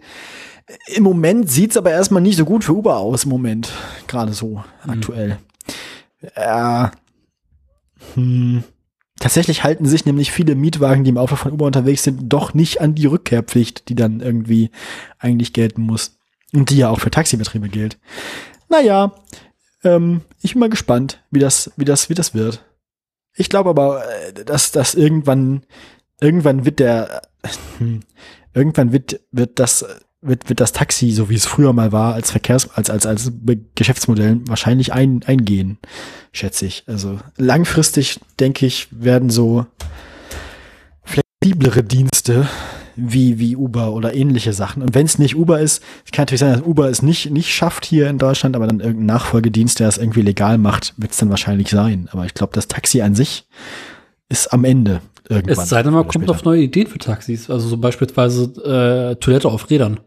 Im 0.95 1.03
Moment 1.03 1.51
sieht's 1.51 1.77
aber 1.77 1.91
erstmal 1.91 2.23
nicht 2.23 2.37
so 2.37 2.45
gut 2.45 2.65
für 2.65 2.73
Uber 2.73 2.99
aus, 2.99 3.25
im 3.25 3.31
Moment. 3.31 3.71
Gerade 4.07 4.33
so, 4.33 4.63
Mhm. 4.85 4.91
aktuell. 4.91 5.39
Äh, 6.35 6.89
hm. 8.15 8.65
Tatsächlich 9.19 9.65
halten 9.65 9.85
sich 9.87 10.07
nämlich 10.07 10.33
viele 10.33 10.55
Mietwagen, 10.55 11.05
die 11.05 11.11
im 11.11 11.19
Auftrag 11.19 11.41
von 11.41 11.53
Uber 11.53 11.67
unterwegs 11.67 12.03
sind, 12.05 12.33
doch 12.33 12.55
nicht 12.55 12.81
an 12.81 12.95
die 12.95 13.07
Rückkehrpflicht, 13.07 13.89
die 13.89 13.95
dann 13.95 14.21
irgendwie 14.21 14.71
eigentlich 15.19 15.53
gelten 15.53 15.83
muss. 15.83 16.19
Und 16.53 16.71
die 16.71 16.79
ja 16.79 16.89
auch 16.89 17.01
für 17.01 17.11
Taxibetriebe 17.11 17.69
gilt. 17.69 17.99
Naja, 18.69 19.13
ähm, 19.85 20.23
ich 20.41 20.53
bin 20.55 20.61
mal 20.61 20.71
gespannt, 20.71 21.23
wie 21.31 21.39
das, 21.39 21.71
wie 21.77 21.85
das, 21.85 22.09
wie 22.09 22.15
das 22.15 22.35
wird. 22.35 22.65
Ich 23.35 23.49
glaube 23.51 23.71
aber, 23.71 24.03
äh, 24.09 24.45
dass 24.45 24.73
das 24.73 24.95
irgendwann, 24.95 25.65
irgendwann 26.21 26.65
wird 26.65 26.79
der, 26.79 27.23
hm, 27.79 28.01
irgendwann 28.55 28.93
wird, 28.93 29.21
wird 29.33 29.59
das, 29.59 29.85
wird, 30.23 30.49
wird 30.49 30.61
das 30.61 30.73
Taxi, 30.73 31.13
so 31.13 31.31
wie 31.31 31.35
es 31.35 31.47
früher 31.47 31.73
mal 31.73 31.93
war, 31.93 32.15
als 32.15 32.31
Verkehrs, 32.31 32.71
als, 32.75 32.91
als, 32.91 33.07
als 33.07 33.33
Geschäftsmodell 33.75 34.41
wahrscheinlich 34.47 34.93
ein, 34.93 35.23
eingehen, 35.25 35.79
schätze 36.33 36.67
ich. 36.67 36.85
Also 36.87 37.19
langfristig, 37.37 38.21
denke 38.39 38.67
ich, 38.67 38.89
werden 38.91 39.31
so 39.31 39.67
flexiblere 41.05 41.83
Dienste 41.83 42.49
wie, 42.97 43.39
wie 43.39 43.57
Uber 43.57 43.93
oder 43.93 44.15
ähnliche 44.15 44.53
Sachen. 44.53 44.83
Und 44.83 44.95
wenn 44.95 45.07
es 45.07 45.19
nicht 45.19 45.37
Uber 45.37 45.61
ist, 45.61 45.83
es 46.05 46.13
kann 46.13 46.25
natürlich 46.25 46.41
sein, 46.41 46.53
dass 46.53 46.63
Uber 46.63 46.91
es 46.91 47.01
nicht, 47.01 47.31
nicht 47.31 47.55
schafft 47.55 47.87
hier 47.87 48.11
in 48.11 48.19
Deutschland, 48.19 48.57
aber 48.57 48.67
dann 48.67 48.81
irgendein 48.81 49.07
Nachfolgedienst, 49.07 49.81
der 49.81 49.89
es 49.89 49.97
irgendwie 49.97 50.23
legal 50.23 50.59
macht, 50.59 50.95
wird 50.99 51.13
es 51.13 51.19
dann 51.19 51.31
wahrscheinlich 51.31 51.71
sein. 51.71 52.09
Aber 52.13 52.27
ich 52.27 52.35
glaube, 52.35 52.53
das 52.53 52.69
Taxi 52.69 53.01
an 53.01 53.15
sich 53.15 53.47
ist 54.29 54.53
am 54.53 54.65
Ende 54.65 55.01
irgendwann. 55.31 55.63
Es 55.63 55.71
sei 55.71 55.83
denn, 55.83 55.95
man 55.95 56.03
kommt 56.03 56.25
später. 56.25 56.33
auf 56.33 56.45
neue 56.45 56.61
Ideen 56.63 56.89
für 56.89 56.99
Taxis. 56.99 57.49
Also 57.49 57.69
so 57.69 57.79
beispielsweise 57.79 59.13
äh, 59.13 59.17
Toilette 59.17 59.49
auf 59.49 59.71
Rädern. 59.71 60.01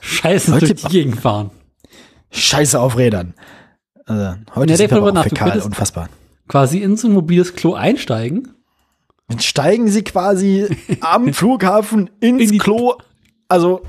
Scheiße 0.00 0.50
Leute- 0.52 0.66
durch 0.66 0.82
die 0.82 0.88
Gegend 0.88 1.20
fahren. 1.20 1.50
Scheiße 2.30 2.78
auf 2.80 2.96
Rädern. 2.96 3.34
Also, 4.06 4.36
heute 4.54 4.74
Ja, 4.74 4.88
mal 5.00 5.08
aber 5.08 5.20
auch 5.20 5.24
fäkal, 5.24 5.60
unfassbar. 5.60 6.08
Quasi 6.48 6.78
in 6.78 6.96
so 6.96 7.08
ein 7.08 7.14
mobiles 7.14 7.54
Klo 7.54 7.74
einsteigen. 7.74 8.54
Dann 9.28 9.40
steigen 9.40 9.88
sie 9.88 10.02
quasi 10.04 10.66
am 11.00 11.32
Flughafen 11.32 12.10
ins 12.20 12.50
In 12.50 12.58
Klo. 12.58 12.94
Also, 13.48 13.82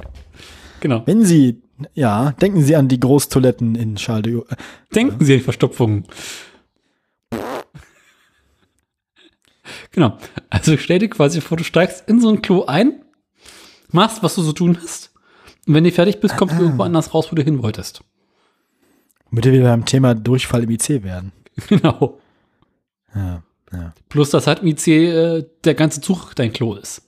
Genau. 0.80 1.04
wenn 1.06 1.26
sie, 1.26 1.62
ja, 1.94 2.32
denken 2.34 2.62
Sie 2.64 2.76
an 2.76 2.88
die 2.88 3.00
Großtoiletten 3.00 3.76
in 3.76 3.96
Charles. 3.96 4.44
Denken 4.94 5.26
Sie 5.26 5.34
an 5.34 5.40
die 5.40 5.44
Verstopfung. 5.44 6.06
Genau. 9.92 10.18
Also 10.50 10.78
stell 10.78 11.00
dir 11.00 11.10
quasi 11.10 11.42
vor, 11.42 11.58
du 11.58 11.64
steigst 11.64 12.08
in 12.08 12.22
so 12.22 12.30
ein 12.30 12.42
Klo 12.42 12.66
ein, 12.66 13.02
machst, 13.96 14.22
was 14.22 14.36
du 14.36 14.42
so 14.44 14.54
tun 14.54 14.78
hast. 14.82 15.12
Und 15.68 15.74
wenn 15.74 15.84
du 15.84 15.92
fertig 15.92 16.20
bist, 16.20 16.38
kommst 16.38 16.58
du 16.58 16.62
irgendwo 16.64 16.84
anders 16.84 17.14
raus, 17.14 17.32
wo 17.32 17.36
du 17.36 17.42
hin 17.44 17.64
wolltest. 17.64 18.02
Damit 19.32 19.46
wir 19.46 19.52
wieder 19.54 19.64
beim 19.64 19.86
Thema 19.86 20.14
Durchfall 20.14 20.64
im 20.64 20.70
IC 20.70 21.04
werden. 21.04 21.32
Genau. 21.70 22.20
Ja, 23.16 23.42
ja. 23.72 23.94
Plus, 24.10 24.30
dass 24.30 24.46
halt 24.46 24.60
im 24.60 24.68
IC 24.68 24.88
äh, 24.88 25.46
der 25.64 25.74
ganze 25.74 26.02
Zug 26.02 26.34
dein 26.36 26.52
Klo 26.54 26.76
ist. 26.76 27.02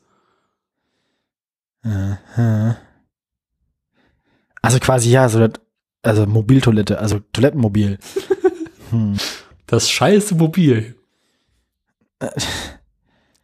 Also 4.62 4.80
quasi, 4.80 5.10
ja, 5.12 5.30
so, 5.30 5.40
das- 5.46 5.62
also 6.04 6.26
Mobiltoilette, 6.26 7.00
also 7.00 7.20
Toilettenmobil. 7.34 7.98
Hm. 8.90 9.18
Das 9.66 9.90
scheiße 9.90 10.36
Mobil. 10.36 10.96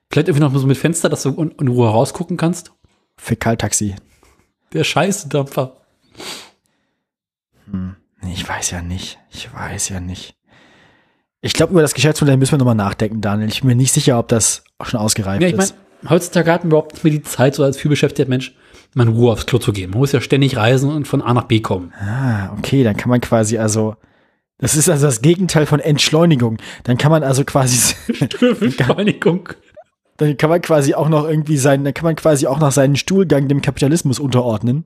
Vielleicht 0.09 0.29
irgendwie 0.29 0.39
noch 0.39 0.55
so 0.55 0.65
mit 0.65 0.77
Fenster, 0.77 1.09
dass 1.09 1.23
du 1.23 1.31
in 1.59 1.67
Ruhe 1.67 1.89
rausgucken 1.89 2.37
kannst. 2.37 2.71
Fäkaltaxi. 3.17 3.95
Der 4.73 4.83
scheiße 4.83 5.29
Dampfer. 5.29 5.77
Hm. 7.69 7.95
Ich 8.31 8.47
weiß 8.47 8.71
ja 8.71 8.81
nicht. 8.81 9.19
Ich 9.31 9.53
weiß 9.53 9.89
ja 9.89 9.99
nicht. 9.99 10.35
Ich 11.41 11.53
glaube, 11.53 11.71
über 11.73 11.81
das 11.81 11.93
Geschäftsmodell 11.93 12.37
müssen 12.37 12.53
wir 12.53 12.57
nochmal 12.59 12.75
nachdenken, 12.75 13.19
Daniel. 13.21 13.49
Ich 13.49 13.61
bin 13.61 13.67
mir 13.69 13.75
nicht 13.75 13.91
sicher, 13.91 14.17
ob 14.17 14.29
das 14.29 14.63
schon 14.81 14.99
ausgereift 14.99 15.41
Ja, 15.41 15.47
ich 15.49 15.55
meine, 15.55 15.65
ist. 15.65 15.75
heutzutage 16.09 16.51
hat 16.51 16.61
man 16.63 16.69
überhaupt 16.71 16.93
nicht 16.93 17.03
mehr 17.03 17.11
die 17.13 17.21
Zeit, 17.21 17.55
so 17.55 17.63
als 17.63 17.77
vielbeschäftigter 17.77 18.29
Mensch, 18.29 18.55
mal 18.95 19.07
Ruhe 19.09 19.33
aufs 19.33 19.45
Klo 19.45 19.59
zu 19.59 19.73
gehen. 19.73 19.89
Man 19.91 19.99
muss 19.99 20.13
ja 20.13 20.21
ständig 20.21 20.55
reisen 20.55 20.89
und 20.89 21.05
von 21.07 21.21
A 21.21 21.33
nach 21.33 21.43
B 21.43 21.59
kommen. 21.59 21.93
Ah, 21.99 22.53
okay, 22.57 22.83
dann 22.83 22.95
kann 22.95 23.09
man 23.09 23.19
quasi 23.19 23.57
also, 23.57 23.95
das 24.57 24.75
ist 24.75 24.87
also 24.89 25.05
das 25.05 25.21
Gegenteil 25.21 25.65
von 25.65 25.81
Entschleunigung. 25.81 26.57
Dann 26.83 26.97
kann 26.97 27.11
man 27.11 27.23
also 27.23 27.43
quasi, 27.43 27.93
Beschleunigung. 28.59 29.49
dann 30.17 30.37
kann 30.37 30.49
man 30.49 30.61
quasi 30.61 30.93
auch 30.93 31.09
noch 31.09 31.27
irgendwie 31.27 31.57
seinen, 31.57 31.83
dann 31.83 31.93
kann 31.93 32.05
man 32.05 32.15
quasi 32.15 32.47
auch 32.47 32.59
noch 32.59 32.71
seinen 32.71 32.95
Stuhlgang 32.95 33.47
dem 33.47 33.61
Kapitalismus 33.61 34.19
unterordnen. 34.19 34.85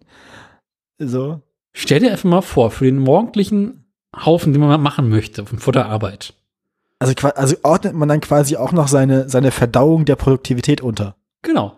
So. 0.98 1.42
Stell 1.74 2.00
dir 2.00 2.12
einfach 2.12 2.30
mal 2.30 2.42
vor, 2.42 2.72
für 2.72 2.86
den 2.86 3.00
morgendlichen 3.00 3.86
Haufen, 4.16 4.54
den 4.54 4.62
man 4.62 4.82
machen 4.82 5.10
möchte, 5.10 5.46
vor 5.46 5.74
der 5.74 5.88
Arbeit. 5.88 6.34
Also, 7.00 7.14
also 7.36 7.56
ordnet 7.62 7.94
man 7.94 8.10
dann 8.10 8.22
quasi 8.22 8.56
auch 8.56 8.72
noch 8.72 8.88
seine, 8.88 9.30
seine 9.30 9.52
Verdauung 9.52 10.06
der 10.06 10.16
Produktivität 10.16 10.82
unter. 10.82 11.16
Genau. 11.44 11.78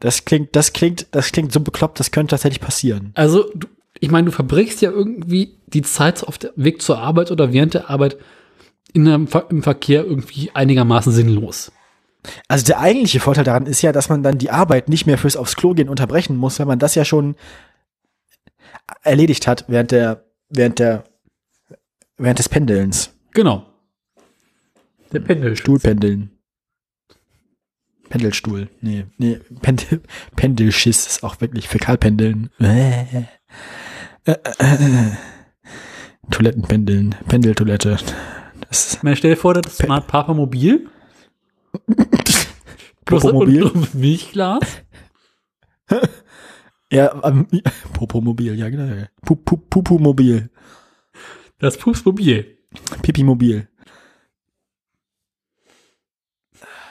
Das 0.00 0.24
klingt, 0.24 0.56
das 0.56 0.72
klingt, 0.72 1.06
das 1.12 1.30
klingt 1.30 1.52
so 1.52 1.60
bekloppt, 1.60 2.00
das 2.00 2.10
könnte 2.10 2.30
tatsächlich 2.30 2.60
passieren. 2.60 3.12
Also, 3.14 3.44
du, 3.54 3.68
ich 4.00 4.10
meine, 4.10 4.24
du 4.24 4.32
verbrichst 4.32 4.80
ja 4.80 4.90
irgendwie 4.90 5.58
die 5.66 5.82
Zeit 5.82 6.24
auf 6.26 6.38
dem 6.38 6.50
Weg 6.56 6.82
zur 6.82 6.98
Arbeit 6.98 7.30
oder 7.30 7.52
während 7.52 7.74
der 7.74 7.90
Arbeit 7.90 8.16
in 8.92 9.06
einem, 9.06 9.28
Ver- 9.28 9.46
im 9.50 9.62
Verkehr 9.62 10.04
irgendwie 10.04 10.50
einigermaßen 10.52 11.12
sinnlos. 11.12 11.70
Also 12.48 12.66
der 12.66 12.80
eigentliche 12.80 13.20
Vorteil 13.20 13.44
daran 13.44 13.66
ist 13.66 13.82
ja, 13.82 13.92
dass 13.92 14.08
man 14.08 14.22
dann 14.22 14.38
die 14.38 14.50
Arbeit 14.50 14.88
nicht 14.88 15.06
mehr 15.06 15.18
fürs 15.18 15.36
aufs 15.36 15.56
Klo 15.56 15.74
gehen 15.74 15.88
unterbrechen 15.88 16.36
muss, 16.36 16.58
wenn 16.58 16.68
man 16.68 16.78
das 16.78 16.94
ja 16.94 17.04
schon 17.04 17.34
erledigt 19.02 19.46
hat 19.46 19.64
während 19.68 19.90
der, 19.90 20.24
während 20.48 20.78
der, 20.78 21.04
während 22.16 22.38
des 22.38 22.48
Pendelns. 22.48 23.12
Genau. 23.32 23.66
Der 25.12 25.20
Pendelstuhl. 25.20 25.78
Stuhlpendeln. 25.78 26.30
Pendelstuhl. 28.08 28.68
Nee, 28.80 29.06
nee, 29.18 29.38
Pendel, 29.62 30.02
Pendelschiss 30.36 31.06
ist 31.06 31.22
auch 31.22 31.40
wirklich 31.40 31.68
Fäkalpendeln. 31.68 32.50
Äh, 32.60 33.02
äh, 34.24 34.32
äh. 34.58 35.12
Toilettenpendeln, 36.30 37.14
Pendeltoilette. 37.28 37.98
Das 38.68 39.02
meine, 39.02 39.16
stell 39.16 39.34
dir 39.34 39.36
vor, 39.36 39.54
das 39.54 39.78
Smart 39.78 40.06
Papa 40.06 40.34
Mobil. 40.34 40.88
Popomobil? 43.04 43.62
und- 43.64 43.94
Milchglas. 43.94 44.60
Ja, 46.92 47.22
ähm, 47.24 47.46
Popomobil, 47.92 48.56
ja 48.58 48.68
genau. 48.68 49.06
Pup, 49.22 49.44
Pup, 49.44 49.70
Pupumobil, 49.70 50.50
Das 51.58 51.78
Pupsmobil. 51.78 52.58
Pipimobil. 53.02 53.68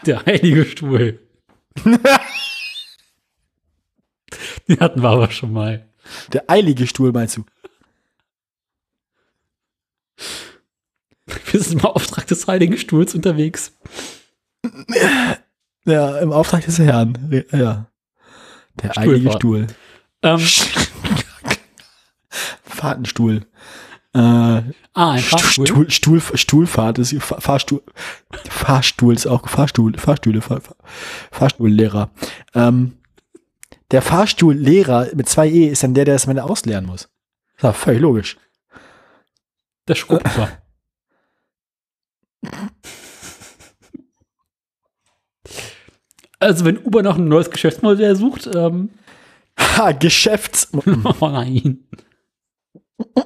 Der 0.05 0.25
heilige 0.25 0.63
Stuhl. 0.63 1.19
Den 4.69 4.79
hatten 4.79 5.01
wir 5.01 5.09
aber 5.09 5.31
schon 5.31 5.51
mal. 5.51 5.89
Der 6.31 6.49
eilige 6.49 6.87
Stuhl, 6.87 7.11
meinst 7.11 7.35
du? 7.35 7.43
Wir 11.51 11.59
sind 11.61 11.81
im 11.81 11.85
Auftrag 11.85 12.25
des 12.27 12.47
heiligen 12.47 12.77
Stuhls 12.77 13.13
unterwegs. 13.15 13.77
Ja, 15.85 16.19
im 16.19 16.31
Auftrag 16.33 16.65
des 16.65 16.77
Herrn. 16.77 17.45
Ja. 17.51 17.87
Der 18.83 18.97
eilige 18.97 19.31
Stuhlfahrt. 19.31 19.35
Stuhl. 19.41 19.67
Ähm, 20.21 20.39
Fahrtenstuhl. 22.63 23.45
Äh, 24.13 24.19
ah, 24.19 24.63
ein 24.93 25.19
Fahrstuhl. 25.19 25.67
Stuhl, 25.67 25.89
Stuhl, 25.89 26.21
Stuhlfahrt 26.37 26.99
ist 26.99 27.13
Fahr- 27.23 27.41
Fahrstuhl. 27.41 27.81
Fahrstuhl 28.49 29.13
ist 29.13 29.25
auch 29.27 29.47
Fahrstuhl, 29.47 29.97
Fahrstühle, 29.97 30.41
Fahr, 30.41 30.61
Fahr- 30.61 30.75
Fahrstuhllehrer. 31.31 32.09
Ähm, 32.53 32.97
der 33.91 34.01
Fahrstuhllehrer 34.01 35.07
mit 35.15 35.29
zwei 35.29 35.47
E 35.47 35.67
ist 35.67 35.83
dann 35.83 35.93
der, 35.93 36.05
der 36.05 36.15
das 36.15 36.25
am 36.25 36.31
Ende 36.31 36.43
ausleeren 36.43 36.85
muss. 36.85 37.03
Das 37.03 37.57
ist 37.57 37.63
ja 37.63 37.73
völlig 37.73 38.01
logisch. 38.01 38.37
Der 39.87 39.95
Schuber. 39.95 40.21
Also, 46.39 46.65
wenn 46.65 46.77
Uber 46.77 47.03
noch 47.03 47.17
ein 47.17 47.27
neues 47.27 47.49
Geschäftsmodell 47.51 48.15
sucht, 48.15 48.49
ähm, 48.53 48.89
Ha, 49.59 49.91
Geschäfts... 49.91 50.71
oh 51.19 51.27
nein. 51.27 51.79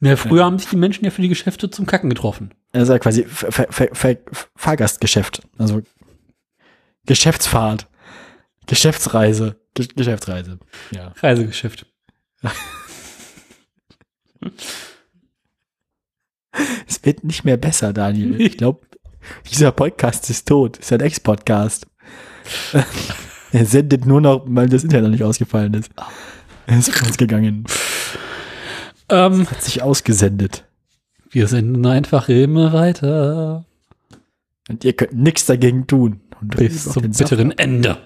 ja, 0.00 0.16
früher 0.16 0.44
haben 0.44 0.58
sich 0.58 0.68
die 0.70 0.76
Menschen 0.76 1.04
ja 1.04 1.10
für 1.10 1.22
die 1.22 1.28
Geschäfte 1.28 1.70
zum 1.70 1.86
Kacken 1.86 2.10
getroffen. 2.10 2.54
Ja 2.74 2.98
quasi 2.98 3.24
Ver 3.24 3.52
Ver 3.70 3.88
Ver 3.92 4.16
Fahrgastgeschäft. 4.56 5.42
Also 5.58 5.82
Geschäftsfahrt. 7.06 7.86
Geschäftsreise. 8.66 9.60
Ge 9.74 9.88
Geschäftsreise. 9.94 10.58
Ja. 10.90 11.12
Reisegeschäft. 11.20 11.86
Es 16.88 17.04
wird 17.04 17.22
nicht 17.22 17.44
mehr 17.44 17.56
besser, 17.56 17.92
Daniel. 17.92 18.40
Ich 18.40 18.56
glaube, 18.56 18.80
dieser 19.50 19.72
Podcast 19.72 20.28
ist 20.30 20.48
tot. 20.48 20.78
Ist 20.78 20.92
ein 20.92 21.00
Ex-Podcast. 21.00 21.86
er 23.52 23.66
sendet 23.66 24.06
nur 24.06 24.20
noch, 24.20 24.44
weil 24.46 24.68
das 24.68 24.84
Internet 24.84 25.04
noch 25.04 25.10
nicht 25.10 25.24
ausgefallen 25.24 25.74
ist. 25.74 25.90
Er 26.66 26.78
ist 26.78 27.02
rausgegangen. 27.02 27.64
Ähm, 29.08 29.50
Hat 29.50 29.62
sich 29.62 29.82
ausgesendet. 29.82 30.64
wir 31.30 31.48
senden 31.48 31.84
einfach 31.86 32.28
immer 32.28 32.72
weiter. 32.72 33.64
Und 34.68 34.84
ihr 34.84 34.92
könnt 34.92 35.14
nichts 35.14 35.46
dagegen 35.46 35.86
tun. 35.86 36.20
Und 36.40 36.56
Bis 36.56 36.84
zum 36.84 37.10
bitteren 37.10 37.50
Ende. 37.58 37.98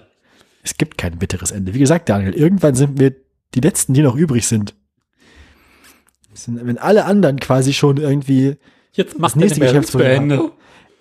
Es 0.63 0.77
gibt 0.77 0.97
kein 0.97 1.19
bitteres 1.19 1.51
Ende. 1.51 1.73
Wie 1.73 1.79
gesagt, 1.79 2.09
Daniel, 2.09 2.33
irgendwann 2.33 2.73
sind 2.73 2.99
wir 2.99 3.13
die 3.53 3.61
Letzten, 3.61 3.93
die 3.93 4.01
noch 4.01 4.15
übrig 4.15 4.47
sind. 4.47 4.73
Wenn 6.47 6.77
alle 6.77 7.05
anderen 7.05 7.39
quasi 7.39 7.71
schon 7.71 7.97
irgendwie, 7.97 8.57
Jetzt 8.93 9.19
macht 9.19 9.35
Das 9.35 9.41
nächste 9.41 9.59
Meldung 9.59 9.83
zu 9.83 9.97
Geschäftsmodell. 9.97 10.15
Ende. 10.15 10.51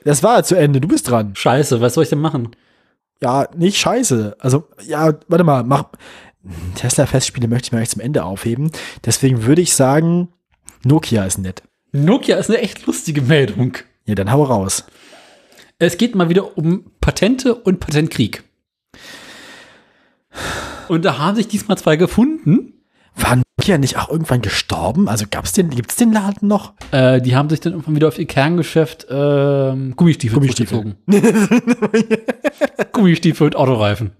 Das 0.05 0.23
war 0.23 0.45
zu 0.45 0.55
Ende, 0.55 0.81
du 0.81 0.89
bist 0.89 1.09
dran. 1.11 1.35
Scheiße, 1.35 1.81
was 1.81 1.95
soll 1.95 2.05
ich 2.05 2.11
denn 2.11 2.21
machen? 2.21 2.55
Ja, 3.23 3.49
nicht 3.57 3.79
scheiße. 3.79 4.37
Also, 4.39 4.69
ja, 4.87 5.15
warte 5.29 5.45
mal, 5.45 5.65
mach. 5.65 5.87
Tesla-Festspiele 6.75 7.49
möchte 7.49 7.67
ich 7.67 7.73
mir 7.73 7.79
eigentlich 7.79 7.91
zum 7.91 8.03
Ende 8.03 8.25
aufheben. 8.25 8.71
Deswegen 9.05 9.45
würde 9.45 9.63
ich 9.63 9.75
sagen, 9.75 10.29
Nokia 10.85 11.25
ist 11.25 11.39
nett. 11.39 11.63
Nokia 11.93 12.37
ist 12.37 12.51
eine 12.51 12.61
echt 12.61 12.87
lustige 12.87 13.23
Meldung. 13.23 13.79
Ja, 14.05 14.15
dann 14.15 14.31
hau 14.31 14.43
raus. 14.43 14.85
Es 15.79 15.97
geht 15.97 16.15
mal 16.15 16.29
wieder 16.29 16.59
um 16.59 16.91
Patente 17.01 17.55
und 17.55 17.81
Patentkrieg. 17.81 18.45
Und 20.89 21.05
da 21.05 21.19
haben 21.19 21.37
sich 21.37 21.49
diesmal 21.49 21.79
zwei 21.79 21.97
gefunden. 21.97 22.74
War 23.17 23.37
Nokia 23.37 23.79
nicht 23.79 23.97
auch 23.97 24.09
irgendwann 24.11 24.43
gestorben? 24.43 25.09
Also 25.09 25.27
gab's 25.31 25.53
den, 25.53 25.71
gibt's 25.71 25.97
den 25.97 26.13
Laden 26.13 26.49
noch? 26.49 26.75
Äh, 26.91 27.21
die 27.21 27.37
haben 27.37 27.49
sich 27.49 27.61
dann 27.61 27.73
irgendwann 27.73 27.95
wieder 27.97 28.09
auf 28.09 28.19
ihr 28.19 28.27
Kerngeschäft 28.27 29.07
ähm, 29.09 29.95
Gummistiefel, 29.97 30.39
Gummistiefel. 30.41 30.97
Gummistiefel 32.93 33.47
und 33.47 33.57
Autoreifen. 33.57 34.13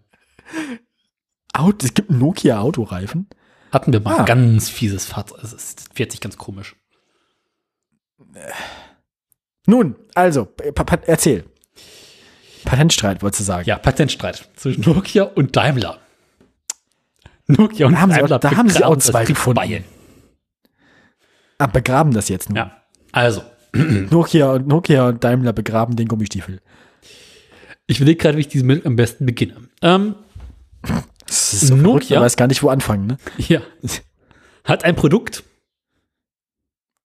Auto, 1.53 1.85
es 1.87 1.95
gibt 1.95 2.11
einen 2.11 2.21
Nokia-Autoreifen. 2.21 3.29
Hatten 3.73 3.93
wir 3.93 4.01
mal 4.01 4.21
Ah. 4.21 4.25
ganz 4.25 4.69
fieses 4.69 5.07
Fahrzeug. 5.07 5.43
Es 5.43 5.75
fährt 5.93 6.13
sich 6.13 6.21
ganz 6.21 6.37
komisch. 6.39 6.77
Nun, 9.67 9.97
also, 10.15 10.45
pa 10.45 10.85
erzähl. 11.07 11.45
Patentstreit, 12.65 13.23
wolltest 13.23 13.41
du 13.41 13.45
sagen. 13.45 13.69
Ja, 13.69 13.77
Patentstreit 13.79 14.49
zwischen 14.57 14.83
Nokia 14.83 15.25
und 15.25 15.55
Daimler. 15.57 15.99
Nokia 17.47 17.87
und 17.87 17.93
Da 17.95 18.01
haben 18.01 18.11
sie 18.13 18.17
auch- 18.23 18.29
Daimler 18.29 18.39
da 18.39 18.57
haben 18.57 18.69
sie 18.71 18.85
auch 18.85 18.97
zwei 18.97 19.25
gefunden. 19.25 19.85
Ah, 21.59 21.67
begraben 21.67 22.13
das 22.13 22.29
jetzt 22.29 22.49
nur. 22.49 22.57
Ja, 22.59 22.83
also, 23.13 23.43
Nokia 23.75 24.53
und 24.53 24.67
Nokia 24.67 25.09
und 25.09 25.23
Daimler 25.23 25.53
begraben 25.53 25.97
den 25.97 26.09
Gummistiefel. 26.09 26.61
ich 27.87 27.99
überlege 27.99 28.19
gerade, 28.19 28.37
wie 28.37 28.43
ich 28.43 28.49
diese 28.49 28.65
Meldung 28.65 28.87
am 28.87 28.97
besten 28.97 29.27
beginne. 29.27 29.57
Ähm, 29.83 30.15
Das 31.27 31.53
ist 31.55 31.67
so 31.69 31.77
Nokia? 31.77 31.91
verrückt, 31.91 32.11
man 32.11 32.21
weiß 32.23 32.37
gar 32.37 32.47
nicht, 32.49 32.63
wo 32.63 32.69
anfangen, 32.71 33.07
ne? 33.07 33.17
ja. 33.39 33.61
Hat 34.65 34.85
ein 34.85 34.97
Produkt, 34.97 35.45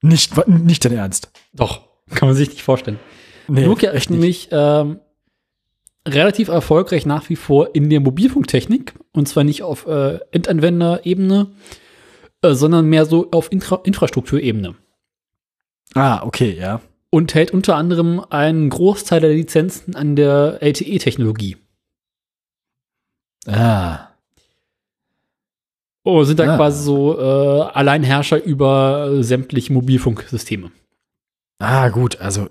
Nicht, 0.01 0.47
nicht 0.47 0.85
dein 0.85 0.93
Ernst. 0.93 1.31
doch, 1.53 1.81
kann 2.15 2.27
man 2.29 2.35
sich 2.35 2.49
nicht 2.49 2.63
vorstellen. 2.63 2.99
Nee, 3.47 3.65
Nokia 3.65 3.91
ist 3.91 4.09
nämlich 4.09 4.47
ähm, 4.51 4.99
relativ 6.13 6.47
erfolgreich 6.49 7.05
nach 7.05 7.29
wie 7.29 7.35
vor 7.35 7.73
in 7.75 7.89
der 7.89 7.99
Mobilfunktechnik 7.99 8.93
und 9.13 9.27
zwar 9.27 9.43
nicht 9.43 9.63
auf 9.63 9.85
äh, 9.87 10.19
Endanwenderebene, 10.31 11.47
äh, 12.41 12.53
sondern 12.53 12.85
mehr 12.85 13.05
so 13.05 13.29
auf 13.31 13.51
Infra 13.51 13.79
Infrastrukturebene 13.83 14.75
Ah, 15.95 16.21
okay, 16.23 16.55
ja. 16.57 16.81
und 17.09 17.33
hält 17.33 17.51
unter 17.51 17.75
anderem 17.75 18.21
einen 18.29 18.69
Großteil 18.69 19.21
der 19.21 19.31
Lizenzen 19.31 19.95
an 19.95 20.15
der 20.15 20.59
LTE-Technologie. 20.61 21.57
Ah. 23.47 24.07
Oh, 26.03 26.23
sind 26.23 26.39
da 26.39 26.53
Ah. 26.53 26.55
quasi 26.55 26.83
so 26.83 27.17
äh, 27.19 27.61
Alleinherrscher 27.73 28.43
über 28.43 29.21
sämtliche 29.23 29.73
Mobilfunksysteme. 29.73 30.71
Ah, 31.59 31.89
gut, 31.89 32.19
also 32.21 32.47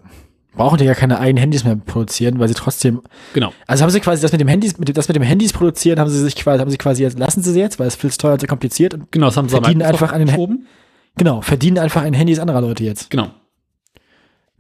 brauchen 0.59 0.77
die 0.77 0.85
ja 0.85 0.95
keine 0.95 1.19
eigenen 1.19 1.39
Handys 1.39 1.65
mehr 1.65 1.77
produzieren, 1.77 2.39
weil 2.39 2.49
sie 2.49 2.55
trotzdem. 2.55 3.01
Genau. 3.33 3.55
Also 3.67 3.83
haben 3.83 3.91
sie 3.91 4.01
quasi 4.01 4.21
das 4.21 4.33
mit 4.33 4.41
dem 4.41 4.49
Handys, 4.49 4.77
mit 4.77 4.89
dem, 4.89 4.95
das 4.95 5.09
mit 5.09 5.17
dem 5.17 5.23
Handys 5.23 5.55
produzieren, 5.55 5.99
haben 5.99 6.11
sie 6.11 6.23
sich 6.23 6.37
quasi, 6.37 6.61
haben 6.61 6.71
sie 6.71 6.77
quasi 6.77 7.03
jetzt, 7.03 7.19
lassen 7.19 7.43
sie 7.43 7.53
sie 7.53 7.61
jetzt, 7.61 7.79
weil 7.79 7.87
es 7.87 7.97
viel 7.97 8.11
zu 8.11 8.19
teuer 8.19 8.35
und 8.35 8.41
zu 8.41 8.47
kompliziert 8.47 8.93
und 8.93 9.11
Genau, 9.11 9.27
das 9.27 9.37
haben 9.39 9.49
sie 9.49 9.55
Verdienen 9.55 9.81
einfach 9.81 10.13
an 10.13 10.19
den 10.19 10.29
geschoben. 10.29 10.67
genau, 11.17 11.41
verdienen 11.41 11.79
einfach 11.79 12.03
an 12.03 12.13
Handys 12.13 12.39
anderer 12.39 12.61
Leute 12.61 12.85
jetzt. 12.85 13.09
Genau. 13.09 13.31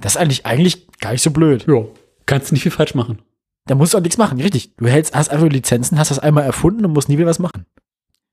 Das 0.01 0.15
ist 0.15 0.17
eigentlich, 0.17 0.47
eigentlich 0.47 0.87
gar 1.01 1.13
nicht 1.13 1.23
so 1.23 1.31
blöd. 1.31 1.67
Ja. 1.69 1.85
Kannst 2.25 2.53
nicht 2.53 2.63
viel 2.63 2.73
falsch 2.73 2.95
machen. 2.95 3.19
Da 3.67 3.75
musst 3.75 3.93
du 3.93 3.99
auch 3.99 4.03
nichts 4.03 4.17
machen, 4.17 4.41
richtig. 4.41 4.77
Du 4.77 4.87
hältst, 4.87 5.15
hast 5.15 5.31
einfach 5.31 5.49
Lizenzen, 5.49 5.99
hast 5.99 6.11
das 6.11 6.19
einmal 6.19 6.45
erfunden 6.45 6.87
und 6.87 6.93
musst 6.93 7.09
nie 7.09 7.19
wieder 7.19 7.29
was 7.29 7.39
machen. 7.39 7.67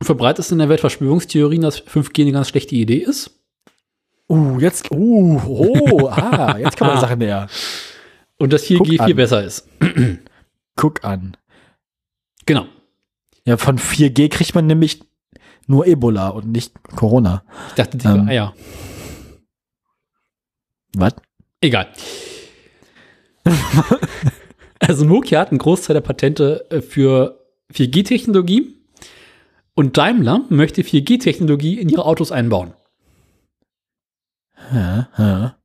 Verbreitet 0.01 0.45
ist 0.45 0.51
in 0.51 0.59
der 0.59 0.69
Welt 0.69 0.81
Verschwörungstheorien, 0.81 1.61
dass 1.61 1.81
5G 1.81 2.21
eine 2.21 2.31
ganz 2.31 2.49
schlechte 2.49 2.75
Idee 2.75 2.97
ist. 2.97 3.31
Uh, 4.27 4.59
jetzt, 4.59 4.89
uh, 4.91 5.41
oh, 5.45 6.07
ah, 6.07 6.57
jetzt 6.57 6.77
kann 6.77 6.87
man 6.87 6.97
die 6.97 7.01
Sache 7.01 7.17
näher. 7.17 7.47
Und 8.37 8.51
dass 8.53 8.65
4G 8.65 8.77
Guck 8.77 8.87
viel 8.87 9.01
an. 9.01 9.15
besser 9.15 9.43
ist. 9.43 9.67
Guck 10.75 11.03
an. 11.03 11.37
Genau. 12.45 12.65
Ja, 13.45 13.57
von 13.57 13.77
4G 13.77 14.29
kriegt 14.29 14.55
man 14.55 14.65
nämlich 14.67 15.01
nur 15.67 15.85
Ebola 15.87 16.29
und 16.29 16.47
nicht 16.47 16.73
Corona. 16.95 17.43
Ich 17.69 17.75
dachte, 17.75 17.97
die 17.97 18.07
Ähm. 18.07 18.27
Eier. 18.27 18.53
Was? 20.95 21.15
Egal. 21.61 21.87
also 24.79 25.05
Nokia 25.05 25.39
hat 25.39 25.49
einen 25.49 25.59
Großteil 25.59 25.93
der 25.95 26.01
Patente 26.01 26.65
äh, 26.69 26.81
für 26.81 27.45
4G-Technologie 27.73 28.75
und 29.75 29.97
Daimler 29.97 30.45
möchte 30.49 30.81
4G-Technologie 30.81 31.79
in 31.79 31.89
ihre 31.89 32.05
Autos 32.05 32.31
einbauen. 32.31 32.73
Ja, 34.73 35.09
ja. 35.17 35.55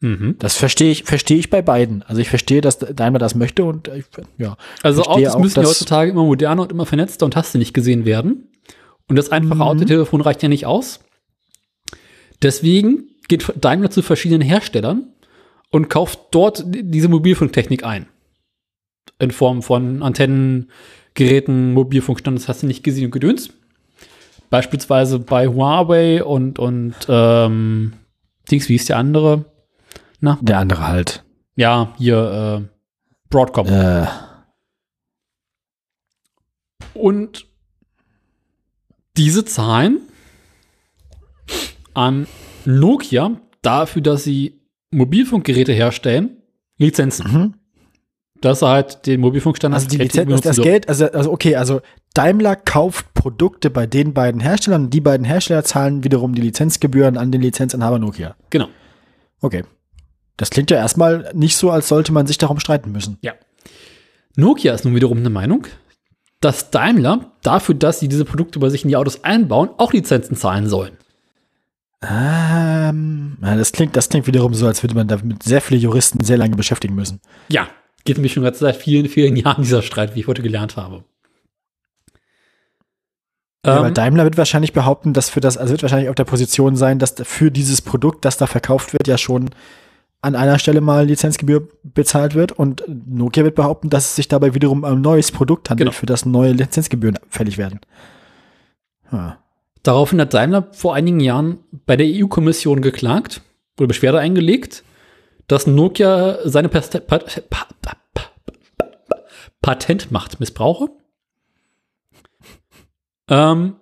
Mhm. 0.00 0.36
Das 0.38 0.56
verstehe 0.56 0.90
ich, 0.90 1.04
verstehe 1.04 1.38
ich 1.38 1.50
bei 1.50 1.60
beiden. 1.60 2.02
Also 2.02 2.22
ich 2.22 2.30
verstehe, 2.30 2.62
dass 2.62 2.78
Daimler 2.78 3.18
das 3.18 3.34
möchte 3.34 3.64
und 3.64 3.88
ich, 3.88 4.06
ja. 4.38 4.56
Also 4.82 5.02
Autos 5.02 5.34
auch, 5.34 5.40
müssen 5.40 5.60
ja 5.60 5.68
heutzutage 5.68 6.10
immer 6.10 6.24
moderner 6.24 6.62
und 6.62 6.72
immer 6.72 6.86
vernetzter 6.86 7.26
und 7.26 7.36
hast 7.36 7.54
du 7.54 7.58
nicht 7.58 7.74
gesehen 7.74 8.06
werden. 8.06 8.48
Und 9.08 9.16
das 9.16 9.30
einfache 9.30 9.56
Mhm. 9.56 9.62
Autotelefon 9.62 10.20
reicht 10.22 10.42
ja 10.42 10.48
nicht 10.48 10.66
aus. 10.66 11.00
Deswegen 12.42 13.10
geht 13.28 13.52
Daimler 13.60 13.90
zu 13.90 14.02
verschiedenen 14.02 14.40
Herstellern 14.40 15.12
und 15.70 15.90
kauft 15.90 16.18
dort 16.30 16.64
diese 16.66 17.08
Mobilfunktechnik 17.08 17.84
ein. 17.84 18.06
In 19.18 19.30
Form 19.30 19.62
von 19.62 20.02
Antennen, 20.02 20.70
Geräten, 21.14 21.74
Mobilfunkstandards 21.74 22.48
hast 22.48 22.62
du 22.62 22.66
nicht 22.66 22.82
gesehen 22.82 23.06
und 23.06 23.10
gedöns. 23.10 23.50
Beispielsweise 24.50 25.18
bei 25.20 25.46
Huawei 25.48 26.22
und, 26.24 26.58
und 26.58 26.94
ähm, 27.08 27.92
Dings, 28.50 28.68
wie 28.68 28.74
ist 28.74 28.88
der 28.88 28.98
andere? 28.98 29.44
Na, 30.20 30.38
Der 30.42 30.58
andere 30.58 30.86
halt. 30.86 31.24
ja, 31.56 31.94
hier 31.96 32.62
äh, 32.68 32.76
Broadcom. 33.30 33.66
Äh, 33.68 34.06
Und 36.94 37.46
diese 39.16 39.44
zahlen 39.44 40.00
an 41.94 42.26
Nokia 42.64 43.40
dafür, 43.62 44.02
dass 44.02 44.24
sie 44.24 44.60
Mobilfunkgeräte 44.90 45.72
herstellen, 45.72 46.42
Lizenzen. 46.76 47.32
mhm. 47.32 47.54
Dass 48.40 48.62
er 48.62 48.68
halt 48.70 49.06
den 49.06 49.20
Mobilfunkstandard 49.20 49.82
Also 49.84 49.96
die 49.96 50.02
LTE 50.02 50.22
Lizenz, 50.24 50.42
das. 50.42 50.60
Geld, 50.60 50.88
also, 50.88 51.06
also 51.12 51.30
okay, 51.32 51.56
also 51.56 51.80
Daimler 52.14 52.56
kauft 52.56 53.09
Produkte 53.20 53.68
bei 53.68 53.86
den 53.86 54.14
beiden 54.14 54.40
Herstellern 54.40 54.88
die 54.88 55.02
beiden 55.02 55.26
Hersteller 55.26 55.62
zahlen 55.62 56.04
wiederum 56.04 56.34
die 56.34 56.40
Lizenzgebühren 56.40 57.18
an 57.18 57.30
den 57.30 57.42
Lizenzinhaber 57.42 57.98
Nokia. 57.98 58.34
Genau. 58.48 58.68
Okay. 59.42 59.64
Das 60.38 60.48
klingt 60.48 60.70
ja 60.70 60.78
erstmal 60.78 61.30
nicht 61.34 61.54
so, 61.56 61.70
als 61.70 61.88
sollte 61.88 62.12
man 62.12 62.26
sich 62.26 62.38
darum 62.38 62.58
streiten 62.60 62.92
müssen. 62.92 63.18
Ja. 63.20 63.34
Nokia 64.36 64.72
ist 64.72 64.86
nun 64.86 64.94
wiederum 64.94 65.18
eine 65.18 65.28
Meinung, 65.28 65.66
dass 66.40 66.70
Daimler 66.70 67.32
dafür, 67.42 67.74
dass 67.74 68.00
sie 68.00 68.08
diese 68.08 68.24
Produkte 68.24 68.58
bei 68.58 68.70
sich 68.70 68.84
in 68.84 68.88
die 68.88 68.96
Autos 68.96 69.22
einbauen, 69.22 69.68
auch 69.76 69.92
Lizenzen 69.92 70.34
zahlen 70.34 70.66
sollen. 70.66 70.96
Ähm, 72.02 73.36
das 73.42 73.72
klingt, 73.72 73.96
das 73.96 74.08
klingt 74.08 74.26
wiederum 74.28 74.54
so, 74.54 74.66
als 74.66 74.82
würde 74.82 74.94
man 74.94 75.08
damit 75.08 75.42
sehr 75.42 75.60
viele 75.60 75.78
Juristen 75.78 76.24
sehr 76.24 76.38
lange 76.38 76.56
beschäftigen 76.56 76.94
müssen. 76.94 77.20
Ja, 77.50 77.68
geht 78.04 78.16
nämlich 78.16 78.32
schon 78.32 78.50
seit 78.54 78.76
vielen, 78.76 79.10
vielen 79.10 79.36
Jahren 79.36 79.62
dieser 79.62 79.82
Streit, 79.82 80.14
wie 80.14 80.20
ich 80.20 80.26
heute 80.26 80.40
gelernt 80.40 80.78
habe. 80.78 81.04
Ja, 83.64 83.72
Ähm, 83.72 83.78
aber 83.78 83.90
Daimler 83.90 84.24
wird 84.24 84.38
wahrscheinlich 84.38 84.72
behaupten, 84.72 85.12
dass 85.12 85.30
für 85.30 85.40
das, 85.40 85.56
also 85.58 85.72
wird 85.72 85.82
wahrscheinlich 85.82 86.08
auf 86.08 86.14
der 86.14 86.24
Position 86.24 86.76
sein, 86.76 86.98
dass 86.98 87.14
für 87.22 87.50
dieses 87.50 87.82
Produkt, 87.82 88.24
das 88.24 88.36
da 88.36 88.46
verkauft 88.46 88.92
wird, 88.92 89.06
ja 89.06 89.18
schon 89.18 89.50
an 90.22 90.34
einer 90.36 90.58
Stelle 90.58 90.80
mal 90.82 91.06
Lizenzgebühr 91.06 91.66
bezahlt 91.82 92.34
wird 92.34 92.52
und 92.52 92.84
Nokia 92.86 93.42
wird 93.44 93.54
behaupten, 93.54 93.88
dass 93.88 94.04
es 94.06 94.16
sich 94.16 94.28
dabei 94.28 94.54
wiederum 94.54 94.78
um 94.78 94.84
ein 94.84 95.00
neues 95.00 95.32
Produkt 95.32 95.70
handelt, 95.70 95.88
Genau. 95.88 95.98
für 95.98 96.06
das 96.06 96.26
neue 96.26 96.52
Lizenzgebühren 96.52 97.18
fällig 97.28 97.56
werden. 97.56 97.80
Ah. 99.10 99.36
Daraufhin 99.82 100.20
hat 100.20 100.34
Daimler 100.34 100.68
vor 100.72 100.94
einigen 100.94 101.20
Jahren 101.20 101.58
bei 101.86 101.96
der 101.96 102.06
EU-Kommission 102.06 102.82
geklagt 102.82 103.40
oder 103.78 103.88
Beschwerde 103.88 104.18
eingelegt, 104.18 104.84
dass 105.48 105.66
Nokia 105.66 106.38
seine 106.44 106.68
pa 106.68 106.80
pa 106.80 107.18
pa 107.18 107.66
pa 107.80 108.22
Patentmacht 109.62 110.38
missbrauche. 110.40 110.88
Ähm, 113.30 113.76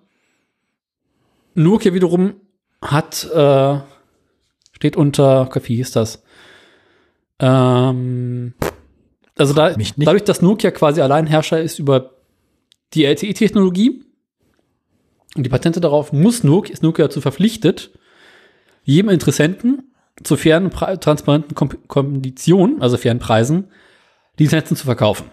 Nokia 1.54 1.92
wiederum 1.94 2.34
hat, 2.80 3.24
äh, 3.24 3.80
steht 4.72 4.96
unter, 4.96 5.48
Gott, 5.50 5.68
wie 5.68 5.76
hieß 5.76 5.90
das? 5.90 6.22
Ähm, 7.40 8.54
also 9.36 9.54
da, 9.54 9.74
dadurch, 9.96 10.24
dass 10.24 10.42
Nokia 10.42 10.70
quasi 10.70 11.00
Alleinherrscher 11.00 11.60
ist 11.60 11.78
über 11.78 12.14
die 12.94 13.04
LTE-Technologie, 13.04 14.04
und 15.36 15.44
die 15.44 15.50
Patente 15.50 15.80
darauf 15.80 16.12
muss 16.12 16.42
Nokia, 16.42 16.72
ist 16.72 16.82
Nokia 16.82 17.06
dazu 17.06 17.20
verpflichtet, 17.20 17.90
jedem 18.82 19.10
Interessenten 19.10 19.92
zu 20.22 20.36
fairen, 20.36 20.70
transparenten 20.70 21.54
Konditionen, 21.54 22.82
also 22.82 22.96
fairen 22.96 23.18
Preisen, 23.18 23.70
die 24.38 24.44
Lizenzen 24.44 24.76
zu 24.76 24.84
verkaufen. 24.84 25.30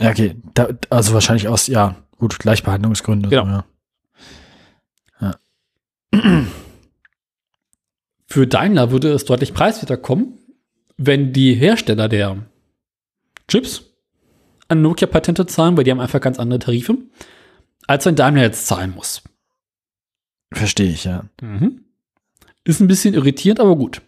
Ja, 0.00 0.10
okay. 0.10 0.36
Da, 0.54 0.68
also 0.90 1.12
wahrscheinlich 1.14 1.48
aus, 1.48 1.66
ja, 1.66 2.03
gut, 2.18 2.38
Gleichbehandlungsgründe. 2.38 3.28
Genau. 3.28 3.64
So, 5.20 5.26
ja. 5.26 5.38
Für 8.26 8.46
Daimler 8.46 8.90
würde 8.90 9.12
es 9.12 9.24
deutlich 9.24 9.54
preiswerter 9.54 9.96
kommen, 9.96 10.38
wenn 10.96 11.32
die 11.32 11.54
Hersteller 11.54 12.08
der 12.08 12.38
Chips 13.48 13.84
an 14.68 14.82
Nokia 14.82 15.06
Patente 15.06 15.46
zahlen, 15.46 15.76
weil 15.76 15.84
die 15.84 15.90
haben 15.90 16.00
einfach 16.00 16.20
ganz 16.20 16.38
andere 16.38 16.58
Tarife, 16.58 16.96
als 17.86 18.06
wenn 18.06 18.16
Daimler 18.16 18.42
jetzt 18.42 18.66
zahlen 18.66 18.92
muss. 18.94 19.22
Verstehe 20.52 20.90
ich, 20.90 21.04
ja. 21.04 21.24
Ist 22.64 22.80
ein 22.80 22.88
bisschen 22.88 23.14
irritierend, 23.14 23.60
aber 23.60 23.76
gut. 23.76 24.02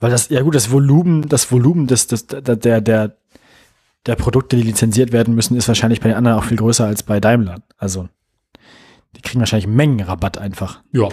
Weil 0.00 0.10
das, 0.10 0.28
ja 0.28 0.42
gut, 0.42 0.54
das 0.54 0.70
Volumen, 0.70 1.28
das 1.28 1.50
Volumen 1.52 1.86
des, 1.86 2.06
des, 2.06 2.26
der, 2.26 2.40
der, 2.40 2.80
der, 2.80 3.16
der 4.06 4.16
Produkte, 4.16 4.56
die 4.56 4.62
lizenziert 4.62 5.12
werden 5.12 5.34
müssen, 5.34 5.54
ist 5.56 5.68
wahrscheinlich 5.68 6.00
bei 6.00 6.08
den 6.08 6.16
anderen 6.16 6.38
auch 6.38 6.44
viel 6.44 6.56
größer 6.56 6.86
als 6.86 7.02
bei 7.02 7.20
Daimler. 7.20 7.62
Also, 7.76 8.08
die 9.16 9.22
kriegen 9.22 9.40
wahrscheinlich 9.40 9.66
Mengenrabatt 9.66 10.38
einfach. 10.38 10.82
Ja, 10.92 11.08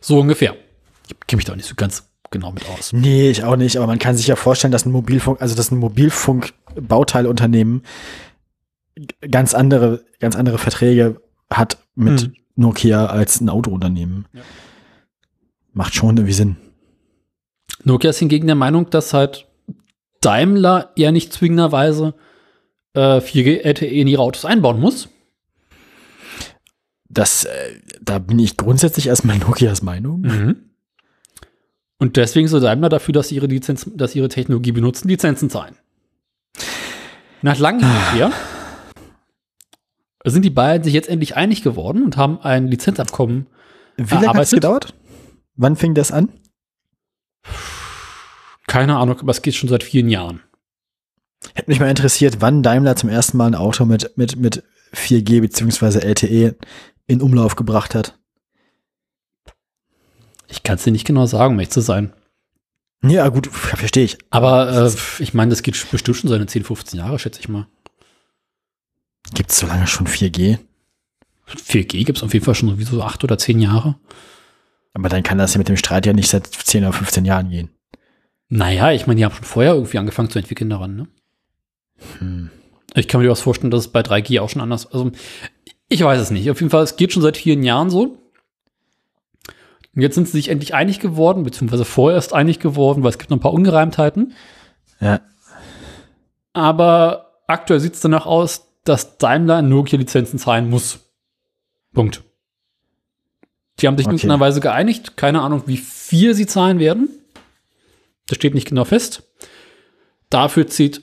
so 0.00 0.18
ungefähr. 0.18 0.56
Ich 1.08 1.16
kenne 1.26 1.38
mich 1.38 1.44
da 1.44 1.52
auch 1.52 1.56
nicht 1.56 1.68
so 1.68 1.74
ganz 1.76 2.08
genau 2.30 2.52
mit 2.52 2.68
aus. 2.68 2.92
Nee, 2.92 3.30
ich 3.30 3.44
auch 3.44 3.56
nicht, 3.56 3.76
aber 3.76 3.86
man 3.86 3.98
kann 3.98 4.16
sich 4.16 4.26
ja 4.26 4.36
vorstellen, 4.36 4.72
dass 4.72 4.86
ein 4.86 4.92
Mobilfunk, 4.92 5.40
also 5.40 5.54
dass 5.54 5.70
ein 5.70 5.78
Mobilfunk-Bauteilunternehmen 5.78 7.82
ganz 9.30 9.54
andere, 9.54 10.04
ganz 10.18 10.36
andere 10.36 10.58
Verträge 10.58 11.20
hat 11.50 11.78
mit 11.94 12.22
Hm. 12.22 12.34
Nokia 12.56 13.06
als 13.06 13.40
ein 13.40 13.48
Autounternehmen. 13.48 14.26
Ja. 14.32 14.42
Macht 15.72 15.94
schon 15.94 16.16
irgendwie 16.16 16.34
Sinn. 16.34 16.56
Nokia 17.84 18.10
ist 18.10 18.18
hingegen 18.18 18.46
der 18.46 18.56
Meinung, 18.56 18.90
dass 18.90 19.14
halt 19.14 19.46
Daimler 20.22 20.90
ja 20.96 21.12
nicht 21.12 21.32
zwingenderweise 21.32 22.14
äh, 22.94 23.18
4G 23.18 23.62
LTE 23.62 23.86
in 23.86 24.08
ihre 24.08 24.22
Autos 24.22 24.44
einbauen 24.44 24.80
muss. 24.80 25.08
Das, 27.08 27.44
äh, 27.44 27.80
da 28.00 28.18
bin 28.18 28.38
ich 28.38 28.56
grundsätzlich 28.56 29.08
erstmal 29.08 29.38
Nokias 29.38 29.82
Meinung. 29.82 30.24
Und 31.98 32.16
deswegen 32.16 32.48
soll 32.48 32.60
Daimler 32.60 32.88
dafür, 32.88 33.12
dass 33.12 33.28
sie 33.28 33.36
ihre 33.36 33.46
Lizenz, 33.46 33.88
dass 33.94 34.14
ihre 34.14 34.28
Technologie 34.28 34.72
benutzen, 34.72 35.08
Lizenzen 35.08 35.50
zahlen. 35.50 35.76
Nach 37.42 37.58
langem 37.58 37.88
her 38.12 38.32
sind 40.24 40.44
die 40.44 40.50
beiden 40.50 40.84
sich 40.84 40.94
jetzt 40.94 41.08
endlich 41.08 41.36
einig 41.36 41.62
geworden 41.62 42.04
und 42.04 42.16
haben 42.16 42.40
ein 42.40 42.68
Lizenzabkommen. 42.68 43.46
Wie 43.96 44.14
lange 44.14 44.28
hat 44.28 44.42
es 44.42 44.50
gedauert? 44.50 44.94
Wann 45.56 45.76
fing 45.76 45.94
das 45.94 46.12
an? 46.12 46.28
Keine 48.66 48.96
Ahnung, 48.96 49.18
aber 49.20 49.30
es 49.30 49.42
geht 49.42 49.54
schon 49.54 49.68
seit 49.68 49.82
vielen 49.82 50.08
Jahren. 50.08 50.42
Hätte 51.54 51.70
mich 51.70 51.80
mal 51.80 51.90
interessiert, 51.90 52.36
wann 52.40 52.62
Daimler 52.62 52.96
zum 52.96 53.08
ersten 53.08 53.36
Mal 53.36 53.46
ein 53.46 53.54
Auto 53.54 53.84
mit, 53.84 54.16
mit, 54.16 54.36
mit 54.36 54.62
4G 54.94 55.40
bzw. 55.40 55.98
LTE 55.98 56.56
in 57.06 57.20
Umlauf 57.20 57.56
gebracht 57.56 57.94
hat. 57.94 58.18
Ich 60.48 60.62
kann 60.62 60.76
es 60.76 60.84
dir 60.84 60.92
nicht 60.92 61.06
genau 61.06 61.26
sagen, 61.26 61.54
um 61.54 61.60
ehrlich 61.60 61.70
zu 61.70 61.80
sein. 61.80 62.12
Ja, 63.04 63.28
gut, 63.28 63.48
verstehe 63.48 64.04
ich. 64.04 64.18
Aber 64.30 64.86
äh, 64.86 65.22
ich 65.22 65.34
meine, 65.34 65.50
das 65.50 65.62
geht 65.62 65.90
bestimmt 65.90 66.16
schon 66.16 66.30
seine 66.30 66.46
10, 66.46 66.62
15 66.62 66.98
Jahre, 67.00 67.18
schätze 67.18 67.40
ich 67.40 67.48
mal. 67.48 67.66
Gibt 69.34 69.50
es 69.50 69.58
so 69.58 69.66
lange 69.66 69.86
schon 69.86 70.06
4G? 70.06 70.58
4G 71.48 72.04
gibt 72.04 72.18
es 72.18 72.22
auf 72.22 72.32
jeden 72.32 72.44
Fall 72.44 72.54
schon 72.54 72.68
sowieso 72.68 73.02
acht 73.02 73.24
oder 73.24 73.38
zehn 73.38 73.60
Jahre. 73.60 73.96
Aber 74.94 75.08
dann 75.08 75.22
kann 75.22 75.38
das 75.38 75.54
ja 75.54 75.58
mit 75.58 75.68
dem 75.68 75.76
Streit 75.76 76.06
ja 76.06 76.12
nicht 76.12 76.28
seit 76.28 76.46
10 76.46 76.84
oder 76.84 76.92
15 76.92 77.24
Jahren 77.24 77.50
gehen. 77.50 77.70
Naja, 78.54 78.92
ich 78.92 79.06
meine, 79.06 79.16
die 79.16 79.24
haben 79.24 79.34
schon 79.34 79.44
vorher 79.44 79.72
irgendwie 79.72 79.96
angefangen 79.96 80.28
zu 80.28 80.38
entwickeln 80.38 80.68
daran, 80.68 80.94
ne? 80.94 81.08
Hm. 82.18 82.50
Ich 82.94 83.08
kann 83.08 83.18
mir 83.18 83.26
durchaus 83.26 83.40
vorstellen, 83.40 83.70
dass 83.70 83.86
es 83.86 83.92
bei 83.92 84.00
3G 84.02 84.40
auch 84.42 84.50
schon 84.50 84.60
anders, 84.60 84.92
also 84.92 85.10
ich 85.88 86.04
weiß 86.04 86.20
es 86.20 86.30
nicht. 86.30 86.50
Auf 86.50 86.60
jeden 86.60 86.68
Fall, 86.68 86.82
es 86.82 86.96
geht 86.96 87.14
schon 87.14 87.22
seit 87.22 87.38
vielen 87.38 87.62
Jahren 87.62 87.88
so. 87.88 88.18
Und 89.94 90.02
jetzt 90.02 90.16
sind 90.16 90.26
sie 90.26 90.32
sich 90.32 90.48
endlich 90.48 90.74
einig 90.74 91.00
geworden, 91.00 91.44
beziehungsweise 91.44 91.86
vorerst 91.86 92.34
einig 92.34 92.58
geworden, 92.58 93.02
weil 93.02 93.08
es 93.08 93.16
gibt 93.16 93.30
noch 93.30 93.38
ein 93.38 93.42
paar 93.42 93.54
Ungereimtheiten. 93.54 94.34
Ja. 95.00 95.20
Aber 96.52 97.40
aktuell 97.46 97.80
sieht 97.80 97.94
es 97.94 98.00
danach 98.00 98.26
aus, 98.26 98.66
dass 98.84 99.16
Daimler 99.16 99.62
Nokia-Lizenzen 99.62 100.38
zahlen 100.38 100.68
muss. 100.68 100.98
Punkt. 101.94 102.22
Die 103.80 103.86
haben 103.86 103.96
sich 103.96 104.04
in 104.06 104.12
Okay. 104.12 104.26
irgendeiner 104.26 104.40
Weise 104.40 104.60
geeinigt. 104.60 105.16
Keine 105.16 105.40
Ahnung, 105.40 105.62
wie 105.64 105.78
viel 105.78 106.34
sie 106.34 106.46
zahlen 106.46 106.78
werden. 106.78 107.08
Das 108.32 108.36
steht 108.36 108.54
nicht 108.54 108.68
genau 108.68 108.84
fest. 108.84 109.30
Dafür 110.30 110.66
zieht 110.66 111.02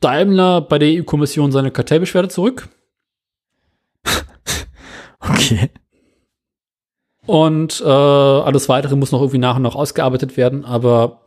Daimler 0.00 0.60
bei 0.60 0.78
der 0.78 0.90
EU-Kommission 0.90 1.50
seine 1.50 1.70
Kartellbeschwerde 1.70 2.28
zurück. 2.28 2.68
Okay. 5.18 5.70
Und 7.24 7.80
äh, 7.80 7.88
alles 7.88 8.68
weitere 8.68 8.94
muss 8.94 9.10
noch 9.10 9.20
irgendwie 9.20 9.38
nach 9.38 9.56
und 9.56 9.62
nach 9.62 9.74
ausgearbeitet 9.74 10.36
werden. 10.36 10.64
Aber 10.66 11.26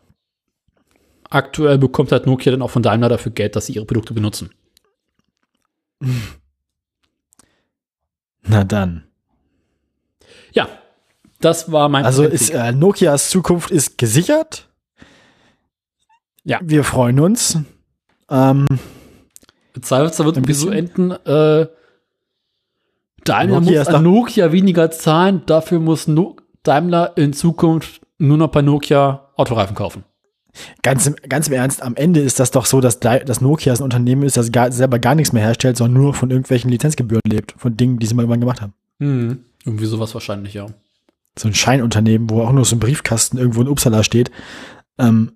aktuell 1.30 1.80
bekommt 1.80 2.12
halt 2.12 2.28
Nokia 2.28 2.52
dann 2.52 2.62
auch 2.62 2.70
von 2.70 2.84
Daimler 2.84 3.10
dafür 3.10 3.32
Geld, 3.32 3.56
dass 3.56 3.66
sie 3.66 3.74
ihre 3.74 3.86
Produkte 3.86 4.14
benutzen. 4.14 4.52
Na 8.44 8.64
dann. 8.64 9.08
Ja, 10.54 10.70
das 11.42 11.72
war 11.72 11.90
mein 11.90 12.06
Also 12.06 12.24
ist 12.24 12.52
äh, 12.52 12.72
Nokias 12.72 13.32
Zukunft 13.32 13.72
ist 13.72 13.98
gesichert. 13.98 14.69
Ja. 16.44 16.60
Wir 16.62 16.84
freuen 16.84 17.20
uns. 17.20 17.58
Ähm, 18.30 18.66
Zweifelsfall 19.82 20.26
wird 20.26 20.38
irgendwie 20.38 20.54
so 20.54 20.70
enden, 20.70 21.12
äh, 21.12 21.68
Daimler 23.24 23.62
Nokia 23.62 23.80
muss 23.80 23.88
an 23.88 24.04
Nokia 24.04 24.52
weniger 24.52 24.92
zahlen, 24.92 25.44
dafür 25.46 25.80
muss 25.80 26.08
no 26.08 26.36
Daimler 26.64 27.14
in 27.18 27.34
Zukunft 27.34 28.02
nur 28.18 28.38
noch 28.38 28.50
bei 28.50 28.62
Nokia 28.62 29.30
Autoreifen 29.36 29.76
kaufen. 29.76 30.04
ganz, 30.84 31.08
im, 31.08 31.16
ganz 31.28 31.48
im 31.48 31.54
Ernst, 31.54 31.82
am 31.82 31.96
Ende 31.96 32.20
ist 32.20 32.40
das 32.40 32.52
doch 32.52 32.66
so, 32.66 32.82
dass, 32.82 33.00
dass 33.00 33.42
Nokia 33.42 33.74
ein 33.74 33.82
Unternehmen 33.82 34.24
ist, 34.24 34.38
das 34.38 34.52
gar, 34.52 34.72
selber 34.72 35.00
gar 35.00 35.16
nichts 35.16 35.32
mehr 35.34 35.44
herstellt, 35.44 35.78
sondern 35.78 36.02
nur 36.02 36.14
von 36.14 36.30
irgendwelchen 36.30 36.70
Lizenzgebühren 36.70 37.22
lebt, 37.26 37.54
von 37.58 37.78
Dingen, 37.78 38.00
die 38.00 38.06
sie 38.06 38.14
mal 38.14 38.24
irgendwann 38.24 38.42
gemacht 38.42 38.62
haben. 38.62 38.74
Hm. 39.00 39.40
Irgendwie 39.66 39.86
sowas 39.86 40.14
wahrscheinlich, 40.14 40.54
ja. 40.54 40.68
So 41.38 41.48
ein 41.48 41.54
Scheinunternehmen, 41.54 42.30
wo 42.30 42.42
auch 42.42 42.52
nur 42.52 42.66
so 42.66 42.76
ein 42.76 42.80
Briefkasten 42.80 43.38
irgendwo 43.38 43.62
in 43.62 43.68
Uppsala 43.68 44.04
steht. 44.04 44.32
Ähm, 44.98 45.34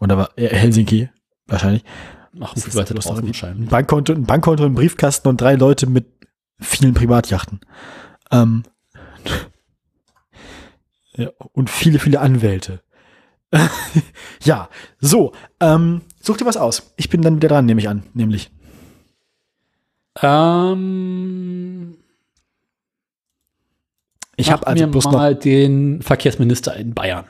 oder 0.00 0.18
war 0.18 0.30
äh, 0.36 0.48
Helsinki 0.48 1.08
wahrscheinlich. 1.46 1.84
Viel 2.32 2.68
ist 2.68 2.74
weiter 2.76 2.94
draußen 2.94 3.18
ein 3.18 3.26
wahrscheinlich. 3.26 3.68
Bankkonto, 3.68 4.12
ein 4.12 4.24
Bankkonto, 4.24 4.64
ein 4.64 4.74
Briefkasten 4.74 5.28
und 5.28 5.40
drei 5.40 5.54
Leute 5.54 5.86
mit 5.86 6.06
vielen 6.60 6.94
Privatjachten. 6.94 7.60
Ähm, 8.30 8.64
ja, 11.14 11.30
und 11.52 11.70
viele, 11.70 11.98
viele 11.98 12.20
Anwälte. 12.20 12.82
ja, 14.42 14.68
so, 15.00 15.32
ähm, 15.60 16.02
Such 16.28 16.36
dir 16.36 16.44
was 16.44 16.58
aus. 16.58 16.92
Ich 16.96 17.08
bin 17.08 17.22
dann 17.22 17.36
wieder 17.36 17.48
dran, 17.48 17.64
nehme 17.64 17.80
ich 17.80 17.88
an, 17.88 18.02
nämlich. 18.12 18.50
Ähm, 20.20 21.96
Ich 24.36 24.50
habe 24.50 24.66
also 24.66 24.84
mir 24.84 24.90
bloß 24.90 25.06
mal 25.06 25.34
den 25.34 26.02
Verkehrsminister 26.02 26.76
in 26.76 26.92
Bayern. 26.92 27.24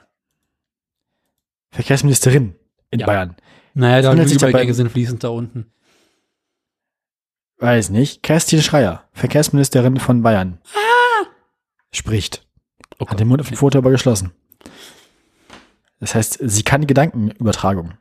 Verkehrsministerin 1.70 2.56
in 2.90 3.00
Ja. 3.00 3.06
Bayern. 3.06 3.36
Naja, 3.74 4.02
da 4.02 4.24
Übergänge 4.24 4.74
sind 4.74 4.90
fließend 4.90 5.22
da 5.22 5.28
unten. 5.28 5.66
Weiß 7.58 7.90
nicht. 7.90 8.22
Kerstin 8.22 8.62
Schreier, 8.62 9.04
Verkehrsministerin 9.12 9.98
von 9.98 10.22
Bayern. 10.22 10.58
Spricht. 11.92 12.46
Oh 12.98 13.06
Hat 13.06 13.20
den 13.20 13.28
Mund 13.28 13.40
auf 13.40 13.48
dem 13.48 13.56
Foto 13.56 13.78
aber 13.78 13.90
geschlossen. 13.90 14.32
Das 16.00 16.14
heißt, 16.14 16.38
sie 16.40 16.62
kann 16.62 16.80
die 16.80 16.86
Gedankenübertragung. 16.86 17.94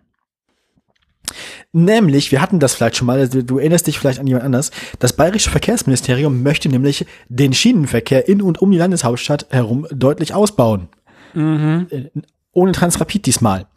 Nämlich, 1.73 2.31
wir 2.31 2.41
hatten 2.41 2.59
das 2.59 2.75
vielleicht 2.75 2.95
schon 2.95 3.07
mal, 3.07 3.19
also 3.19 3.41
du 3.41 3.57
erinnerst 3.57 3.87
dich 3.87 3.99
vielleicht 3.99 4.19
an 4.19 4.27
jemand 4.27 4.45
anders. 4.45 4.71
Das 4.99 5.13
Bayerische 5.13 5.49
Verkehrsministerium 5.49 6.41
möchte 6.41 6.69
nämlich 6.69 7.05
den 7.27 7.53
Schienenverkehr 7.53 8.27
in 8.27 8.41
und 8.41 8.61
um 8.61 8.71
die 8.71 8.77
Landeshauptstadt 8.77 9.47
herum 9.49 9.87
deutlich 9.91 10.33
ausbauen. 10.33 10.87
Mhm. 11.33 11.87
Äh, 11.89 12.09
Ohne 12.53 12.71
Transrapid 12.71 13.25
diesmal. 13.25 13.67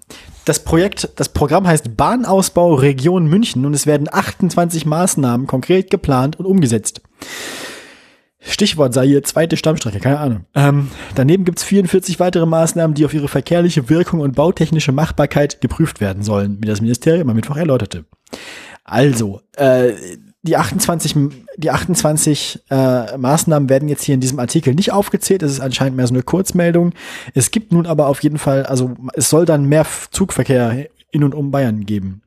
Das 0.45 0.65
Projekt, 0.65 1.11
das 1.17 1.29
Programm 1.29 1.67
heißt 1.67 1.97
Bahnausbau 1.97 2.75
Region 2.75 3.27
München 3.27 3.67
und 3.67 3.75
es 3.75 3.87
werden 3.87 4.09
28 4.11 4.87
Maßnahmen 4.87 5.47
konkret 5.47 5.91
geplant 5.91 6.39
und 6.39 6.47
umgesetzt. 6.47 7.03
Stichwort 8.43 8.95
sei 8.95 9.07
hier 9.07 9.23
zweite 9.23 9.59
Stammstrecke, 9.59 10.01
keine 10.01 10.19
Ahnung. 10.19 10.47
Ähm, 10.55 10.91
daneben 11.15 11.45
gibt's 11.45 11.63
44 11.63 12.19
weitere 12.21 12.47
Maßnahmen, 12.47 12.95
die 12.95 13.05
auf 13.05 13.13
ihre 13.13 13.29
verkehrliche 13.29 13.91
Wirkung 13.91 14.21
und 14.21 14.35
bautechnische 14.35 14.93
Machbarkeit 14.93 15.61
geprüft 15.61 16.01
werden 16.01 16.23
sollen, 16.23 16.57
wie 16.61 16.67
das 16.67 16.81
Ministerium 16.81 17.29
am 17.29 17.37
Mittwoch 17.37 17.57
erläuterte. 17.57 18.07
Also, 18.83 19.43
äh, 19.57 19.93
die 20.43 20.57
28, 20.57 21.17
m- 21.17 21.33
die 21.57 21.71
28 21.71 22.61
äh, 22.71 23.17
Maßnahmen 23.19 23.69
werden 23.69 23.89
jetzt 23.89 24.05
hier 24.05 24.15
in 24.15 24.21
diesem 24.21 24.39
Artikel 24.39 24.75
nicht 24.75 24.93
aufgezählt. 24.93 25.43
Es 25.43 25.53
ist 25.53 25.61
anscheinend 25.61 25.97
mehr 25.97 26.07
so 26.07 26.15
eine 26.15 26.23
Kurzmeldung. 26.23 26.93
Es 27.35 27.51
gibt 27.51 27.73
nun 27.73 27.87
aber 27.87 28.07
auf 28.07 28.23
jeden 28.23 28.39
Fall, 28.39 28.65
also 28.65 28.95
es 29.15 29.29
soll 29.29 29.45
dann 29.45 29.67
mehr 29.67 29.87
Zugverkehr 30.11 30.89
in 31.11 31.25
und 31.25 31.35
um 31.35 31.51
Bayern 31.51 31.85
geben. 31.85 32.23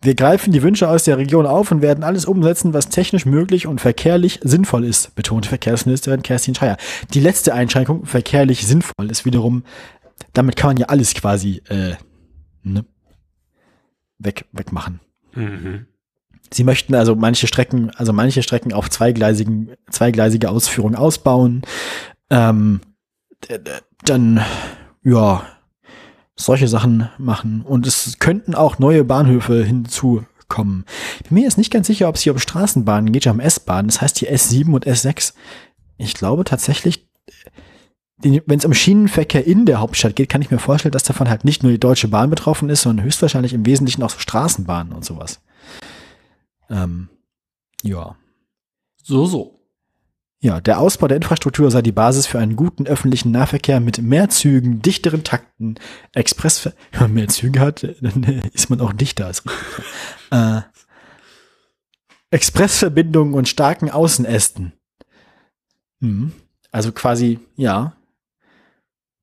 Wir 0.00 0.14
greifen 0.14 0.52
die 0.52 0.62
Wünsche 0.62 0.88
aus 0.88 1.04
der 1.04 1.16
Region 1.16 1.46
auf 1.46 1.70
und 1.70 1.80
werden 1.80 2.04
alles 2.04 2.26
umsetzen, 2.26 2.74
was 2.74 2.90
technisch 2.90 3.24
möglich 3.24 3.66
und 3.66 3.80
verkehrlich 3.80 4.38
sinnvoll 4.42 4.84
ist, 4.84 5.14
betonte 5.14 5.48
Verkehrsministerin 5.48 6.22
Kerstin 6.22 6.54
Schreier. 6.54 6.76
Die 7.14 7.20
letzte 7.20 7.54
Einschränkung, 7.54 8.04
verkehrlich 8.04 8.66
sinnvoll, 8.66 9.10
ist 9.10 9.24
wiederum, 9.24 9.64
damit 10.34 10.56
kann 10.56 10.68
man 10.70 10.76
ja 10.76 10.86
alles 10.88 11.14
quasi 11.14 11.62
äh, 11.70 11.94
ne, 12.62 12.84
weg, 14.18 14.44
wegmachen. 14.52 15.00
Mhm. 15.34 15.86
Sie 16.54 16.62
möchten 16.62 16.94
also 16.94 17.16
manche 17.16 17.48
Strecken, 17.48 17.90
also 17.96 18.12
manche 18.12 18.42
Strecken 18.44 18.72
auf 18.72 18.88
zweigleisigen, 18.88 19.72
zweigleisige 19.90 20.50
Ausführung 20.50 20.94
ausbauen. 20.94 21.62
Ähm, 22.30 22.80
dann, 24.04 24.40
ja, 25.02 25.44
solche 26.36 26.68
Sachen 26.68 27.08
machen. 27.18 27.62
Und 27.62 27.88
es 27.88 28.20
könnten 28.20 28.54
auch 28.54 28.78
neue 28.78 29.02
Bahnhöfe 29.02 29.64
hinzukommen. 29.64 30.84
Mir 31.28 31.42
jetzt 31.42 31.58
nicht 31.58 31.72
ganz 31.72 31.88
sicher, 31.88 32.08
ob 32.08 32.14
es 32.14 32.22
hier 32.22 32.32
um 32.32 32.38
Straßenbahnen 32.38 33.10
geht, 33.10 33.26
um 33.26 33.40
S-Bahnen. 33.40 33.88
Das 33.88 34.00
heißt 34.00 34.18
hier 34.18 34.32
S7 34.32 34.72
und 34.72 34.86
S6. 34.86 35.34
Ich 35.96 36.14
glaube 36.14 36.44
tatsächlich, 36.44 37.08
wenn 38.22 38.58
es 38.58 38.64
um 38.64 38.74
Schienenverkehr 38.74 39.44
in 39.44 39.66
der 39.66 39.80
Hauptstadt 39.80 40.14
geht, 40.14 40.28
kann 40.28 40.40
ich 40.40 40.52
mir 40.52 40.58
vorstellen, 40.60 40.92
dass 40.92 41.02
davon 41.02 41.28
halt 41.28 41.44
nicht 41.44 41.64
nur 41.64 41.72
die 41.72 41.80
Deutsche 41.80 42.06
Bahn 42.06 42.30
betroffen 42.30 42.68
ist, 42.68 42.82
sondern 42.82 43.04
höchstwahrscheinlich 43.04 43.52
im 43.52 43.66
Wesentlichen 43.66 44.04
auch 44.04 44.10
so 44.10 44.20
Straßenbahnen 44.20 44.92
und 44.92 45.04
sowas. 45.04 45.40
Ähm, 46.70 47.08
ja. 47.82 48.16
So, 49.02 49.26
so. 49.26 49.60
Ja, 50.40 50.60
der 50.60 50.78
Ausbau 50.78 51.08
der 51.08 51.16
Infrastruktur 51.16 51.70
sei 51.70 51.80
die 51.80 51.90
Basis 51.90 52.26
für 52.26 52.38
einen 52.38 52.54
guten 52.54 52.86
öffentlichen 52.86 53.30
Nahverkehr 53.30 53.80
mit 53.80 54.02
mehr 54.02 54.28
Zügen, 54.28 54.82
dichteren 54.82 55.24
Takten, 55.24 55.76
Express, 56.12 56.66
wenn 56.92 57.00
man 57.00 57.14
mehr 57.14 57.28
Züge 57.28 57.60
hat, 57.60 57.82
dann 58.00 58.22
ist 58.52 58.68
man 58.68 58.80
auch 58.80 58.92
dichter. 58.92 59.32
Äh, 60.30 60.60
Expressverbindungen 62.30 63.32
und 63.32 63.48
starken 63.48 63.90
Außenästen. 63.90 64.72
Hm. 66.00 66.32
Also 66.70 66.92
quasi, 66.92 67.38
ja. 67.56 67.96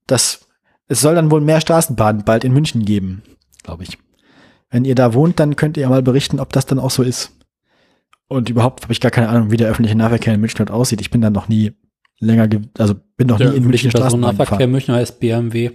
Das, 0.06 0.46
es 0.88 1.00
soll 1.02 1.14
dann 1.14 1.30
wohl 1.30 1.40
mehr 1.40 1.60
Straßenbahnen 1.60 2.24
bald 2.24 2.42
in 2.42 2.52
München 2.52 2.84
geben, 2.84 3.22
glaube 3.62 3.84
ich. 3.84 3.98
Wenn 4.72 4.84
ihr 4.84 4.96
da 4.96 5.14
wohnt, 5.14 5.38
dann 5.38 5.54
könnt 5.54 5.76
ihr 5.76 5.82
ja 5.84 5.88
mal 5.88 6.02
berichten, 6.02 6.40
ob 6.40 6.52
das 6.52 6.66
dann 6.66 6.80
auch 6.80 6.90
so 6.90 7.04
ist. 7.04 7.30
Und 8.26 8.48
überhaupt 8.50 8.82
habe 8.82 8.92
ich 8.92 9.00
gar 9.00 9.10
keine 9.12 9.28
Ahnung, 9.28 9.50
wie 9.52 9.56
der 9.58 9.68
öffentliche 9.68 9.96
Nahverkehr 9.96 10.34
in 10.34 10.40
München 10.40 10.58
dort 10.58 10.70
aussieht. 10.72 11.00
Ich 11.00 11.10
bin 11.10 11.20
da 11.20 11.30
noch 11.30 11.46
nie 11.48 11.72
länger, 12.18 12.48
ge- 12.48 12.62
also 12.78 12.94
bin 13.16 13.28
noch 13.28 13.38
nie 13.38 13.44
in 13.56 13.64
München 13.66 13.90
Straßenbahn 13.90 14.36
Personennahverkehr 14.36 14.56
gefahren. 14.58 14.70
München 14.72 14.94
heißt 14.94 15.20
BMW. 15.20 15.70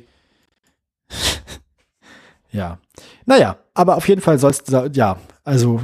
Ja. 2.51 2.79
Naja, 3.25 3.57
aber 3.73 3.97
auf 3.97 4.07
jeden 4.07 4.21
Fall 4.21 4.39
soll's, 4.39 4.63
ja, 4.93 5.17
also 5.43 5.81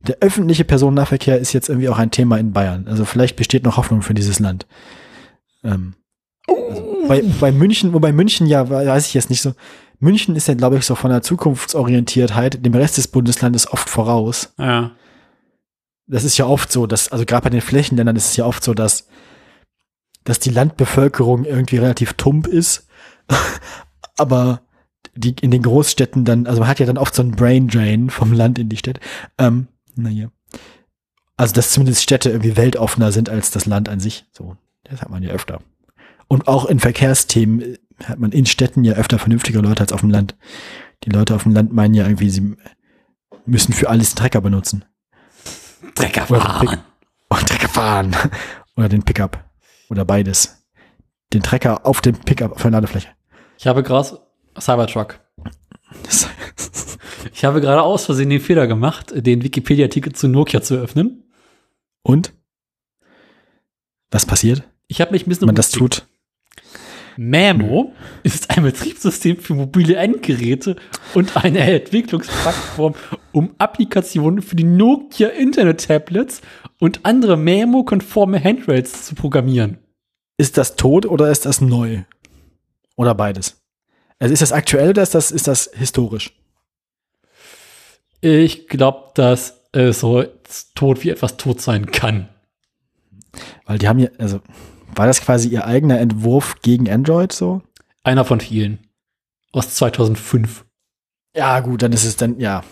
der 0.00 0.18
öffentliche 0.20 0.64
Personennahverkehr 0.64 1.38
ist 1.38 1.52
jetzt 1.52 1.68
irgendwie 1.68 1.88
auch 1.88 1.98
ein 1.98 2.10
Thema 2.10 2.36
in 2.38 2.52
Bayern. 2.52 2.86
Also 2.88 3.04
vielleicht 3.04 3.36
besteht 3.36 3.64
noch 3.64 3.76
Hoffnung 3.76 4.02
für 4.02 4.12
dieses 4.14 4.38
Land. 4.40 4.66
Ähm, 5.64 5.94
also 6.46 7.04
bei, 7.08 7.22
bei 7.40 7.52
München, 7.52 7.92
wobei 7.94 8.12
München 8.12 8.46
ja, 8.46 8.68
weiß 8.68 9.06
ich 9.06 9.14
jetzt 9.14 9.30
nicht 9.30 9.40
so, 9.40 9.54
München 10.00 10.36
ist 10.36 10.48
ja, 10.48 10.54
glaube 10.54 10.78
ich, 10.78 10.86
so 10.86 10.94
von 10.94 11.10
der 11.10 11.22
Zukunftsorientiertheit 11.22 12.64
dem 12.64 12.74
Rest 12.74 12.98
des 12.98 13.08
Bundeslandes 13.08 13.70
oft 13.72 13.88
voraus. 13.88 14.52
Ja. 14.58 14.92
das 16.06 16.24
ist 16.24 16.38
ja 16.38 16.46
oft 16.46 16.70
so, 16.70 16.86
dass, 16.86 17.10
also 17.10 17.24
gerade 17.24 17.44
bei 17.44 17.50
den 17.50 17.60
Flächenländern 17.60 18.16
ist 18.16 18.28
es 18.28 18.36
ja 18.36 18.44
oft 18.44 18.62
so, 18.62 18.74
dass, 18.74 19.08
dass 20.24 20.38
die 20.38 20.50
Landbevölkerung 20.50 21.44
irgendwie 21.44 21.78
relativ 21.78 22.14
tump 22.14 22.46
ist, 22.46 22.86
aber 24.16 24.62
die 25.14 25.34
in 25.40 25.50
den 25.50 25.62
Großstädten 25.62 26.24
dann, 26.24 26.46
also 26.46 26.60
man 26.60 26.68
hat 26.68 26.78
ja 26.78 26.86
dann 26.86 26.98
oft 26.98 27.14
so 27.14 27.22
einen 27.22 27.32
Brain 27.32 27.68
Drain 27.68 28.08
vom 28.08 28.32
Land 28.32 28.58
in 28.58 28.68
die 28.68 28.76
Städte. 28.76 29.00
Ähm, 29.36 29.66
naja. 29.96 30.30
Also, 31.36 31.54
dass 31.54 31.70
zumindest 31.70 32.02
Städte 32.02 32.30
irgendwie 32.30 32.56
weltoffener 32.56 33.12
sind 33.12 33.28
als 33.28 33.50
das 33.50 33.66
Land 33.66 33.88
an 33.88 34.00
sich. 34.00 34.26
So, 34.32 34.56
das 34.84 35.02
hat 35.02 35.10
man 35.10 35.22
ja 35.22 35.30
öfter. 35.30 35.60
Und 36.26 36.48
auch 36.48 36.66
in 36.66 36.80
Verkehrsthemen 36.80 37.78
hat 38.04 38.18
man 38.18 38.32
in 38.32 38.46
Städten 38.46 38.84
ja 38.84 38.94
öfter 38.94 39.18
vernünftige 39.18 39.60
Leute 39.60 39.80
als 39.80 39.92
auf 39.92 40.00
dem 40.00 40.10
Land. 40.10 40.36
Die 41.04 41.10
Leute 41.10 41.34
auf 41.34 41.44
dem 41.44 41.52
Land 41.52 41.72
meinen 41.72 41.94
ja 41.94 42.04
irgendwie, 42.04 42.30
sie 42.30 42.56
müssen 43.46 43.72
für 43.72 43.88
alles 43.88 44.10
einen 44.10 44.16
Trecker 44.16 44.40
benutzen. 44.40 44.84
Drecker 45.94 46.30
Oder 46.30 46.40
fahren. 46.40 46.78
Und 47.28 47.48
Trecker 47.48 47.68
fahren. 47.68 48.16
Oder 48.76 48.88
den 48.88 49.02
Pickup. 49.02 49.44
Oder 49.90 50.04
beides. 50.04 50.64
Den 51.32 51.42
Trecker 51.42 51.84
auf 51.86 52.00
dem 52.00 52.16
Pickup 52.16 52.52
auf 52.52 52.62
der 52.62 52.70
Ladefläche. 52.70 53.08
Ich 53.58 53.66
habe 53.66 53.82
gerade 53.82 54.20
Cybertruck. 54.58 55.20
Ich 57.32 57.44
habe 57.44 57.60
gerade 57.60 57.82
aus 57.82 58.06
Versehen 58.06 58.30
den 58.30 58.40
Fehler 58.40 58.66
gemacht, 58.66 59.12
den 59.14 59.42
Wikipedia-Artikel 59.42 60.12
zu 60.12 60.28
Nokia 60.28 60.60
zu 60.62 60.76
öffnen. 60.76 61.24
und? 62.02 62.32
Was 64.10 64.24
passiert, 64.24 64.62
Ich 64.86 65.00
habe 65.02 65.12
mich 65.12 65.26
ein 65.26 65.28
bisschen 65.28 65.42
wenn 65.42 65.48
man 65.48 65.54
das 65.54 65.70
tut? 65.70 66.06
Mamo 67.18 67.94
ist 68.22 68.48
ein 68.50 68.62
Betriebssystem 68.62 69.38
für 69.38 69.54
mobile 69.54 69.96
Endgeräte 69.96 70.76
und 71.14 71.36
eine 71.36 71.58
Entwicklungsplattform, 71.58 72.94
um 73.32 73.56
Applikationen 73.58 74.40
für 74.40 74.54
die 74.54 74.62
Nokia 74.62 75.30
Internet 75.30 75.84
Tablets 75.84 76.42
und 76.78 77.04
andere 77.04 77.36
Mamo-konforme 77.36 78.42
Handrails 78.42 79.04
zu 79.04 79.16
programmieren. 79.16 79.78
Ist 80.36 80.56
das 80.58 80.76
tot 80.76 81.06
oder 81.06 81.28
ist 81.28 81.44
das 81.44 81.60
neu? 81.60 82.04
Oder 82.94 83.16
beides? 83.16 83.60
Also 84.20 84.32
ist 84.32 84.42
das 84.42 84.52
aktuell 84.52 84.90
oder 84.90 85.02
ist 85.02 85.16
das, 85.16 85.32
ist 85.32 85.48
das 85.48 85.70
historisch? 85.74 86.32
Ich 88.20 88.68
glaube, 88.68 89.10
dass 89.14 89.64
es 89.72 89.98
so 89.98 90.24
tot 90.76 91.02
wie 91.02 91.10
etwas 91.10 91.36
tot 91.36 91.60
sein 91.60 91.86
kann. 91.86 92.28
Weil 93.64 93.78
die 93.78 93.88
haben 93.88 93.98
ja, 93.98 94.08
also 94.18 94.40
war 94.94 95.06
das 95.06 95.20
quasi 95.20 95.48
ihr 95.48 95.66
eigener 95.66 95.98
Entwurf 96.00 96.56
gegen 96.62 96.90
Android 96.90 97.32
so? 97.32 97.62
Einer 98.02 98.24
von 98.24 98.40
vielen. 98.40 98.78
Aus 99.52 99.74
2005. 99.74 100.64
Ja, 101.36 101.60
gut, 101.60 101.82
dann 101.82 101.92
ist 101.92 102.04
es 102.04 102.16
dann, 102.16 102.38
ja. 102.38 102.64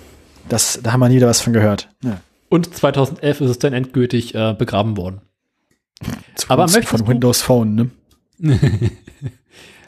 Das, 0.49 0.81
da 0.83 0.93
haben 0.93 1.01
wir 1.01 1.09
nie 1.09 1.17
wieder 1.17 1.27
was 1.27 1.41
von 1.41 1.53
gehört. 1.53 1.89
Ja. 2.03 2.21
Und 2.49 2.75
2011 2.75 3.41
ist 3.41 3.51
es 3.51 3.59
dann 3.59 3.73
endgültig 3.73 4.35
äh, 4.35 4.55
begraben 4.55 4.97
worden. 4.97 5.21
Aber 6.01 6.67
Zugunsten 6.67 6.79
möchtest 6.79 6.89
von 6.89 7.09
Windows 7.09 7.43
Phone, 7.43 7.75
ne? 7.75 7.91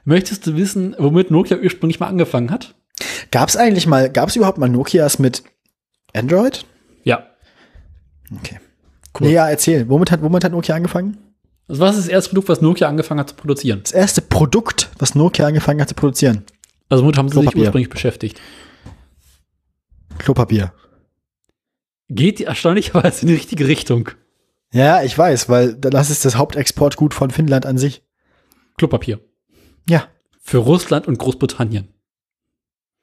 Möchtest 0.05 0.46
du 0.46 0.56
wissen, 0.56 0.96
womit 0.98 1.30
Nokia 1.30 1.59
ursprünglich 1.59 2.00
mal 2.00 2.06
angefangen 2.06 2.50
hat? 2.50 2.74
Gab 3.30 3.50
es 3.50 3.56
eigentlich 3.56 3.86
mal, 3.86 4.10
gab 4.10 4.30
es 4.30 4.36
überhaupt 4.36 4.56
mal 4.56 4.68
Nokias 4.68 5.18
mit 5.18 5.42
Android? 6.14 6.64
Ja. 7.05 7.26
Okay. 8.34 8.59
Cool. 9.18 9.28
Nee, 9.28 9.34
ja, 9.34 9.48
erzähl. 9.48 9.88
Womit 9.88 10.10
hat, 10.10 10.22
womit 10.22 10.44
hat 10.44 10.52
Nokia 10.52 10.74
angefangen? 10.74 11.18
Also 11.69 11.82
was 11.82 11.97
ist 11.97 12.07
das 12.07 12.12
erste 12.12 12.31
Produkt, 12.31 12.49
was 12.49 12.61
Nokia 12.61 12.89
angefangen 12.89 13.20
hat 13.20 13.28
zu 13.28 13.35
produzieren? 13.36 13.81
Das 13.82 13.93
erste 13.93 14.23
Produkt, 14.23 14.90
was 14.99 15.15
Nokia 15.15 15.47
angefangen 15.47 15.81
hat 15.81 15.89
zu 15.89 15.95
produzieren. 15.95 16.45
Also 16.89 17.05
womit 17.05 17.19
haben 17.19 17.28
sie 17.28 17.40
sich 17.40 17.57
ursprünglich 17.57 17.90
beschäftigt? 17.90 18.40
Klopapier. 20.19 20.73
Geht 22.09 22.40
erstaunlicherweise 22.40 23.23
in 23.23 23.28
die 23.28 23.35
richtige 23.35 23.69
Richtung. 23.69 24.09
Ja, 24.73 25.03
ich 25.03 25.16
weiß, 25.16 25.49
weil 25.49 25.74
das 25.74 26.11
ist 26.11 26.24
das 26.24 26.36
Hauptexportgut 26.36 27.12
von 27.15 27.31
Finnland 27.31 27.66
an 27.66 27.78
sich. 27.78 28.03
Klopapier. 28.77 29.20
Ja. 29.89 30.09
Für 30.40 30.59
Russland 30.59 31.07
und 31.07 31.19
Großbritannien. 31.19 31.89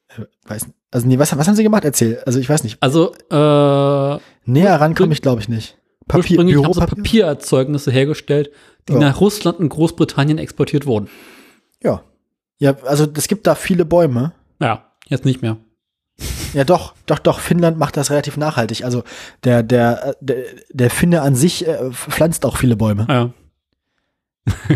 Äh, 0.08 0.24
Weiß, 0.48 0.68
also 0.92 1.08
nee, 1.08 1.20
was, 1.20 1.36
was 1.38 1.48
haben 1.48 1.56
sie 1.56 1.64
gemacht? 1.64 1.86
Erzähl. 1.86 2.22
Also 2.26 2.40
ich 2.40 2.50
weiß 2.50 2.64
nicht. 2.64 2.82
Also, 2.82 3.14
äh, 3.14 4.20
Näher 4.46 4.80
ran 4.80 4.96
komme 4.96 5.14
ich, 5.14 5.22
glaube 5.22 5.42
ich, 5.42 5.50
nicht. 5.50 5.78
Papier, 6.07 6.38
ursprünglich 6.40 6.56
haben 6.57 6.73
sie 6.73 6.80
Büropapier? 6.80 7.03
Papiererzeugnisse 7.03 7.91
hergestellt, 7.91 8.52
die 8.88 8.94
Ja. 8.94 8.99
nach 8.99 9.19
Russland 9.22 9.60
und 9.60 9.69
Großbritannien 9.69 10.38
exportiert 10.38 10.86
wurden. 10.86 11.10
Ja. 11.84 12.03
Ja, 12.60 12.76
also 12.84 13.07
es 13.15 13.27
gibt 13.27 13.48
da 13.48 13.56
viele 13.56 13.86
Bäume. 13.86 14.34
Ja, 14.61 14.91
jetzt 15.07 15.26
nicht 15.26 15.41
mehr. 15.41 15.57
Ja, 16.53 16.64
doch, 16.64 16.94
doch, 17.06 17.19
doch. 17.19 17.40
Finnland 17.40 17.77
macht 17.77 17.98
das 17.98 18.10
relativ 18.11 18.38
nachhaltig. 18.38 18.86
Also 18.86 19.03
der, 19.44 19.61
der, 19.64 20.15
der, 20.22 20.45
der 20.72 20.90
Finne 20.90 21.22
an 21.22 21.36
sich 21.36 21.68
äh, 21.68 21.91
pflanzt 21.91 22.45
auch 22.45 22.56
viele 22.57 22.77
Bäume. 22.77 23.06
Ja. 23.10 23.34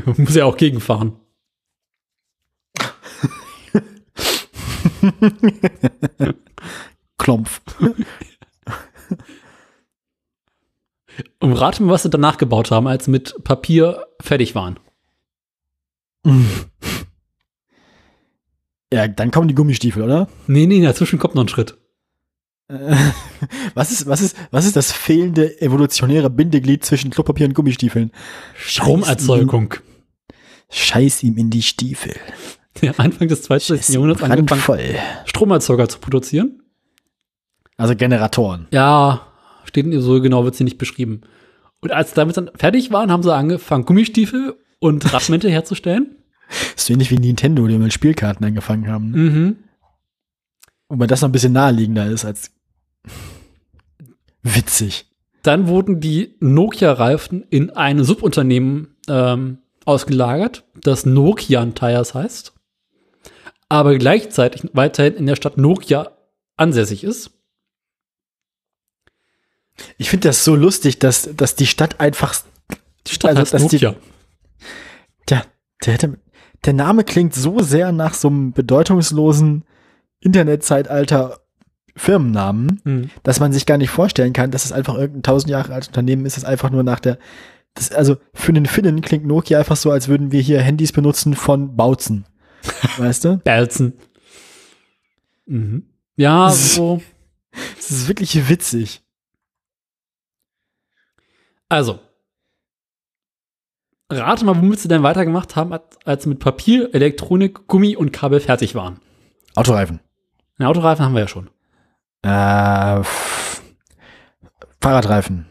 Muss 0.17 0.35
ja 0.35 0.43
auch 0.45 0.57
gegenfahren. 0.57 1.13
Klompf. 7.17 7.61
Und 11.39 11.53
rate 11.53 11.83
mal, 11.83 11.93
was 11.93 12.03
sie 12.03 12.09
danach 12.09 12.37
gebaut 12.37 12.71
haben, 12.71 12.87
als 12.87 13.05
sie 13.05 13.11
mit 13.11 13.43
Papier 13.43 14.05
fertig 14.21 14.55
waren. 14.55 14.79
Ja, 18.91 19.07
dann 19.07 19.29
kommen 19.29 19.47
die 19.47 19.53
Gummistiefel, 19.53 20.01
oder? 20.01 20.27
Nee, 20.47 20.65
nee, 20.65 20.81
dazwischen 20.81 21.19
kommt 21.19 21.35
noch 21.35 21.43
ein 21.43 21.47
Schritt. 21.47 21.77
Äh, 22.69 22.95
Was 23.75 23.91
ist, 23.91 24.07
was 24.07 24.21
ist, 24.21 24.35
was 24.51 24.65
ist 24.65 24.75
das 24.75 24.91
fehlende 24.91 25.61
evolutionäre 25.61 26.29
Bindeglied 26.29 26.83
zwischen 26.83 27.11
Klopapier 27.11 27.47
und 27.47 27.53
Gummistiefeln? 27.53 28.11
Stromerzeugung. 28.55 29.75
Scheiß 30.69 31.23
ihm 31.23 31.37
in 31.37 31.49
die 31.49 31.61
Stiefel. 31.61 32.15
Der 32.81 32.99
Anfang 32.99 33.27
des 33.27 33.43
20. 33.43 33.79
Ist 33.79 33.89
Jahrhunderts 33.89 34.23
angefangen, 34.23 34.61
voll. 34.61 34.95
Stromerzeuger 35.25 35.89
zu 35.89 35.99
produzieren. 35.99 36.61
Also 37.77 37.95
Generatoren. 37.95 38.67
Ja, 38.71 39.28
steht 39.69 39.85
so 40.01 40.21
genau, 40.21 40.43
wird 40.43 40.55
sie 40.55 40.63
nicht 40.63 40.77
beschrieben. 40.77 41.21
Und 41.81 41.91
als 41.91 42.13
damit 42.13 42.35
dann 42.35 42.51
fertig 42.55 42.91
waren, 42.91 43.11
haben 43.11 43.23
sie 43.23 43.33
angefangen, 43.33 43.85
Gummistiefel 43.85 44.55
und 44.79 45.13
Radmäntel 45.13 45.49
herzustellen. 45.51 46.17
ist 46.75 46.87
so 46.87 46.93
ähnlich 46.93 47.11
wie 47.11 47.17
Nintendo, 47.17 47.65
die 47.67 47.77
mit 47.77 47.93
Spielkarten 47.93 48.45
angefangen 48.45 48.87
haben. 48.87 49.11
Ne? 49.11 49.17
Mhm. 49.17 49.55
Wobei 50.89 51.07
das 51.07 51.21
noch 51.21 51.29
ein 51.29 51.33
bisschen 51.33 51.53
naheliegender 51.53 52.07
ist 52.07 52.25
als 52.25 52.51
witzig. 54.43 55.05
Dann 55.43 55.67
wurden 55.67 56.01
die 56.01 56.35
Nokia-Reifen 56.41 57.45
in 57.49 57.69
ein 57.69 58.03
Subunternehmen 58.03 58.97
ähm, 59.07 59.59
ausgelagert, 59.85 60.65
das 60.81 61.05
Nokian 61.05 61.75
Tires 61.75 62.13
heißt, 62.13 62.53
aber 63.69 63.97
gleichzeitig 63.97 64.63
weiterhin 64.73 65.15
in 65.15 65.27
der 65.27 65.35
Stadt 65.35 65.57
Nokia 65.57 66.11
ansässig 66.57 67.03
ist. 67.03 67.38
Ich 69.97 70.09
finde 70.09 70.27
das 70.29 70.43
so 70.43 70.55
lustig, 70.55 70.99
dass, 70.99 71.29
dass 71.35 71.55
die 71.55 71.67
Stadt 71.67 71.99
einfach, 71.99 72.35
Die 73.07 73.13
Stadt 73.15 73.29
Also, 73.31 73.41
heißt 73.41 73.53
dass 73.53 73.67
die- 73.67 73.75
Nokia. 73.77 73.95
der, 75.29 75.45
der, 75.85 75.93
hätte, 75.93 76.17
der 76.65 76.73
Name 76.73 77.03
klingt 77.03 77.33
so 77.33 77.59
sehr 77.61 77.91
nach 77.91 78.13
so 78.13 78.27
einem 78.27 78.51
bedeutungslosen 78.51 79.63
Internetzeitalter 80.19 81.39
Firmennamen, 81.95 82.81
Mhm. 82.83 83.09
dass 83.23 83.39
man 83.39 83.51
sich 83.51 83.65
gar 83.65 83.77
nicht 83.77 83.89
vorstellen 83.89 84.31
kann, 84.33 84.51
dass 84.51 84.63
es 84.65 84.71
einfach 84.71 84.95
irgendein 84.95 85.23
tausend 85.23 85.49
Jahre 85.49 85.73
altes 85.73 85.89
Unternehmen 85.89 86.25
ist, 86.25 86.37
das 86.37 86.45
einfach 86.45 86.69
nur 86.69 86.83
nach 86.83 86.99
der, 86.99 87.17
das, 87.73 87.91
also 87.91 88.17
für 88.33 88.53
den 88.53 88.65
Finnen 88.65 89.01
klingt 89.01 89.25
Nokia 89.25 89.59
einfach 89.59 89.75
so, 89.75 89.91
als 89.91 90.07
würden 90.07 90.31
wir 90.31 90.41
hier 90.41 90.61
Handys 90.61 90.91
benutzen 90.91 91.35
von 91.35 91.75
Bautzen. 91.75 92.25
weißt 92.97 93.25
du? 93.25 93.37
Belzen. 93.37 93.93
Mhm. 95.45 95.83
Ja, 96.15 96.49
so. 96.51 97.01
Das 97.75 97.89
ist 97.91 98.07
wirklich 98.07 98.47
witzig. 98.49 99.01
Also. 101.69 101.99
Rate 104.11 104.43
mal, 104.43 104.55
womit 104.57 104.79
sie 104.79 104.87
denn 104.87 105.03
weitergemacht 105.03 105.55
haben, 105.55 105.71
als- 106.03 106.23
sie 106.23 106.29
mit 106.29 106.39
Papier, 106.39 106.93
Elektronik, 106.93 107.67
Gummi 107.67 107.95
und 107.95 108.11
Kabel 108.11 108.39
fertig 108.39 108.73
waren. 108.73 108.99
Autoreifen. 109.55 109.99
Den 110.57 110.65
Autoreifen 110.65 111.05
haben 111.05 111.13
wir 111.13 111.21
ja 111.21 111.27
schon. 111.27 111.49
Äh, 112.23 113.03
Fahrradreifen. 114.81 115.45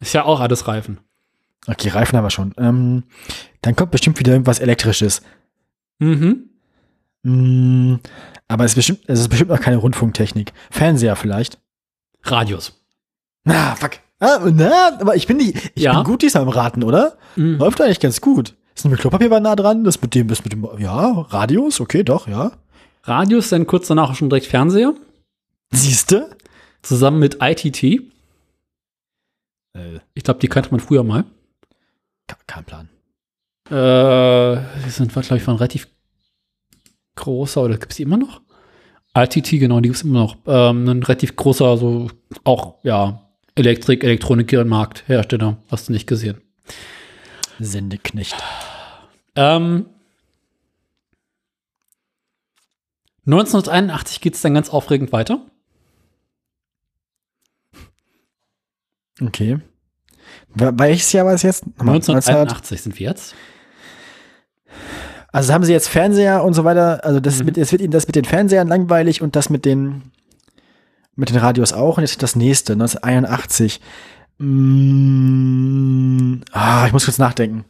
Ist 0.00 0.12
ja 0.12 0.24
auch 0.24 0.40
alles 0.40 0.66
Reifen. 0.66 0.98
Okay, 1.66 1.88
Reifen 1.90 2.16
haben 2.16 2.24
wir 2.24 2.30
schon. 2.30 2.54
Ähm, 2.58 3.04
dann 3.62 3.76
kommt 3.76 3.90
bestimmt 3.92 4.18
wieder 4.18 4.32
irgendwas 4.32 4.58
Elektrisches. 4.60 5.22
Mhm. 5.98 6.48
Mm, 7.22 7.96
aber 8.48 8.64
es 8.64 8.72
ist 8.72 8.76
bestimmt, 8.76 9.00
es 9.06 9.20
ist 9.20 9.28
bestimmt 9.28 9.50
noch 9.50 9.60
keine 9.60 9.76
Rundfunktechnik. 9.76 10.52
Fernseher 10.70 11.16
vielleicht. 11.16 11.60
Radios. 12.22 12.82
Na, 13.44 13.76
fuck. 13.76 13.92
Ah, 14.20 14.38
na, 14.52 14.98
aber 15.00 15.16
ich 15.16 15.26
bin 15.26 15.38
nicht, 15.38 15.72
ich 15.74 15.82
Ja. 15.82 15.94
bin 15.94 16.04
gut 16.04 16.22
diesmal 16.22 16.42
im 16.42 16.48
Raten, 16.50 16.82
oder? 16.84 17.16
Mhm. 17.36 17.56
Läuft 17.58 17.80
eigentlich 17.80 18.00
ganz 18.00 18.20
gut. 18.20 18.54
Das 18.74 18.84
mit 18.84 19.00
Klopapier 19.00 19.30
war 19.30 19.40
nah 19.40 19.56
dran, 19.56 19.82
das 19.84 20.00
mit 20.00 20.14
dem, 20.14 20.28
das 20.28 20.44
mit 20.44 20.52
dem, 20.52 20.66
ja, 20.78 21.10
Radios, 21.30 21.80
okay, 21.80 22.02
doch, 22.04 22.28
ja. 22.28 22.52
Radios, 23.04 23.48
dann 23.48 23.66
kurz 23.66 23.88
danach 23.88 24.10
auch 24.10 24.14
schon 24.14 24.28
direkt 24.30 24.46
Fernseher. 24.46 24.92
Siehste? 25.72 26.36
Zusammen 26.82 27.18
mit 27.18 27.38
ITT. 27.40 27.82
Äh, 29.74 30.00
Ich 30.14 30.22
glaube, 30.24 30.40
die 30.40 30.48
kannte 30.48 30.70
man 30.70 30.80
früher 30.80 31.02
mal. 31.02 31.24
kein 32.46 32.64
Plan. 32.64 32.88
Äh, 33.70 34.62
die 34.84 34.90
sind, 34.90 35.12
glaube 35.12 35.36
ich, 35.36 35.42
von 35.42 35.56
relativ 35.56 35.88
großer, 37.16 37.62
oder 37.62 37.76
gibt 37.78 37.92
es 37.92 37.96
die 37.96 38.02
immer 38.02 38.16
noch? 38.16 38.40
ITT, 39.16 39.50
genau, 39.58 39.80
die 39.80 39.88
gibt 39.88 39.96
es 39.96 40.02
immer 40.02 40.20
noch. 40.20 40.36
Ähm, 40.46 40.88
ein 40.88 41.02
relativ 41.02 41.36
großer, 41.36 41.76
so 41.76 42.08
auch, 42.44 42.76
ja, 42.82 43.22
Elektrik, 43.60 44.02
Elektronik, 44.04 44.52
Markthersteller. 44.64 45.56
Hast 45.70 45.88
du 45.88 45.92
nicht 45.92 46.06
gesehen. 46.06 46.40
Sendeknecht. 47.58 48.34
Ähm, 49.36 49.86
1981 53.26 54.20
geht 54.20 54.34
es 54.34 54.40
dann 54.42 54.54
ganz 54.54 54.70
aufregend 54.70 55.12
weiter. 55.12 55.46
Okay. 59.22 59.58
Wel- 60.54 60.78
Welches 60.78 61.12
Jahr 61.12 61.26
war 61.26 61.34
es 61.34 61.42
jetzt? 61.42 61.66
Nochmal, 61.66 61.96
1981 61.96 62.80
sind 62.82 62.98
wir 62.98 63.08
jetzt. 63.08 63.34
Also 65.32 65.52
haben 65.52 65.64
sie 65.64 65.72
jetzt 65.72 65.88
Fernseher 65.88 66.42
und 66.42 66.54
so 66.54 66.64
weiter, 66.64 67.04
also 67.04 67.20
das, 67.20 67.38
Mhm. 67.40 67.44
mit, 67.46 67.56
jetzt 67.56 67.70
wird 67.72 67.82
ihnen 67.82 67.92
das 67.92 68.06
mit 68.06 68.16
den 68.16 68.24
Fernsehern 68.24 68.66
langweilig 68.66 69.22
und 69.22 69.36
das 69.36 69.48
mit 69.50 69.64
den 69.64 70.10
mit 71.16 71.30
den 71.30 71.36
Radios 71.38 71.72
auch 71.72 71.96
und 71.96 72.02
jetzt 72.02 72.22
das 72.22 72.36
nächste, 72.36 72.74
1981. 72.74 73.80
Mm, 74.38 75.60
ah, 76.52 76.86
ich 76.86 76.92
muss 76.92 77.04
kurz 77.04 77.18
nachdenken. 77.18 77.64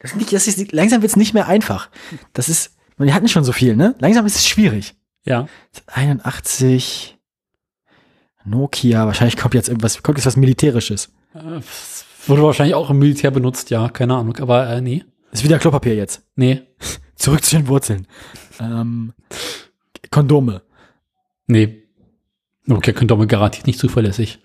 Das 0.00 0.12
ist 0.12 0.16
nicht, 0.16 0.32
das 0.32 0.48
ist, 0.48 0.72
langsam 0.72 1.02
wird 1.02 1.10
es 1.10 1.16
nicht 1.16 1.34
mehr 1.34 1.46
einfach. 1.46 1.88
Das 2.32 2.48
ist, 2.48 2.76
wir 2.98 3.14
hatten 3.14 3.28
schon 3.28 3.44
so 3.44 3.52
viel, 3.52 3.76
ne? 3.76 3.94
Langsam 4.00 4.26
ist 4.26 4.36
es 4.36 4.48
schwierig. 4.48 4.94
Ja. 5.24 5.46
81 5.86 7.18
Nokia, 8.44 9.06
wahrscheinlich 9.06 9.36
kommt 9.36 9.54
jetzt 9.54 9.68
irgendwas, 9.68 10.02
kommt 10.02 10.18
jetzt 10.18 10.26
was 10.26 10.36
Militärisches. 10.36 11.12
Äh, 11.34 11.60
wurde 12.26 12.42
wahrscheinlich 12.42 12.74
auch 12.74 12.90
im 12.90 12.98
Militär 12.98 13.30
benutzt, 13.30 13.70
ja, 13.70 13.88
keine 13.88 14.16
Ahnung, 14.16 14.36
aber 14.38 14.68
äh, 14.68 14.80
nee. 14.80 15.04
Ist 15.30 15.44
wieder 15.44 15.58
Klopapier 15.58 15.94
jetzt. 15.94 16.22
Nee. 16.34 16.62
Zurück 17.14 17.44
zu 17.44 17.56
den 17.56 17.68
Wurzeln. 17.68 18.06
Ähm, 18.60 19.12
Kondome. 20.10 20.62
Nee. 21.46 21.81
Okay, 22.68 22.92
könnte 22.92 23.14
aber 23.14 23.26
garantiert 23.26 23.66
nicht 23.66 23.78
zuverlässig. 23.78 24.40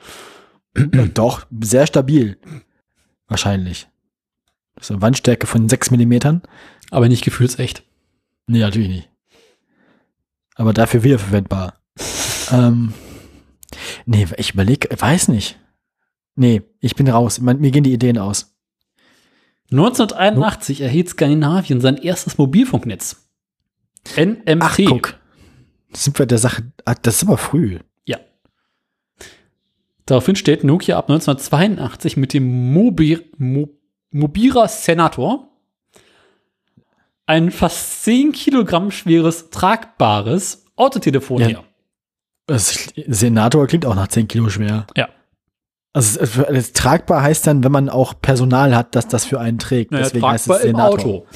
Doch, 1.14 1.46
sehr 1.62 1.88
stabil. 1.88 2.38
Wahrscheinlich. 3.28 3.88
Das 4.76 4.86
ist 4.86 4.92
eine 4.92 5.02
Wandstärke 5.02 5.48
von 5.48 5.68
6 5.70 5.92
Millimetern. 5.92 6.42
Aber 6.92 7.10
nicht 7.10 7.24
gefühlsecht. 7.24 7.84
Nee, 8.48 8.60
natürlich 8.60 8.90
nicht. 8.90 9.10
Aber 10.56 10.74
dafür 10.74 11.04
wiederverwendbar. 11.04 11.80
ähm, 12.52 12.94
nee, 14.06 14.26
ich 14.38 14.54
überlege, 14.54 14.90
weiß 14.98 15.28
nicht. 15.28 15.60
Nee, 16.36 16.62
ich 16.80 16.96
bin 16.96 17.08
raus. 17.10 17.40
Man, 17.42 17.60
mir 17.60 17.72
gehen 17.72 17.84
die 17.84 17.94
Ideen 17.94 18.18
aus. 18.18 18.56
1981 19.72 20.82
erhielt 20.82 21.10
Skandinavien 21.10 21.82
sein 21.82 21.98
erstes 21.98 22.38
Mobilfunknetz. 22.38 23.28
NMT. 24.16 24.62
Ach, 24.62 24.78
guck. 24.86 25.20
Sind 25.92 26.18
wir 26.18 26.26
der 26.26 26.38
Sache. 26.38 26.72
Ah, 26.86 26.96
das 26.96 27.18
ist 27.18 27.24
aber 27.24 27.38
früh. 27.38 27.80
Daraufhin 30.08 30.36
steht 30.36 30.64
Nokia 30.64 30.98
ab 30.98 31.10
1982 31.10 32.18
mit 32.18 32.34
dem 32.34 32.74
Mobi 32.74 33.20
Mo 33.38 33.70
Mobira 34.10 34.68
Senator 34.68 35.50
ein 37.26 37.52
fast 37.52 38.04
10 38.06 38.32
Kilogramm 38.32 38.90
schweres, 38.90 39.50
tragbares 39.50 40.66
Autotelefon 40.78 41.42
Ja. 41.42 41.48
her. 41.48 41.64
Das 42.48 42.88
Senator 43.08 43.68
klingt 43.68 43.86
auch 43.86 43.96
nach 43.96 44.08
10 44.08 44.30
Kilo 44.30 44.48
schwer. 44.50 44.88
Ja. 44.96 45.10
Also 45.92 46.22
es- 46.22 46.38
es- 46.38 46.72
tragbar 46.74 47.22
heißt 47.24 47.46
dann, 47.46 47.66
wenn 47.66 47.72
man 47.74 47.90
auch 47.90 48.14
Personal 48.22 48.74
hat, 48.76 48.96
das 48.96 49.08
das 49.10 49.26
für 49.26 49.42
einen 49.42 49.60
trägt. 49.60 49.92
Naja, 49.92 50.06
Deswegen 50.06 50.26
heißt 50.26 50.46
es 50.48 50.48
tragbar 50.48 50.66
im 50.70 50.76
Senator. 50.78 51.00
Auto. 51.16 51.28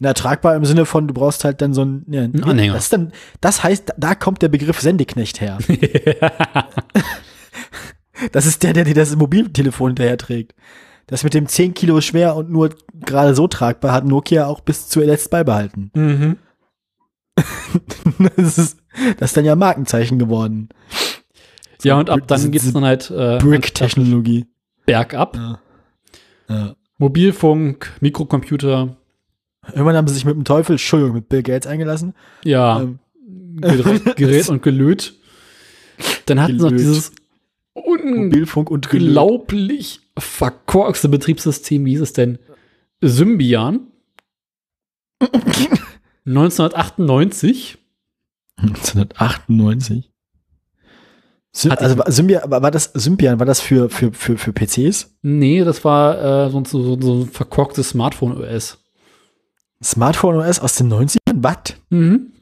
Na, 0.00 0.12
tragbar 0.12 0.56
im 0.56 0.64
Sinne 0.64 0.84
von, 0.86 1.06
du 1.06 1.14
brauchst 1.14 1.44
halt 1.44 1.62
dann 1.62 1.72
so 1.72 1.84
ein, 1.84 2.04
ja, 2.10 2.22
ein 2.22 2.42
Anhänger. 2.42 2.74
Das, 2.74 2.88
dann, 2.88 3.12
das 3.40 3.62
heißt, 3.62 3.94
da 3.96 4.14
kommt 4.16 4.42
der 4.42 4.48
Begriff 4.48 4.80
Sendeknecht 4.80 5.40
her. 5.40 5.58
das 8.32 8.46
ist 8.46 8.62
der, 8.62 8.72
der 8.72 8.84
dir 8.84 8.94
das 8.94 9.14
Mobiltelefon 9.16 9.90
hinterher 9.90 10.18
trägt. 10.18 10.54
Das 11.06 11.22
mit 11.22 11.34
dem 11.34 11.46
10 11.46 11.74
Kilo 11.74 12.00
schwer 12.00 12.34
und 12.36 12.50
nur 12.50 12.70
gerade 12.94 13.34
so 13.34 13.46
tragbar 13.46 13.92
hat 13.92 14.04
Nokia 14.04 14.46
auch 14.46 14.60
bis 14.60 14.88
zuletzt 14.88 15.30
beibehalten. 15.30 15.90
Mhm. 15.94 16.36
das, 18.36 18.58
ist, 18.58 18.78
das 19.18 19.30
ist 19.30 19.36
dann 19.36 19.44
ja 19.44 19.54
Markenzeichen 19.56 20.18
geworden. 20.18 20.68
Ja, 21.82 21.98
und 21.98 22.10
ab 22.10 22.20
dann 22.26 22.50
geht's 22.50 22.64
diese 22.64 22.74
dann 22.74 22.84
halt 22.84 23.10
äh, 23.10 23.38
Brick-Technologie. 23.38 24.46
bergab. 24.86 25.36
Ja. 25.36 25.60
Ja. 26.48 26.76
Mobilfunk, 26.98 27.92
Mikrocomputer, 28.00 28.96
Irgendwann 29.72 29.96
haben 29.96 30.06
sie 30.08 30.14
sich 30.14 30.24
mit 30.24 30.34
dem 30.36 30.44
Teufel, 30.44 30.72
Entschuldigung, 30.74 31.14
mit 31.16 31.28
Bill 31.28 31.42
Gates 31.42 31.66
eingelassen. 31.66 32.14
ja, 32.44 32.80
Ähm, 32.80 32.98
Gerät, 34.16 34.48
und 34.48 34.62
Gelöt. 34.62 35.14
Dann 36.26 36.40
hatten 36.40 36.58
sie 36.58 36.62
noch 36.62 36.68
Gelöt. 36.70 36.84
dieses 36.86 37.12
Mobilfunk 37.84 38.70
und 38.70 38.92
unglaublich 38.92 40.00
verkorkste 40.18 41.08
Betriebssystem, 41.08 41.84
wie 41.84 41.90
hieß 41.90 42.00
es 42.00 42.12
denn? 42.14 42.38
Symbian. 43.02 43.88
1998. 46.26 47.78
1998. 48.56 50.10
Sym 51.52 51.70
Hatte 51.72 51.84
ich- 51.86 51.90
also 51.90 52.02
Symbian, 52.08 52.50
war 52.50 52.70
das 52.70 52.90
Symbian, 52.94 53.38
war 53.38 53.46
das 53.46 53.60
für, 53.60 53.88
für, 53.88 54.12
für, 54.12 54.36
für 54.36 54.52
PCs? 54.52 55.16
Nee, 55.22 55.64
das 55.64 55.84
war 55.84 56.46
äh, 56.46 56.50
so, 56.50 56.62
so, 56.64 57.00
so 57.00 57.14
ein 57.22 57.28
verkorktes 57.28 57.90
Smartphone-OS. 57.90 58.78
Smartphone 59.82 60.36
OS 60.36 60.58
aus 60.60 60.74
den 60.76 60.92
90ern? 60.92 61.18
Was? 61.34 61.74
Mhm. 61.90 62.32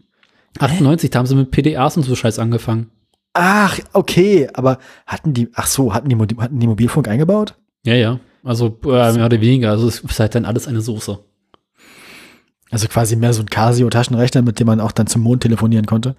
98, 0.58 1.10
da 1.10 1.18
haben 1.18 1.26
sie 1.26 1.34
mit 1.36 1.50
PDAs 1.50 1.96
und 1.96 2.04
so 2.04 2.14
Scheiß 2.14 2.38
angefangen. 2.38 2.90
Ach, 3.34 3.78
okay, 3.92 4.48
aber 4.54 4.78
hatten 5.06 5.34
die, 5.34 5.50
ach 5.54 5.66
so, 5.66 5.92
hatten 5.92 6.08
die, 6.08 6.16
hatten 6.16 6.60
die 6.60 6.68
Mobilfunk 6.68 7.08
eingebaut? 7.08 7.56
Ja, 7.84 7.94
ja. 7.94 8.20
Also 8.44 8.78
äh, 8.84 9.12
mehr 9.12 9.26
oder 9.26 9.40
weniger. 9.40 9.70
Also 9.70 9.88
es 9.88 9.98
ist 10.00 10.20
halt 10.20 10.36
dann 10.36 10.44
alles 10.44 10.68
eine 10.68 10.80
Soße. 10.80 11.18
Also 12.70 12.88
quasi 12.88 13.16
mehr 13.16 13.32
so 13.32 13.42
ein 13.42 13.50
Casio-Taschenrechner, 13.50 14.42
mit 14.42 14.60
dem 14.60 14.68
man 14.68 14.80
auch 14.80 14.92
dann 14.92 15.08
zum 15.08 15.22
Mond 15.22 15.42
telefonieren 15.42 15.86
konnte. 15.86 16.14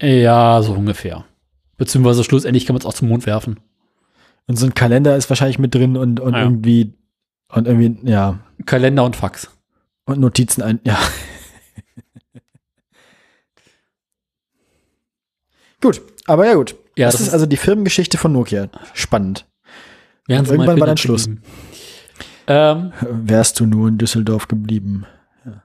Ja, 0.00 0.62
so 0.62 0.72
ungefähr. 0.72 1.24
Beziehungsweise 1.76 2.24
schlussendlich 2.24 2.66
kann 2.66 2.74
man 2.74 2.80
es 2.80 2.86
auch 2.86 2.94
zum 2.94 3.08
Mond 3.08 3.26
werfen. 3.26 3.60
Und 4.46 4.56
so 4.56 4.66
ein 4.66 4.74
Kalender 4.74 5.16
ist 5.16 5.28
wahrscheinlich 5.28 5.58
mit 5.58 5.74
drin 5.74 5.96
und, 5.96 6.20
und 6.20 6.32
ja. 6.32 6.42
irgendwie, 6.42 6.94
und 7.52 7.66
irgendwie, 7.66 7.98
ja, 8.08 8.38
Kalender 8.64 9.04
und 9.04 9.16
Fax. 9.16 9.50
und 10.06 10.20
Notizen 10.20 10.62
ein, 10.62 10.80
ja. 10.84 10.98
gut, 15.80 16.00
aber 16.28 16.46
ja 16.46 16.54
gut. 16.54 16.76
Ja, 16.96 17.06
das, 17.06 17.14
das 17.14 17.20
ist 17.22 17.26
ist- 17.28 17.32
also 17.34 17.46
die 17.46 17.56
Firmengeschichte 17.56 18.18
von 18.18 18.32
Nokia. 18.32 18.68
Spannend. 18.94 19.46
Irgendwann 20.28 20.78
war 20.80 20.86
dann 20.86 20.96
Schluss. 20.96 21.28
Ähm, 22.46 22.92
Wärst 23.00 23.60
du 23.60 23.66
nur 23.66 23.88
in 23.88 23.98
Düsseldorf 23.98 24.48
geblieben. 24.48 25.06
Ja, 25.44 25.62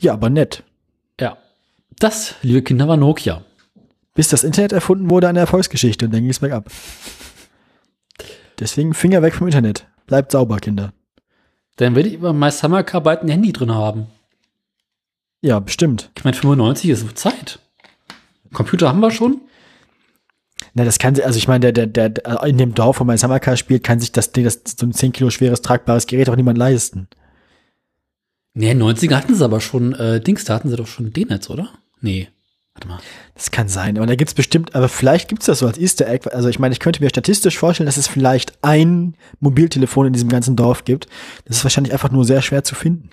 ja 0.00 0.12
aber 0.14 0.30
nett. 0.30 0.62
ja. 1.20 1.36
Das, 1.98 2.34
liebe 2.42 2.62
Kinder, 2.62 2.88
war 2.88 2.96
Nokia. 2.96 3.42
Bis 4.14 4.28
das 4.28 4.42
Internet 4.44 4.72
erfunden 4.72 5.08
wurde, 5.08 5.28
eine 5.28 5.38
Erfolgsgeschichte 5.40 6.04
und 6.06 6.12
dann 6.12 6.22
ging 6.22 6.30
es 6.30 6.40
bergab. 6.40 6.68
Deswegen 8.58 8.92
Finger 8.94 9.22
weg 9.22 9.34
vom 9.34 9.46
Internet. 9.46 9.86
Bleibt 10.06 10.32
sauber, 10.32 10.58
Kinder. 10.58 10.92
Dann 11.76 11.94
werde 11.94 12.08
ich 12.08 12.14
über 12.16 12.32
My 12.32 12.50
Summer 12.50 12.82
Car 12.82 13.02
bald 13.02 13.22
ein 13.22 13.28
Handy 13.28 13.52
drin 13.52 13.72
haben. 13.72 14.06
Ja, 15.42 15.58
bestimmt. 15.60 16.10
Ich 16.16 16.24
meine, 16.24 16.36
95 16.36 16.90
ist 16.90 17.18
Zeit. 17.18 17.60
Computer 18.52 18.88
haben 18.88 19.00
wir 19.00 19.10
schon. 19.10 19.40
Na, 20.74 20.84
das 20.84 20.98
kann 20.98 21.14
sie, 21.14 21.24
also 21.24 21.36
ich 21.36 21.48
meine, 21.48 21.72
der, 21.72 21.86
der, 21.86 22.08
der, 22.08 22.42
in 22.44 22.58
dem 22.58 22.74
Dorf, 22.74 23.00
wo 23.00 23.04
mein 23.04 23.18
Summercar 23.18 23.56
spielt, 23.56 23.84
kann 23.84 24.00
sich 24.00 24.12
das 24.12 24.32
Ding, 24.32 24.44
das 24.44 24.60
so 24.78 24.86
ein 24.86 24.92
10 24.92 25.12
Kilo 25.12 25.30
schweres, 25.30 25.62
tragbares 25.62 26.06
Gerät 26.06 26.30
auch 26.30 26.36
niemand 26.36 26.56
leisten. 26.56 27.08
Nee, 28.54 28.72
90er 28.72 29.16
hatten 29.16 29.34
sie 29.34 29.44
aber 29.44 29.60
schon, 29.60 29.94
äh, 29.94 30.20
Dings, 30.20 30.44
da 30.44 30.54
hatten 30.54 30.68
sie 30.68 30.76
doch 30.76 30.86
schon 30.86 31.12
D-Netz, 31.12 31.50
oder? 31.50 31.70
Nee. 32.00 32.28
Warte 32.74 32.88
mal. 32.88 33.00
Das 33.34 33.50
kann 33.50 33.68
sein, 33.68 33.98
aber 33.98 34.06
da 34.06 34.14
gibt's 34.14 34.34
bestimmt, 34.34 34.74
aber 34.74 34.88
vielleicht 34.88 35.28
gibt's 35.28 35.46
das 35.46 35.58
so 35.58 35.66
als 35.66 35.78
Easter 35.78 36.08
Egg. 36.08 36.30
Also 36.30 36.48
ich 36.48 36.58
meine, 36.58 36.72
ich 36.72 36.80
könnte 36.80 37.02
mir 37.02 37.10
statistisch 37.10 37.58
vorstellen, 37.58 37.86
dass 37.86 37.98
es 37.98 38.08
vielleicht 38.08 38.52
ein 38.62 39.14
Mobiltelefon 39.40 40.06
in 40.06 40.12
diesem 40.14 40.30
ganzen 40.30 40.56
Dorf 40.56 40.84
gibt. 40.84 41.06
Das 41.44 41.58
ist 41.58 41.64
wahrscheinlich 41.64 41.92
einfach 41.92 42.10
nur 42.10 42.24
sehr 42.24 42.40
schwer 42.40 42.64
zu 42.64 42.74
finden. 42.74 43.10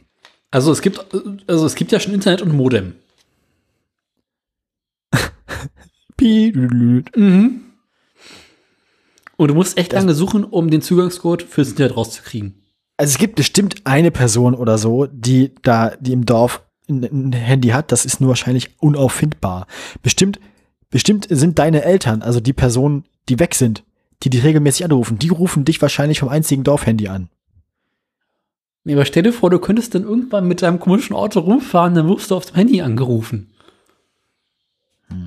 Also 0.51 0.71
es 0.71 0.81
gibt, 0.81 0.99
äh, 1.13 1.19
also 1.47 1.65
es 1.65 1.75
gibt 1.75 1.91
ja 1.91 1.99
schon 1.99 2.13
Internet 2.13 2.41
und 2.41 2.53
Modem. 2.53 2.95
Mhm. 7.15 7.61
Und 9.37 9.47
du 9.47 9.53
musst 9.53 9.77
echt 9.77 9.93
lange 9.93 10.13
suchen, 10.13 10.43
um 10.43 10.69
den 10.69 10.81
Zugangscode 10.81 11.43
fürs 11.43 11.69
Internet 11.69 11.95
rauszukriegen. 11.95 12.55
Also 12.97 13.11
es 13.11 13.17
gibt 13.17 13.35
bestimmt 13.35 13.75
eine 13.85 14.11
Person 14.11 14.53
oder 14.53 14.77
so, 14.77 15.05
die 15.05 15.53
da, 15.61 15.95
die 16.01 16.11
im 16.11 16.25
Dorf 16.25 16.61
ein, 16.89 17.31
Handy 17.31 17.69
hat. 17.69 17.93
Das 17.93 18.03
ist 18.03 18.19
nur 18.19 18.29
wahrscheinlich 18.29 18.81
unauffindbar. 18.81 19.67
Bestimmt, 20.03 20.41
bestimmt 20.89 21.27
sind 21.29 21.57
deine 21.59 21.83
Eltern, 21.83 22.21
also 22.21 22.41
die 22.41 22.51
Personen, 22.51 23.05
die 23.29 23.39
weg 23.39 23.55
sind, 23.55 23.85
die 24.23 24.29
dich 24.29 24.43
regelmäßig 24.43 24.83
anrufen, 24.83 25.17
die 25.19 25.29
rufen 25.29 25.63
dich 25.63 25.81
wahrscheinlich 25.81 26.19
vom 26.19 26.27
einzigen 26.27 26.65
Dorfhandy 26.65 27.07
an. 27.07 27.29
Nee, 28.83 28.95
aber 28.95 29.05
stell 29.05 29.23
dir 29.23 29.33
vor, 29.33 29.49
du 29.49 29.59
könntest 29.59 29.95
dann 29.95 30.03
irgendwann 30.03 30.47
mit 30.47 30.61
deinem 30.61 30.79
komischen 30.79 31.15
Auto 31.15 31.39
rumfahren, 31.39 31.95
dann 31.95 32.09
wirst 32.09 32.31
du 32.31 32.35
auf 32.35 32.47
dem 32.47 32.55
Handy 32.55 32.81
angerufen. 32.81 33.51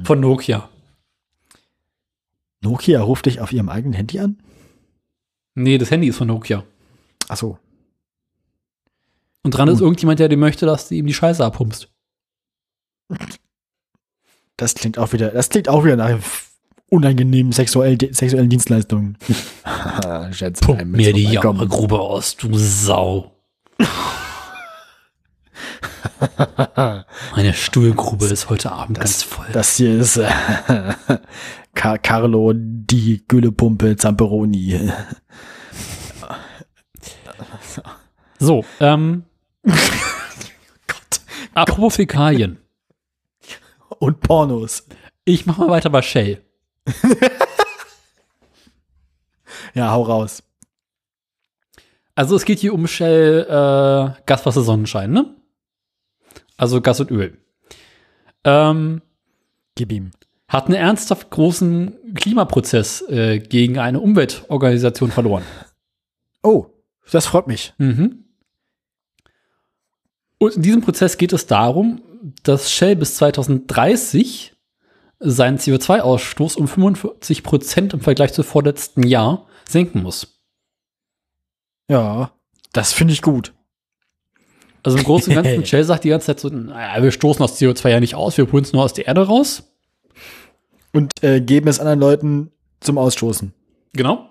Von 0.04 0.20
Nokia. 0.20 0.68
Nokia 2.62 3.02
ruft 3.02 3.26
dich 3.26 3.40
auf 3.40 3.52
ihrem 3.52 3.68
eigenen 3.68 3.92
Handy 3.92 4.18
an? 4.20 4.38
Nee, 5.54 5.78
das 5.78 5.90
Handy 5.90 6.08
ist 6.08 6.16
von 6.16 6.28
Nokia. 6.28 6.64
Ach 7.28 7.36
so. 7.36 7.58
Und 9.42 9.50
dran 9.52 9.68
ist 9.68 9.78
Gut. 9.78 9.82
irgendjemand, 9.82 10.20
der 10.20 10.28
dir 10.28 10.36
möchte, 10.36 10.66
dass 10.66 10.88
du 10.88 10.94
ihm 10.94 11.06
die 11.06 11.14
Scheiße 11.14 11.44
abpumpst. 11.44 11.90
Das 14.56 14.74
klingt 14.74 14.98
auch 14.98 15.12
wieder, 15.12 15.30
das 15.30 15.48
klingt 15.48 15.68
auch 15.68 15.84
wieder 15.84 15.96
nach 15.96 16.18
unangenehmen 16.88 17.52
sexuell, 17.52 17.98
sexuellen 18.12 18.48
Dienstleistungen. 18.48 19.18
Schätze, 20.32 20.64
Pump 20.64 20.84
mir 20.84 21.12
die 21.12 21.24
Jammergrube 21.24 21.98
aus, 21.98 22.36
du 22.36 22.56
Sau. 22.56 23.32
Meine 27.34 27.54
Stuhlgrube 27.54 28.26
ist 28.26 28.48
heute 28.48 28.70
Abend 28.70 28.98
ganz 28.98 29.24
voll. 29.24 29.46
Das 29.52 29.76
hier 29.76 29.98
ist 29.98 30.18
äh, 30.18 30.28
Car 31.74 31.98
Carlo 31.98 32.52
die 32.54 33.24
Güllepumpe 33.26 33.96
Zamperoni. 33.96 34.90
So, 38.38 38.64
ähm. 38.80 39.24
Apropos 41.54 41.96
Fäkalien. 41.96 42.58
Und 43.98 44.20
Pornos. 44.20 44.86
Ich 45.24 45.46
mach 45.46 45.58
mal 45.58 45.68
weiter 45.68 45.90
bei 45.90 46.02
Shell. 46.02 46.42
Ja, 49.74 49.90
hau 49.92 50.02
raus. 50.02 50.42
Also 52.14 52.36
es 52.36 52.44
geht 52.44 52.58
hier 52.58 52.74
um 52.74 52.86
Shell 52.86 53.46
äh, 53.48 54.22
Gas, 54.26 54.44
Wasser, 54.44 54.62
Sonnenschein, 54.62 55.12
ne? 55.12 55.34
Also 56.56 56.80
Gas 56.80 57.00
und 57.00 57.10
Öl. 57.10 57.38
Ähm, 58.44 59.00
Gib 59.74 59.92
ihm. 59.92 60.10
Hat 60.52 60.66
einen 60.66 60.74
ernsthaft 60.74 61.30
großen 61.30 62.14
Klimaprozess 62.14 63.02
äh, 63.08 63.38
gegen 63.38 63.78
eine 63.78 64.00
Umweltorganisation 64.00 65.10
verloren. 65.10 65.44
Oh, 66.42 66.66
das 67.10 67.26
freut 67.26 67.46
mich. 67.46 67.72
Mhm. 67.78 68.24
Und 70.36 70.56
in 70.56 70.62
diesem 70.62 70.82
Prozess 70.82 71.16
geht 71.16 71.32
es 71.32 71.46
darum, 71.46 72.02
dass 72.42 72.70
Shell 72.70 72.96
bis 72.96 73.16
2030 73.16 74.54
seinen 75.20 75.56
CO2-Ausstoß 75.56 76.56
um 76.56 76.68
45 76.68 77.42
Prozent 77.42 77.94
im 77.94 78.00
Vergleich 78.00 78.34
zu 78.34 78.42
vorletzten 78.42 79.04
Jahr 79.04 79.46
senken 79.66 80.02
muss. 80.02 80.42
Ja, 81.88 82.32
das 82.72 82.92
finde 82.92 83.14
ich 83.14 83.22
gut. 83.22 83.54
Also 84.82 84.98
im 84.98 85.04
Großen 85.04 85.34
und 85.34 85.42
Ganzen, 85.42 85.64
Shell 85.66 85.84
sagt 85.84 86.04
die 86.04 86.08
ganze 86.10 86.26
Zeit 86.26 86.40
so, 86.40 86.48
naja, 86.48 87.02
wir 87.02 87.12
stoßen 87.12 87.40
das 87.40 87.58
CO2 87.58 87.88
ja 87.88 88.00
nicht 88.00 88.16
aus, 88.16 88.36
wir 88.36 88.50
holen 88.52 88.64
es 88.64 88.72
nur 88.72 88.82
aus 88.82 88.92
der 88.92 89.06
Erde 89.06 89.26
raus. 89.26 89.71
Und 90.92 91.10
äh, 91.22 91.40
geben 91.40 91.68
es 91.68 91.80
anderen 91.80 92.00
Leuten 92.00 92.50
zum 92.80 92.98
Ausstoßen. 92.98 93.52
Genau. 93.94 94.28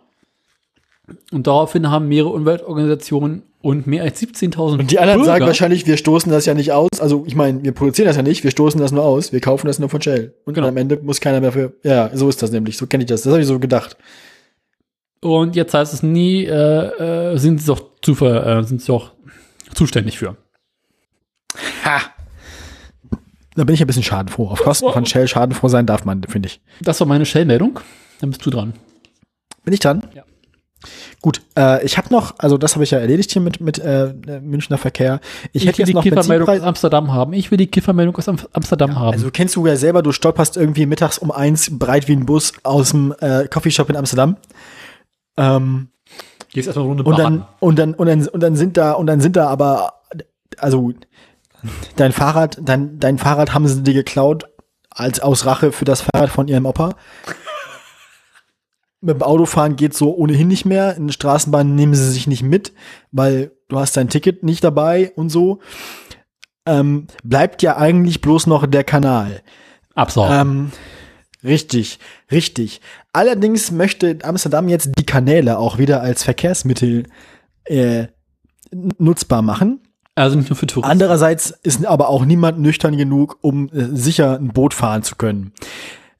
Und 1.32 1.48
daraufhin 1.48 1.90
haben 1.90 2.08
mehrere 2.08 2.30
Umweltorganisationen 2.34 3.44
und 3.62 3.86
mehr 3.86 4.04
als 4.04 4.22
17.000 4.22 4.80
Und 4.80 4.92
die 4.92 5.00
anderen 5.00 5.20
Bürger, 5.20 5.34
sagen 5.34 5.46
wahrscheinlich, 5.46 5.86
wir 5.86 5.98
stoßen 5.98 6.32
das 6.32 6.46
ja 6.46 6.54
nicht 6.54 6.72
aus. 6.72 6.90
Also 7.00 7.24
ich 7.28 7.36
meine, 7.36 7.64
wir 7.64 7.74
produzieren 7.74 8.08
das 8.08 8.16
ja 8.16 8.22
nicht, 8.24 8.44
wir 8.44 8.52
stoßen 8.52 8.80
das 8.80 8.92
nur 8.92 9.04
aus, 9.04 9.34
wir 9.34 9.40
kaufen 9.42 9.68
das 9.68 9.78
nur 9.80 9.90
von 9.90 10.02
Shell. 10.02 10.34
Und 10.46 10.54
Genau. 10.54 10.68
am 10.68 10.78
Ende 10.78 10.98
muss 11.02 11.20
keiner 11.20 11.42
mehr 11.42 11.52
für. 11.52 11.74
Ja, 11.84 12.10
so 12.16 12.30
ist 12.30 12.42
das 12.42 12.52
nämlich. 12.52 12.78
So 12.78 12.88
kenne 12.88 13.04
ich 13.04 13.10
das. 13.10 13.24
Das 13.24 13.32
habe 13.32 13.42
ich 13.42 13.48
so 13.48 13.60
gedacht. 13.60 13.98
Und 15.22 15.56
jetzt 15.56 15.74
heißt 15.74 15.94
es 15.94 16.02
nie, 16.02 16.46
äh, 16.46 17.34
äh, 17.34 17.38
sind 17.38 17.60
sie 17.60 17.68
doch 17.68 17.84
zu, 18.02 18.14
äh, 18.26 18.64
sind 18.64 18.82
sie 18.82 18.88
doch 18.88 19.12
zuständig 19.76 20.18
für. 20.18 20.38
Ha! 21.86 22.02
Da 23.56 23.64
bin 23.66 23.74
ich 23.76 23.82
ein 23.82 23.88
bisschen 23.88 24.04
schadenfroh. 24.04 24.48
Auf 24.48 24.62
Kosten 24.62 24.92
von 24.92 25.06
Shell 25.06 25.28
schadenfroh 25.28 25.68
sein 25.68 25.86
darf 25.86 26.06
man, 26.06 26.24
finde 26.24 26.48
ich. 26.48 26.62
Das 26.80 27.00
war 27.00 27.08
meine 27.08 27.26
Shell-Meldung. 27.26 27.80
Dann 28.20 28.30
bist 28.30 28.46
du 28.46 28.50
dran. 28.50 28.74
Bin 29.64 29.74
ich 29.74 29.80
dran? 29.80 30.04
Ja. 30.14 30.24
Gut, 31.22 31.42
äh, 31.56 31.86
ich 31.86 31.98
habe 31.98 32.12
noch, 32.12 32.34
also 32.40 32.58
das 32.58 32.74
habe 32.74 32.84
ich 32.84 32.92
ja 32.92 32.98
erledigt 32.98 33.32
hier 33.32 33.42
mit, 33.42 33.62
mit 33.62 33.78
äh, 33.78 34.14
Münchner 34.42 34.80
Verkehr. 34.80 35.20
Ich, 35.52 35.68
hätte 35.68 35.78
will 35.78 35.82
jetzt 35.84 35.90
die 35.90 35.94
noch 35.94 36.04
Kiffermeldung 36.04 36.50
aus. 36.50 36.62
Amsterdam 36.62 37.14
haben. 37.14 37.34
Ich 37.34 37.52
will 37.52 37.58
die 37.58 37.68
Kiffermeldung 37.68 38.16
aus 38.16 38.28
Am 38.28 38.38
Amsterdam 38.54 38.98
haben. 38.98 39.14
Also 39.14 39.30
kennst 39.30 39.56
du 39.56 39.68
ja 39.68 39.76
selber, 39.76 40.02
du 40.02 40.12
stolperst 40.12 40.58
irgendwie 40.58 40.88
mittags 40.88 41.20
um 41.20 41.30
eins 41.30 41.78
breit 41.78 42.08
wie 42.08 42.14
ein 42.14 42.26
Bus 42.26 42.54
aus 42.64 42.92
dem 42.92 43.14
äh, 43.20 43.48
Coffeeshop 43.48 43.90
in 43.92 43.96
Amsterdam. 43.96 44.38
Ähm, 45.38 45.90
Gehst 46.52 46.68
erstmal 46.68 46.86
eine 46.86 46.90
Runde 46.90 47.04
und 47.04 47.20
dann, 47.20 47.46
und 47.60 47.78
dann, 47.78 47.94
und 47.94 48.08
dann, 48.08 48.28
und 48.28 48.40
dann 48.42 48.56
sind 48.56 48.76
da, 48.76 48.94
und 48.94 49.06
dann 49.06 49.22
sind 49.22 49.36
da 49.36 49.48
aber, 49.48 49.94
also 50.58 50.92
dein 51.96 52.12
Fahrrad, 52.12 52.58
dein, 52.62 53.00
dein 53.00 53.18
Fahrrad 53.18 53.54
haben 53.54 53.68
sie 53.68 53.84
dir 53.84 53.94
geklaut 53.94 54.46
als 54.90 55.20
aus 55.20 55.46
Rache 55.46 55.72
für 55.72 55.86
das 55.86 56.02
Fahrrad 56.02 56.30
von 56.30 56.48
ihrem 56.48 56.66
Opa. 56.66 56.96
Mit 59.02 59.16
dem 59.16 59.24
Autofahren 59.24 59.78
geht 59.78 59.96
so 59.96 60.16
ohnehin 60.16 60.48
nicht 60.48 60.66
mehr. 60.66 60.96
In 60.96 61.08
der 61.08 61.14
Straßenbahn 61.14 61.74
nehmen 61.74 61.96
sie 61.96 62.12
sich 62.12 62.28
nicht 62.28 62.44
mit, 62.44 62.74
weil 63.12 63.52
du 63.68 63.80
hast 63.80 63.98
dein 63.98 64.10
Ticket 64.10 64.44
nicht 64.44 64.64
dabei 64.64 65.12
und 65.16 65.30
so. 65.30 65.60
Ähm, 66.68 67.08
bleibt 67.24 67.64
ja 67.64 67.78
eigentlich 67.78 68.22
bloß 68.22 68.46
noch 68.46 68.68
der 68.68 68.84
Kanal. 68.84 69.42
Absaugen. 69.96 70.40
Ähm, 70.40 70.72
richtig, 71.44 71.98
richtig. 72.32 72.82
Allerdings 73.12 73.72
möchte 73.72 74.20
Amsterdam 74.22 74.70
jetzt 74.70 74.92
die 74.98 75.06
Kanäle 75.06 75.58
auch 75.58 75.80
wieder 75.80 76.02
als 76.02 76.24
Verkehrsmittel 76.24 77.08
äh, 77.66 78.08
nutzbar 78.72 79.42
machen. 79.42 79.82
Also 80.16 80.38
nicht 80.38 80.50
nur 80.50 80.58
für 80.58 80.68
Touristen. 80.68 80.92
Andererseits 80.92 81.52
ist 81.64 81.86
aber 81.86 82.10
auch 82.10 82.26
niemand 82.26 82.60
nüchtern 82.60 82.98
genug, 82.98 83.38
um 83.42 83.70
äh, 83.70 83.88
sicher 83.96 84.38
ein 84.38 84.50
Boot 84.50 84.74
fahren 84.74 85.04
zu 85.04 85.16
können. 85.16 85.54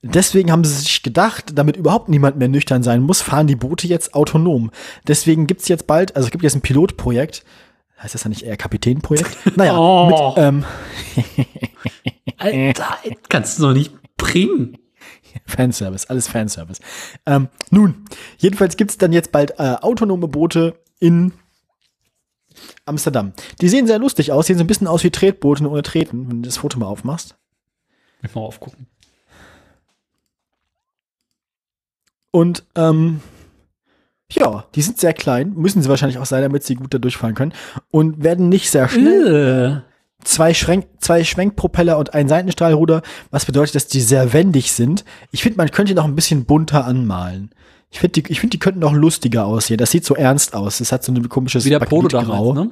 Deswegen 0.04 0.52
haben 0.52 0.64
sie 0.64 0.74
sich 0.74 1.04
gedacht, 1.04 1.52
damit 1.56 1.78
überhaupt 1.78 2.10
niemand 2.10 2.38
mehr 2.38 2.48
nüchtern 2.48 2.82
sein 2.82 3.02
muss, 3.04 3.22
fahren 3.22 3.46
die 3.46 3.56
Boote 3.56 3.88
jetzt 3.88 4.16
autonom. 4.16 4.72
Deswegen 5.08 5.46
gibt's 5.46 5.68
jetzt 5.68 5.86
bald, 5.86 6.16
also 6.16 6.26
es 6.28 6.32
gibt 6.32 6.44
jetzt 6.44 6.56
ein 6.56 6.62
Pilotprojekt. 6.62 7.44
Heißt 8.02 8.16
das 8.16 8.24
ja 8.24 8.30
nicht 8.30 8.42
eher 8.44 8.58
Kapitänprojekt? 8.58 9.38
Naja, 9.58 9.78
Oh. 9.78 10.34
mit, 10.36 10.38
ähm, 10.44 10.66
Alter, 12.38 12.98
kannst 13.30 13.60
du 13.60 13.64
noch 13.68 13.74
nicht 13.74 13.92
bringen. 14.18 14.78
Fanservice, 15.46 16.08
alles 16.10 16.28
Fanservice. 16.28 16.82
Ähm, 17.26 17.48
nun, 17.70 18.06
jedenfalls 18.38 18.76
gibt's 18.78 18.98
dann 18.98 19.14
jetzt 19.14 19.32
bald 19.32 19.52
äh, 19.60 19.76
autonome 19.82 20.28
Boote 20.28 20.76
in 21.00 21.32
Amsterdam. 22.86 23.34
Die 23.62 23.70
sehen 23.70 23.88
sehr 23.88 24.00
lustig 24.00 24.32
aus, 24.32 24.48
sehen 24.48 24.58
so 24.58 24.64
ein 24.64 24.68
bisschen 24.68 24.88
aus 24.88 25.04
wie 25.04 25.12
Tretboote 25.12 25.64
nur 25.64 25.72
ohne 25.72 25.84
Treten, 25.84 26.30
wenn 26.30 26.42
du 26.42 26.48
das 26.48 26.58
Foto 26.58 26.80
mal 26.80 26.88
aufmachst. 26.88 27.36
Ich 28.24 28.36
mal 28.36 28.42
aufgucken. 28.42 28.88
Und 32.32 32.64
ähm, 32.76 33.22
ja, 34.32 34.66
die 34.76 34.82
sind 34.82 35.00
sehr 35.00 35.14
klein, 35.14 35.54
müssen 35.56 35.82
sie 35.82 35.90
wahrscheinlich 35.90 36.18
auch 36.18 36.26
sein, 36.26 36.42
damit 36.42 36.64
sie 36.64 36.76
gut 36.76 36.94
da 36.94 36.98
durchfahren 36.98 37.36
können 37.36 37.54
und 37.90 38.24
werden 38.24 38.48
nicht 38.50 38.72
sehr 38.72 38.88
schnell. 38.88 39.84
Äh, 39.86 39.92
Zwei, 40.24 40.54
Schwenk, 40.54 40.86
zwei 41.00 41.24
Schwenkpropeller 41.24 41.98
und 41.98 42.14
ein 42.14 42.28
Seitenstrahlruder, 42.28 43.02
was 43.32 43.46
bedeutet, 43.46 43.74
dass 43.74 43.88
die 43.88 44.02
sehr 44.02 44.34
wendig 44.34 44.72
sind. 44.72 45.04
Ich 45.32 45.42
finde, 45.42 45.58
man 45.58 45.72
könnte 45.72 45.96
noch 45.96 46.06
ein 46.06 46.14
bisschen 46.14 46.46
bunter 46.46 46.86
anmalen. 46.86 47.50
Ich 47.94 48.00
finde, 48.00 48.22
die, 48.22 48.32
ich 48.32 48.40
find, 48.40 48.54
die 48.54 48.60
könnten 48.60 48.80
noch 48.80 48.94
lustiger 48.94 49.46
aussehen. 49.46 49.78
Das 49.78 49.92
sieht 49.92 50.06
so 50.06 50.16
ernst 50.16 50.56
aus. 50.56 50.78
Das 50.80 50.92
hat 50.92 51.04
so 51.04 51.12
ein 51.12 51.28
komisches 51.30 51.66
Wie 51.66 51.70
der 51.70 51.80
Polo 51.80 52.08
damals, 52.08 52.56
ne? 52.56 52.72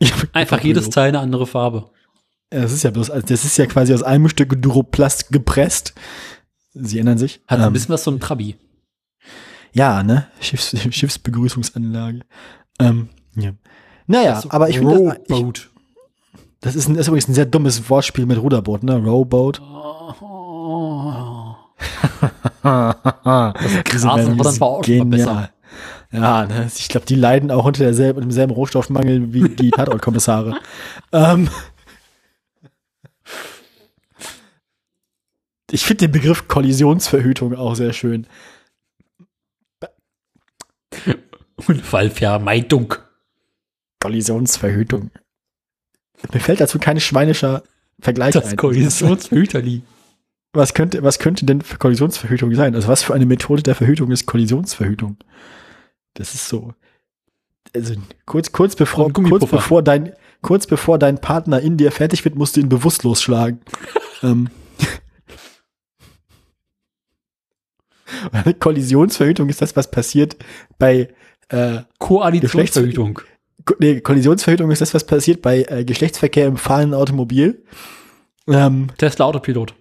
Einfach 0.32 0.60
jedes 0.64 0.88
Teil 0.90 1.08
eine 1.10 1.20
andere 1.20 1.46
Farbe. 1.46 1.90
Das 2.50 2.72
ist 2.72 2.82
ja 2.82 2.90
bloß, 2.90 3.10
also 3.10 3.26
das 3.26 3.44
ist 3.44 3.56
ja 3.56 3.66
quasi 3.66 3.94
aus 3.94 4.02
einem 4.02 4.28
Stück 4.28 4.60
Duroplast 4.60 5.30
gepresst. 5.32 5.94
Sie 6.74 6.98
ändern 6.98 7.18
sich. 7.18 7.40
Hat 7.46 7.60
ein 7.60 7.66
Ähm, 7.68 7.72
bisschen 7.74 7.90
was 7.94 8.04
so 8.04 8.10
ein 8.10 8.20
Trabi. 8.20 8.56
Ja, 9.72 10.02
ne? 10.02 10.26
Schiffs, 10.40 10.74
Schiffsbegrüßungsanlage. 10.90 12.20
Ähm, 12.78 13.08
ja. 13.36 13.52
Naja, 14.06 14.40
So 14.40 14.50
aber 14.50 14.68
ich 14.70 14.78
finde, 14.78 15.16
das, 15.28 15.30
Rowboat. 15.30 15.70
das 16.60 16.74
ist, 16.74 16.88
ein, 16.88 16.96
ist 16.96 17.06
übrigens 17.08 17.28
ein 17.28 17.34
sehr 17.34 17.46
dummes 17.46 17.88
Wortspiel 17.88 18.26
mit 18.26 18.38
Ruderboot, 18.38 18.82
ne? 18.82 18.96
Rowboat. 18.96 19.60
Oh. 19.60 21.31
Diese 22.62 23.82
Gras 23.82 24.04
aber 24.04 24.22
dann 24.22 24.60
war 24.60 24.68
auch 24.68 24.84
schon 24.84 24.98
mal 24.98 25.18
genial. 25.18 25.50
Ja, 26.12 26.46
ne? 26.46 26.70
ich 26.74 26.88
glaube, 26.88 27.06
die 27.06 27.14
leiden 27.14 27.50
auch 27.50 27.64
unter 27.64 27.84
derselben, 27.84 28.20
demselben 28.20 28.52
Rohstoffmangel 28.52 29.32
wie 29.32 29.48
die 29.48 29.70
Tatortkommissare. 29.76 30.60
ähm, 31.12 31.48
ich 35.70 35.84
finde 35.86 36.06
den 36.06 36.12
Begriff 36.12 36.48
Kollisionsverhütung 36.48 37.54
auch 37.54 37.74
sehr 37.74 37.94
schön. 37.94 38.26
Unfallvermeidung. 41.66 42.94
Kollisionsverhütung. 44.00 45.10
Mir 46.32 46.40
fällt 46.40 46.60
dazu 46.60 46.78
kein 46.78 47.00
schweinischer 47.00 47.62
Vergleich 48.00 48.34
Das 48.34 48.50
ein. 48.50 48.56
Kollisionsverhüterli. 48.56 49.82
Was 50.54 50.74
könnte, 50.74 51.02
was 51.02 51.18
könnte 51.18 51.46
denn 51.46 51.62
für 51.62 51.78
Kollisionsverhütung 51.78 52.54
sein? 52.54 52.74
Also 52.74 52.88
was 52.88 53.02
für 53.02 53.14
eine 53.14 53.24
Methode 53.24 53.62
der 53.62 53.74
Verhütung 53.74 54.10
ist 54.10 54.26
Kollisionsverhütung? 54.26 55.16
Das 56.14 56.34
ist 56.34 56.46
so. 56.48 56.74
Also 57.74 57.94
kurz, 58.26 58.52
kurz 58.52 58.76
bevor, 58.76 59.10
kurz 59.12 59.46
bevor 59.46 59.82
dein, 59.82 60.12
kurz 60.42 60.66
bevor 60.66 60.98
dein 60.98 61.18
Partner 61.20 61.60
in 61.60 61.78
dir 61.78 61.90
fertig 61.90 62.22
wird, 62.26 62.34
musst 62.34 62.56
du 62.56 62.60
ihn 62.60 62.68
bewusstlos 62.68 63.22
schlagen. 63.22 63.60
ähm. 64.22 64.50
Kollisionsverhütung 68.60 69.48
ist 69.48 69.62
das, 69.62 69.74
was 69.74 69.90
passiert 69.90 70.36
bei 70.78 71.08
äh, 71.48 71.78
Koalitionsverhütung. 71.98 73.20
Ko- 73.64 73.74
nee, 73.78 74.00
Kollisionsverhütung 74.00 74.70
ist 74.70 74.82
das, 74.82 74.92
was 74.92 75.06
passiert 75.06 75.40
bei 75.40 75.62
äh, 75.62 75.84
Geschlechtsverkehr 75.84 76.46
im 76.46 76.58
fahrenden 76.58 76.98
Automobil. 76.98 77.64
Ähm, 78.48 78.88
Tesla 78.98 79.24
Autopilot. 79.24 79.74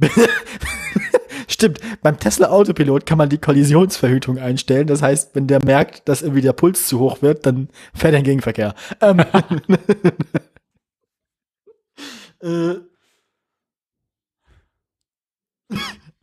stimmt, 1.48 1.80
beim 2.02 2.18
Tesla 2.18 2.48
Autopilot 2.48 3.06
kann 3.06 3.18
man 3.18 3.28
die 3.28 3.38
Kollisionsverhütung 3.38 4.38
einstellen. 4.38 4.86
Das 4.86 5.02
heißt, 5.02 5.34
wenn 5.34 5.46
der 5.46 5.64
merkt, 5.64 6.08
dass 6.08 6.22
irgendwie 6.22 6.40
der 6.40 6.52
Puls 6.52 6.86
zu 6.86 6.98
hoch 6.98 7.22
wird, 7.22 7.46
dann 7.46 7.68
fährt 7.94 8.14
er 8.14 8.18
in 8.20 8.24
Gegenverkehr. 8.24 8.74
Ähm, 9.00 9.24
äh, 12.42 12.76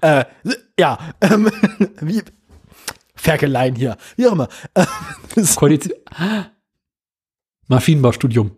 äh, 0.02 0.26
ja, 0.80 0.98
ähm, 1.22 1.52
wie 2.02 2.22
Ferkeleien 3.16 3.76
hier, 3.76 3.98
wie 4.16 4.28
auch 4.28 4.34
immer. 4.34 4.48
Koalition. 5.56 5.94
Maschinenbaustudium. 7.68 8.52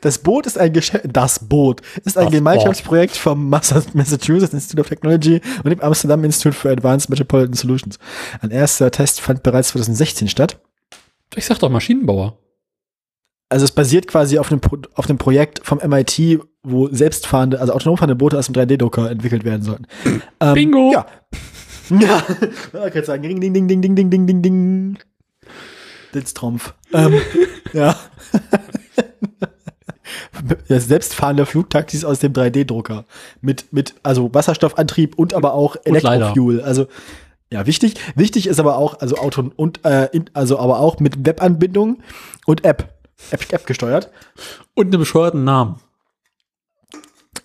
Das 0.00 0.18
Boot 0.18 0.46
ist 0.46 0.56
ein 0.58 0.72
Geschä 0.72 1.00
das 1.06 1.38
Boot 1.48 1.82
ist 2.04 2.16
ein 2.16 2.24
Das 2.26 2.32
Gemeinschaftsprojekt 2.32 3.16
vom 3.16 3.48
Massa- 3.48 3.82
Massachusetts 3.92 4.54
Institute 4.54 4.80
of 4.80 4.88
Technology 4.88 5.40
und 5.62 5.70
dem 5.70 5.80
Amsterdam 5.80 6.24
Institute 6.24 6.56
for 6.56 6.70
Advanced 6.70 7.10
Metropolitan 7.10 7.54
Solutions. 7.54 7.98
Ein 8.40 8.50
erster 8.50 8.90
Test 8.90 9.20
fand 9.20 9.42
bereits 9.42 9.68
2016 9.68 10.28
statt. 10.28 10.58
Ich 11.36 11.44
sag 11.46 11.58
doch 11.58 11.68
Maschinenbauer. 11.70 12.38
Also 13.48 13.64
es 13.64 13.72
basiert 13.72 14.06
quasi 14.06 14.38
auf 14.38 14.50
einem, 14.50 14.60
Pro 14.60 14.78
auf 14.94 15.08
einem 15.08 15.18
Projekt 15.18 15.60
vom 15.64 15.78
MIT, 15.84 16.38
wo 16.62 16.88
selbstfahrende, 16.88 17.60
also 17.60 17.72
autonom 17.72 17.96
fahrende 17.96 18.14
Boote 18.14 18.38
aus 18.38 18.46
dem 18.46 18.54
3D-Drucker 18.54 19.10
entwickelt 19.10 19.44
werden 19.44 19.62
sollten. 19.62 19.86
Ähm, 20.40 20.54
Bingo! 20.54 20.92
Ja. 20.92 21.06
Ja. 21.90 22.22
ich 22.86 22.92
kann 22.94 23.04
sagen, 23.04 23.22
ding, 23.24 23.40
ding, 23.40 23.52
ding, 23.52 23.66
ding, 23.66 23.82
ding, 23.82 23.96
ding, 23.96 24.10
ding, 24.10 24.26
ding, 24.28 24.42
ding. 24.42 24.98
Ditztrumpf. 26.14 26.72
ähm, 26.94 27.14
ja. 27.72 27.96
Das 30.68 30.86
selbstfahrende 30.86 31.46
Flugtaxis 31.46 32.04
aus 32.04 32.18
dem 32.20 32.32
3D-Drucker. 32.32 33.04
Mit, 33.40 33.72
mit, 33.72 33.94
also 34.02 34.32
Wasserstoffantrieb 34.32 35.18
und 35.18 35.34
aber 35.34 35.54
auch. 35.54 35.76
Elektrofuel. 35.84 36.60
Also, 36.60 36.86
ja, 37.52 37.66
wichtig. 37.66 37.94
Wichtig 38.14 38.46
ist 38.46 38.60
aber 38.60 38.76
auch, 38.76 39.00
also 39.00 39.16
Auto 39.16 39.50
und, 39.56 39.84
äh, 39.84 40.08
also 40.34 40.58
aber 40.58 40.78
auch 40.80 41.00
mit 41.00 41.26
Webanbindung 41.26 42.02
und 42.46 42.64
App. 42.64 42.94
App, 43.30 43.52
App 43.52 43.66
gesteuert. 43.66 44.10
Und 44.74 44.86
einen 44.86 44.98
bescheuerten 44.98 45.44
Namen. 45.44 45.80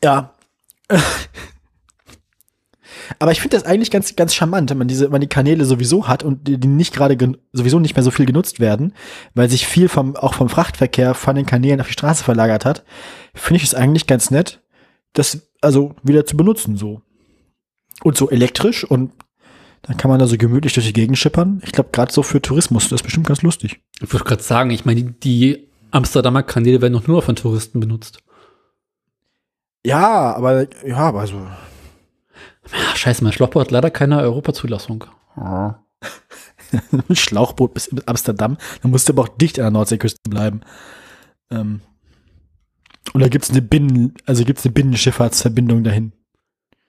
Ja. 0.03 0.31
Aber 3.19 3.31
ich 3.31 3.41
finde 3.41 3.57
das 3.57 3.65
eigentlich 3.65 3.91
ganz, 3.91 4.15
ganz 4.15 4.33
charmant, 4.33 4.69
wenn 4.69 4.77
man 4.77 4.87
diese, 4.87 5.05
wenn 5.05 5.11
man 5.13 5.21
die 5.21 5.27
Kanäle 5.27 5.65
sowieso 5.65 6.07
hat 6.07 6.23
und 6.23 6.47
die, 6.47 6.57
nicht 6.57 6.93
gerade 6.93 7.17
sowieso 7.53 7.79
nicht 7.79 7.95
mehr 7.95 8.03
so 8.03 8.11
viel 8.11 8.25
genutzt 8.25 8.59
werden, 8.59 8.93
weil 9.33 9.49
sich 9.49 9.67
viel 9.67 9.89
vom, 9.89 10.15
auch 10.15 10.33
vom 10.33 10.49
Frachtverkehr 10.49 11.13
von 11.13 11.35
den 11.35 11.45
Kanälen 11.45 11.81
auf 11.81 11.87
die 11.87 11.93
Straße 11.93 12.23
verlagert 12.23 12.65
hat, 12.65 12.83
finde 13.33 13.57
ich 13.57 13.63
es 13.63 13.75
eigentlich 13.75 14.07
ganz 14.07 14.31
nett, 14.31 14.61
das 15.13 15.47
also 15.61 15.95
wieder 16.03 16.25
zu 16.25 16.37
benutzen, 16.37 16.77
so. 16.77 17.01
Und 18.03 18.17
so 18.17 18.29
elektrisch 18.29 18.83
und 18.83 19.11
dann 19.83 19.97
kann 19.97 20.09
man 20.09 20.19
da 20.19 20.27
so 20.27 20.37
gemütlich 20.37 20.73
durch 20.73 20.87
die 20.87 20.93
Gegend 20.93 21.17
schippern. 21.17 21.61
Ich 21.63 21.71
glaube, 21.71 21.89
gerade 21.91 22.11
so 22.11 22.23
für 22.23 22.41
Tourismus, 22.41 22.89
das 22.89 23.01
ist 23.01 23.03
bestimmt 23.03 23.27
ganz 23.27 23.41
lustig. 23.41 23.81
Ich 24.01 24.11
würde 24.11 24.25
gerade 24.25 24.41
sagen, 24.41 24.71
ich 24.71 24.83
meine, 24.83 25.03
die, 25.03 25.69
Amsterdamer 25.95 26.43
Kanäle 26.43 26.81
werden 26.81 26.93
doch 26.93 27.07
nur 27.07 27.21
von 27.21 27.35
Touristen 27.37 27.79
benutzt. 27.79 28.19
Ja, 29.85 30.35
aber, 30.35 30.67
ja, 30.85 31.13
also, 31.13 31.47
Ja, 32.71 32.95
scheiße, 32.95 33.23
mein 33.23 33.33
Schlauchboot 33.33 33.61
hat 33.65 33.71
leider 33.71 33.91
keine 33.91 34.19
Europazulassung. 34.19 35.05
Ja. 35.37 35.83
ein 37.09 37.15
Schlauchboot 37.15 37.73
bis 37.73 37.89
Amsterdam, 38.05 38.57
dann 38.81 38.91
musst 38.91 39.07
du 39.07 39.13
aber 39.13 39.23
auch 39.23 39.27
dicht 39.29 39.59
an 39.59 39.63
der 39.65 39.71
Nordseeküste 39.71 40.29
bleiben. 40.29 40.61
Ähm, 41.51 41.81
und 43.13 43.21
da 43.21 43.27
gibt's 43.27 43.51
eine 43.51 43.61
Binnen, 43.61 44.13
also 44.25 44.43
gibt's 44.43 44.65
eine 44.65 44.73
Binnenschifffahrtsverbindung 44.73 45.83
dahin. 45.83 46.11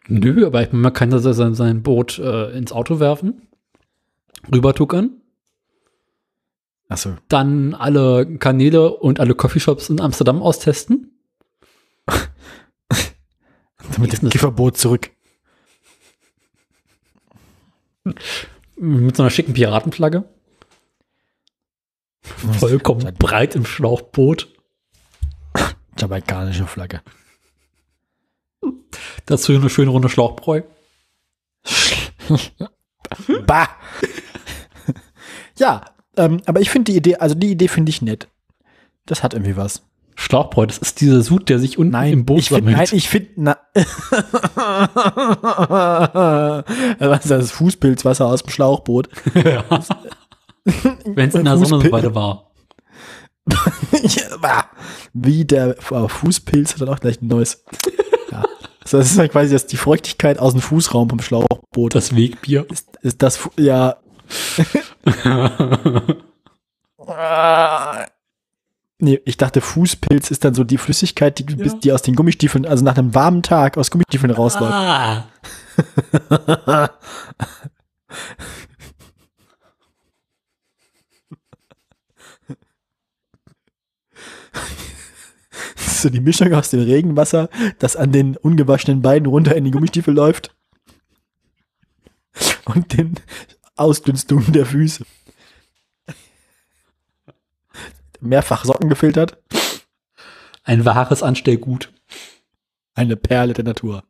Nö, 0.09 0.47
aber 0.47 0.63
ich 0.63 0.69
meine, 0.73 0.83
man 0.83 0.93
kann 0.93 1.11
da 1.11 1.19
sein, 1.19 1.55
sein 1.55 1.83
Boot 1.83 2.19
äh, 2.19 2.51
ins 2.57 2.73
Auto 2.73 3.01
werfen, 3.01 3.49
rübertuckern, 4.53 5.21
Achso. 6.89 7.17
dann 7.29 7.75
alle 7.75 8.39
Kanäle 8.39 8.95
und 8.95 9.21
alle 9.21 9.35
Coffeeshops 9.35 9.91
in 9.91 10.01
Amsterdam 10.01 10.43
austesten. 10.43 11.13
Mit 12.09 13.97
dem 13.97 14.05
Business. 14.05 14.33
Kifferboot 14.33 14.77
zurück. 14.77 15.11
Mit 18.77 19.17
so 19.17 19.23
einer 19.23 19.31
schicken 19.31 19.55
Piratenflagge. 19.55 20.25
Vollkommen 22.59 23.15
breit 23.15 23.55
im 23.55 23.65
Schlauchboot. 23.65 24.49
Jamaikanische 25.99 26.67
Flagge. 26.67 27.01
Dazu 29.27 29.53
eine 29.53 29.71
schöne 29.71 29.91
Runde 29.91 30.09
Schlauchbräu. 30.09 30.63
bah! 33.47 33.69
ja, 35.59 35.85
ähm, 36.17 36.43
aber 36.47 36.61
ich 36.61 36.71
finde 36.71 36.93
die 36.93 36.99
Idee, 36.99 37.17
also 37.17 37.35
die 37.35 37.53
Idee 37.53 37.69
finde 37.69 37.91
ich 37.91 38.03
nett. 38.03 38.29
Das 39.07 39.23
hat 39.23 39.35
irgendwie 39.35 39.57
was. 39.57 39.83
Schlauchbräu, 40.19 40.67
das 40.67 40.79
ist 40.79 41.01
dieser 41.01 41.23
Sud, 41.23 41.49
der 41.51 41.59
sich 41.59 41.79
unten 41.79 41.95
im 41.95 42.25
Boot 42.25 42.39
ich 42.39 42.49
finde, 42.49 42.73
nein, 42.73 42.89
ich 42.91 43.09
finde, 43.09 43.57
was 46.99 47.25
ist 47.25 47.31
das 47.31 47.51
Fußpilzwasser 47.53 48.27
aus 48.27 48.43
dem 48.43 48.51
Schlauchboot? 48.51 49.09
Wenn 51.05 51.29
es 51.29 51.35
in 51.35 51.45
der 51.45 51.59
Sonne 51.59 51.85
so 51.85 51.93
weiter 51.93 52.15
war. 52.15 52.51
Ja. 54.43 54.65
Wie 55.13 55.45
der 55.45 55.77
äh, 55.79 56.09
Fußpilz 56.09 56.75
hat 56.75 56.81
dann 56.81 56.89
auch 56.89 56.99
gleich 56.99 57.23
ein 57.23 57.29
neues. 57.29 57.65
Ja. 58.33 58.45
Also 58.83 58.99
das 58.99 59.11
ist 59.11 59.19
ja 59.19 59.29
quasi 59.29 59.53
das, 59.53 59.67
die 59.67 59.77
Feuchtigkeit 59.77 60.39
aus 60.39 60.53
dem 60.53 60.61
Fußraum 60.61 61.09
vom 61.09 61.21
Schlauchboot. 61.21 61.95
Das 61.95 62.17
Wegbier. 62.17 62.67
ist, 62.71 62.89
ist 63.03 63.23
das, 63.23 63.49
ja. 63.57 63.97
nee, 68.99 69.21
ich 69.25 69.37
dachte, 69.37 69.61
Fußpilz 69.61 70.31
ist 70.31 70.45
dann 70.45 70.55
so 70.55 70.65
die 70.65 70.79
Flüssigkeit, 70.79 71.39
die, 71.39 71.45
bis- 71.45 71.79
die 71.81 71.93
aus 71.93 72.03
den 72.03 72.15
Gummistiefeln, 72.15 72.67
also 72.67 72.85
nach 72.85 72.97
einem 72.97 73.15
warmen 73.15 73.43
Tag 73.43 73.77
aus 73.79 73.91
Gummistiefeln 73.91 74.33
rausläuft. 74.33 74.73
ah. 74.75 75.25
Das 85.75 85.87
ist 85.87 86.03
so 86.03 86.11
die 86.11 86.21
Mischung 86.21 86.53
aus 86.55 86.71
dem 86.71 86.81
Regenwasser, 86.81 87.49
das 87.79 87.97
an 87.97 88.13
den 88.13 88.37
ungewaschenen 88.37 89.03
Beinen 89.03 89.27
runter 89.27 89.55
in 89.57 89.65
die 89.65 89.71
Gummistiefel 89.71 90.15
läuft. 90.15 90.55
Und 92.67 92.97
den 92.97 93.15
Ausdünstungen 93.77 94.53
der 94.53 94.67
Füße. 94.67 95.05
Mehrfach 98.21 98.65
Socken 98.65 98.89
gefiltert. 98.89 99.39
Ein 100.65 100.85
wahres 100.85 101.23
Anstellgut. 101.23 101.93
Eine 102.95 103.17
Perle 103.17 103.53
der 103.53 103.65
Natur. 103.65 104.03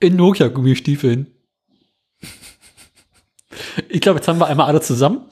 In 0.00 0.16
Nokia-Gummistiefeln. 0.16 1.32
Ich 3.88 4.00
glaube, 4.00 4.18
jetzt 4.18 4.28
haben 4.28 4.38
wir 4.40 4.46
einmal 4.46 4.66
alle 4.66 4.80
zusammen. 4.80 5.30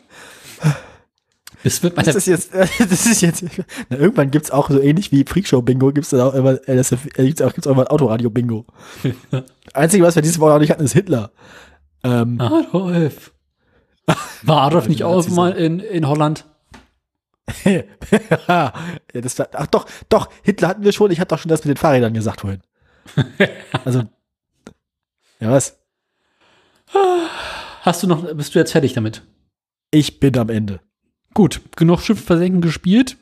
Es 1.63 1.83
wird 1.83 1.97
meine, 1.97 2.07
Das 2.07 2.17
ist 2.17 2.27
jetzt, 2.27 2.55
das 2.79 3.07
ist 3.07 3.21
jetzt, 3.21 3.45
na, 3.89 3.99
irgendwann 3.99 4.31
gibt's 4.31 4.51
auch 4.51 4.71
so 4.71 4.81
ähnlich 4.81 5.13
wie 5.13 5.25
Freakshow-Bingo, 5.25 5.93
gibt's 5.93 6.11
dann 6.11 6.21
auch 6.21 6.35
immer, 6.35 6.55
das, 6.55 6.93
äh, 6.93 6.97
gibt's 7.17 7.43
auch, 7.43 7.53
gibt's 7.53 7.67
auch 7.67 7.73
immer 7.73 7.83
ein 7.83 7.89
Autoradio-Bingo. 7.89 8.67
Einzige, 9.75 10.05
was 10.05 10.15
wir 10.15 10.23
dieses 10.23 10.39
Mal 10.39 10.49
noch 10.49 10.59
nicht 10.59 10.71
hatten, 10.71 10.85
ist 10.85 10.95
Hitler. 10.95 11.33
Ähm, 12.03 12.41
Adolf. 12.41 13.33
War 14.43 14.63
Adolf 14.63 14.89
nicht 14.89 15.05
auch 15.05 15.29
mal 15.29 15.53
in, 15.53 15.81
in 15.81 16.09
Holland? 16.09 16.47
ja, 17.65 18.73
das 19.13 19.39
war, 19.39 19.49
ach 19.53 19.67
doch, 19.67 19.87
doch, 20.09 20.29
Hitler 20.43 20.69
hatten 20.69 20.85
wir 20.85 20.93
schon, 20.93 21.11
ich 21.11 21.21
hatte 21.21 21.35
doch 21.35 21.39
schon 21.39 21.49
das 21.49 21.65
mit 21.65 21.77
den 21.77 21.81
Fahrrädern 21.81 22.15
gesagt 22.15 22.41
vorhin. 22.41 22.63
Also, 23.85 24.05
ja 25.41 25.51
was? 25.51 25.79
Hast 27.83 28.03
du 28.03 28.07
noch, 28.07 28.35
bist 28.35 28.55
du 28.55 28.59
jetzt 28.59 28.73
fertig 28.73 28.93
damit? 28.93 29.23
Ich 29.91 30.21
bin 30.21 30.37
am 30.39 30.49
Ende. 30.49 30.81
Gut, 31.35 31.61
genug 31.77 32.01
Schiff 32.01 32.25
versenken 32.25 32.61
gespielt. 32.61 33.17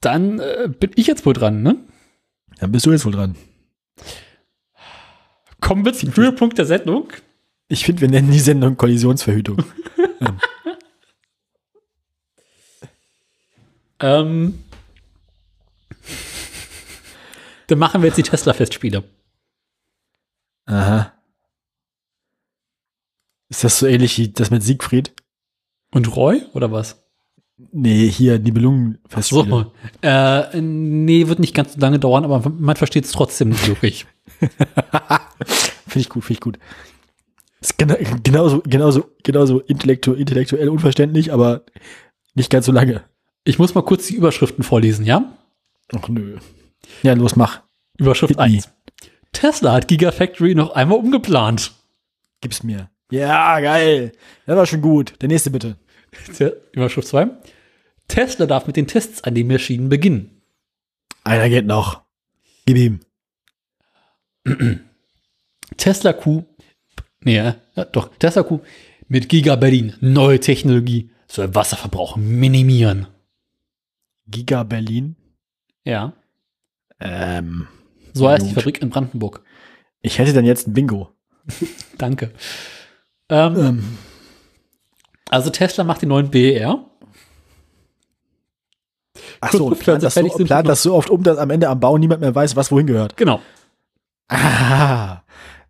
Dann 0.00 0.40
äh, 0.40 0.68
bin 0.68 0.90
ich 0.96 1.06
jetzt 1.06 1.24
wohl 1.26 1.34
dran, 1.34 1.62
ne? 1.62 1.76
Dann 2.58 2.72
bist 2.72 2.86
du 2.86 2.92
jetzt 2.92 3.04
wohl 3.04 3.12
dran. 3.12 3.36
Kommen 5.60 5.84
wir 5.84 5.94
zum 5.94 6.14
Höhepunkt 6.14 6.58
der 6.58 6.66
Sendung. 6.66 7.12
Ich 7.68 7.84
finde, 7.84 8.02
wir 8.02 8.08
nennen 8.08 8.30
die 8.30 8.40
Sendung 8.40 8.76
Kollisionsverhütung. 8.76 9.64
Ähm, 13.98 14.62
dann 17.68 17.78
machen 17.78 18.02
wir 18.02 18.08
jetzt 18.08 18.18
die 18.18 18.22
Tesla-Festspiele. 18.22 19.04
Aha. 20.66 21.12
Ist 23.48 23.64
das 23.64 23.78
so 23.78 23.86
ähnlich 23.86 24.18
wie 24.18 24.28
das 24.28 24.50
mit 24.50 24.62
Siegfried? 24.62 25.14
Und 25.96 26.14
Roy, 26.14 26.42
oder 26.52 26.70
was? 26.72 27.02
Nee, 27.72 28.06
hier 28.10 28.38
Nibelungen-Festspiele. 28.38 29.48
So. 29.48 29.72
Äh, 30.02 30.60
nee, 30.60 31.26
wird 31.26 31.38
nicht 31.38 31.54
ganz 31.54 31.72
so 31.72 31.80
lange 31.80 31.98
dauern, 31.98 32.22
aber 32.24 32.50
man 32.50 32.76
versteht 32.76 33.06
es 33.06 33.12
trotzdem 33.12 33.48
nicht 33.48 33.66
wirklich. 33.66 34.04
Finde 35.86 36.00
ich 36.00 36.10
gut, 36.10 36.22
finde 36.22 36.34
ich 36.34 36.40
gut. 36.42 36.58
Ist 37.62 37.78
gena 37.78 37.96
genauso, 38.22 38.60
genauso, 38.60 39.10
genauso 39.22 39.60
intellektu 39.60 40.12
intellektuell 40.12 40.68
unverständlich, 40.68 41.32
aber 41.32 41.62
nicht 42.34 42.50
ganz 42.50 42.66
so 42.66 42.72
lange. 42.72 43.04
Ich 43.44 43.58
muss 43.58 43.74
mal 43.74 43.80
kurz 43.80 44.06
die 44.06 44.16
Überschriften 44.16 44.64
vorlesen, 44.64 45.06
ja? 45.06 45.32
Ach 45.98 46.10
nö. 46.10 46.36
Ja, 47.02 47.14
los, 47.14 47.36
mach. 47.36 47.62
Überschrift 47.96 48.32
Hit 48.32 48.36
me. 48.36 48.44
1. 48.44 48.68
Tesla 49.32 49.72
hat 49.72 49.88
Gigafactory 49.88 50.54
noch 50.54 50.72
einmal 50.72 50.98
umgeplant. 50.98 51.72
Gib's 52.42 52.62
mir. 52.62 52.90
Ja, 53.10 53.58
geil. 53.60 54.12
Das 54.44 54.56
war 54.58 54.66
schon 54.66 54.82
gut. 54.82 55.14
Der 55.22 55.30
nächste 55.30 55.50
bitte. 55.50 55.76
Überschrift 56.72 57.08
2. 57.08 57.28
Tesla 58.08 58.46
darf 58.46 58.66
mit 58.66 58.76
den 58.76 58.86
Tests 58.86 59.24
an 59.24 59.34
den 59.34 59.46
Maschinen 59.48 59.88
beginnen. 59.88 60.42
Einer 61.24 61.48
geht 61.48 61.66
noch. 61.66 62.02
Gib 62.66 62.76
ihm. 62.76 63.00
Tesla 65.76 66.12
Q, 66.12 66.44
nee, 67.20 67.34
ja, 67.36 67.56
doch, 67.92 68.16
Tesla 68.18 68.42
Q 68.44 68.60
mit 69.08 69.28
Giga 69.28 69.56
Berlin, 69.56 69.94
neue 70.00 70.38
Technologie, 70.40 71.10
soll 71.26 71.52
Wasserverbrauch 71.54 72.16
minimieren. 72.16 73.08
Giga 74.28 74.62
Berlin. 74.62 75.16
Ja, 75.84 76.12
Ähm, 77.00 77.66
so 78.14 78.28
heißt 78.28 78.44
die 78.46 78.50
Gut. 78.54 78.62
Fabrik 78.62 78.80
in 78.82 78.88
Brandenburg. 78.90 79.42
ich 80.00 80.18
hätte 80.18 80.32
dann 80.32 80.44
jetzt 80.46 80.66
ein 80.68 80.72
Bingo. 80.72 81.10
Danke. 81.98 82.32
Ähm, 83.28 83.56
Ähm, 83.56 83.98
also 85.30 85.50
Tesla 85.50 85.84
macht 85.84 86.02
den 86.02 86.08
neuen 86.10 86.30
BER. 86.30 86.84
ach 89.40 89.52
so, 89.52 89.66
und 89.66 89.78
plant 89.78 90.02
das, 90.02 90.14
so, 90.14 90.22
plant 90.44 90.68
das 90.68 90.82
so 90.82 90.94
oft 90.94 91.10
um, 91.10 91.22
dass 91.22 91.38
am 91.38 91.50
Ende 91.50 91.68
am 91.68 91.80
Bau 91.80 91.98
niemand 91.98 92.20
mehr 92.20 92.34
weiß, 92.34 92.56
was 92.56 92.70
wohin 92.70 92.86
gehört. 92.86 93.16
Genau. 93.16 93.40
Ah, 94.28 95.22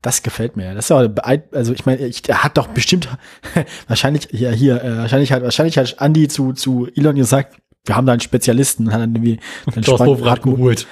Das 0.02 0.22
gefällt 0.22 0.56
mir. 0.56 0.74
Das 0.74 0.86
ist 0.86 0.90
aber 0.92 1.26
also 1.52 1.72
ich 1.72 1.84
meine, 1.86 2.06
ich, 2.06 2.26
er 2.28 2.42
hat 2.44 2.56
doch 2.56 2.68
bestimmt 2.68 3.08
wahrscheinlich 3.88 4.28
ja 4.32 4.50
hier 4.50 4.82
äh, 4.82 4.98
wahrscheinlich 4.98 5.32
hat 5.32 5.42
wahrscheinlich 5.42 5.76
hat 5.78 5.96
Andy 6.00 6.28
zu 6.28 6.52
zu 6.52 6.86
Elon 6.94 7.16
gesagt, 7.16 7.56
wir 7.84 7.96
haben 7.96 8.06
da 8.06 8.12
einen 8.12 8.20
Spezialisten 8.20 8.86
und 8.86 8.92
hat 8.92 9.00
dann 9.00 9.14
irgendwie 9.14 9.38
dann 9.74 9.82
Klaus 9.82 9.96
sprang 10.00 10.08
Wowereit 10.08 10.42
geholt. 10.42 10.86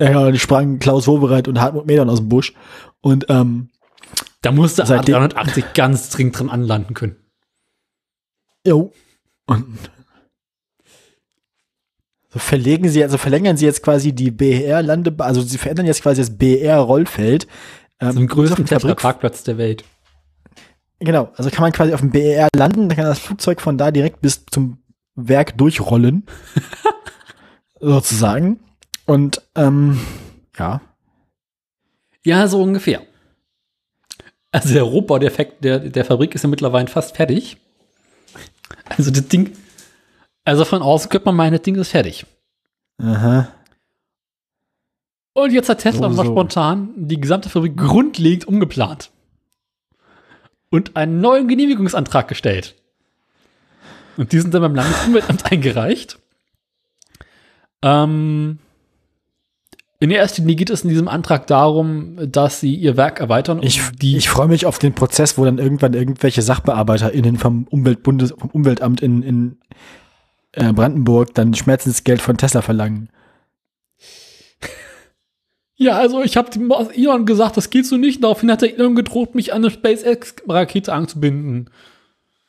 ja, 0.00 0.08
genau, 0.08 0.30
die 0.30 0.38
sprangen 0.38 0.78
Klaus 0.78 1.06
Wowereit 1.06 1.46
und 1.48 1.60
Hartmut 1.60 1.86
Medon 1.86 2.08
aus 2.10 2.18
dem 2.18 2.28
Busch 2.28 2.52
und 3.00 3.26
ähm, 3.28 3.70
Da 4.42 4.50
musste 4.50 4.84
Seitdem- 4.86 5.14
A380 5.16 5.64
ganz 5.74 6.10
dringend 6.10 6.38
dran 6.38 6.50
anlanden 6.50 6.94
können. 6.94 7.16
Jo. 8.66 8.92
und 9.46 9.78
so 12.30 12.38
verlegen 12.38 12.88
sie 12.88 13.02
also 13.02 13.16
verlängern 13.18 13.56
sie 13.56 13.64
jetzt 13.64 13.82
quasi 13.82 14.12
die 14.12 14.30
BR 14.30 14.82
Landebahn, 14.82 15.28
also 15.28 15.40
sie 15.42 15.58
verändern 15.58 15.86
jetzt 15.86 16.02
quasi 16.02 16.20
das 16.20 16.36
BR 16.36 16.78
Rollfeld 16.78 17.46
ähm, 18.00 18.12
Zum 18.12 18.26
größten 18.26 18.66
Fabrik- 18.66 18.68
Tesla-Parkplatz 18.80 19.44
der 19.44 19.56
Welt. 19.58 19.84
Genau, 20.98 21.30
also 21.36 21.50
kann 21.50 21.62
man 21.62 21.72
quasi 21.72 21.92
auf 21.94 22.00
dem 22.00 22.10
BER 22.10 22.48
landen, 22.56 22.88
dann 22.88 22.96
kann 22.96 23.04
das 23.06 23.18
Flugzeug 23.18 23.60
von 23.60 23.78
da 23.78 23.90
direkt 23.90 24.20
bis 24.20 24.44
zum 24.50 24.78
Werk 25.14 25.56
durchrollen. 25.58 26.24
sozusagen. 27.80 28.60
Und 29.06 29.42
ähm, 29.54 30.00
ja. 30.58 30.80
Ja, 32.24 32.48
so 32.48 32.62
ungefähr. 32.62 33.02
Also 34.50 34.72
der 34.72 34.82
Rohbau 34.84 35.18
der, 35.18 35.30
Fak- 35.32 35.60
der, 35.60 35.78
der 35.80 36.04
Fabrik 36.04 36.34
ist 36.34 36.42
ja 36.42 36.48
mittlerweile 36.48 36.86
fast 36.88 37.16
fertig. 37.16 37.58
Also 38.88 39.10
das 39.10 39.26
Ding, 39.28 39.52
also 40.44 40.64
von 40.64 40.82
außen 40.82 41.08
könnte 41.10 41.26
man 41.26 41.36
meinen, 41.36 41.52
das 41.52 41.62
Ding 41.62 41.74
ist 41.76 41.90
fertig. 41.90 42.26
Aha. 42.98 43.48
Und 45.32 45.52
jetzt 45.52 45.68
hat 45.68 45.78
Tesla 45.80 46.08
So, 46.08 46.14
mal 46.16 46.24
so. 46.24 46.32
spontan 46.32 46.90
die 46.96 47.20
gesamte 47.20 47.48
Fabrik 47.48 47.76
grundlegend 47.76 48.46
umgeplant. 48.46 49.10
Und 50.70 50.96
einen 50.96 51.20
neuen 51.20 51.48
Genehmigungsantrag 51.48 52.28
gestellt. 52.28 52.74
Und 54.16 54.32
die 54.32 54.40
sind 54.40 54.54
dann 54.54 54.62
beim 54.62 54.74
Landesumweltamt 54.74 55.44
eingereicht. 55.52 56.18
Ähm, 57.82 58.58
in 60.00 60.10
erster 60.10 60.42
Linie 60.42 60.56
geht 60.56 60.70
es 60.70 60.82
in 60.82 60.90
diesem 60.90 61.08
Antrag 61.08 61.46
darum, 61.46 62.18
dass 62.30 62.60
sie 62.60 62.74
ihr 62.74 62.96
Werk 62.96 63.20
erweitern. 63.20 63.60
Ich, 63.62 63.80
ich 64.02 64.28
freue 64.28 64.48
mich 64.48 64.66
auf 64.66 64.78
den 64.78 64.94
Prozess, 64.94 65.38
wo 65.38 65.44
dann 65.44 65.58
irgendwann 65.58 65.94
irgendwelche 65.94 66.42
SachbearbeiterInnen 66.42 67.38
vom 67.38 67.66
Umweltbundes, 67.70 68.34
vom 68.36 68.50
Umweltamt 68.50 69.00
in, 69.02 69.22
in 69.22 69.56
äh, 70.52 70.72
Brandenburg 70.72 71.34
dann 71.34 71.54
Schmerzensgeld 71.54 72.20
von 72.20 72.36
Tesla 72.36 72.62
verlangen. 72.62 73.08
ja, 75.76 75.96
also 75.96 76.22
ich 76.22 76.36
habe 76.36 76.50
Elon 76.94 77.24
gesagt, 77.24 77.56
das 77.56 77.70
geht 77.70 77.86
so 77.86 77.96
nicht. 77.96 78.22
Daraufhin 78.22 78.50
hat 78.50 78.62
der 78.62 78.74
Elon 78.74 78.96
gedroht, 78.96 79.34
mich 79.34 79.52
an 79.52 79.64
eine 79.64 79.70
SpaceX-Rakete 79.70 80.92
anzubinden. 80.92 81.70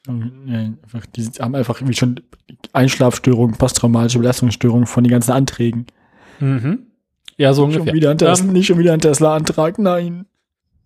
Die 0.08 1.24
haben 1.40 1.56
einfach 1.56 1.78
irgendwie 1.78 1.96
schon 1.96 2.22
Einschlafstörungen, 2.74 3.56
posttraumatische 3.56 4.20
Belastungsstörungen 4.20 4.86
von 4.86 5.04
den 5.04 5.12
ganzen 5.12 5.32
Anträgen. 5.32 5.88
Mhm. 6.40 6.85
Ja, 7.38 7.54
so 7.54 7.64
Schon 7.64 7.72
ungefähr. 7.72 7.94
wieder 7.94 8.12
ein 8.12 8.18
Tesla, 8.18 8.46
Ähm, 8.46 8.54
nicht 8.54 8.66
schon 8.68 8.78
wieder 8.78 8.94
ein 8.94 9.02
Tesla-Antrag, 9.02 9.78
nein. 9.80 10.26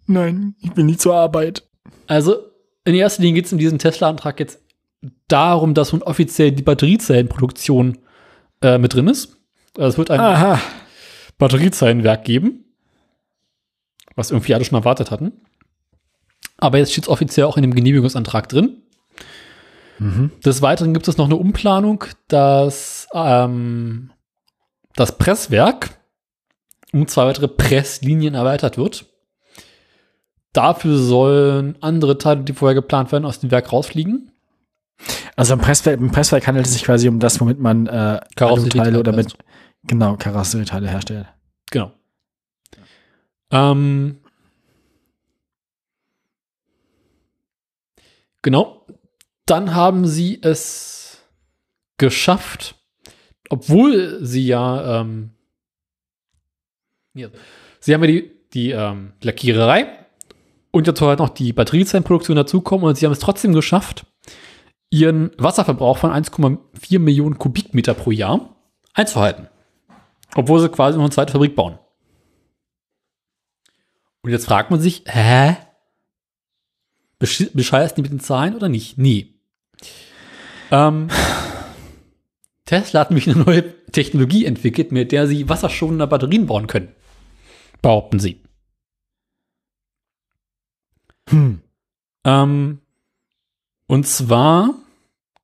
Nein, 0.08 0.56
ich 0.62 0.72
bin 0.72 0.88
nicht 0.88 1.02
zur 1.02 1.16
Arbeit. 1.16 1.68
Also 2.08 2.38
in 2.86 2.96
erster 2.96 3.22
Linie 3.22 3.36
geht 3.36 3.46
es 3.46 3.52
in 3.52 3.60
diesem 3.60 3.78
Tesla-Antrag 3.78 4.40
jetzt 4.40 4.60
darum, 5.28 5.74
dass 5.76 5.92
nun 5.94 6.02
offiziell 6.02 6.52
die 6.52 6.64
Batteriezellenproduktion 6.64 8.00
äh, 8.62 8.78
mit 8.80 8.94
drin 8.96 9.08
ist. 9.08 9.38
Also 9.78 9.90
es 9.90 9.98
wird 10.00 10.10
ein 10.12 10.20
Aha. 10.20 10.60
Batteriezellenwerk 11.38 12.24
geben, 12.26 12.66
was 14.16 14.32
irgendwie 14.32 14.56
alle 14.56 14.66
schon 14.66 14.78
erwartet 14.78 15.12
hatten. 15.12 15.34
Aber 16.58 16.80
jetzt 16.80 16.92
steht 16.92 17.04
es 17.06 17.10
offiziell 17.10 17.46
auch 17.46 17.56
in 17.58 17.62
dem 17.62 17.76
Genehmigungsantrag 17.76 18.50
drin. 18.50 18.82
Mhm. 20.00 20.32
Des 20.44 20.62
Weiteren 20.62 20.94
gibt 20.94 21.08
es 21.08 21.18
noch 21.18 21.26
eine 21.26 21.36
Umplanung, 21.36 22.04
dass 22.28 23.08
ähm, 23.14 24.12
das 24.96 25.18
Presswerk 25.18 25.92
um 26.94 27.08
zwei 27.08 27.26
weitere 27.26 27.48
Presslinien 27.48 28.34
erweitert 28.34 28.78
wird. 28.78 29.06
Dafür 30.54 30.98
sollen 30.98 31.78
andere 31.82 32.18
Teile, 32.18 32.42
die 32.42 32.54
vorher 32.54 32.76
geplant 32.76 33.12
werden, 33.12 33.26
aus 33.26 33.40
dem 33.40 33.52
Werk 33.52 33.72
rausfliegen. 33.72 34.32
Also 35.36 35.54
im 35.54 35.62
Presswerk, 35.62 36.00
im 36.00 36.12
Presswerk 36.12 36.48
handelt 36.48 36.66
es 36.66 36.74
sich 36.74 36.84
quasi 36.84 37.08
um 37.08 37.20
das, 37.20 37.40
womit 37.40 37.60
man 37.60 37.88
äh, 37.88 38.20
Aluteile 38.36 39.00
oder 39.00 39.14
mit, 39.14 39.38
genau, 39.84 40.18
Karosserieteile 40.18 40.90
herstellt. 40.90 41.28
Genau. 41.72 41.94
Ähm, 43.52 44.20
genau. 48.42 48.86
Dann 49.46 49.74
haben 49.74 50.06
sie 50.06 50.40
es 50.42 51.20
geschafft, 51.98 52.76
obwohl 53.50 54.20
sie 54.24 54.46
ja, 54.46 55.02
ähm, 55.02 55.32
ja 57.14 57.30
sie 57.80 57.94
haben 57.94 58.04
ja 58.04 58.08
die, 58.08 58.32
die 58.54 58.72
ähm, 58.72 59.14
Lackiererei 59.22 59.88
und 60.72 60.88
jetzt 60.88 61.00
soll 61.00 61.10
halt 61.10 61.20
noch 61.20 61.30
die 61.30 61.54
Batteriezellenproduktion 61.54 62.36
dazukommen 62.36 62.86
und 62.86 62.96
sie 62.96 63.06
haben 63.06 63.14
es 63.14 63.20
trotzdem 63.20 63.54
geschafft, 63.54 64.06
ihren 64.90 65.32
Wasserverbrauch 65.38 65.98
von 65.98 66.12
1,4 66.12 67.00
Millionen 67.00 67.38
Kubikmeter 67.38 67.94
pro 67.94 68.12
Jahr 68.12 68.56
einzuhalten. 68.94 69.48
Obwohl 70.36 70.60
sie 70.60 70.70
quasi 70.70 70.98
noch 70.98 71.06
eine 71.06 71.14
zweite 71.14 71.32
Fabrik 71.32 71.56
bauen. 71.56 71.80
Und 74.22 74.32
jetzt 74.32 74.46
fragt 74.46 74.70
man 74.70 74.80
sich, 74.80 75.04
hä? 75.08 75.58
Besch 77.18 77.50
bescheißt 77.54 77.98
die 77.98 78.02
mit 78.02 78.12
den 78.12 78.20
Zahlen 78.20 78.56
oder 78.56 78.70
nicht? 78.70 78.98
Nee. 78.98 79.34
Ähm, 80.72 81.08
Tesla 82.66 83.00
hat 83.00 83.10
nämlich 83.10 83.28
eine 83.28 83.44
neue 83.44 83.86
Technologie 83.92 84.46
entwickelt, 84.46 84.92
mit 84.92 85.12
der 85.12 85.26
sie 85.28 85.50
wasserschonende 85.50 86.06
Batterien 86.06 86.46
bauen 86.46 86.68
können. 86.68 86.94
Behaupten 87.82 88.20
sie. 88.20 88.42
Hm. 91.30 91.62
Ähm, 92.26 92.80
und 93.88 94.08
zwar, 94.08 94.74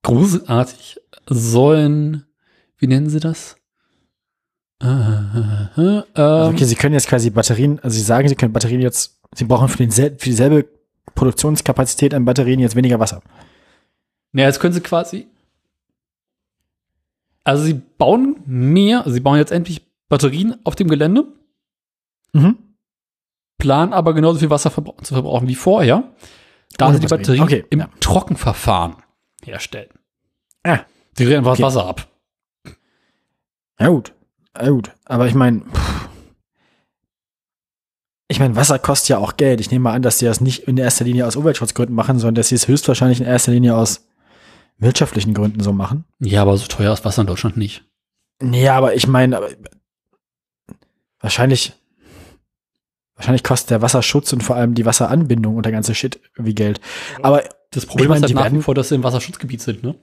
großartig, 0.04 1.00
sollen, 1.28 2.26
wie 2.78 2.88
nennen 2.88 3.10
sie 3.10 3.20
das? 3.20 3.56
Äh, 4.82 4.88
äh, 4.88 5.68
äh, 5.78 6.04
Also 6.14 6.50
ähm, 6.50 6.54
okay, 6.54 6.66
sie 6.66 6.76
können 6.76 6.94
jetzt 6.94 7.08
quasi 7.08 7.30
Batterien, 7.30 7.80
also 7.80 7.96
sie 7.96 8.04
sagen, 8.04 8.28
sie 8.28 8.36
können 8.36 8.54
Batterien 8.54 8.82
jetzt, 8.82 9.20
sie 9.34 9.46
brauchen 9.46 9.70
für, 9.70 9.78
den 9.78 9.92
sel 9.92 10.12
für 10.18 10.30
dieselbe 10.30 10.68
Produktionskapazität 11.16 12.14
an 12.14 12.26
Batterien 12.26 12.60
jetzt 12.60 12.76
weniger 12.76 13.00
Wasser. 13.00 13.22
Ja, 14.34 14.46
jetzt 14.46 14.60
können 14.60 14.74
sie 14.74 14.82
quasi. 14.82 15.28
Also 17.44 17.64
sie 17.64 17.74
bauen 17.74 18.42
mehr, 18.46 19.00
also 19.00 19.12
sie 19.12 19.20
bauen 19.22 19.38
jetzt 19.38 19.52
endlich 19.52 19.82
Batterien 20.10 20.56
auf 20.66 20.76
dem 20.76 20.90
Gelände, 20.90 21.26
Mhm. 22.36 22.58
planen 23.58 23.94
aber 23.94 24.14
genauso 24.14 24.40
viel 24.40 24.50
Wasser 24.50 24.70
verbra 24.70 24.94
zu 25.04 25.14
verbrauchen 25.14 25.48
wie 25.48 25.56
vorher, 25.56 26.14
da 26.78 26.92
sie 26.94 27.00
die 27.00 27.08
Batterien. 27.08 27.42
Batterien 27.42 27.44
Okay, 27.44 27.66
im 27.70 27.80
ja. 27.80 27.90
Trockenverfahren 28.00 28.96
herstellen. 29.44 29.90
Ah, 30.64 30.80
Die 31.18 31.26
drehen 31.26 31.38
einfach 31.40 31.52
Okay. 31.54 31.62
das 31.62 31.76
Wasser 31.76 31.88
ab. 31.88 32.08
ja 33.80 33.88
gut, 33.88 34.14
ja 34.60 34.70
gut. 34.70 34.92
Aber 35.06 35.28
ich 35.28 35.36
meine, 35.36 35.62
ich 38.28 38.40
meine, 38.40 38.56
Wasser 38.56 38.80
kostet 38.80 39.10
ja 39.10 39.18
auch 39.20 39.38
Geld. 39.38 39.62
Ich 39.62 39.72
nehme 39.72 39.84
mal 39.84 39.94
an, 39.94 40.02
dass 40.02 40.18
sie 40.20 40.26
das 40.26 40.42
nicht 40.42 40.64
in 40.68 40.78
erster 40.78 41.06
Linie 41.06 41.28
aus 41.28 41.36
Umweltschutzgründen 41.36 41.96
machen, 41.96 42.18
sondern 42.20 42.36
dass 42.36 42.50
sie 42.50 42.56
es 42.56 42.68
höchstwahrscheinlich 42.68 43.22
in 43.22 43.28
erster 43.28 43.52
Linie 43.52 43.76
aus 43.76 44.08
wirtschaftlichen 44.78 45.34
Gründen 45.34 45.62
so 45.62 45.72
machen. 45.72 46.04
Ja, 46.20 46.42
aber 46.42 46.58
so 46.58 46.68
teuer 46.68 46.92
ist 46.94 47.06
Wasser 47.06 47.22
in 47.22 47.28
Deutschland 47.28 47.56
nicht. 47.56 47.86
Nee, 48.42 48.68
aber 48.68 48.96
ich 48.96 49.08
meine, 49.08 49.40
wahrscheinlich, 51.20 51.74
wahrscheinlich 53.16 53.44
kostet 53.44 53.70
der 53.72 53.82
Wasserschutz 53.82 54.32
und 54.34 54.42
vor 54.44 54.56
allem 54.56 54.74
die 54.76 54.86
Wasseranbindung 54.86 55.56
und 55.56 55.66
der 55.66 55.72
ganze 55.72 55.96
Shit 55.96 56.20
irgendwie 56.36 56.56
Geld. 56.56 56.80
Aber 57.22 57.44
Das 57.72 57.86
Problem 57.86 58.12
Ich 58.12 58.16
ist 58.18 58.22
halt 58.22 58.30
die 58.30 58.34
nach 58.36 58.42
wie 58.42 58.44
werden- 58.46 58.62
vor, 58.62 58.76
dass 58.76 58.90
sie 58.90 58.96
im 58.96 59.04
Wasserschutzgebiet 59.04 59.62
sind, 59.62 59.84
ne? 59.84 59.96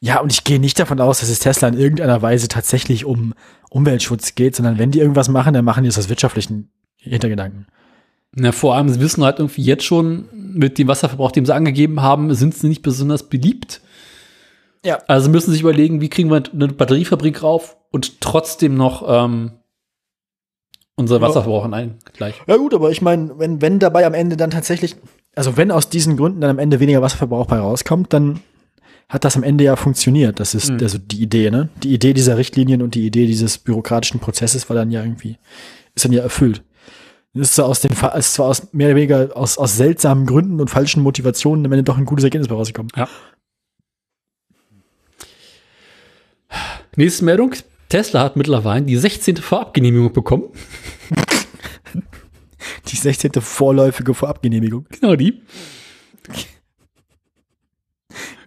ja, 0.00 0.20
und 0.20 0.30
ich 0.32 0.44
gehe 0.44 0.58
nicht 0.60 0.78
davon 0.78 1.00
aus, 1.00 1.20
dass 1.20 1.28
es 1.30 1.38
Tesla 1.40 1.68
in 1.68 1.78
irgendeiner 1.78 2.20
Weise 2.22 2.48
tatsächlich 2.48 3.04
um 3.04 3.34
Umweltschutz 3.70 4.34
geht, 4.34 4.54
sondern 4.56 4.78
wenn 4.78 4.90
die 4.90 5.00
irgendwas 5.00 5.28
machen, 5.28 5.54
dann 5.54 5.64
machen 5.64 5.82
die 5.82 5.88
es 5.88 5.98
aus 5.98 6.08
wirtschaftlichen 6.08 6.70
Hintergedanken. 6.98 7.66
Na, 8.32 8.52
vor 8.52 8.76
allem, 8.76 8.88
sie 8.90 9.00
wissen 9.00 9.24
halt 9.24 9.38
irgendwie 9.38 9.62
jetzt 9.62 9.84
schon, 9.84 10.28
mit 10.32 10.78
dem 10.78 10.88
Wasserverbrauch, 10.88 11.32
den 11.32 11.46
sie 11.46 11.54
angegeben 11.54 12.02
haben, 12.02 12.32
sind 12.34 12.54
sie 12.54 12.68
nicht 12.68 12.82
besonders 12.82 13.28
beliebt. 13.28 13.80
Ja. 14.84 14.98
Also 15.08 15.30
müssen 15.30 15.46
sie 15.46 15.52
sich 15.52 15.62
überlegen, 15.62 16.00
wie 16.00 16.08
kriegen 16.10 16.30
wir 16.30 16.42
eine 16.52 16.68
Batteriefabrik 16.68 17.42
rauf 17.42 17.76
und 17.90 18.20
trotzdem 18.20 18.74
noch 18.74 19.04
ähm, 19.08 19.52
unser 20.96 21.16
Ja. 21.16 21.22
Wasserverbrauch 21.22 21.70
ein 21.70 21.94
gleich. 22.14 22.34
Ja 22.46 22.56
gut, 22.56 22.74
aber 22.74 22.90
ich 22.90 23.02
meine, 23.02 23.38
wenn, 23.38 23.60
wenn 23.60 23.78
dabei 23.78 24.06
am 24.06 24.14
Ende 24.14 24.36
dann 24.36 24.50
tatsächlich, 24.50 24.96
also 25.34 25.56
wenn 25.56 25.70
aus 25.70 25.88
diesen 25.88 26.16
Gründen 26.16 26.40
dann 26.40 26.50
am 26.50 26.58
Ende 26.58 26.80
weniger 26.80 27.02
Wasserverbrauch 27.02 27.46
bei 27.46 27.58
rauskommt, 27.58 28.12
dann 28.12 28.40
hat 29.08 29.24
das 29.24 29.36
am 29.36 29.42
Ende 29.44 29.62
ja 29.64 29.76
funktioniert. 29.76 30.40
Das 30.40 30.54
ist 30.54 30.70
Mhm. 30.70 30.78
also 30.82 30.98
die 30.98 31.22
Idee, 31.22 31.50
ne? 31.50 31.68
Die 31.82 31.94
Idee 31.94 32.12
dieser 32.12 32.36
Richtlinien 32.38 32.82
und 32.82 32.94
die 32.96 33.06
Idee 33.06 33.26
dieses 33.26 33.58
bürokratischen 33.58 34.18
Prozesses 34.20 34.68
war 34.68 34.74
dann 34.76 34.90
ja 34.90 35.02
irgendwie, 35.02 35.38
ist 35.94 36.04
dann 36.04 36.12
ja 36.12 36.22
erfüllt. 36.22 36.62
ist 37.34 37.54
zwar 37.54 37.66
aus 37.66 37.80
den, 37.82 37.92
ist 38.16 38.32
zwar 38.34 38.46
aus 38.46 38.72
mehr 38.72 38.88
oder 38.88 38.96
weniger 38.96 39.28
aus, 39.36 39.58
aus 39.58 39.76
seltsamen 39.76 40.24
Gründen 40.26 40.58
und 40.60 40.70
falschen 40.70 41.02
Motivationen 41.02 41.64
am 41.66 41.72
Ende 41.72 41.84
doch 41.84 41.98
ein 41.98 42.06
gutes 42.06 42.24
Ergebnis 42.24 42.48
bei 42.48 42.54
rausgekommen. 42.54 42.90
Nächste 46.96 47.24
Meldung. 47.24 47.52
Tesla 47.88 48.22
hat 48.22 48.36
mittlerweile 48.36 48.84
die 48.84 48.96
16. 48.96 49.36
Vorabgenehmigung 49.36 50.12
bekommen. 50.12 50.44
Die 52.88 52.96
16. 52.96 53.32
vorläufige 53.40 54.14
Vorabgenehmigung. 54.14 54.86
Genau 54.88 55.16
die. 55.16 55.42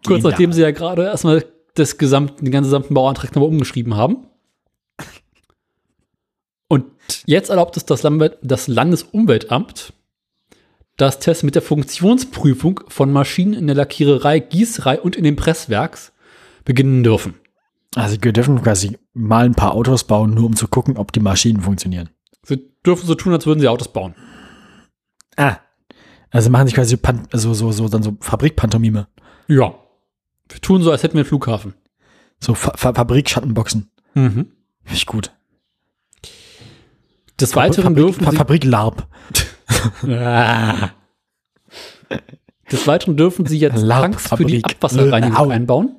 Kurz 0.06 0.22
Gehen 0.22 0.32
nachdem 0.32 0.54
sie 0.54 0.62
ja 0.62 0.72
gerade 0.72 1.04
erstmal 1.04 1.46
das 1.76 1.98
gesamte, 1.98 2.44
den 2.44 2.52
ganzen 2.52 2.70
gesamten 2.70 2.94
Bauantrag 2.94 3.36
nochmal 3.36 3.50
umgeschrieben 3.50 3.96
haben. 3.96 4.28
Und 6.68 6.86
jetzt 7.26 7.50
erlaubt 7.50 7.78
es 7.78 7.86
das, 7.86 8.04
Land 8.04 8.38
das 8.42 8.68
Landesumweltamt, 8.68 9.94
dass 10.98 11.20
Tests 11.20 11.44
mit 11.44 11.56
der 11.56 11.62
Funktionsprüfung 11.62 12.82
von 12.88 13.12
Maschinen 13.12 13.54
in 13.54 13.68
der 13.68 13.76
Lackiererei, 13.76 14.40
Gießerei 14.40 15.00
und 15.00 15.16
in 15.16 15.24
den 15.24 15.36
Presswerks 15.36 16.12
beginnen 16.66 17.04
dürfen. 17.04 17.39
Also 17.96 18.18
wir 18.22 18.34
dürfen 18.34 18.62
quasi 18.62 18.98
mal 19.14 19.46
ein 19.46 19.56
paar 19.56 19.74
Autos 19.74 20.04
bauen, 20.04 20.34
nur 20.34 20.46
um 20.46 20.56
zu 20.56 20.68
gucken, 20.68 20.98
ob 20.98 21.12
die 21.12 21.20
Maschinen 21.20 21.62
funktionieren. 21.62 22.10
Sie 22.44 22.62
dürfen 22.86 23.08
so 23.08 23.16
tun, 23.16 23.34
als 23.34 23.46
würden 23.46 23.60
sie 23.60 23.68
Autos 23.68 23.92
bauen. 23.92 24.14
Ah. 25.36 25.58
Also 26.30 26.50
machen 26.50 26.68
sich 26.68 26.76
quasi 26.76 26.98
Pan 26.98 27.28
also 27.32 27.54
so, 27.54 27.72
so, 27.72 27.90
dann 27.90 28.04
so 28.04 28.16
Fabrikpantomime. 28.20 29.08
Ja. 29.48 29.74
Wir 30.48 30.62
tun 30.62 30.84
so, 30.84 30.92
als 30.92 31.02
hätten 31.04 31.16
wir 31.16 31.22
einen 31.22 31.28
Flughafen. 31.28 31.74
So 32.40 32.54
Fa 32.54 32.74
Fa 32.76 32.94
Fabrik-Schattenboxen. 32.94 33.92
Mhm. 34.14 34.52
Finde 34.84 35.06
gut. 35.06 35.32
Des 37.40 37.56
Weiteren 37.56 37.84
Fabrik, 37.84 38.06
dürfen 38.06 38.24
Fa 38.24 38.32
sie 38.32 38.38
Fabrik-Larp. 38.38 39.08
Ah. 40.08 40.90
Des 42.72 42.86
Weiteren 42.88 43.18
dürfen 43.18 43.46
sie 43.46 43.58
jetzt 43.58 43.88
Tanks 43.88 44.30
für 44.30 44.46
die. 44.46 44.64
Abwasserreinigung 44.64 45.38
Au. 45.38 45.50
einbauen. 45.50 45.99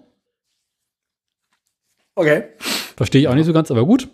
Okay. 2.20 2.44
Verstehe 2.96 3.22
ich 3.22 3.28
auch 3.28 3.34
nicht 3.34 3.46
so 3.46 3.54
ganz, 3.54 3.70
aber 3.70 3.86
gut. 3.86 4.08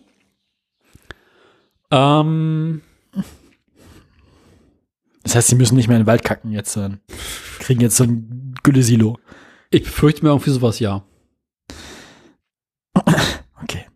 Ähm, 1.91 2.83
Das 5.25 5.35
heißt, 5.35 5.49
sie 5.49 5.57
müssen 5.57 5.75
nicht 5.75 5.89
mehr 5.89 5.97
in 5.97 6.05
den 6.05 6.07
Wald 6.07 6.23
kacken 6.23 6.53
jetzt, 6.53 6.73
sondern 6.73 7.01
kriegen 7.59 7.81
jetzt 7.81 7.97
so 7.97 8.05
ein 8.05 8.55
Güllesilo. 8.63 9.19
ich 9.71 9.83
befürchte 9.83 10.23
mir 10.25 10.31
irgendwie 10.31 10.51
sowas, 10.51 10.79
ja. 10.79 11.03
Okay. 13.63 13.87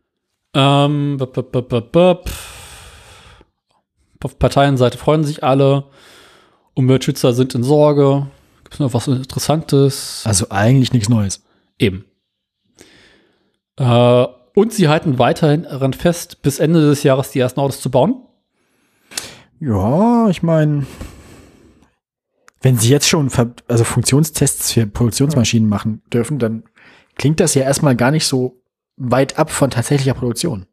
Ähm, 0.54 1.18
bup, 1.18 1.32
bup, 1.32 1.68
bup, 1.68 1.92
bup. 1.92 2.30
Auf 4.24 4.38
Parteienseite 4.40 4.98
freuen 4.98 5.22
sich 5.22 5.44
alle. 5.44 5.84
Umweltschützer 6.74 7.32
sind 7.32 7.54
in 7.54 7.62
Sorge. 7.62 8.26
Gibt 8.64 8.74
es 8.74 8.80
noch 8.80 8.92
was 8.92 9.06
Interessantes? 9.06 10.24
Also 10.26 10.46
eigentlich 10.50 10.92
nichts 10.92 11.08
Neues. 11.08 11.44
Eben. 11.78 12.04
Äh, 13.80 14.26
und 14.54 14.72
sie 14.74 14.88
halten 14.88 15.18
weiterhin 15.18 15.62
daran 15.62 15.94
fest, 15.94 16.42
bis 16.42 16.58
Ende 16.58 16.82
des 16.82 17.02
Jahres 17.02 17.30
die 17.30 17.38
ersten 17.38 17.60
Autos 17.60 17.80
zu 17.80 17.90
bauen. 17.90 18.22
Ja, 19.58 20.28
ich 20.28 20.42
meine, 20.42 20.86
wenn 22.60 22.76
sie 22.76 22.90
jetzt 22.90 23.08
schon 23.08 23.30
also 23.68 23.84
Funktionstests 23.84 24.72
für 24.72 24.86
Produktionsmaschinen 24.86 25.68
machen 25.68 26.02
dürfen, 26.12 26.38
dann 26.38 26.64
klingt 27.16 27.40
das 27.40 27.54
ja 27.54 27.62
erstmal 27.62 27.96
gar 27.96 28.10
nicht 28.10 28.26
so 28.26 28.62
weit 28.96 29.38
ab 29.38 29.50
von 29.50 29.70
tatsächlicher 29.70 30.14
Produktion. 30.14 30.66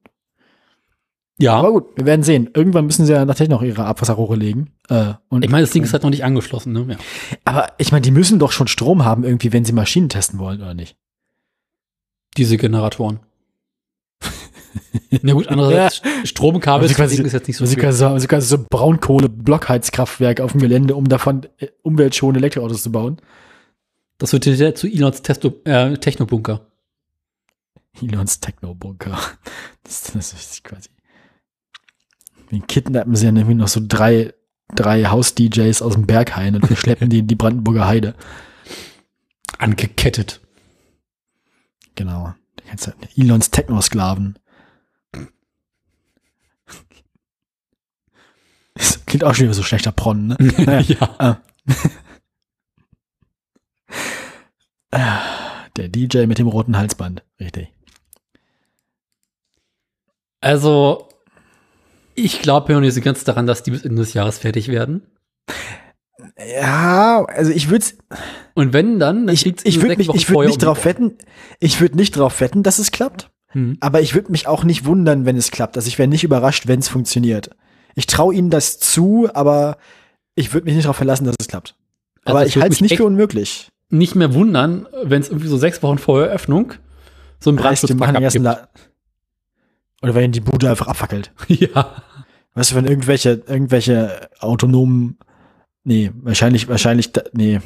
Ja. 1.39 1.53
Aber 1.53 1.71
gut, 1.71 1.85
wir 1.95 2.05
werden 2.05 2.23
sehen. 2.23 2.49
Irgendwann 2.53 2.87
müssen 2.87 3.05
sie 3.05 3.13
ja 3.13 3.23
natürlich 3.23 3.49
noch 3.51 3.61
ihre 3.61 3.85
Abwasserrohre 3.85 4.35
legen. 4.35 4.71
Äh, 4.89 5.13
und 5.29 5.45
Ich 5.45 5.51
meine, 5.51 5.63
das 5.63 5.71
Ding 5.71 5.83
ist 5.83 5.93
halt 5.93 6.03
noch 6.03 6.09
nicht 6.09 6.23
angeschlossen, 6.23 6.73
ne? 6.73 6.85
Ja. 6.89 6.97
aber 7.45 7.71
ich 7.77 7.91
meine, 7.91 8.01
die 8.01 8.11
müssen 8.11 8.39
doch 8.39 8.51
schon 8.51 8.67
Strom 8.67 9.05
haben, 9.05 9.23
irgendwie, 9.23 9.53
wenn 9.53 9.63
sie 9.63 9.71
Maschinen 9.71 10.09
testen 10.09 10.39
wollen, 10.39 10.61
oder 10.61 10.73
nicht? 10.73 10.97
Diese 12.37 12.57
Generatoren. 12.57 13.19
Na 15.21 15.33
gut, 15.33 15.47
andererseits, 15.47 16.01
Stromkabel 16.25 16.87
Also 16.87 17.03
ist 17.03 17.33
jetzt 17.33 17.47
nicht 17.47 17.57
so 17.57 17.63
Also 17.63 17.73
viel. 17.73 17.83
quasi 17.83 17.97
so, 17.99 18.07
also 18.07 18.27
quasi 18.27 18.47
so 18.47 18.65
Braunkohle-Blockheizkraftwerk 18.69 20.41
auf 20.41 20.51
dem 20.51 20.61
Gelände, 20.61 20.95
um 20.95 21.07
davon 21.07 21.47
äh, 21.57 21.67
umweltschonende 21.81 22.39
Elektroautos 22.39 22.83
zu 22.83 22.91
bauen. 22.91 23.17
Das 24.17 24.33
wird 24.33 24.45
ja 24.45 24.75
zu 24.75 24.87
Elons 24.87 25.21
Testo, 25.21 25.53
äh, 25.63 25.97
Technobunker. 25.97 26.67
Elons 28.01 28.39
Techno-Bunker. 28.39 29.17
Das, 29.83 30.11
das 30.13 30.33
ist 30.33 30.63
quasi. 30.65 30.89
Wir 32.49 32.59
kidnappen 32.59 33.15
sie 33.15 33.25
dann 33.25 33.37
irgendwie 33.37 33.55
noch 33.55 33.69
so 33.69 33.79
drei, 33.81 34.33
drei 34.75 35.05
Haus-DJs 35.05 35.81
aus 35.81 35.93
dem 35.93 36.05
Berghain 36.05 36.55
und 36.57 36.69
wir 36.69 36.75
schleppen 36.75 37.07
die 37.09 37.19
in 37.19 37.27
die 37.27 37.35
Brandenburger 37.35 37.87
Heide. 37.87 38.13
Angekettet. 39.57 40.41
Genau. 41.97 42.33
Zeit 42.77 42.95
Elons 43.17 43.51
Techno-Sklaven. 43.51 44.37
Das 48.75 49.03
klingt 49.05 49.23
auch 49.23 49.33
schon 49.33 49.45
wieder 49.45 49.55
so 49.55 49.63
schlechter 49.63 49.91
Pron, 49.91 50.27
ne? 50.27 50.37
Naja. 50.39 51.41
ja. 54.93 55.65
Der 55.75 55.89
DJ 55.89 56.25
mit 56.27 56.37
dem 56.37 56.47
roten 56.47 56.77
Halsband. 56.77 57.23
Richtig. 57.39 57.73
Also, 60.39 61.09
ich 62.13 62.41
glaube 62.43 62.73
ja 62.73 62.79
nicht 62.79 62.93
so 62.93 63.01
ganz 63.01 63.23
daran, 63.23 63.47
dass 63.47 63.63
die 63.63 63.71
bis 63.71 63.83
Ende 63.83 64.03
des 64.03 64.13
Jahres 64.13 64.37
fertig 64.37 64.67
werden. 64.67 65.01
Ja, 66.37 67.25
also 67.25 67.51
ich 67.51 67.69
würde 67.69 67.85
Und 68.55 68.73
wenn 68.73 68.99
dann, 68.99 69.27
dann 69.27 69.33
ich, 69.33 69.45
ich 69.45 69.81
würde 69.81 69.97
mich, 69.97 70.07
Wochen 70.07 70.17
ich 70.17 70.29
würde 70.29 70.47
nicht 70.47 70.63
drauf 70.63 70.85
wetten, 70.85 71.17
ich 71.59 71.79
würde 71.79 71.95
nicht 71.95 72.17
drauf 72.17 72.41
wetten, 72.41 72.63
dass 72.63 72.79
es 72.79 72.91
klappt. 72.91 73.29
Hm. 73.49 73.77
Aber 73.79 74.01
ich 74.01 74.13
würde 74.15 74.31
mich 74.31 74.47
auch 74.47 74.63
nicht 74.63 74.85
wundern, 74.85 75.25
wenn 75.25 75.37
es 75.37 75.51
klappt. 75.51 75.77
Also 75.77 75.87
ich 75.87 75.97
wäre 75.99 76.07
nicht 76.07 76.23
überrascht, 76.23 76.67
wenn 76.67 76.79
es 76.79 76.87
funktioniert. 76.87 77.51
Ich 77.95 78.07
traue 78.07 78.33
ihnen 78.33 78.49
das 78.49 78.79
zu, 78.79 79.29
aber 79.33 79.77
ich 80.35 80.53
würde 80.53 80.65
mich 80.65 80.75
nicht 80.75 80.85
darauf 80.85 80.97
verlassen, 80.97 81.25
dass 81.25 81.35
es 81.39 81.47
klappt. 81.47 81.75
Also 82.25 82.37
aber 82.37 82.45
ich 82.45 82.57
halte 82.57 82.73
es 82.73 82.81
nicht 82.81 82.97
für 82.97 83.05
unmöglich. 83.05 83.69
Nicht 83.89 84.15
mehr 84.15 84.33
wundern, 84.33 84.87
wenn 85.03 85.21
es 85.21 85.29
irgendwie 85.29 85.47
so 85.47 85.57
sechs 85.57 85.81
Wochen 85.81 85.97
vor 85.97 86.21
Eröffnung 86.21 86.73
so 87.39 87.51
ein 87.51 87.57
ersten 87.57 88.43
gibt. 88.43 88.67
Oder 90.01 90.15
wenn 90.15 90.31
die 90.31 90.41
Bude 90.41 90.69
einfach 90.69 90.87
abfackelt. 90.87 91.31
Ja. 91.47 92.03
Weißt 92.53 92.71
du, 92.71 92.75
wenn 92.75 92.85
irgendwelche, 92.85 93.43
irgendwelche 93.45 94.29
autonomen, 94.39 95.19
nee, 95.87 96.11
wahrscheinlich, 96.21 96.67
wahrscheinlich, 96.67 97.11
nee, 97.33 97.61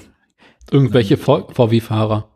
Irgendwelche 0.70 1.18
VW-Fahrer. 1.18 2.30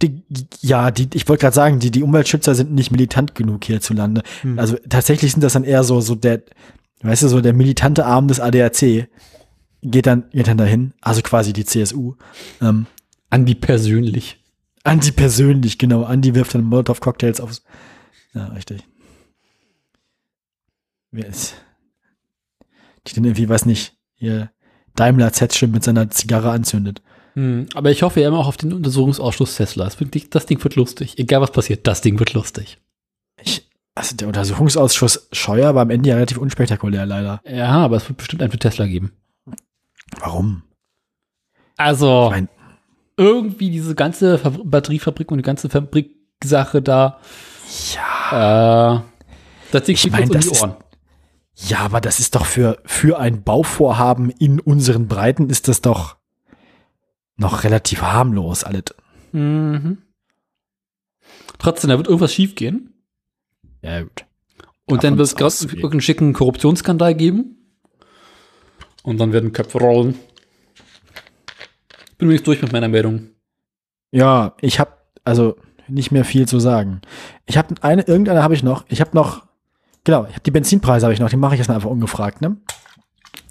die, 0.00 0.22
ja, 0.62 0.90
die, 0.90 1.08
ich 1.12 1.28
wollte 1.28 1.42
gerade 1.42 1.54
sagen, 1.54 1.78
die, 1.78 1.90
die 1.90 2.02
Umweltschützer 2.02 2.54
sind 2.54 2.72
nicht 2.72 2.90
militant 2.90 3.34
genug 3.34 3.64
hierzulande. 3.64 4.22
Hm. 4.40 4.58
Also 4.58 4.76
tatsächlich 4.88 5.32
sind 5.32 5.42
das 5.42 5.52
dann 5.52 5.64
eher 5.64 5.84
so, 5.84 6.00
so 6.00 6.14
der, 6.14 6.42
weißt 7.02 7.24
du, 7.24 7.28
so 7.28 7.40
der 7.40 7.52
militante 7.52 8.06
Arm 8.06 8.28
des 8.28 8.40
ADAC 8.40 9.08
geht 9.82 10.06
dann, 10.06 10.30
geht 10.30 10.46
dann 10.46 10.56
dahin, 10.56 10.94
also 11.00 11.20
quasi 11.22 11.52
die 11.52 11.64
CSU. 11.64 12.14
Ähm, 12.60 12.86
Andi 13.30 13.54
persönlich. 13.54 14.38
Andi 14.84 15.12
persönlich, 15.12 15.78
genau. 15.78 16.04
Andi 16.04 16.34
wirft 16.34 16.54
dann 16.54 16.64
Molotov-Cocktails 16.64 17.40
aufs. 17.40 17.62
Ja, 18.32 18.46
richtig. 18.46 18.84
Wer 21.10 21.26
ist? 21.26 21.54
Die 23.06 23.14
dann 23.14 23.24
irgendwie, 23.24 23.48
weiß 23.48 23.66
nicht, 23.66 23.96
hier 24.14 24.50
Daimler 24.94 25.32
Z-Schirm 25.32 25.70
mit 25.72 25.84
seiner 25.84 26.10
Zigarre 26.10 26.50
anzündet. 26.50 27.02
Hm. 27.34 27.66
Aber 27.74 27.90
ich 27.90 28.02
hoffe 28.02 28.20
ja 28.20 28.28
immer 28.28 28.38
auch 28.38 28.46
auf 28.48 28.56
den 28.58 28.72
Untersuchungsausschuss 28.72 29.56
Tesla. 29.56 29.84
Das, 29.84 29.98
wird, 30.00 30.34
das 30.34 30.46
Ding 30.46 30.62
wird 30.62 30.76
lustig. 30.76 31.18
Egal 31.18 31.40
was 31.40 31.50
passiert, 31.52 31.86
das 31.86 32.00
Ding 32.02 32.18
wird 32.18 32.34
lustig. 32.34 32.78
Ich, 33.42 33.66
also 33.94 34.14
der 34.16 34.28
Untersuchungsausschuss 34.28 35.28
Scheuer 35.32 35.74
war 35.74 35.82
am 35.82 35.90
Ende 35.90 36.10
ja 36.10 36.14
relativ 36.16 36.36
unspektakulär, 36.38 37.06
leider. 37.06 37.40
Ja, 37.48 37.70
aber 37.70 37.96
es 37.96 38.08
wird 38.08 38.18
bestimmt 38.18 38.42
einen 38.42 38.52
für 38.52 38.58
Tesla 38.58 38.86
geben. 38.86 39.12
Warum? 40.20 40.62
Also, 41.78 42.26
Ich 42.26 42.30
mein, 42.32 42.48
irgendwie 43.16 43.70
diese 43.70 43.94
ganze 43.94 44.36
Fab 44.38 44.58
Batteriefabrik 44.64 45.30
und 45.30 45.38
die 45.38 45.42
ganze 45.42 45.70
Fabriksache 45.70 46.82
da. 46.82 47.18
Ja. 47.94 48.96
Äh, 48.96 49.00
das 49.72 49.84
Ding 49.84 49.94
Ich 49.94 50.10
mein, 50.10 50.22
uns 50.24 50.30
um 50.30 50.34
das 50.36 50.44
die 50.46 50.52
ist- 50.52 50.62
Ohren. 50.62 50.74
Ja, 51.68 51.78
aber 51.80 52.00
das 52.00 52.20
ist 52.20 52.34
doch 52.34 52.46
für, 52.46 52.80
für 52.84 53.18
ein 53.18 53.42
Bauvorhaben 53.42 54.30
in 54.30 54.60
unseren 54.60 55.08
Breiten 55.08 55.50
ist 55.50 55.68
das 55.68 55.80
doch 55.80 56.16
noch 57.36 57.64
relativ 57.64 58.02
harmlos, 58.02 58.64
alles. 58.64 58.84
Mhm. 59.32 59.98
Trotzdem, 61.58 61.90
da 61.90 61.96
wird 61.96 62.08
irgendwas 62.08 62.34
schief 62.34 62.54
gehen. 62.54 62.92
Ja, 63.82 64.02
gut. 64.02 64.24
Und 64.86 65.04
Davon 65.04 65.16
dann 65.16 65.18
wird 65.18 65.40
es 65.40 65.64
irgendeinen 65.64 66.00
schicken 66.00 66.32
Korruptionsskandal 66.32 67.14
geben. 67.14 67.56
Und 69.02 69.18
dann 69.18 69.32
werden 69.32 69.52
Köpfe 69.52 69.78
rollen. 69.78 70.14
Bin 72.18 72.28
übrigens 72.28 72.44
durch 72.44 72.62
mit 72.62 72.72
meiner 72.72 72.88
Meldung. 72.88 73.30
Ja, 74.12 74.54
ich 74.60 74.78
habe 74.78 74.92
also 75.24 75.56
nicht 75.88 76.12
mehr 76.12 76.24
viel 76.24 76.46
zu 76.46 76.60
sagen. 76.60 77.00
Ich 77.46 77.56
habe 77.56 77.74
eine, 77.80 78.02
irgendeine 78.02 78.42
habe 78.42 78.54
ich 78.54 78.62
noch. 78.62 78.84
Ich 78.88 79.00
habe 79.00 79.10
noch, 79.14 79.46
genau, 80.04 80.24
ich 80.24 80.32
habe 80.32 80.42
die 80.44 80.50
Benzinpreise 80.50 81.06
habe 81.06 81.14
ich 81.14 81.20
noch. 81.20 81.30
Die 81.30 81.36
mache 81.36 81.54
ich 81.54 81.58
jetzt 81.58 81.70
einfach 81.70 81.90
ungefragt, 81.90 82.40
ne? 82.40 82.56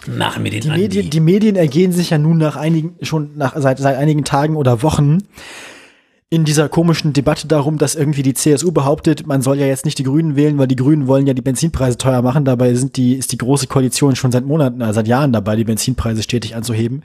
Nach 0.08 0.40
mir 0.40 0.50
den 0.50 0.62
Die 0.62 0.70
Medien, 0.70 1.10
die 1.10 1.20
Medien 1.20 1.56
ergehen 1.56 1.92
sich 1.92 2.10
ja 2.10 2.18
nun 2.18 2.38
nach 2.38 2.56
einigen, 2.56 2.96
schon 3.02 3.38
nach, 3.38 3.56
seit, 3.58 3.78
seit 3.78 3.98
einigen 3.98 4.24
Tagen 4.24 4.56
oder 4.56 4.82
Wochen 4.82 5.20
in 6.34 6.46
dieser 6.46 6.70
komischen 6.70 7.12
Debatte 7.12 7.46
darum, 7.46 7.78
dass 7.78 7.94
irgendwie 7.94 8.24
die 8.24 8.34
CSU 8.34 8.72
behauptet, 8.72 9.28
man 9.28 9.42
soll 9.42 9.58
ja 9.58 9.68
jetzt 9.68 9.84
nicht 9.84 10.00
die 10.00 10.04
Grünen 10.04 10.38
wählen, 10.38 10.58
weil 10.58 10.68
die 10.68 10.78
Grünen 10.78 11.06
wollen 11.06 11.28
ja 11.28 11.34
die 11.34 11.42
Benzinpreise 11.42 11.98
teuer 11.98 12.22
machen. 12.22 12.46
Dabei 12.46 12.74
sind 12.74 12.96
die, 12.96 13.16
ist 13.16 13.34
die 13.34 13.38
große 13.38 13.68
Koalition 13.68 14.16
schon 14.16 14.32
seit 14.32 14.46
Monaten, 14.46 14.80
äh, 14.80 14.94
seit 14.94 15.10
Jahren 15.10 15.34
dabei, 15.34 15.58
die 15.58 15.66
Benzinpreise 15.66 16.24
stetig 16.24 16.56
anzuheben. 16.56 17.04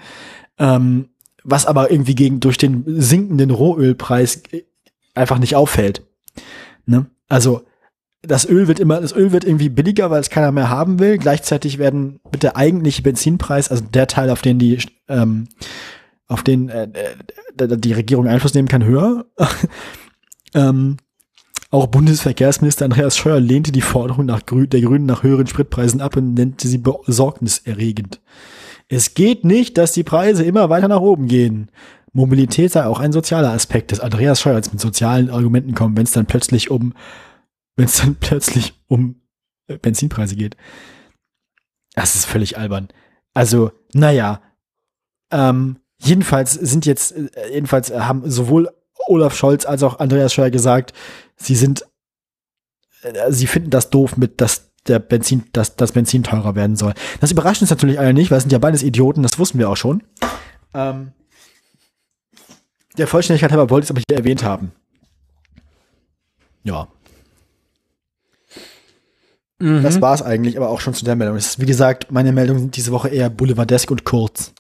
Ähm, 0.59 1.09
was 1.43 1.67
aber 1.67 1.91
irgendwie 1.91 2.15
gegen, 2.15 2.39
durch 2.39 2.57
den 2.57 2.85
sinkenden 2.87 3.51
Rohölpreis 3.51 4.43
äh, 4.53 4.63
einfach 5.17 5.41
nicht 5.41 5.57
auffällt. 5.57 6.03
Ne? 6.87 7.07
Also, 7.29 7.63
das 8.27 8.49
Öl 8.49 8.69
wird 8.69 8.81
immer, 8.81 9.01
das 9.01 9.15
Öl 9.15 9.33
wird 9.33 9.45
irgendwie 9.45 9.69
billiger, 9.69 10.11
weil 10.11 10.21
es 10.21 10.31
keiner 10.31 10.53
mehr 10.53 10.69
haben 10.69 10.99
will. 10.99 11.19
Gleichzeitig 11.19 11.79
werden, 11.79 12.21
wird 12.31 12.43
der 12.43 12.57
eigentliche 12.57 13.03
Benzinpreis, 13.03 13.71
also 13.71 13.85
der 13.85 14.07
Teil, 14.07 14.31
auf 14.31 14.43
den 14.43 14.59
die, 14.59 14.79
ähm, 15.09 15.49
auf 16.29 16.43
den 16.43 16.69
äh, 16.69 16.89
äh, 17.59 17.77
die 17.79 17.93
Regierung 17.93 18.27
Einfluss 18.27 18.55
nehmen 18.55 18.69
kann, 18.69 18.85
höher. 18.85 19.27
ähm, 20.55 20.97
auch 21.71 21.89
Bundesverkehrsminister 21.89 22.85
Andreas 22.85 23.17
Scheuer 23.17 23.41
lehnte 23.41 23.73
die 23.73 23.81
Forderung 23.81 24.27
nach 24.27 24.47
Grü 24.47 24.67
der 24.67 24.81
Grünen 24.81 25.07
nach 25.07 25.23
höheren 25.23 25.47
Spritpreisen 25.47 26.01
ab 26.01 26.17
und 26.17 26.35
nannte 26.35 26.69
sie 26.69 26.79
besorgniserregend. 26.79 28.21
Es 28.89 29.15
geht 29.15 29.45
nicht, 29.45 29.77
dass 29.79 29.93
die 29.93 30.05
Preise 30.05 30.45
immer 30.45 30.71
weiter 30.71 30.87
nach 30.89 31.01
oben 31.01 31.27
gehen. 31.27 31.71
Mobilität 32.13 32.73
sei 32.73 32.87
auch 32.87 33.01
ein 33.01 33.13
sozialer 33.13 33.51
Aspekt, 33.51 33.93
dass 33.93 34.01
Andreas 34.01 34.41
Scheuer 34.41 34.57
jetzt 34.57 34.73
mit 34.73 34.81
sozialen 34.81 35.29
Argumenten 35.29 35.75
kommt, 35.75 35.97
wenn 35.97 36.05
es 36.05 36.13
dann 36.13 36.27
plötzlich 36.27 36.71
um, 36.71 36.95
wenn 37.77 37.87
es 37.87 37.99
dann 37.99 38.17
plötzlich 38.21 38.75
um 38.89 39.21
äh, 39.69 39.79
Benzinpreise 39.79 40.37
geht. 40.37 40.57
Das 41.95 42.15
ist 42.15 42.27
völlig 42.27 42.59
albern. 42.59 42.89
Also, 43.35 43.73
naja, 43.93 44.43
ähm, 45.31 45.79
jedenfalls 45.99 46.53
sind 46.53 46.87
jetzt, 46.87 47.13
äh, 47.13 47.53
jedenfalls 47.53 47.91
haben 47.91 48.29
sowohl 48.31 48.71
Olaf 49.07 49.35
Scholz 49.37 49.67
als 49.67 49.83
auch 49.83 49.99
Andreas 49.99 50.33
Scheuer 50.33 50.51
gesagt, 50.51 50.93
sie 51.37 51.55
sind, 51.55 51.87
äh, 53.03 53.33
sie 53.33 53.47
finden 53.47 53.71
das 53.71 53.91
doof 53.91 54.17
mit, 54.17 54.41
dass 54.41 54.73
der 54.87 54.99
Benzin, 54.99 55.45
dass 55.53 55.77
das 55.77 55.93
Benzin 55.93 56.23
teurer 56.23 56.55
werden 56.55 56.77
soll. 56.77 56.95
Das 57.21 57.33
überrascht 57.33 57.61
uns 57.61 57.71
natürlich 57.71 57.99
alle 57.99 58.15
nicht, 58.15 58.31
weil 58.31 58.39
es 58.39 58.45
sind 58.45 58.53
ja 58.53 58.59
beides 58.59 58.83
Idioten, 58.83 59.23
das 59.23 59.39
wussten 59.39 59.59
wir 59.59 59.69
auch 59.69 59.77
schon. 59.77 60.03
Ähm, 60.75 61.13
der 62.97 63.07
Vollständigkeit 63.07 63.51
halber 63.51 63.71
wollte 63.71 63.85
ich 63.85 63.91
es 63.91 63.91
aber 63.91 64.03
hier 64.09 64.19
erwähnt 64.19 64.45
haben. 64.45 64.73
Ja. 66.63 66.89
Mhm. 69.59 69.83
Das 69.83 70.01
war 70.01 70.15
es 70.15 70.23
eigentlich, 70.23 70.57
aber 70.57 70.69
auch 70.69 70.81
schon 70.81 70.95
zu 70.95 71.05
der 71.05 71.17
Meldung. 71.17 71.37
Ist, 71.37 71.61
wie 71.61 71.67
gesagt, 71.67 72.11
meine 72.11 72.33
Meldungen 72.33 72.61
sind 72.61 72.77
diese 72.77 72.93
Woche 72.93 73.09
eher 73.09 73.31
boulevardesk 73.31 73.91
und 73.91 74.05
kurz. 74.05 74.53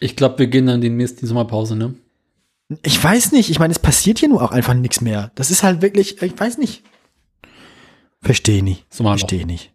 Ich 0.00 0.16
glaube, 0.16 0.38
wir 0.38 0.46
gehen 0.46 0.66
dann 0.66 0.80
demnächst 0.80 1.20
die 1.20 1.26
Sommerpause, 1.26 1.76
ne? 1.76 1.94
Ich 2.82 3.02
weiß 3.02 3.32
nicht, 3.32 3.50
ich 3.50 3.58
meine, 3.58 3.72
es 3.72 3.78
passiert 3.78 4.18
hier 4.18 4.28
nur 4.28 4.42
auch 4.42 4.52
einfach 4.52 4.74
nichts 4.74 5.00
mehr. 5.00 5.32
Das 5.34 5.50
ist 5.50 5.62
halt 5.62 5.82
wirklich, 5.82 6.22
ich 6.22 6.38
weiß 6.38 6.58
nicht. 6.58 6.84
Verstehe 8.22 8.62
nicht. 8.62 8.86
Verstehe 8.90 9.46
nicht. 9.46 9.72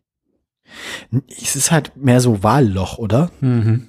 Es 1.30 1.56
ist 1.56 1.72
halt 1.72 1.96
mehr 1.96 2.22
so 2.22 2.44
Wahlloch, 2.44 2.98
oder? 2.98 3.32
Mhm. 3.42 3.88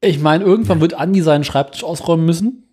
Ich 0.00 0.18
meine, 0.18 0.44
irgendwann 0.44 0.80
wird 0.80 0.94
Andi 0.94 1.22
seinen 1.22 1.44
Schreibtisch 1.44 1.82
ausräumen 1.82 2.26
müssen. 2.26 2.63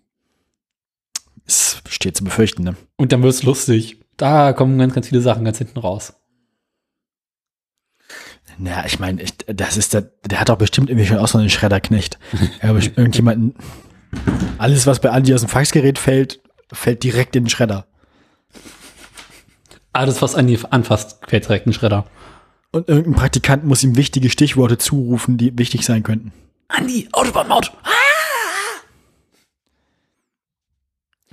Es 1.46 1.82
steht 1.88 2.16
zu 2.16 2.24
befürchten, 2.24 2.62
ne? 2.62 2.76
Und 2.96 3.12
dann 3.12 3.22
wird 3.22 3.34
es 3.34 3.42
lustig. 3.42 4.00
Da 4.16 4.52
kommen 4.52 4.78
ganz, 4.78 4.94
ganz 4.94 5.08
viele 5.08 5.20
Sachen 5.20 5.44
ganz 5.44 5.58
hinten 5.58 5.78
raus. 5.78 6.14
Ja, 8.58 8.84
ich 8.84 8.98
meine, 8.98 9.24
das 9.46 9.76
ist 9.76 9.94
der, 9.94 10.02
der 10.24 10.40
hat 10.40 10.48
doch 10.48 10.58
bestimmt 10.58 10.90
irgendwie 10.90 11.06
schon 11.06 11.18
auch 11.18 11.28
so 11.28 11.38
einen 11.38 11.50
Schredderknecht. 11.50 12.18
Aber 12.60 12.78
irgendjemanden, 12.78 13.54
alles, 14.58 14.86
was 14.86 15.00
bei 15.00 15.10
Andi 15.10 15.34
aus 15.34 15.40
dem 15.40 15.48
Faxgerät 15.48 15.98
fällt, 15.98 16.40
fällt 16.72 17.02
direkt 17.02 17.34
in 17.36 17.44
den 17.44 17.50
Schredder. 17.50 17.86
Alles, 19.92 20.22
was 20.22 20.34
Andi 20.34 20.58
anfasst, 20.70 21.18
fällt 21.26 21.44
direkt 21.44 21.66
in 21.66 21.72
den 21.72 21.78
Schredder. 21.78 22.06
Und 22.70 22.88
irgendein 22.88 23.14
Praktikant 23.14 23.64
muss 23.64 23.82
ihm 23.82 23.96
wichtige 23.96 24.30
Stichworte 24.30 24.78
zurufen, 24.78 25.36
die 25.36 25.58
wichtig 25.58 25.84
sein 25.84 26.02
könnten. 26.02 26.32
Andi, 26.68 27.08
Autobahnmaut! 27.12 27.72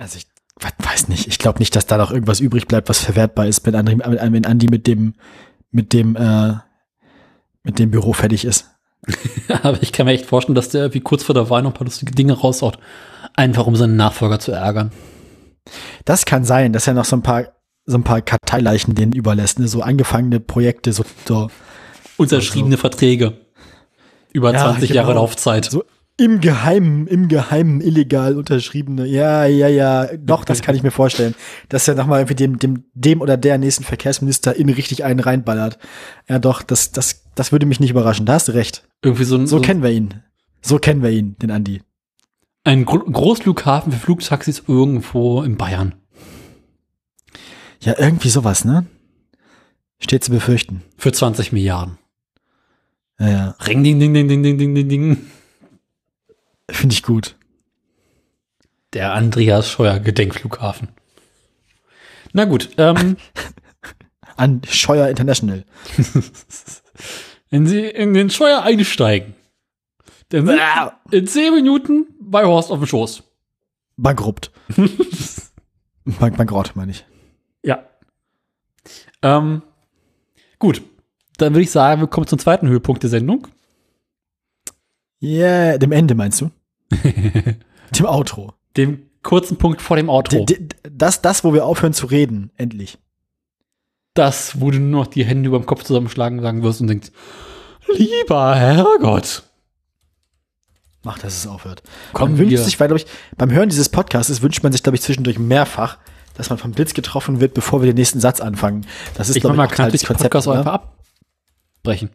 Also 0.00 0.16
ich 0.18 0.26
we- 0.60 0.84
weiß 0.84 1.08
nicht. 1.08 1.26
Ich 1.28 1.38
glaube 1.38 1.58
nicht, 1.58 1.76
dass 1.76 1.86
da 1.86 1.96
noch 1.98 2.10
irgendwas 2.10 2.40
übrig 2.40 2.66
bleibt, 2.66 2.88
was 2.88 3.00
verwertbar 3.00 3.46
ist, 3.46 3.64
wenn 3.66 3.74
Andi, 3.74 3.98
wenn 3.98 4.46
Andi 4.46 4.66
mit 4.68 4.86
dem, 4.86 5.14
mit 5.70 5.92
dem, 5.92 6.16
äh, 6.16 6.54
mit 7.62 7.78
dem 7.78 7.90
Büro 7.90 8.12
fertig 8.12 8.44
ist. 8.44 8.70
Aber 9.62 9.82
ich 9.82 9.92
kann 9.92 10.06
mir 10.06 10.12
echt 10.12 10.26
vorstellen, 10.26 10.54
dass 10.56 10.68
der 10.70 10.92
wie 10.94 11.00
kurz 11.00 11.22
vor 11.22 11.34
der 11.34 11.48
Wahl 11.50 11.62
noch 11.62 11.70
ein 11.70 11.74
paar 11.74 11.84
lustige 11.86 12.12
Dinge 12.12 12.32
raushaut. 12.34 12.78
Einfach 13.34 13.66
um 13.66 13.76
seinen 13.76 13.96
Nachfolger 13.96 14.38
zu 14.40 14.52
ärgern. 14.52 14.90
Das 16.04 16.24
kann 16.24 16.44
sein, 16.44 16.72
dass 16.72 16.86
er 16.86 16.94
noch 16.94 17.04
so 17.04 17.16
ein 17.16 17.22
paar, 17.22 17.44
so 17.86 17.96
ein 17.96 18.04
paar 18.04 18.22
Karteileichen 18.22 18.94
denen 18.94 19.12
überlässt, 19.12 19.58
ne? 19.58 19.68
so 19.68 19.82
angefangene 19.82 20.40
Projekte, 20.40 20.92
so, 20.92 21.04
so, 21.26 21.50
Unterschriebene 22.16 22.76
Verträge. 22.76 23.38
Über 24.32 24.52
Ja, 24.52 24.60
20 24.72 24.90
Jahre 24.90 25.08
genau. 25.08 25.20
Laufzeit. 25.22 25.64
so 25.66 25.84
im 26.20 26.42
Geheimen, 26.42 27.06
im 27.06 27.28
Geheimen 27.28 27.80
illegal 27.80 28.36
unterschriebene. 28.36 29.06
Ja, 29.06 29.46
ja, 29.46 29.68
ja. 29.68 30.06
Doch, 30.18 30.44
das 30.44 30.60
kann 30.60 30.74
ich 30.74 30.82
mir 30.82 30.90
vorstellen. 30.90 31.34
Dass 31.70 31.88
er 31.88 31.94
nochmal 31.94 32.20
irgendwie 32.20 32.34
dem, 32.34 32.58
dem, 32.58 32.84
dem 32.92 33.22
oder 33.22 33.38
der 33.38 33.56
nächsten 33.56 33.84
Verkehrsminister 33.84 34.54
in 34.54 34.68
richtig 34.68 35.02
einen 35.02 35.20
reinballert. 35.20 35.78
Ja, 36.28 36.38
doch, 36.38 36.62
das, 36.62 36.92
das, 36.92 37.24
das 37.34 37.52
würde 37.52 37.64
mich 37.64 37.80
nicht 37.80 37.88
überraschen. 37.88 38.26
Da 38.26 38.34
hast 38.34 38.48
du 38.48 38.52
recht. 38.52 38.86
Irgendwie 39.02 39.24
so 39.24 39.36
ein, 39.36 39.46
So, 39.46 39.56
so 39.56 39.62
kennen 39.62 39.82
wir 39.82 39.88
ihn. 39.88 40.22
So 40.60 40.78
kennen 40.78 41.02
wir 41.02 41.08
ihn, 41.08 41.36
den 41.38 41.50
Andi. 41.50 41.80
Ein 42.64 42.84
Gro 42.84 42.98
Großflughafen 42.98 43.90
für 43.90 43.98
Flugtaxis 43.98 44.64
irgendwo 44.68 45.42
in 45.42 45.56
Bayern. 45.56 45.94
Ja, 47.80 47.94
irgendwie 47.98 48.28
sowas, 48.28 48.66
ne? 48.66 48.84
Steht 50.00 50.22
zu 50.22 50.32
befürchten. 50.32 50.82
Für 50.98 51.12
20 51.12 51.52
Milliarden. 51.52 51.96
Ja, 53.18 53.28
ja. 53.30 53.54
Ring, 53.66 53.82
ding, 53.82 53.98
ding, 53.98 54.12
ding, 54.12 54.28
ding, 54.28 54.42
ding, 54.42 54.58
ding, 54.58 54.88
ding. 54.88 55.16
Finde 56.72 56.94
ich 56.94 57.02
gut. 57.02 57.36
Der 58.92 59.12
Andreas 59.12 59.68
Scheuer 59.68 59.98
Gedenkflughafen. 59.98 60.88
Na 62.32 62.44
gut, 62.44 62.70
ähm, 62.78 63.16
An 64.36 64.62
Scheuer 64.66 65.08
International. 65.08 65.64
wenn 67.50 67.66
Sie 67.66 67.84
in 67.84 68.14
den 68.14 68.30
Scheuer 68.30 68.62
einsteigen, 68.62 69.34
dann 70.30 70.46
sind 70.46 70.60
Sie 71.10 71.16
in 71.16 71.26
10 71.26 71.54
Minuten 71.54 72.06
bei 72.20 72.44
Horst 72.44 72.70
auf 72.70 72.78
dem 72.78 72.86
Schoß. 72.86 73.22
Bankrupt. 73.96 74.50
Bank, 76.18 76.36
bankrott, 76.36 76.72
meine 76.74 76.92
ich. 76.92 77.04
Ja. 77.62 77.84
Ähm, 79.22 79.62
gut, 80.58 80.82
dann 81.36 81.52
würde 81.52 81.62
ich 81.62 81.70
sagen, 81.70 82.00
wir 82.00 82.08
kommen 82.08 82.26
zum 82.26 82.38
zweiten 82.38 82.68
Höhepunkt 82.68 83.02
der 83.02 83.10
Sendung. 83.10 83.46
Yeah, 85.22 85.76
dem 85.76 85.92
Ende 85.92 86.14
meinst 86.14 86.40
du? 86.40 86.50
Dem 86.92 88.06
Outro. 88.06 88.54
Dem 88.76 89.02
kurzen 89.22 89.56
Punkt 89.56 89.80
vor 89.82 89.96
dem 89.96 90.08
Outro. 90.08 90.44
D- 90.44 90.68
Das, 90.90 91.22
das, 91.22 91.44
wo 91.44 91.52
wir 91.54 91.64
aufhören 91.66 91.92
zu 91.92 92.06
reden, 92.06 92.50
endlich. 92.56 92.98
das, 94.14 94.60
wo 94.60 94.70
du 94.70 94.78
nur 94.78 95.02
noch 95.02 95.06
die 95.06 95.24
Hände 95.24 95.48
über 95.48 95.58
dem 95.58 95.66
Kopf 95.66 95.84
zusammenschlagen 95.84 96.40
sagen 96.40 96.62
wirst 96.62 96.80
und 96.80 96.88
denkst, 96.88 97.10
lieber 97.96 98.54
Herrgott. 98.54 99.44
Mach, 101.02 101.18
dass 101.18 101.34
es 101.36 101.46
aufhört. 101.46 101.82
Kommen 102.12 102.32
man 102.32 102.38
wünscht 102.40 102.50
wir- 102.50 102.58
sich, 102.64 102.78
weil, 102.78 102.88
glaube 102.88 103.00
ich, 103.00 103.06
beim 103.36 103.50
Hören 103.50 103.68
dieses 103.70 103.88
Podcasts 103.88 104.42
wünscht 104.42 104.62
man 104.62 104.72
sich, 104.72 104.82
glaube 104.82 104.96
ich, 104.96 105.02
zwischendurch 105.02 105.38
mehrfach, 105.38 105.96
dass 106.34 106.50
man 106.50 106.58
vom 106.58 106.72
Blitz 106.72 106.92
getroffen 106.94 107.40
wird, 107.40 107.54
bevor 107.54 107.80
wir 107.82 107.86
den 107.86 107.96
nächsten 107.96 108.20
Satz 108.20 108.40
anfangen. 108.40 108.86
Das 109.14 109.28
ist, 109.30 109.36
Ich 109.36 109.40
glaube 109.40 109.54
ich, 109.54 109.58
man 109.58 109.66
auch 109.68 109.72
kann 109.72 109.90
die 109.90 109.98
Podcasts 109.98 110.46
auch 110.48 110.52
ne? 110.54 110.58
einfach 110.60 110.82
abbrechen. 111.82 112.10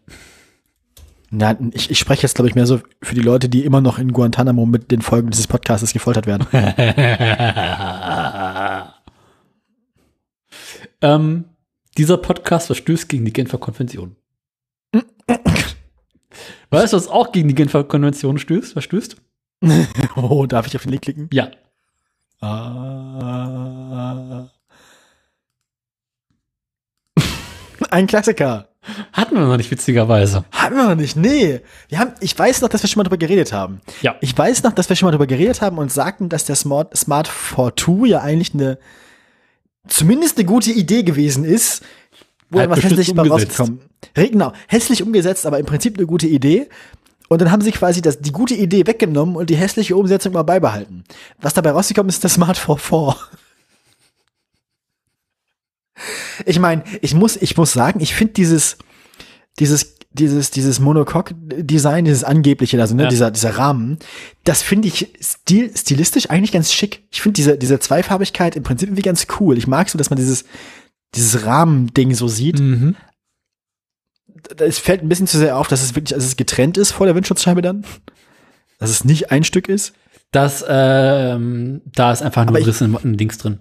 Na, 1.32 1.58
ich, 1.74 1.90
ich 1.90 1.98
spreche 2.00 2.24
jetzt, 2.24 2.36
glaube 2.36 2.50
ich, 2.50 2.56
mehr 2.56 2.66
so 2.66 2.80
für 3.02 3.16
die 3.16 3.22
Leute, 3.22 3.50
die 3.50 3.66
immer 3.66 3.82
noch 3.82 4.00
in 4.00 4.14
Guantanamo 4.14 4.66
mit 4.66 4.92
den 4.92 5.02
Folgen 5.02 5.32
dieses 5.32 5.48
Podcasts 5.48 5.92
gefoltert 5.92 6.28
werden. 6.28 6.48
ähm, 11.02 11.46
dieser 11.98 12.18
Podcast 12.18 12.68
verstößt 12.68 13.10
gegen 13.10 13.26
die 13.26 13.34
Genfer 13.34 13.58
Konvention. 13.58 14.16
weißt 16.70 16.94
du, 16.94 16.98
was 16.98 17.08
auch 17.08 17.32
gegen 17.32 17.48
die 17.48 17.56
Genfer 17.56 17.84
Konvention 17.84 18.38
stößt? 18.38 18.74
Verstößt? 18.74 19.16
oh, 20.16 20.46
darf 20.46 20.68
ich 20.68 20.76
auf 20.76 20.84
den 20.84 20.92
Link 20.92 21.02
klicken? 21.04 21.30
Ja. 21.32 21.50
Ah. 22.42 24.50
Ein 27.90 28.08
Klassiker. 28.08 28.68
Hatten 29.14 29.36
wir 29.36 29.45
noch 29.45 29.57
nicht, 29.57 29.72
witzigerweise. 29.72 30.45
Haben 30.52 30.76
wir 30.76 30.84
noch 30.90 30.95
nicht, 30.95 31.16
nee. 31.16 31.62
Wir 31.90 31.99
haben, 31.99 32.14
ich 32.20 32.38
weiß 32.38 32.62
noch, 32.62 32.70
dass 32.70 32.84
wir 32.84 32.90
schon 32.90 32.99
mal 32.99 33.03
drüber 33.03 33.18
geredet 33.18 33.53
haben. 33.53 33.82
Ja. 34.02 34.16
Ich 34.22 34.38
weiß 34.38 34.64
noch, 34.64 34.74
dass 34.74 34.90
wir 34.90 34.95
schon 34.95 35.07
mal 35.07 35.12
drüber 35.12 35.28
geredet 35.28 35.62
haben 35.62 35.78
und 35.78 35.91
sagten, 35.91 36.30
dass 36.30 36.45
der 36.45 36.56
Smart, 36.56 36.95
Smart 36.95 37.28
42 37.28 38.10
ja 38.10 38.22
eigentlich 38.22 38.53
eine, 38.53 38.78
zumindest 39.88 40.38
eine 40.38 40.45
gute 40.45 40.72
Idee 40.72 41.03
gewesen 41.03 41.45
ist, 41.45 41.84
wo 42.49 42.60
Halt 42.60 42.70
was 42.70 42.84
hässlich 42.84 43.14
bei 43.14 43.28
rausgekommen. 43.28 43.82
Genau, 44.14 44.53
hässlich 44.68 45.03
umgesetzt, 45.03 45.45
aber 45.45 45.60
im 45.60 45.66
Prinzip 45.66 45.98
eine 45.98 46.06
gute 46.06 46.28
Idee. 46.28 46.70
Und 47.28 47.41
dann 47.41 47.52
haben 47.52 47.62
sie 47.62 47.72
quasi 47.72 48.02
das, 48.02 48.20
die 48.20 48.32
gute 48.32 48.53
Idee 48.53 48.86
weggenommen 48.86 49.36
und 49.36 49.49
die 49.49 49.56
hässliche 49.56 49.95
Umsetzung 49.95 50.34
mal 50.34 50.44
beibehalten. 50.44 51.03
Was 51.41 51.53
dabei 51.53 51.72
rausgekommen 51.72 52.10
ist, 52.10 52.16
ist 52.16 52.24
das 52.24 52.34
Smart 52.34 52.57
4.4. 52.57 53.16
Ich 56.45 56.60
meine, 56.60 56.84
ich 57.02 57.14
muss, 57.14 57.36
ich 57.38 57.56
muss 57.57 57.74
sagen, 57.74 57.99
ich 57.99 58.14
finde 58.16 58.34
dieses, 58.34 58.78
dieses, 59.60 59.95
dieses, 60.12 60.52
dieses 60.52 60.80
Monocoque-Design, 60.80 62.06
dieses 62.06 62.24
angebliche, 62.24 62.80
also 62.80 62.95
ne, 62.95 63.03
Ja. 63.03 63.10
dieser, 63.10 63.32
dieser 63.32 63.57
Rahmen, 63.57 63.99
das 64.44 64.62
finde 64.62 64.88
ich 64.88 65.14
stil, 65.22 65.72
stilistisch 65.76 66.30
eigentlich 66.30 66.52
ganz 66.52 66.72
schick. 66.72 67.03
Ich 67.12 67.22
finde 67.22 67.36
diese, 67.36 67.57
diese 67.57 67.80
Zweifarbigkeit 67.80 68.56
im 68.56 68.64
Prinzip 68.64 68.88
irgendwie 68.90 69.02
ganz 69.02 69.28
cool. 69.40 69.57
Ich 69.57 69.68
mag 69.68 69.90
so, 69.90 69.98
dass 69.98 70.10
man 70.10 70.18
dieses, 70.18 70.45
dieses 71.16 71.45
Rahmending 71.45 72.14
so 72.14 72.28
sieht. 72.28 72.60
Mhm. 72.60 72.95
Es 74.57 74.78
fällt 74.80 75.02
ein 75.02 75.10
bisschen 75.10 75.28
zu 75.28 75.38
sehr 75.38 75.57
auf, 75.57 75.68
dass 75.68 75.82
es 75.82 75.95
wirklich, 75.95 76.16
dass 76.16 76.24
es 76.26 76.38
getrennt 76.38 76.78
ist 76.78 76.91
vor 76.91 77.06
der 77.07 77.16
Windschutzscheibe 77.16 77.62
dann. 77.62 77.86
Dass 78.80 78.90
es 78.90 79.06
nicht 79.06 79.32
ein 79.32 79.44
Stück 79.44 79.68
ist. 79.70 79.94
Das, 80.32 80.64
ähm, 80.68 81.82
da 81.94 82.12
ist 82.12 82.22
einfach 82.22 82.45
nur 82.45 82.56
ein 82.56 82.64
Riss 82.64 82.82
in 82.82 83.18
Dings 83.18 83.38
drin. 83.38 83.60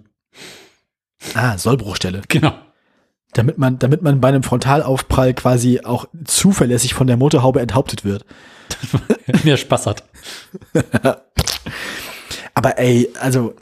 Ah, 1.33 1.57
Sollbruchstelle. 1.57 2.21
Genau. 2.27 2.53
Damit 3.35 3.57
man, 3.57 3.77
damit 3.79 4.01
man 4.01 4.21
bei 4.21 4.29
einem 4.29 4.43
Frontalaufprall 4.43 5.33
quasi 5.33 5.81
auch 5.83 6.05
zuverlässig 6.23 6.93
von 6.93 7.05
der 7.07 7.17
Motorhaube 7.17 7.59
enthauptet 7.59 8.05
wird. 8.05 8.25
Wer 9.43 9.57
Spaß 9.57 9.87
hat. 9.87 10.03
Aber 12.53 12.77
ey, 12.79 13.09
also, 13.19 13.53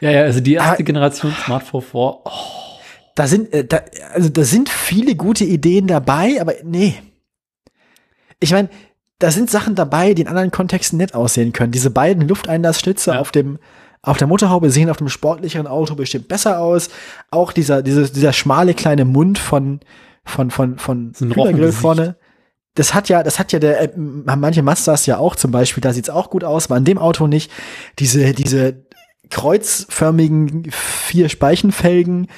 Ja, 0.00 0.10
ja, 0.10 0.22
also 0.22 0.40
die 0.40 0.54
erste 0.54 0.82
Ah. 0.82 0.84
Generation 0.84 1.34
Smart 1.44 1.64
4.4, 1.64 1.84
oh, 1.92 2.22
da 3.14 3.26
sind, 3.26 3.52
äh, 3.52 3.64
da, 3.66 3.80
also 4.14 4.30
da 4.30 4.44
sind 4.44 4.70
viele 4.70 5.14
gute 5.14 5.44
Ideen 5.44 5.86
dabei, 5.86 6.40
aber 6.40 6.54
nee. 6.64 6.94
Ich 8.38 8.52
meine, 8.52 8.70
da 9.18 9.30
sind 9.30 9.50
Sachen 9.50 9.74
dabei, 9.74 10.14
die 10.14 10.22
in 10.22 10.28
anderen 10.28 10.50
Kontexten 10.50 10.96
nett 10.96 11.14
aussehen 11.14 11.52
können. 11.52 11.72
Diese 11.72 11.90
beiden 11.90 12.26
Lufteinlassschlitze 12.26 13.10
Ja. 13.10 13.20
auf 13.20 13.30
dem, 13.32 13.58
auf 14.02 14.16
der 14.16 14.26
Motorhaube 14.26 14.70
sehen 14.70 14.88
auf 14.90 14.96
dem 14.96 15.08
sportlicheren 15.08 15.66
Auto 15.66 15.94
bestimmt 15.94 16.28
besser 16.28 16.60
aus. 16.60 16.88
Auch 17.30 17.52
dieser, 17.52 17.82
dieses, 17.82 18.12
dieser 18.12 18.32
schmale 18.32 18.74
kleine 18.74 19.04
Mund 19.04 19.38
von, 19.38 19.80
von, 20.24 20.50
von, 20.50 20.78
von 20.78 21.12
Rochengesicht. 21.36 21.80
vorne. 21.80 22.16
Das 22.74 22.94
hat 22.94 23.08
ja, 23.08 23.22
das 23.22 23.38
hat 23.38 23.52
ja 23.52 23.58
der, 23.58 23.80
äh, 23.82 23.88
haben 24.26 24.40
manche 24.40 24.62
Mazdas 24.62 25.04
ja 25.06 25.18
auch 25.18 25.36
zum 25.36 25.50
Beispiel, 25.50 25.80
da 25.82 25.92
sieht's 25.92 26.08
auch 26.08 26.30
gut 26.30 26.44
aus, 26.44 26.66
aber 26.66 26.76
an 26.76 26.84
dem 26.84 26.98
Auto 26.98 27.26
nicht. 27.26 27.50
Diese, 27.98 28.32
diese 28.32 28.86
kreuzförmigen 29.28 30.70
vier 30.70 31.28
Speichenfelgen, 31.28 32.28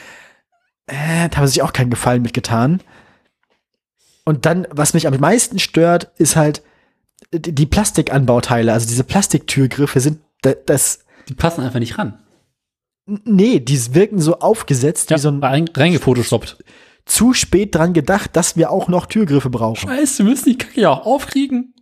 äh, 0.86 1.28
da 1.28 1.36
haben 1.38 1.46
sie 1.46 1.54
sich 1.54 1.62
auch 1.62 1.72
keinen 1.72 1.90
Gefallen 1.90 2.22
mitgetan. 2.22 2.80
Und 4.24 4.46
dann, 4.46 4.66
was 4.70 4.94
mich 4.94 5.06
am 5.06 5.16
meisten 5.18 5.58
stört, 5.58 6.10
ist 6.18 6.36
halt 6.36 6.62
die 7.32 7.52
die 7.54 7.66
Plastikanbauteile, 7.66 8.72
also 8.72 8.86
diese 8.86 9.04
Plastiktürgriffe 9.04 10.00
sind 10.00 10.20
da- 10.42 10.54
das, 10.66 11.04
die 11.32 11.36
passen 11.36 11.62
einfach 11.62 11.80
nicht 11.80 11.96
ran. 11.98 12.18
nee, 13.06 13.58
die 13.58 13.94
wirken 13.94 14.20
so 14.20 14.38
aufgesetzt, 14.40 15.10
Ja, 15.10 15.16
wie 15.16 15.20
so 15.20 15.28
ein 15.30 15.42
rein- 15.42 15.70
reingefotoshoppt. 15.74 16.58
zu 17.06 17.32
spät 17.32 17.74
dran 17.74 17.94
gedacht, 17.94 18.36
dass 18.36 18.56
wir 18.56 18.70
auch 18.70 18.86
noch 18.88 19.06
Türgriffe 19.06 19.48
brauchen. 19.50 19.88
Scheiße, 19.88 20.18
wir 20.24 20.30
müssen 20.30 20.50
die 20.50 20.58
Kacke 20.58 20.80
ja 20.82 20.90
auch 20.90 21.06
aufkriegen. 21.06 21.74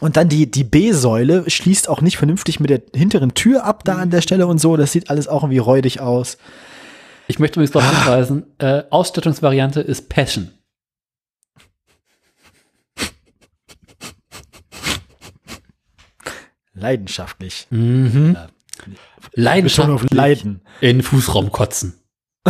Und 0.00 0.16
dann 0.18 0.28
die, 0.28 0.50
die 0.50 0.64
B-Säule 0.64 1.48
schließt 1.50 1.88
auch 1.88 2.02
nicht 2.02 2.18
vernünftig 2.18 2.60
mit 2.60 2.68
der 2.70 2.82
hinteren 2.94 3.32
Tür 3.34 3.64
ab 3.64 3.84
da 3.84 3.96
an 3.96 4.10
der 4.10 4.20
Stelle 4.20 4.46
und 4.46 4.58
so. 4.58 4.76
Das 4.76 4.92
sieht 4.92 5.08
alles 5.10 5.26
auch 5.28 5.42
irgendwie 5.42 5.58
räudig 5.58 6.00
aus. 6.00 6.36
Ich 7.26 7.38
möchte 7.38 7.58
übrigens 7.58 7.72
darauf 7.72 7.90
hinweisen, 8.04 8.44
äh, 8.58 8.82
Ausstattungsvariante 8.90 9.80
ist 9.80 10.08
Passion. 10.08 10.50
Leidenschaftlich. 16.74 17.66
Mhm. 17.70 18.36
Auf 18.36 18.50
Leidenschaftlich 19.34 20.10
Leiden. 20.12 20.62
in 20.80 20.98
den 20.98 21.02
Fußraum 21.02 21.50
kotzen. 21.52 21.94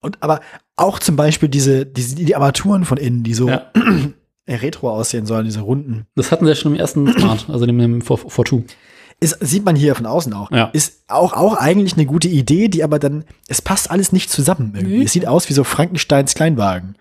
und 0.00 0.22
aber 0.22 0.40
auch 0.76 0.98
zum 0.98 1.16
Beispiel 1.16 1.48
diese, 1.48 1.86
diese 1.86 2.16
die 2.16 2.34
Armaturen 2.34 2.84
von 2.84 2.98
innen, 2.98 3.22
die 3.22 3.34
so 3.34 3.48
Ja. 3.48 3.70
retro 4.48 4.90
aussehen 4.90 5.26
sollen, 5.26 5.44
diese 5.44 5.60
runden. 5.60 6.06
Das 6.16 6.32
hatten 6.32 6.44
sie 6.44 6.50
ja 6.50 6.56
schon 6.56 6.72
im 6.74 6.80
ersten 6.80 7.12
Smart, 7.18 7.46
also 7.48 7.66
dem, 7.66 7.78
dem 7.78 8.00
4.2. 8.00 8.64
Ist, 9.22 9.36
sieht 9.40 9.64
man 9.66 9.76
hier 9.76 9.94
von 9.94 10.06
außen 10.06 10.32
auch. 10.32 10.50
Ja. 10.50 10.70
Ist 10.72 11.04
auch, 11.08 11.34
auch 11.34 11.54
eigentlich 11.56 11.92
eine 11.92 12.06
gute 12.06 12.28
Idee, 12.28 12.68
die 12.68 12.82
aber 12.82 12.98
dann, 12.98 13.24
es 13.48 13.60
passt 13.60 13.90
alles 13.90 14.12
nicht 14.12 14.30
zusammen 14.30 14.72
irgendwie. 14.74 14.98
Nee. 14.98 15.04
Es 15.04 15.12
sieht 15.12 15.26
aus 15.26 15.48
wie 15.50 15.52
so 15.52 15.62
Frankensteins 15.62 16.34
Kleinwagen. 16.34 16.96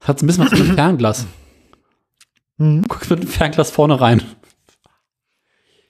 Hat 0.00 0.22
ein 0.22 0.26
bisschen 0.26 0.44
was 0.44 0.52
mit 0.52 0.60
dem 0.60 0.74
Fernglas. 0.76 1.26
Mhm. 2.58 2.82
Guckst 2.86 3.10
mit 3.10 3.22
dem 3.22 3.28
Fernglas 3.28 3.70
vorne 3.72 4.00
rein. 4.00 4.22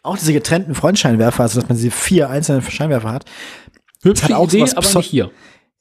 Auch 0.02 0.16
diese 0.16 0.32
getrennten 0.32 0.74
Frontscheinwerfer, 0.74 1.42
also 1.42 1.60
dass 1.60 1.68
man 1.68 1.76
diese 1.76 1.90
vier 1.90 2.30
einzelnen 2.30 2.62
Scheinwerfer 2.62 3.12
hat. 3.12 3.24
Hübsche 4.02 4.24
hat 4.24 4.32
auch 4.32 4.48
Idee, 4.48 4.62
aber 4.62 4.80
Pseu- 4.80 4.98
nicht 4.98 5.10
hier. 5.10 5.30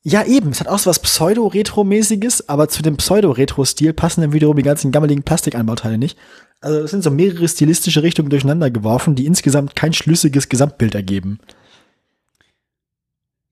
Ja, 0.01 0.23
eben. 0.23 0.49
Es 0.49 0.59
hat 0.59 0.67
auch 0.67 0.79
so 0.79 0.89
was 0.89 0.99
Pseudo-Retro-mäßiges, 0.99 2.47
aber 2.47 2.69
zu 2.69 2.81
dem 2.81 2.97
Pseudo-Retro-Stil 2.97 3.93
passen 3.93 4.21
dann 4.21 4.33
wiederum 4.33 4.55
die 4.55 4.63
ganzen 4.63 4.91
gammeligen 4.91 5.23
Plastikanbauteile 5.23 5.97
nicht. 5.97 6.17
Also 6.61 6.79
es 6.79 6.91
sind 6.91 7.03
so 7.03 7.11
mehrere 7.11 7.47
stilistische 7.47 8.03
Richtungen 8.03 8.29
durcheinander 8.29 8.71
geworfen, 8.71 9.15
die 9.15 9.25
insgesamt 9.25 9.75
kein 9.75 9.93
schlüssiges 9.93 10.49
Gesamtbild 10.49 10.95
ergeben. 10.95 11.39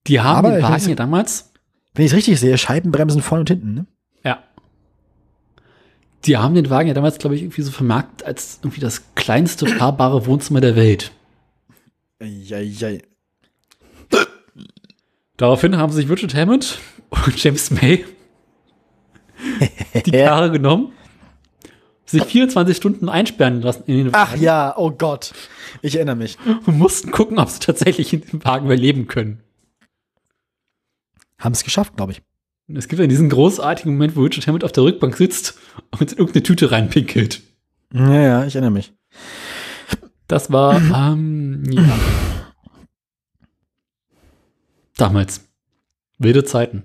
Die 0.08 0.22
haben 0.22 0.46
Aber 0.48 0.56
den 0.56 0.64
Wagen 0.64 0.90
ja 0.90 0.96
damals, 0.96 1.52
Wenn 1.94 2.06
ich 2.06 2.12
es 2.12 2.18
richtig 2.18 2.40
sehe, 2.40 2.58
Scheibenbremsen 2.58 3.22
vorne 3.22 3.42
und 3.42 3.50
hinten, 3.50 3.74
ne? 3.74 3.86
Die 6.26 6.38
haben 6.38 6.56
den 6.56 6.70
Wagen 6.70 6.88
ja 6.88 6.94
damals, 6.94 7.20
glaube 7.20 7.36
ich, 7.36 7.44
irgendwie 7.44 7.62
so 7.62 7.72
vermarktet 7.72 8.26
als 8.28 8.60
irgendwie 8.62 8.82
das 8.82 9.04
kleinste 9.16 9.68
fahrbare 9.68 10.26
Wohnzimmer 10.26 10.62
der 10.62 10.76
Welt. 10.76 11.12
Eieiei. 12.20 13.02
Daraufhin 15.38 15.78
haben 15.78 15.94
sich 15.94 16.10
Richard 16.10 16.34
Hammond 16.34 16.80
und 17.12 17.42
James 17.44 17.70
May 17.70 18.06
die 20.06 20.12
Karre 20.12 20.52
genommen, 20.52 20.94
sich 22.06 22.24
24 22.24 22.76
Stunden 22.76 23.08
einsperren 23.08 23.62
lassen 23.62 23.84
in 23.86 24.06
den 24.06 24.10
Ach 24.14 24.32
Wagen 24.32 24.42
ja, 24.42 24.74
oh 24.78 24.90
Gott. 24.92 25.34
Ich 25.84 25.96
erinnere 25.96 26.16
mich. 26.16 26.38
und 26.66 26.78
mussten 26.80 27.12
gucken, 27.12 27.38
ob 27.38 27.50
sie 27.50 27.60
tatsächlich 27.60 28.12
in 28.14 28.22
dem 28.22 28.44
Wagen 28.44 28.66
überleben 28.66 29.08
können. 29.08 29.44
Haben 31.38 31.54
es 31.54 31.64
geschafft, 31.64 31.96
glaube 31.98 32.14
ich. 32.14 32.22
Es 32.74 32.88
gibt 32.90 33.00
ja 33.00 33.08
diesen 33.08 33.30
großartigen 33.30 33.94
Moment, 33.94 34.16
wo 34.16 34.24
Richard 34.24 34.46
Hammond 34.46 34.64
auf 34.64 34.74
der 34.74 34.84
Rückbank 34.84 35.16
sitzt 35.16 35.58
und 35.92 36.12
in 36.12 36.18
irgendeine 36.18 36.44
Tüte 36.44 36.72
reinpinkelt. 36.72 37.42
Ja, 37.94 38.22
ja, 38.22 38.46
ich 38.46 38.56
erinnere 38.56 38.72
mich. 38.72 38.94
Das 40.28 40.52
war, 40.52 40.76
ähm, 41.14 41.64
ja. 41.72 41.98
Damals. 44.98 45.48
Wilde 46.18 46.44
Zeiten. 46.44 46.84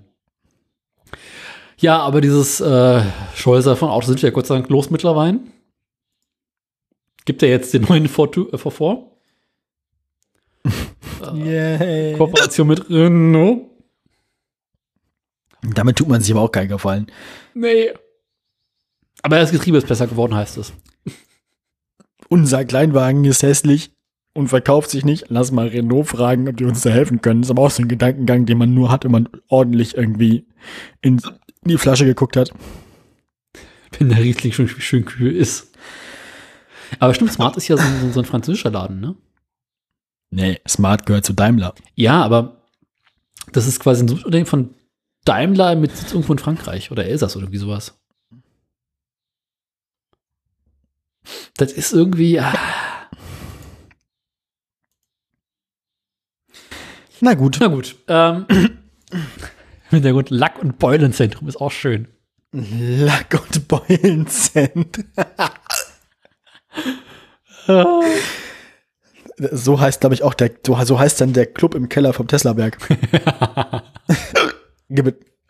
Ja, 1.77 1.99
aber 1.99 2.21
dieses 2.21 2.61
äh, 2.61 3.01
Scholzer 3.35 3.75
von 3.75 3.89
Autos 3.89 4.07
sind 4.07 4.21
wir 4.21 4.29
ja 4.29 4.33
Gott 4.33 4.47
sei 4.47 4.55
Dank 4.55 4.69
los 4.69 4.89
mittlerweile. 4.89 5.39
Gibt 7.25 7.41
ja 7.41 7.49
jetzt 7.49 7.73
den 7.73 7.81
neuen 7.83 8.07
Ford 8.07 8.37
äh, 8.37 8.55
V4. 8.55 9.03
Yay. 11.33 12.15
Kooperation 12.15 12.67
mit 12.67 12.89
Renault. 12.89 13.72
Damit 15.63 15.97
tut 15.97 16.07
man 16.09 16.21
sich 16.21 16.31
aber 16.31 16.41
auch 16.41 16.51
keinen 16.51 16.69
Gefallen. 16.69 17.07
Nee. 17.53 17.91
Aber 19.21 19.37
das 19.39 19.51
Getriebe 19.51 19.77
ist 19.77 19.87
besser 19.87 20.07
geworden, 20.07 20.35
heißt 20.35 20.57
es. 20.57 20.73
Unser 22.29 22.65
Kleinwagen 22.65 23.23
ist 23.25 23.43
hässlich 23.43 23.91
und 24.33 24.47
verkauft 24.47 24.89
sich 24.89 25.05
nicht. 25.05 25.25
Lass 25.29 25.51
mal 25.51 25.67
Renault 25.67 26.07
fragen, 26.07 26.47
ob 26.49 26.57
die 26.57 26.65
uns 26.65 26.81
da 26.81 26.89
helfen 26.89 27.21
können. 27.21 27.41
Das 27.41 27.47
ist 27.47 27.51
aber 27.51 27.61
auch 27.63 27.71
so 27.71 27.83
ein 27.83 27.87
Gedankengang, 27.87 28.45
den 28.45 28.57
man 28.57 28.73
nur 28.73 28.91
hat, 28.91 29.03
wenn 29.05 29.11
man 29.11 29.29
ordentlich 29.47 29.95
irgendwie 29.95 30.47
in 31.01 31.21
die 31.63 31.77
Flasche 31.77 32.05
geguckt 32.05 32.35
hat. 32.35 32.51
Wenn 33.99 34.09
der 34.09 34.17
Riesling 34.19 34.51
schon 34.51 34.67
schön 34.67 35.05
kühl 35.05 35.35
ist. 35.35 35.71
Aber 36.99 37.13
stimmt, 37.13 37.31
Smart 37.31 37.55
ist 37.57 37.67
ja 37.67 37.77
so, 37.77 37.83
ein- 37.83 38.11
so 38.11 38.19
ein 38.19 38.25
französischer 38.25 38.71
Laden, 38.71 38.99
ne? 38.99 39.15
Nee, 40.31 40.59
Smart 40.67 41.05
gehört 41.05 41.25
zu 41.25 41.33
Daimler. 41.33 41.75
Ja, 41.95 42.23
aber 42.23 42.63
das 43.51 43.67
ist 43.67 43.79
quasi 43.79 44.03
ein 44.03 44.07
Subunternehmen 44.07 44.47
von 44.47 44.73
Daimler 45.25 45.75
mit 45.75 45.95
Sitz 45.95 46.11
irgendwo 46.11 46.33
in 46.33 46.39
Frankreich 46.39 46.91
oder 46.91 47.05
Elsass 47.05 47.35
oder 47.35 47.45
irgendwie 47.45 47.59
sowas. 47.59 47.97
Das 51.57 51.71
ist 51.71 51.93
irgendwie. 51.93 52.39
Ah, 52.39 52.53
Na 57.21 57.33
gut. 57.35 57.57
na 57.61 57.67
gut. 57.67 57.95
Ähm, 58.07 58.45
Hintergrund 59.89 60.29
Lack- 60.29 60.61
und 60.61 60.77
Beulenzentrum 60.79 61.47
ist 61.47 61.55
auch 61.61 61.71
schön. 61.71 62.07
Lack- 62.51 63.39
und 63.41 63.67
Beulenzent. 63.67 65.05
so 69.37 69.79
heißt, 69.79 70.01
glaube 70.01 70.15
ich, 70.15 70.23
auch 70.23 70.33
der, 70.33 70.51
so 70.83 70.99
heißt 70.99 71.21
dann 71.21 71.31
der 71.33 71.45
Club 71.45 71.75
im 71.75 71.87
Keller 71.87 72.11
vom 72.13 72.27
Teslaberg. 72.27 72.77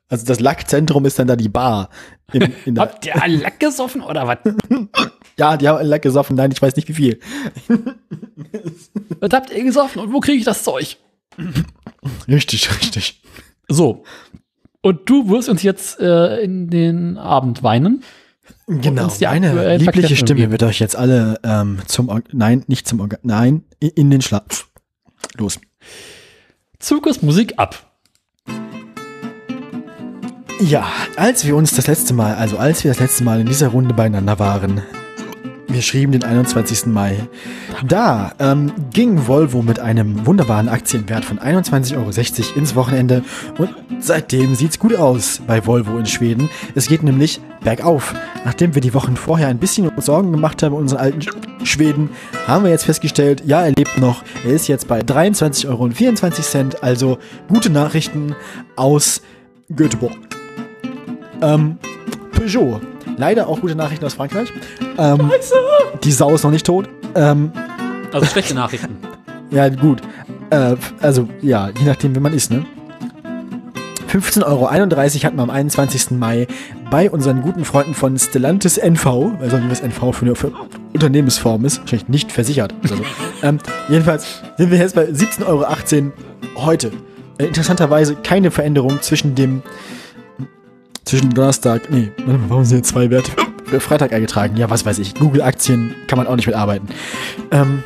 Also 0.09 0.25
das 0.25 0.39
Lackzentrum 0.39 1.05
ist 1.05 1.17
dann 1.17 1.27
da 1.27 1.35
die 1.35 1.49
Bar. 1.49 1.89
In, 2.31 2.53
in 2.65 2.79
Habt 2.79 3.05
ihr 3.05 3.15
Lack 3.27 3.59
gesoffen 3.59 4.01
oder 4.01 4.27
was? 4.27 4.37
ja, 5.37 5.57
die 5.57 5.67
haben 5.67 5.85
Lack 5.85 6.01
gesoffen. 6.01 6.35
Nein, 6.35 6.51
ich 6.51 6.61
weiß 6.61 6.75
nicht 6.75 6.87
wie 6.87 6.93
viel. 6.93 7.19
was 9.19 9.31
habt 9.31 9.51
ihr 9.51 9.63
gesoffen 9.63 10.01
und 10.01 10.13
wo 10.13 10.19
kriege 10.19 10.37
ich 10.37 10.45
das 10.45 10.63
Zeug? 10.63 10.97
Richtig, 12.27 12.69
richtig. 12.69 13.21
So. 13.67 14.03
Und 14.81 15.09
du 15.09 15.29
wirst 15.29 15.49
uns 15.49 15.63
jetzt 15.63 15.99
äh, 15.99 16.41
in 16.41 16.69
den 16.69 17.17
Abend 17.17 17.63
weinen. 17.63 18.03
Genau. 18.67 19.07
die 19.07 19.25
Meine 19.25 19.77
liebliche 19.77 20.15
Stimme 20.15 20.51
wird 20.51 20.63
euch 20.63 20.79
jetzt 20.79 20.95
alle 20.95 21.39
ähm, 21.43 21.79
zum 21.87 22.09
Or 22.09 22.21
Nein, 22.31 22.63
nicht 22.67 22.87
zum 22.87 22.99
Organ. 22.99 23.19
Nein, 23.23 23.63
in, 23.79 23.89
in 23.89 24.11
den 24.11 24.21
Schlaf. 24.21 24.69
Los. 25.37 25.59
Zirkus 26.79 27.21
Musik 27.21 27.53
ab. 27.57 27.92
Ja, 30.65 30.85
als 31.17 31.45
wir 31.45 31.55
uns 31.55 31.75
das 31.75 31.87
letzte 31.87 32.13
Mal, 32.13 32.35
also 32.35 32.57
als 32.57 32.83
wir 32.83 32.91
das 32.91 32.99
letzte 32.99 33.23
Mal 33.23 33.41
in 33.41 33.47
dieser 33.47 33.67
Runde 33.69 33.93
beieinander 33.93 34.39
waren, 34.39 34.81
wir 35.67 35.81
schrieben 35.81 36.11
den 36.11 36.23
21. 36.23 36.85
Mai, 36.85 37.17
da 37.87 38.33
ähm, 38.39 38.71
ging 38.91 39.27
Volvo 39.27 39.61
mit 39.61 39.79
einem 39.79 40.25
wunderbaren 40.25 40.69
Aktienwert 40.69 41.25
von 41.25 41.39
21,60 41.39 41.95
Euro 41.97 42.59
ins 42.59 42.75
Wochenende 42.75 43.23
und 43.57 43.69
seitdem 43.99 44.55
sieht's 44.55 44.77
gut 44.79 44.95
aus 44.95 45.41
bei 45.47 45.65
Volvo 45.65 45.97
in 45.97 46.05
Schweden. 46.05 46.49
Es 46.75 46.87
geht 46.87 47.01
nämlich 47.03 47.41
bergauf. 47.63 48.13
Nachdem 48.45 48.75
wir 48.75 48.81
die 48.81 48.93
Wochen 48.93 49.15
vorher 49.17 49.47
ein 49.47 49.57
bisschen 49.57 49.89
Sorgen 49.97 50.31
gemacht 50.31 50.61
haben 50.63 50.75
unseren 50.75 50.99
alten 50.99 51.19
Sch- 51.21 51.65
Schweden, 51.65 52.09
haben 52.47 52.63
wir 52.65 52.71
jetzt 52.71 52.85
festgestellt, 52.85 53.41
ja, 53.45 53.63
er 53.63 53.71
lebt 53.71 53.97
noch. 53.97 54.21
Er 54.45 54.51
ist 54.53 54.67
jetzt 54.67 54.87
bei 54.87 54.99
23,24 55.01 55.67
Euro, 55.69 56.77
also 56.81 57.17
gute 57.47 57.69
Nachrichten 57.71 58.35
aus 58.75 59.21
Göteborg. 59.75 60.13
Ähm, 61.41 61.77
Peugeot. 62.31 62.81
Leider 63.17 63.47
auch 63.47 63.61
gute 63.61 63.75
Nachrichten 63.75 64.05
aus 64.05 64.15
Frankreich. 64.15 64.51
Ähm, 64.97 65.31
die 66.03 66.11
Sau 66.11 66.33
ist 66.33 66.43
noch 66.43 66.51
nicht 66.51 66.65
tot. 66.65 66.89
Ähm, 67.15 67.51
Also 68.11 68.25
schlechte 68.25 68.53
Nachrichten. 68.53 68.97
ja, 69.51 69.69
gut. 69.69 70.01
Äh, 70.49 70.75
also, 71.01 71.27
ja, 71.41 71.69
je 71.69 71.85
nachdem, 71.85 72.15
wie 72.15 72.19
man 72.19 72.33
ist, 72.33 72.51
ne? 72.51 72.65
15,31 74.11 74.45
Euro 74.45 74.69
hatten 74.69 75.37
wir 75.37 75.43
am 75.43 75.49
21. 75.49 76.11
Mai 76.11 76.47
bei 76.91 77.09
unseren 77.09 77.41
guten 77.41 77.65
Freunden 77.65 77.95
von 77.95 78.17
Stellantis 78.19 78.77
NV, 78.77 79.05
also 79.41 79.63
wie 79.63 79.67
das 79.67 79.81
NV 79.81 80.13
für 80.13 80.25
eine 80.25 80.35
für 80.35 80.51
Unternehmensform 80.93 81.65
ist, 81.65 81.79
wahrscheinlich 81.81 82.07
nicht 82.09 82.31
versichert. 82.31 82.75
Also, 82.83 82.95
ähm, 83.41 83.57
jedenfalls 83.89 84.43
sind 84.57 84.69
wir 84.69 84.77
jetzt 84.77 84.93
bei 84.93 85.05
17,18 85.05 85.45
Euro 85.47 86.65
heute. 86.65 86.91
Äh, 87.39 87.45
interessanterweise 87.45 88.15
keine 88.15 88.51
Veränderung 88.51 89.01
zwischen 89.01 89.33
dem 89.33 89.63
zwischen 91.05 91.31
Donnerstag, 91.31 91.89
nee, 91.89 92.11
warum 92.47 92.63
sind 92.65 92.77
jetzt 92.77 92.89
zwei 92.89 93.09
Werte 93.09 93.31
für 93.65 93.79
Freitag 93.79 94.13
eingetragen? 94.13 94.57
Ja, 94.57 94.69
was 94.69 94.85
weiß 94.85 94.99
ich. 94.99 95.15
Google-Aktien 95.15 95.95
kann 96.07 96.17
man 96.17 96.27
auch 96.27 96.35
nicht 96.35 96.47
mitarbeiten. 96.47 96.87
Ähm, 97.51 97.83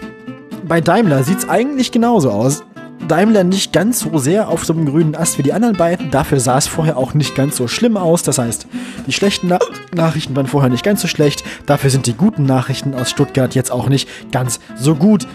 bei 0.68 0.82
Daimler 0.82 1.24
sieht 1.24 1.40
es 1.40 1.50
eigentlich 1.50 1.92
genauso 1.92 2.32
aus. 2.32 2.64
Daimler 3.08 3.44
nicht 3.44 3.72
ganz 3.74 4.00
so 4.00 4.18
sehr 4.18 4.50
auf 4.50 4.66
so 4.66 4.74
einem 4.74 4.86
grünen 4.86 5.16
Ast 5.16 5.38
wie 5.38 5.44
die 5.44 5.54
anderen 5.54 5.78
beiden. 5.78 6.12
Dafür 6.12 6.40
sah 6.40 6.58
es 6.58 6.68
vorher 6.68 6.98
auch 6.98 7.14
nicht 7.14 7.36
ganz 7.36 7.56
so 7.56 7.68
schlimm 7.68 7.96
aus. 7.96 8.24
Das 8.24 8.38
heißt, 8.38 8.68
die 9.06 9.14
schlechten 9.14 9.48
Na 9.48 9.60
Nachrichten 9.96 10.36
waren 10.36 10.48
vorher 10.48 10.70
nicht 10.70 10.84
ganz 10.84 11.02
so 11.02 11.08
schlecht. 11.08 11.44
Dafür 11.66 11.90
sind 11.90 12.06
die 12.06 12.16
guten 12.16 12.44
Nachrichten 12.44 12.94
aus 12.94 13.10
Stuttgart 13.10 13.56
jetzt 13.56 13.72
auch 13.72 13.88
nicht 13.88 14.10
ganz 14.32 14.60
so 14.76 14.96
gut. 14.96 15.28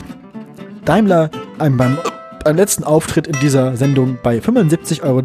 Daimler 0.85 1.31
beim, 1.59 1.77
beim 2.45 2.57
letzten 2.57 2.85
Auftritt 2.85 3.27
in 3.27 3.39
dieser 3.41 3.77
Sendung 3.77 4.19
bei 4.23 4.39
75,53 4.39 5.03
Euro 5.05 5.23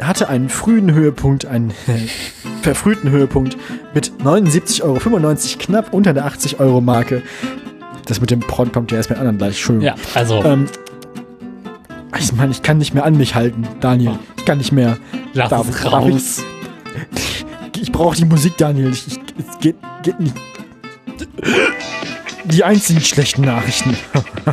hatte 0.00 0.28
einen 0.28 0.48
frühen 0.48 0.92
Höhepunkt, 0.92 1.46
einen 1.46 1.72
verfrühten 2.62 3.10
Höhepunkt 3.10 3.56
mit 3.94 4.12
79,95 4.22 4.82
Euro, 4.82 4.98
knapp 5.58 5.92
unter 5.94 6.12
der 6.14 6.24
80 6.26 6.60
Euro 6.60 6.80
Marke. 6.80 7.22
Das 8.06 8.20
mit 8.20 8.30
dem 8.30 8.40
Pron 8.40 8.70
kommt 8.72 8.90
ja 8.92 8.98
erst 8.98 9.10
mit 9.10 9.18
anderen 9.18 9.38
gleich. 9.38 9.56
Entschuldigung. 9.56 9.86
Ja, 9.86 9.94
also 10.14 10.42
Ähm, 10.44 10.66
ich 12.18 12.32
meine, 12.32 12.52
ich 12.52 12.62
kann 12.62 12.78
nicht 12.78 12.94
mehr 12.94 13.04
an 13.04 13.16
mich 13.16 13.34
halten, 13.34 13.66
Daniel. 13.80 14.18
Ich 14.36 14.44
kann 14.44 14.58
nicht 14.58 14.72
mehr. 14.72 14.96
lass 15.32 15.50
darf- 15.50 15.68
es 15.68 15.92
raus. 15.92 16.44
Ich 17.80 17.92
brauche 17.92 18.16
die 18.16 18.24
Musik, 18.24 18.56
Daniel. 18.56 18.90
Ich, 18.92 19.06
ich, 19.08 19.18
es 19.38 19.58
geht, 19.60 19.76
geht 20.02 20.18
nicht. 20.20 20.34
Die 22.48 22.64
einzigen 22.64 23.00
schlechten 23.00 23.42
Nachrichten. 23.42 23.96